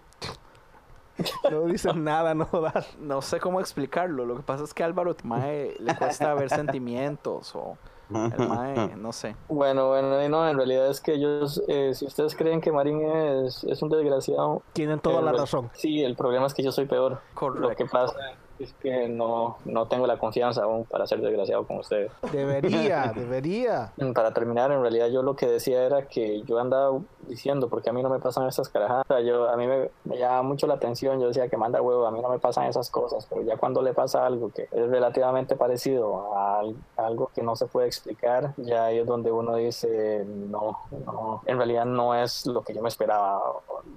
No 1.51 1.67
dices 1.67 1.95
nada, 1.95 2.35
no 2.35 2.47
das. 2.47 2.97
No 2.99 3.21
sé 3.23 3.39
cómo 3.39 3.61
explicarlo. 3.61 4.25
Lo 4.25 4.37
que 4.37 4.43
pasa 4.43 4.65
es 4.65 4.73
que 4.75 4.83
a 4.83 4.87
Álvaro, 4.87 5.15
Mae, 5.25 5.77
le 5.79 5.95
cuesta 5.97 6.33
ver 6.35 6.49
sentimientos 6.49 7.55
o. 7.55 7.77
El 8.15 8.49
Mae, 8.49 8.97
no 8.97 9.13
sé. 9.13 9.37
Bueno, 9.49 9.89
bueno, 9.89 10.23
y 10.25 10.29
no, 10.29 10.49
en 10.49 10.57
realidad 10.57 10.89
es 10.89 11.01
que 11.01 11.15
ellos, 11.15 11.63
eh, 11.69 11.93
si 11.95 12.07
ustedes 12.07 12.35
creen 12.37 12.61
que 12.61 12.73
Marín 12.73 13.03
es, 13.03 13.65
es 13.65 13.83
un 13.83 13.89
desgraciado, 13.89 14.63
Tienen 14.73 15.01
toda 15.01 15.21
eh, 15.21 15.25
la 15.25 15.33
razón. 15.33 15.71
Sí, 15.75 16.03
el 16.03 16.17
problema 16.17 16.47
es 16.47 16.55
que 16.55 16.63
yo 16.63 16.73
soy 16.73 16.87
peor. 16.87 17.21
Correcto. 17.35 17.69
Lo 17.69 17.77
que 17.77 17.87
pasa 17.87 18.17
es 18.65 18.73
que 18.75 19.09
no, 19.09 19.57
no 19.65 19.87
tengo 19.87 20.07
la 20.07 20.19
confianza 20.19 20.63
aún 20.63 20.85
para 20.85 21.07
ser 21.07 21.21
desgraciado 21.21 21.67
con 21.67 21.79
ustedes. 21.79 22.11
Debería, 22.33 23.13
debería. 23.17 23.93
Para 24.15 24.33
terminar, 24.33 24.71
en 24.73 24.81
realidad 24.81 25.09
yo 25.09 25.23
lo 25.23 25.37
que 25.37 25.47
decía 25.47 25.83
era 25.83 26.07
que 26.07 26.43
yo 26.43 26.59
andaba 26.59 26.99
diciendo, 27.29 27.69
porque 27.69 27.91
a 27.91 27.93
mí 27.93 28.03
no 28.03 28.09
me 28.09 28.19
pasan 28.19 28.47
esas 28.47 28.69
carajadas, 28.69 29.25
yo, 29.25 29.49
a 29.49 29.57
mí 29.57 29.67
me, 29.67 29.91
me 30.05 30.19
llama 30.19 30.43
mucho 30.43 30.67
la 30.67 30.75
atención, 30.75 31.21
yo 31.21 31.29
decía 31.29 31.49
que 31.49 31.57
manda 31.57 31.81
huevo, 31.81 32.07
a 32.07 32.11
mí 32.11 32.21
no 32.21 32.29
me 32.29 32.39
pasan 32.39 32.67
esas 32.67 32.91
cosas, 32.91 33.27
pero 33.29 33.43
ya 33.43 33.57
cuando 33.57 33.83
le 33.83 33.95
pasa 33.95 34.27
algo 34.27 34.51
que 34.51 34.63
es 34.63 34.91
relativamente 34.91 35.57
parecido 35.57 36.37
a 36.37 36.63
algo 36.97 37.31
que 37.35 37.43
no 37.43 37.57
se 37.57 37.67
puede 37.67 37.87
explicar, 37.87 38.55
ya 38.57 38.87
ahí 38.87 38.99
es 38.99 39.07
donde 39.07 39.31
uno 39.31 39.57
dice, 39.57 40.25
no, 40.27 40.79
no, 41.07 41.43
en 41.47 41.57
realidad 41.57 41.85
no 41.85 42.15
es 42.15 42.47
lo 42.47 42.63
que 42.63 42.75
yo 42.75 42.83
me 42.83 42.89
esperaba, 42.89 43.41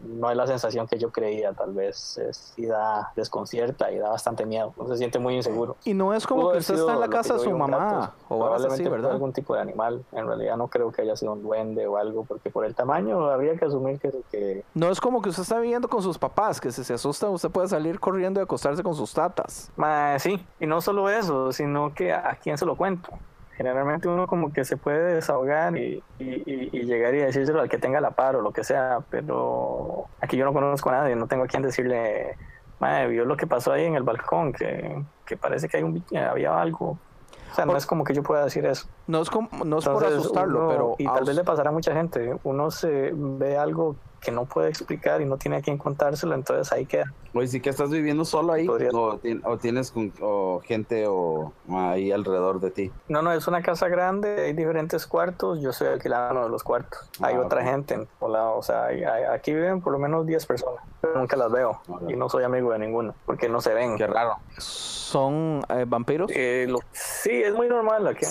no 0.03 0.29
es 0.31 0.37
la 0.37 0.47
sensación 0.47 0.87
que 0.87 0.97
yo 0.97 1.11
creía, 1.11 1.53
tal 1.53 1.73
vez 1.73 2.17
es, 2.17 2.53
y 2.57 2.65
da 2.65 3.11
desconcierta 3.15 3.91
y 3.91 3.97
da 3.97 4.09
bastante 4.09 4.45
miedo, 4.45 4.54
uno 4.63 4.89
se 4.89 4.97
siente 4.97 5.19
muy 5.19 5.35
inseguro. 5.35 5.75
Y 5.83 5.93
no 5.93 6.13
es 6.13 6.25
como 6.27 6.41
Pudo 6.43 6.51
que 6.53 6.57
usted 6.59 6.75
está 6.75 6.93
en 6.93 6.99
la 6.99 7.07
casa 7.09 7.33
de 7.33 7.39
su 7.39 7.51
mamá 7.51 7.77
o 7.77 8.03
así, 8.03 8.11
probablemente 8.27 8.83
fue 8.83 8.91
¿verdad? 8.91 9.11
algún 9.13 9.33
tipo 9.33 9.55
de 9.55 9.61
animal. 9.61 10.03
En 10.11 10.27
realidad 10.27 10.55
no 10.57 10.67
creo 10.67 10.91
que 10.91 11.01
haya 11.01 11.15
sido 11.15 11.33
un 11.33 11.43
duende 11.43 11.85
o 11.87 11.97
algo, 11.97 12.23
porque 12.25 12.49
por 12.49 12.65
el 12.65 12.73
tamaño 12.75 13.25
habría 13.29 13.55
que 13.57 13.65
asumir 13.65 13.99
que, 13.99 14.11
que 14.31 14.63
No 14.73 14.89
es 14.89 15.01
como 15.01 15.21
que 15.21 15.29
usted 15.29 15.43
está 15.43 15.59
viviendo 15.59 15.87
con 15.89 16.01
sus 16.01 16.17
papás, 16.17 16.61
que 16.61 16.71
si 16.71 16.83
se 16.83 16.93
asusta 16.93 17.29
usted 17.29 17.49
puede 17.49 17.67
salir 17.67 17.99
corriendo 17.99 18.39
y 18.39 18.43
acostarse 18.43 18.83
con 18.83 18.95
sus 18.95 19.13
tatas. 19.13 19.71
Ma, 19.75 20.17
sí, 20.19 20.45
y 20.59 20.67
no 20.67 20.81
solo 20.81 21.09
eso, 21.09 21.51
sino 21.51 21.93
que 21.93 22.13
a, 22.13 22.29
a 22.31 22.35
quién 22.35 22.57
se 22.57 22.65
lo 22.65 22.75
cuento. 22.75 23.09
Generalmente 23.57 24.09
uno 24.09 24.27
como 24.27 24.51
que 24.51 24.65
se 24.65 24.75
puede 24.75 25.13
desahogar 25.15 25.77
y, 25.77 26.03
y- 26.19 26.25
y- 26.45 26.69
y 26.73 26.83
llegar 26.83 27.15
y 27.15 27.19
decírselo 27.19 27.61
al 27.61 27.69
que 27.69 27.77
tenga 27.77 28.01
la 28.01 28.11
par 28.11 28.35
o 28.35 28.41
lo 28.41 28.51
que 28.51 28.65
sea, 28.65 28.99
pero 29.09 30.07
aquí 30.19 30.35
yo 30.35 30.43
no 30.43 30.51
conozco 30.51 30.89
a 30.89 30.93
nadie, 30.93 31.15
no 31.15 31.27
tengo 31.27 31.45
a 31.45 31.47
quien 31.47 31.63
decirle, 31.63 32.35
madre, 32.79 33.07
vio 33.07 33.25
lo 33.25 33.37
que 33.37 33.47
pasó 33.47 33.71
ahí 33.71 33.85
en 33.85 33.95
el 33.95 34.03
balcón, 34.03 34.53
que, 34.53 35.03
que 35.25 35.37
parece 35.37 35.67
que 35.67 35.77
hay 35.77 35.83
un, 35.83 36.03
había 36.17 36.59
algo. 36.59 36.97
O 37.51 37.55
sea, 37.55 37.65
no 37.65 37.77
es 37.77 37.85
como 37.85 38.03
que 38.03 38.13
yo 38.13 38.21
pueda 38.21 38.43
decir 38.43 38.65
eso. 38.65 38.87
No 39.07 39.21
es, 39.21 39.29
como, 39.29 39.47
no 39.63 39.77
es 39.79 39.85
por 39.85 39.95
Entonces, 40.03 40.19
asustarlo, 40.19 40.59
uno- 40.59 40.67
pero... 40.69 40.95
Y 40.97 41.05
tal 41.05 41.23
vez 41.23 41.35
le 41.35 41.43
pasará 41.43 41.69
a 41.69 41.73
mucha 41.73 41.93
gente. 41.93 42.35
Uno 42.43 42.69
se 42.69 43.11
ve 43.13 43.57
algo 43.57 43.95
que 44.19 44.31
no 44.31 44.45
puede 44.45 44.67
explicar 44.69 45.21
y 45.21 45.25
no 45.25 45.37
tiene 45.37 45.57
a 45.57 45.61
quien 45.61 45.77
contárselo, 45.77 46.35
entonces 46.35 46.73
ahí 46.73 46.85
queda. 46.85 47.05
Oye, 47.37 47.47
sí 47.49 47.59
que 47.59 47.69
estás 47.69 47.89
viviendo 47.89 48.23
solo 48.23 48.53
ahí 48.53 48.65
Podría- 48.65 48.91
o, 48.93 49.19
o 49.43 49.57
tienes 49.57 49.91
con, 49.91 50.13
o 50.21 50.61
gente 50.63 51.05
o 51.05 51.51
ahí 51.69 52.09
alrededor 52.13 52.61
de 52.61 52.71
ti. 52.71 52.91
No, 53.09 53.21
no, 53.21 53.33
es 53.33 53.45
una 53.49 53.61
casa 53.61 53.89
grande, 53.89 54.41
hay 54.45 54.53
diferentes 54.53 55.05
cuartos, 55.05 55.59
yo 55.61 55.73
soy 55.73 55.87
alquilado 55.89 56.31
en 56.31 56.37
uno 56.37 56.45
de 56.45 56.51
los 56.51 56.63
cuartos. 56.63 57.09
Hay 57.21 57.35
Ah, 57.35 57.41
otra 57.41 57.61
gente 57.65 57.95
en 57.95 58.01
otro 58.19 58.29
lado, 58.29 58.55
o 58.55 58.63
sea, 58.63 58.85
hay- 58.85 59.03
hay- 59.03 59.23
aquí 59.25 59.53
viven 59.53 59.81
por 59.81 59.91
lo 59.91 59.99
menos 59.99 60.25
10 60.25 60.45
personas, 60.45 60.81
pero 61.01 61.19
nunca 61.19 61.35
las 61.35 61.51
veo 61.51 61.81
Ok. 61.89 62.09
y 62.09 62.15
no 62.15 62.29
soy 62.29 62.45
amigo 62.45 62.71
de 62.71 62.79
ninguno, 62.79 63.13
porque 63.25 63.49
no 63.49 63.59
se 63.59 63.73
ven. 63.73 63.97
Qué 63.97 64.07
raro. 64.07 64.37
¿Son 64.57 65.61
eh, 65.69 65.85
vampiros? 65.85 66.31
Eh, 66.33 66.67
lo- 66.69 66.79
sí, 66.93 67.31
es 67.31 67.53
muy 67.53 67.67
normal 67.67 68.07
aquí 68.07 68.25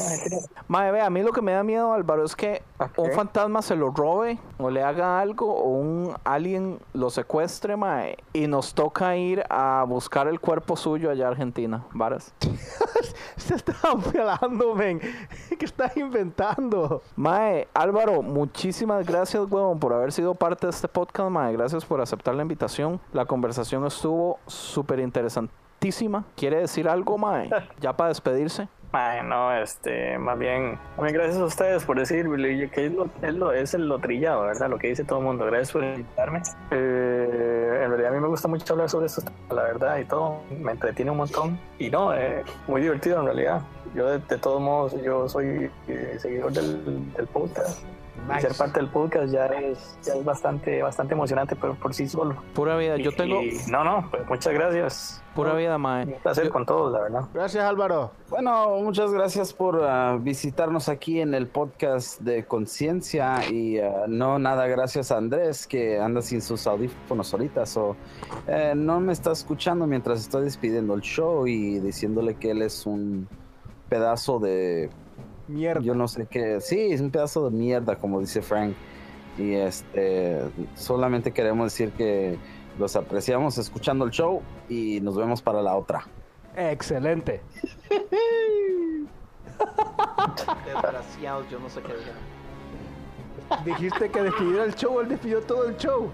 ve, 0.68 1.00
a 1.00 1.10
mí 1.10 1.22
lo 1.22 1.32
que 1.32 1.42
me 1.42 1.52
da 1.52 1.62
miedo, 1.62 1.92
Álvaro, 1.92 2.24
es 2.24 2.34
que 2.34 2.62
Ok. 2.78 2.98
un 2.98 3.12
fantasma 3.12 3.62
se 3.62 3.76
lo 3.76 3.90
robe 3.90 4.38
o 4.58 4.70
le 4.70 4.82
haga 4.82 5.20
algo 5.20 5.54
o 5.54 5.68
un 5.68 6.14
alien 6.24 6.78
lo 6.94 7.10
secuestre, 7.10 7.76
mae, 7.76 8.16
y 8.32 8.46
nos 8.46 8.74
toca 8.94 9.16
ir 9.16 9.42
a 9.50 9.84
buscar 9.88 10.28
el 10.28 10.38
cuerpo 10.38 10.76
suyo 10.76 11.10
allá 11.10 11.26
a 11.26 11.30
Argentina, 11.30 11.84
varas. 11.92 12.32
Se 13.36 13.56
está 13.56 13.74
hablando, 13.82 14.72
men. 14.76 15.00
¿Qué 15.58 15.64
estás 15.64 15.96
inventando? 15.96 17.02
Mae, 17.16 17.66
Álvaro, 17.74 18.22
muchísimas 18.22 19.04
gracias, 19.04 19.50
huevón, 19.50 19.80
por 19.80 19.92
haber 19.92 20.12
sido 20.12 20.36
parte 20.36 20.68
de 20.68 20.70
este 20.70 20.86
podcast, 20.86 21.28
mae. 21.28 21.52
Gracias 21.52 21.84
por 21.84 22.00
aceptar 22.00 22.36
la 22.36 22.42
invitación. 22.42 23.00
La 23.12 23.24
conversación 23.24 23.84
estuvo 23.84 24.38
súper 24.46 25.00
interesantísima. 25.00 26.24
¿Quiere 26.36 26.58
decir 26.60 26.88
algo, 26.88 27.18
mae? 27.18 27.50
Ya 27.80 27.96
para 27.96 28.10
despedirse. 28.10 28.68
Ay, 28.96 29.22
no, 29.24 29.52
este, 29.52 30.16
más 30.18 30.38
bien, 30.38 30.78
gracias 30.96 31.38
a 31.38 31.44
ustedes 31.46 31.84
por 31.84 31.98
decirme 31.98 32.70
que 32.70 32.86
es 32.86 32.92
lo, 32.92 33.10
es 33.22 33.34
lo, 33.34 33.50
es 33.50 33.74
el 33.74 33.88
lo 33.88 33.98
trillado, 33.98 34.42
¿verdad? 34.42 34.70
Lo 34.70 34.78
que 34.78 34.86
dice 34.86 35.02
todo 35.02 35.18
el 35.18 35.24
mundo. 35.24 35.46
Gracias 35.46 35.72
por 35.72 35.82
invitarme. 35.82 36.40
Eh, 36.70 37.80
en 37.82 37.88
realidad 37.88 38.12
a 38.12 38.14
mí 38.14 38.20
me 38.20 38.28
gusta 38.28 38.46
mucho 38.46 38.72
hablar 38.72 38.88
sobre 38.88 39.06
esto, 39.06 39.22
la 39.50 39.64
verdad, 39.64 39.98
y 39.98 40.04
todo. 40.04 40.42
Me 40.60 40.70
entretiene 40.70 41.10
un 41.10 41.16
montón. 41.16 41.58
Y 41.76 41.90
no, 41.90 42.14
eh, 42.14 42.44
muy 42.68 42.82
divertido 42.82 43.18
en 43.18 43.24
realidad. 43.24 43.62
Yo, 43.96 44.08
de, 44.08 44.20
de 44.20 44.38
todos 44.38 44.60
modos, 44.60 45.02
yo 45.02 45.28
soy 45.28 45.68
eh, 45.88 46.16
seguidor 46.20 46.52
del, 46.52 47.12
del 47.14 47.26
podcast. 47.26 47.82
Nice. 48.28 48.42
ser 48.48 48.56
parte 48.56 48.80
del 48.80 48.88
podcast 48.88 49.32
ya 49.32 49.46
es, 49.46 49.98
ya 50.02 50.14
es 50.14 50.24
bastante, 50.24 50.82
bastante 50.82 51.14
emocionante 51.14 51.56
por, 51.56 51.76
por 51.76 51.92
sí 51.92 52.08
solo. 52.08 52.36
Pura 52.54 52.76
vida. 52.76 52.96
Yo 52.96 53.12
tengo 53.12 53.42
y- 53.42 53.58
no, 53.70 53.84
no, 53.84 54.08
pues 54.10 54.26
muchas 54.28 54.54
gracias. 54.54 55.22
pura 55.34 55.52
vida, 55.54 55.76
Un 55.76 55.82
mae. 55.82 56.06
placer 56.22 56.44
Yo- 56.44 56.50
con 56.50 56.64
todos, 56.64 56.92
la 56.92 57.00
verdad. 57.00 57.22
Gracias, 57.34 57.62
Álvaro. 57.64 58.12
Bueno, 58.30 58.76
muchas 58.82 59.12
gracias 59.12 59.52
por 59.52 59.82
ah, 59.84 60.16
visitarnos 60.20 60.88
aquí 60.88 61.20
en 61.20 61.34
el 61.34 61.48
podcast 61.48 62.20
de 62.20 62.44
Conciencia 62.46 63.40
y 63.50 63.78
ah, 63.78 64.04
no 64.08 64.38
nada 64.38 64.66
gracias 64.68 65.10
a 65.12 65.18
Andrés 65.18 65.66
que 65.66 65.98
anda 66.00 66.22
sin 66.22 66.40
sus 66.40 66.66
audífonos 66.66 67.32
ahorita. 67.34 67.66
So, 67.66 67.96
eh, 68.46 68.72
no 68.76 69.00
me 69.00 69.12
está 69.12 69.32
escuchando 69.32 69.86
mientras 69.86 70.20
estoy 70.20 70.44
despidiendo 70.44 70.94
el 70.94 71.00
show 71.02 71.46
y 71.46 71.78
diciéndole 71.80 72.36
que 72.36 72.52
él 72.52 72.62
es 72.62 72.86
un 72.86 73.28
pedazo 73.88 74.38
de 74.38 74.88
Mierda. 75.46 75.82
yo 75.82 75.94
no 75.94 76.08
sé 76.08 76.26
qué, 76.26 76.60
sí, 76.60 76.92
es 76.92 77.00
un 77.00 77.10
pedazo 77.10 77.48
de 77.48 77.56
mierda, 77.56 77.96
como 77.96 78.20
dice 78.20 78.40
Frank. 78.42 78.74
Y 79.36 79.54
este, 79.54 80.40
solamente 80.74 81.32
queremos 81.32 81.72
decir 81.72 81.90
que 81.92 82.38
los 82.78 82.94
apreciamos 82.96 83.58
escuchando 83.58 84.04
el 84.04 84.10
show 84.10 84.42
y 84.68 85.00
nos 85.00 85.16
vemos 85.16 85.42
para 85.42 85.60
la 85.60 85.76
otra. 85.76 86.06
Excelente. 86.56 87.40
Desgraciados, 90.66 91.50
yo 91.50 91.58
no 91.58 91.68
sé 91.68 91.82
qué 91.82 91.94
dijeron. 91.94 93.64
Dijiste 93.64 94.08
que 94.10 94.22
despidiera 94.22 94.64
el 94.64 94.74
show, 94.74 95.00
él 95.00 95.08
despidió 95.08 95.40
todo 95.40 95.68
el 95.68 95.76
show. 95.76 96.10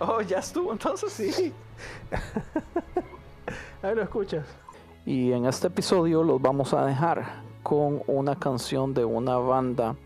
Oh, 0.00 0.20
ya 0.20 0.38
estuvo 0.38 0.72
entonces. 0.72 1.12
Sí. 1.12 1.52
Ahí 3.82 3.94
lo 3.94 4.02
escuchas. 4.02 4.46
Y 5.06 5.32
en 5.32 5.46
este 5.46 5.68
episodio 5.68 6.22
los 6.22 6.40
vamos 6.40 6.74
a 6.74 6.84
dejar 6.84 7.42
con 7.62 8.02
una 8.06 8.36
canción 8.36 8.94
de 8.94 9.04
una 9.04 9.36
banda 9.36 9.96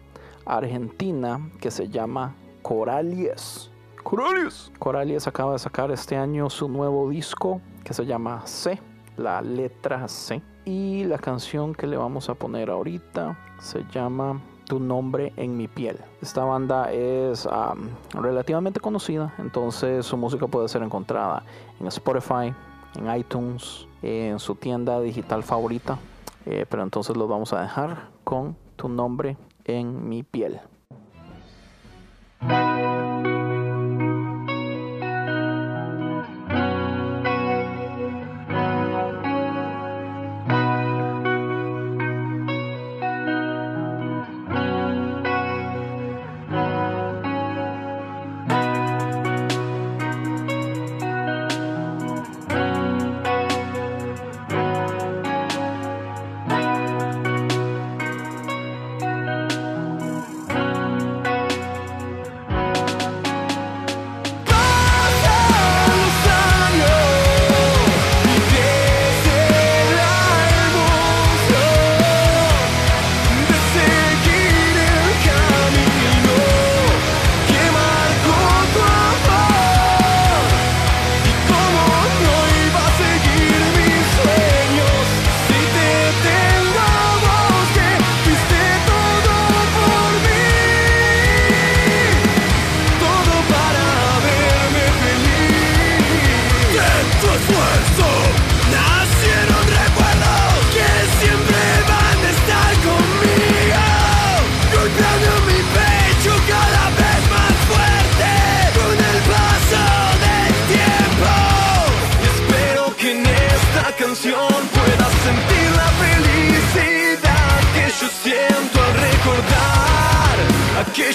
argentina 0.47 1.51
que 1.60 1.70
se 1.70 1.89
llama 1.89 2.35
Coralies. 2.62 3.70
Coralies. 4.02 4.70
Coralies 4.78 5.26
acaba 5.26 5.52
de 5.52 5.59
sacar 5.59 5.90
este 5.90 6.16
año 6.16 6.51
su 6.51 6.68
nuevo 6.68 7.09
disco 7.09 7.60
que 7.85 7.94
se 7.94 8.05
llama 8.05 8.43
C, 8.47 8.81
la 9.16 9.40
letra 9.40 10.09
C. 10.09 10.43
Y 10.66 11.05
la 11.05 11.18
canción 11.18 11.74
que 11.74 11.86
le 11.86 11.97
vamos 11.97 12.28
a 12.31 12.35
poner 12.35 12.70
ahorita 12.70 13.39
se 13.60 13.85
llama 13.93 14.40
Tu 14.66 14.81
nombre 14.81 15.32
en 15.36 15.56
mi 15.56 15.68
piel. 15.68 15.98
Esta 16.22 16.44
banda 16.44 16.90
es 16.90 17.47
am, 17.47 17.90
relativamente 18.14 18.81
conocida, 18.81 19.35
entonces 19.39 20.06
su 20.06 20.16
música 20.16 20.47
puede 20.47 20.68
ser 20.68 20.82
encontrada 20.82 21.43
en 21.81 21.86
Spotify, 21.89 22.55
en 22.97 23.14
iTunes, 23.14 23.86
en 24.02 24.39
su 24.39 24.55
tienda 24.55 25.01
digital 25.01 25.43
favorita. 25.43 25.98
Eh, 26.47 26.66
pero 26.69 26.83
entonces 26.83 27.16
los 27.16 27.29
vamos 27.29 27.53
a 27.53 27.62
dejar 27.62 28.09
con 28.23 28.57
tu 28.77 28.89
nombre 28.89 29.37
en 29.65 30.09
mi 30.09 30.23
piel. 30.23 30.61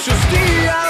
muchos 0.09 0.29
días. 0.31 0.88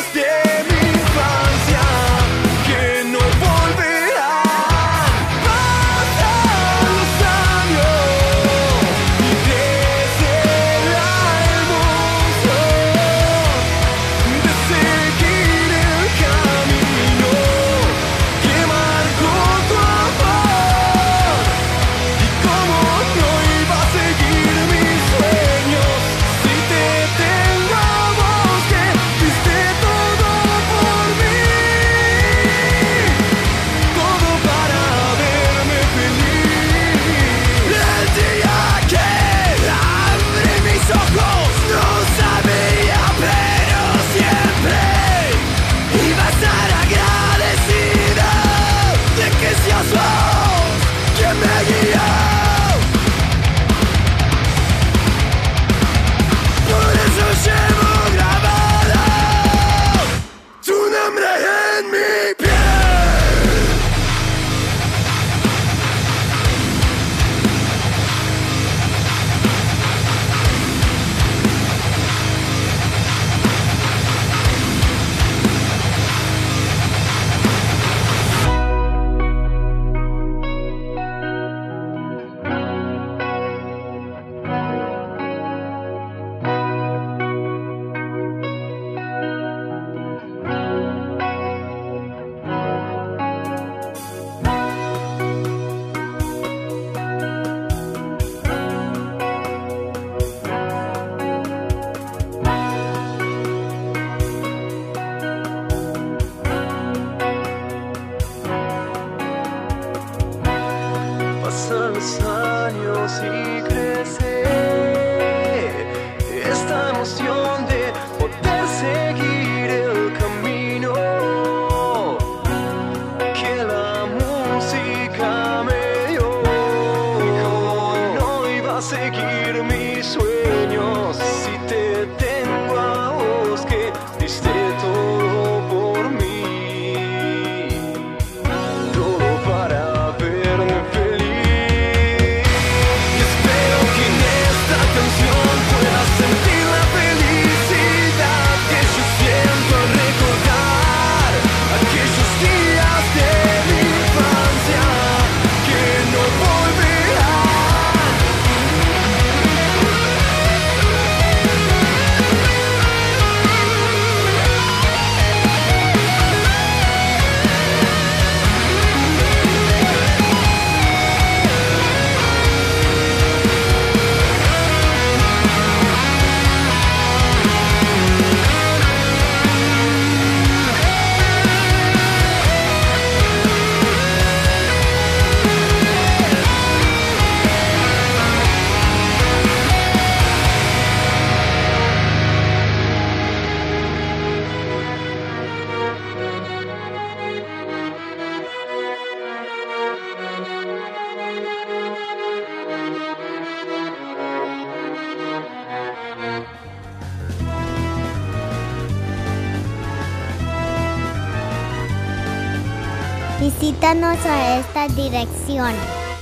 A 213.89 214.59
esta 214.59 214.87
dirección 214.89 215.73